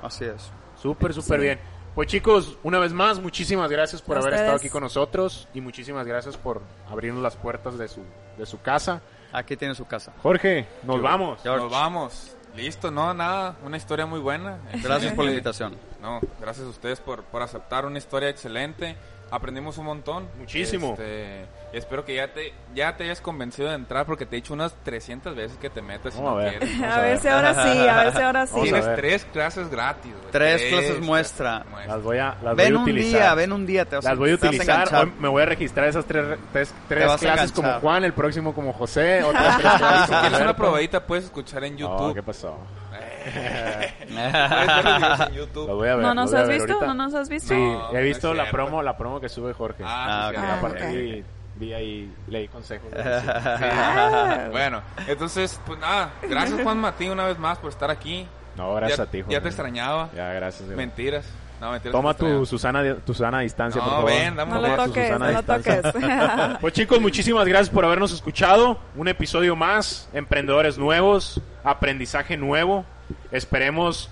Así 0.04 0.26
es. 0.26 0.52
Súper, 0.80 1.16
súper 1.16 1.40
Sí. 1.40 1.44
bien. 1.46 1.60
Pues 1.96 2.10
chicos, 2.10 2.58
una 2.64 2.78
vez 2.78 2.92
más, 2.92 3.22
muchísimas 3.22 3.72
gracias 3.72 4.02
por 4.02 4.18
haber 4.18 4.34
ustedes. 4.34 4.42
estado 4.42 4.58
aquí 4.58 4.70
con 4.70 4.84
nosotros 4.84 5.48
y 5.54 5.62
muchísimas 5.62 6.06
gracias 6.06 6.36
por 6.36 6.62
abrirnos 6.90 7.24
las 7.24 7.38
puertas 7.38 7.78
de 7.78 7.88
su, 7.88 8.02
de 8.38 8.46
su 8.46 8.62
casa. 8.62 9.02
Aquí 9.32 9.56
tiene 9.56 9.76
su 9.76 9.86
casa. 9.86 10.12
Jorge, 10.22 10.68
nos 10.84 11.02
vamos. 11.02 11.40
George, 11.42 11.64
Nos 11.64 11.72
vamos. 11.72 12.36
Listo, 12.54 12.92
no, 12.92 13.14
nada, 13.14 13.56
una 13.66 13.78
historia 13.78 14.06
muy 14.06 14.20
buena. 14.20 14.60
Gracias 14.84 15.14
por 15.14 15.24
la 15.26 15.32
invitación. 15.32 15.76
no, 16.02 16.20
gracias 16.40 16.66
a 16.66 16.70
ustedes 16.70 17.00
por, 17.00 17.24
por 17.24 17.42
aceptar 17.42 17.86
una 17.86 17.98
historia 17.98 18.28
excelente. 18.30 18.98
Aprendimos 19.32 19.78
un 19.78 19.86
montón. 19.86 20.28
Muchísimo. 20.38 20.92
Este, 20.92 21.46
espero 21.74 22.06
que 22.06 22.16
ya 22.16 22.32
te, 22.32 22.54
ya 22.74 22.96
te 22.96 23.04
hayas 23.06 23.22
convencido 23.22 23.70
de 23.70 23.76
entrar 23.76 24.06
porque 24.06 24.26
te 24.26 24.36
he 24.36 24.42
dicho 24.42 24.54
unas 24.54 24.74
300 24.84 25.36
veces 25.36 25.58
que 25.58 25.70
te 25.70 25.82
metas 25.82 26.16
no 26.16 26.30
a 26.30 26.36
ver. 26.36 26.60
quieres. 26.60 26.82
A 26.84 27.02
ver 27.02 27.20
si 27.20 27.28
ahora 27.28 27.54
sí, 27.54 27.88
a 27.88 28.04
ver 28.04 28.14
si 28.16 28.22
ahora 28.22 28.46
sí. 28.48 28.60
A 28.60 28.64
Tienes 28.64 28.96
tres 28.96 29.26
clases 29.34 29.70
gratis. 29.70 30.12
güey. 30.14 30.32
Tres 30.32 30.62
clases 30.72 31.00
muestra. 31.02 31.66
muestra. 31.70 31.96
Las 31.96 32.04
voy 32.04 32.18
a, 32.20 32.36
las 32.44 32.56
Ven 32.56 32.68
voy 32.70 32.76
a 32.76 32.78
un 32.78 32.84
utilizar. 32.84 33.20
día, 33.22 33.34
ven 33.34 33.52
un 33.52 33.66
día. 33.66 33.86
Te 33.86 33.96
vas 33.96 34.06
Las 34.06 34.18
voy 34.18 34.32
a 34.32 34.36
utilizar. 34.36 35.08
me 35.20 35.28
voy 35.28 35.42
a 35.42 35.46
registrar 35.48 35.88
esas 35.88 36.06
tres, 36.06 36.38
tres, 36.54 36.74
tres 36.88 37.10
a 37.12 37.18
clases 37.18 37.52
como. 37.52 37.72
Juan, 37.80 38.04
el 38.04 38.14
próximo 38.14 38.54
como 38.54 38.72
José, 38.74 39.24
otras 39.24 39.58
tres 39.60 39.74
clases 39.74 40.16
Si 40.16 40.22
quieres 40.22 40.40
una 40.42 40.56
probadita 40.56 41.06
puedes 41.06 41.26
escuchar 41.26 41.64
en 41.64 41.78
YouTube. 41.78 42.14
¿qué 42.14 42.24
pasó? 42.24 42.58
Puedes 43.26 44.68
ver 44.68 44.86
los 44.86 44.98
videos 44.98 45.20
en 45.30 45.34
YouTube. 45.36 45.68
Lo 45.68 45.76
voy 45.76 45.88
a 45.90 45.96
ver. 45.96 46.02
¿No 46.04 46.10
lo 46.10 46.14
nos 46.16 46.34
has 46.34 46.48
visto? 46.48 46.74
ahorita. 46.74 46.86
¿No 46.88 46.94
nos 46.94 47.14
has 47.14 47.30
visto? 47.30 47.50
Sí, 47.54 47.60
No, 47.60 47.92
he 47.98 48.04
visto 48.04 48.34
la 48.34 48.44
cierto. 48.44 48.56
promo, 48.58 48.82
la 48.84 48.98
promo 48.98 49.20
que 49.20 49.30
sube 49.30 49.54
Jorge. 49.54 49.84
Ah, 49.86 50.30
sí, 50.32 50.38
Ah, 50.38 50.42
sí, 50.42 50.52
ok. 50.54 50.58
Aparte, 50.58 51.20
ok. 51.20 51.26
vi, 51.58 51.74
ahí, 51.74 52.14
leí 52.28 52.48
consejos. 52.50 52.90
Ah, 52.98 54.48
Bueno, 54.52 54.82
entonces, 55.08 55.60
pues 55.66 55.80
nada, 55.80 56.12
gracias 56.30 56.62
Juan 56.62 56.78
Martín 56.80 57.12
una 57.12 57.26
vez 57.26 57.38
más 57.38 57.58
por 57.58 57.70
estar 57.70 57.90
aquí. 57.90 58.28
No, 58.56 58.74
gracias 58.76 58.98
ya, 58.98 59.04
a 59.04 59.08
ti, 59.08 59.18
Ya 59.20 59.24
Jorge. 59.26 59.42
te 59.42 59.48
extrañaba. 59.50 60.10
Ya, 60.16 60.32
gracias. 60.34 60.70
Mentiras. 60.70 61.26
No, 61.60 61.72
mentiras. 61.72 61.94
Toma 61.94 62.14
tu. 62.14 62.46
Susana, 62.46 62.96
tu 63.06 63.14
Susana 63.14 63.38
a 63.40 63.42
distancia, 63.42 63.80
No, 63.82 63.88
por 63.88 63.96
favor. 63.98 64.12
ven, 64.12 64.36
dame 64.36 64.52
No 64.54 64.62
tu 64.62 64.76
toques, 64.76 65.08
Susana 65.08 65.32
no 65.32 65.44
toques. 65.44 65.82
Pues 66.62 66.74
chicos, 66.74 67.00
muchísimas 67.02 67.46
gracias 67.48 67.70
por 67.70 67.86
habernos 67.86 68.12
escuchado. 68.14 68.78
Un 68.96 69.08
episodio 69.08 69.56
más, 69.56 70.10
emprendedores 70.14 70.78
nuevos, 70.78 71.42
aprendizaje 71.64 72.36
nuevo. 72.38 72.86
Esperemos, 73.32 74.10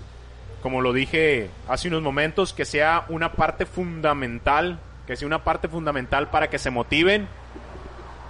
como 0.62 0.80
lo 0.80 0.92
dije 0.92 1.50
hace 1.68 1.88
unos 1.88 2.02
momentos, 2.02 2.52
que 2.52 2.64
sea 2.64 3.04
una 3.08 3.32
parte 3.32 3.66
fundamental, 3.66 4.78
que 5.06 5.16
sea 5.16 5.26
una 5.26 5.44
parte 5.44 5.68
fundamental 5.68 6.30
para 6.30 6.48
que 6.48 6.58
se 6.58 6.70
motiven 6.70 7.28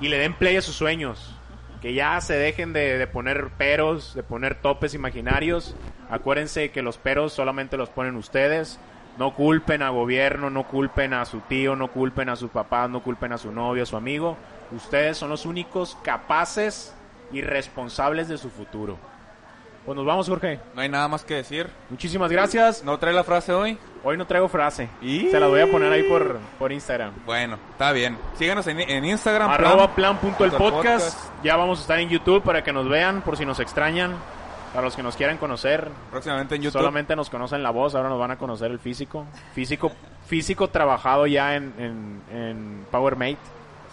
y 0.01 0.09
le 0.09 0.19
den 0.19 0.35
play 0.35 0.57
a 0.57 0.63
sus 0.63 0.75
sueños. 0.75 1.35
Que 1.81 1.93
ya 1.93 2.21
se 2.21 2.35
dejen 2.35 2.73
de, 2.73 3.07
poner 3.07 3.49
peros, 3.59 4.15
de 4.15 4.23
poner 4.23 4.55
topes 4.55 4.95
imaginarios. 4.95 5.77
Acuérdense 6.11 6.71
que 6.71 6.83
los 6.83 6.97
peros 6.97 7.35
solamente 7.35 7.77
los 7.77 7.91
ponen 7.91 8.17
ustedes. 8.17 8.79
No 9.19 9.35
culpen 9.35 9.83
a 9.83 9.91
gobierno, 9.91 10.49
no 10.51 10.67
culpen 10.67 11.13
a 11.13 11.25
su 11.27 11.41
tío, 11.41 11.77
no 11.77 11.89
culpen 11.89 12.31
a 12.31 12.37
sus 12.37 12.51
papás, 12.51 12.89
no 12.89 13.03
culpen 13.03 13.33
a 13.33 13.39
su 13.39 13.53
novio, 13.53 13.83
a 13.83 13.87
su 13.87 13.97
amigo. 13.97 14.37
Ustedes 14.73 15.19
son 15.19 15.29
los 15.29 15.45
únicos 15.45 15.97
capaces 16.03 16.95
y 17.33 17.43
responsables 17.43 18.29
de 18.29 18.39
su 18.39 18.51
futuro. 18.51 18.99
Pues 19.85 19.97
nos 19.97 20.07
vamos, 20.07 20.29
Jorge. 20.29 20.61
No 20.75 20.81
hay 20.81 20.89
nada 20.89 21.09
más 21.09 21.25
que 21.25 21.35
decir. 21.35 21.69
Muchísimas 21.91 22.31
gracias. 22.33 22.83
¿No 22.85 22.99
trae 22.99 23.13
la 23.13 23.23
frase 23.25 23.53
hoy? 23.53 23.79
Hoy 24.03 24.17
no 24.17 24.27
traigo 24.27 24.49
frase. 24.49 24.89
¿Y? 25.03 25.29
Se 25.31 25.39
la 25.39 25.47
voy 25.47 25.61
a 25.61 25.71
poner 25.71 25.93
ahí 25.93 26.05
por, 26.05 26.39
por 26.59 26.73
Instagram. 26.73 27.13
Bueno, 27.27 27.59
está 27.73 27.93
bien. 27.93 28.17
Síganos 28.39 28.67
en, 28.67 28.81
en 28.81 29.05
Instagram. 29.05 29.51
Arroba 29.51 29.95
plan. 29.95 30.17
plan 30.17 30.19
punto 30.19 30.45
el 30.45 30.53
podcast. 30.53 31.17
podcast. 31.17 31.45
Ya 31.45 31.57
vamos 31.57 31.79
a 31.79 31.83
estar 31.83 31.99
en 31.99 32.09
YouTube 32.09 32.43
para 32.43 32.65
que 32.65 32.73
nos 32.73 32.89
vean, 32.89 33.21
por 33.23 33.37
si 33.37 33.45
nos 33.45 33.61
extrañan. 33.61 34.15
Para 34.73 34.87
los 34.87 34.97
que 34.97 35.05
nos 35.05 35.15
quieran 35.15 35.37
conocer, 35.39 35.89
Próximamente 36.11 36.57
en 36.57 36.63
YouTube. 36.63 36.81
Solamente 36.81 37.15
nos 37.15 37.31
conocen 37.31 37.63
la 37.63 37.71
voz, 37.71 37.95
ahora 37.95 38.09
nos 38.09 38.19
van 38.19 38.33
a 38.33 38.39
conocer 38.39 38.73
el 38.73 38.81
físico. 38.81 39.25
Físico, 39.55 39.93
físico 40.27 40.67
trabajado 40.69 41.29
ya 41.29 41.55
en, 41.55 41.73
en, 41.79 42.23
en 42.37 42.87
PowerMate 42.91 43.39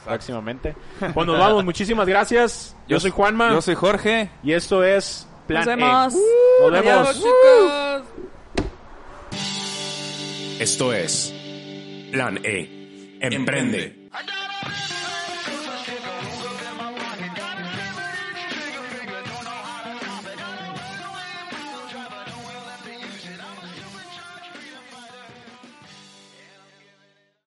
próximamente. 0.03 0.76
pues 1.13 1.27
nos 1.27 1.38
vamos. 1.38 1.63
Muchísimas 1.63 2.07
gracias. 2.07 2.76
Yo 2.88 2.99
soy 2.99 3.11
Juanma 3.11 3.51
Yo 3.51 3.61
soy 3.61 3.76
Jorge. 3.76 4.31
y 4.41 4.53
esto 4.53 4.84
es 4.84 5.27
Plan 5.47 5.65
Nos 5.65 5.68
E. 5.68 5.76
vemos. 5.76 6.13
Nos 6.61 6.72
vemos. 6.72 7.09
Adiós. 7.09 7.15
chicos. 7.15 8.03
Esto 10.59 10.93
es 10.93 11.34
Plan 12.11 12.39
E. 12.43 13.18
Emprende. 13.19 14.01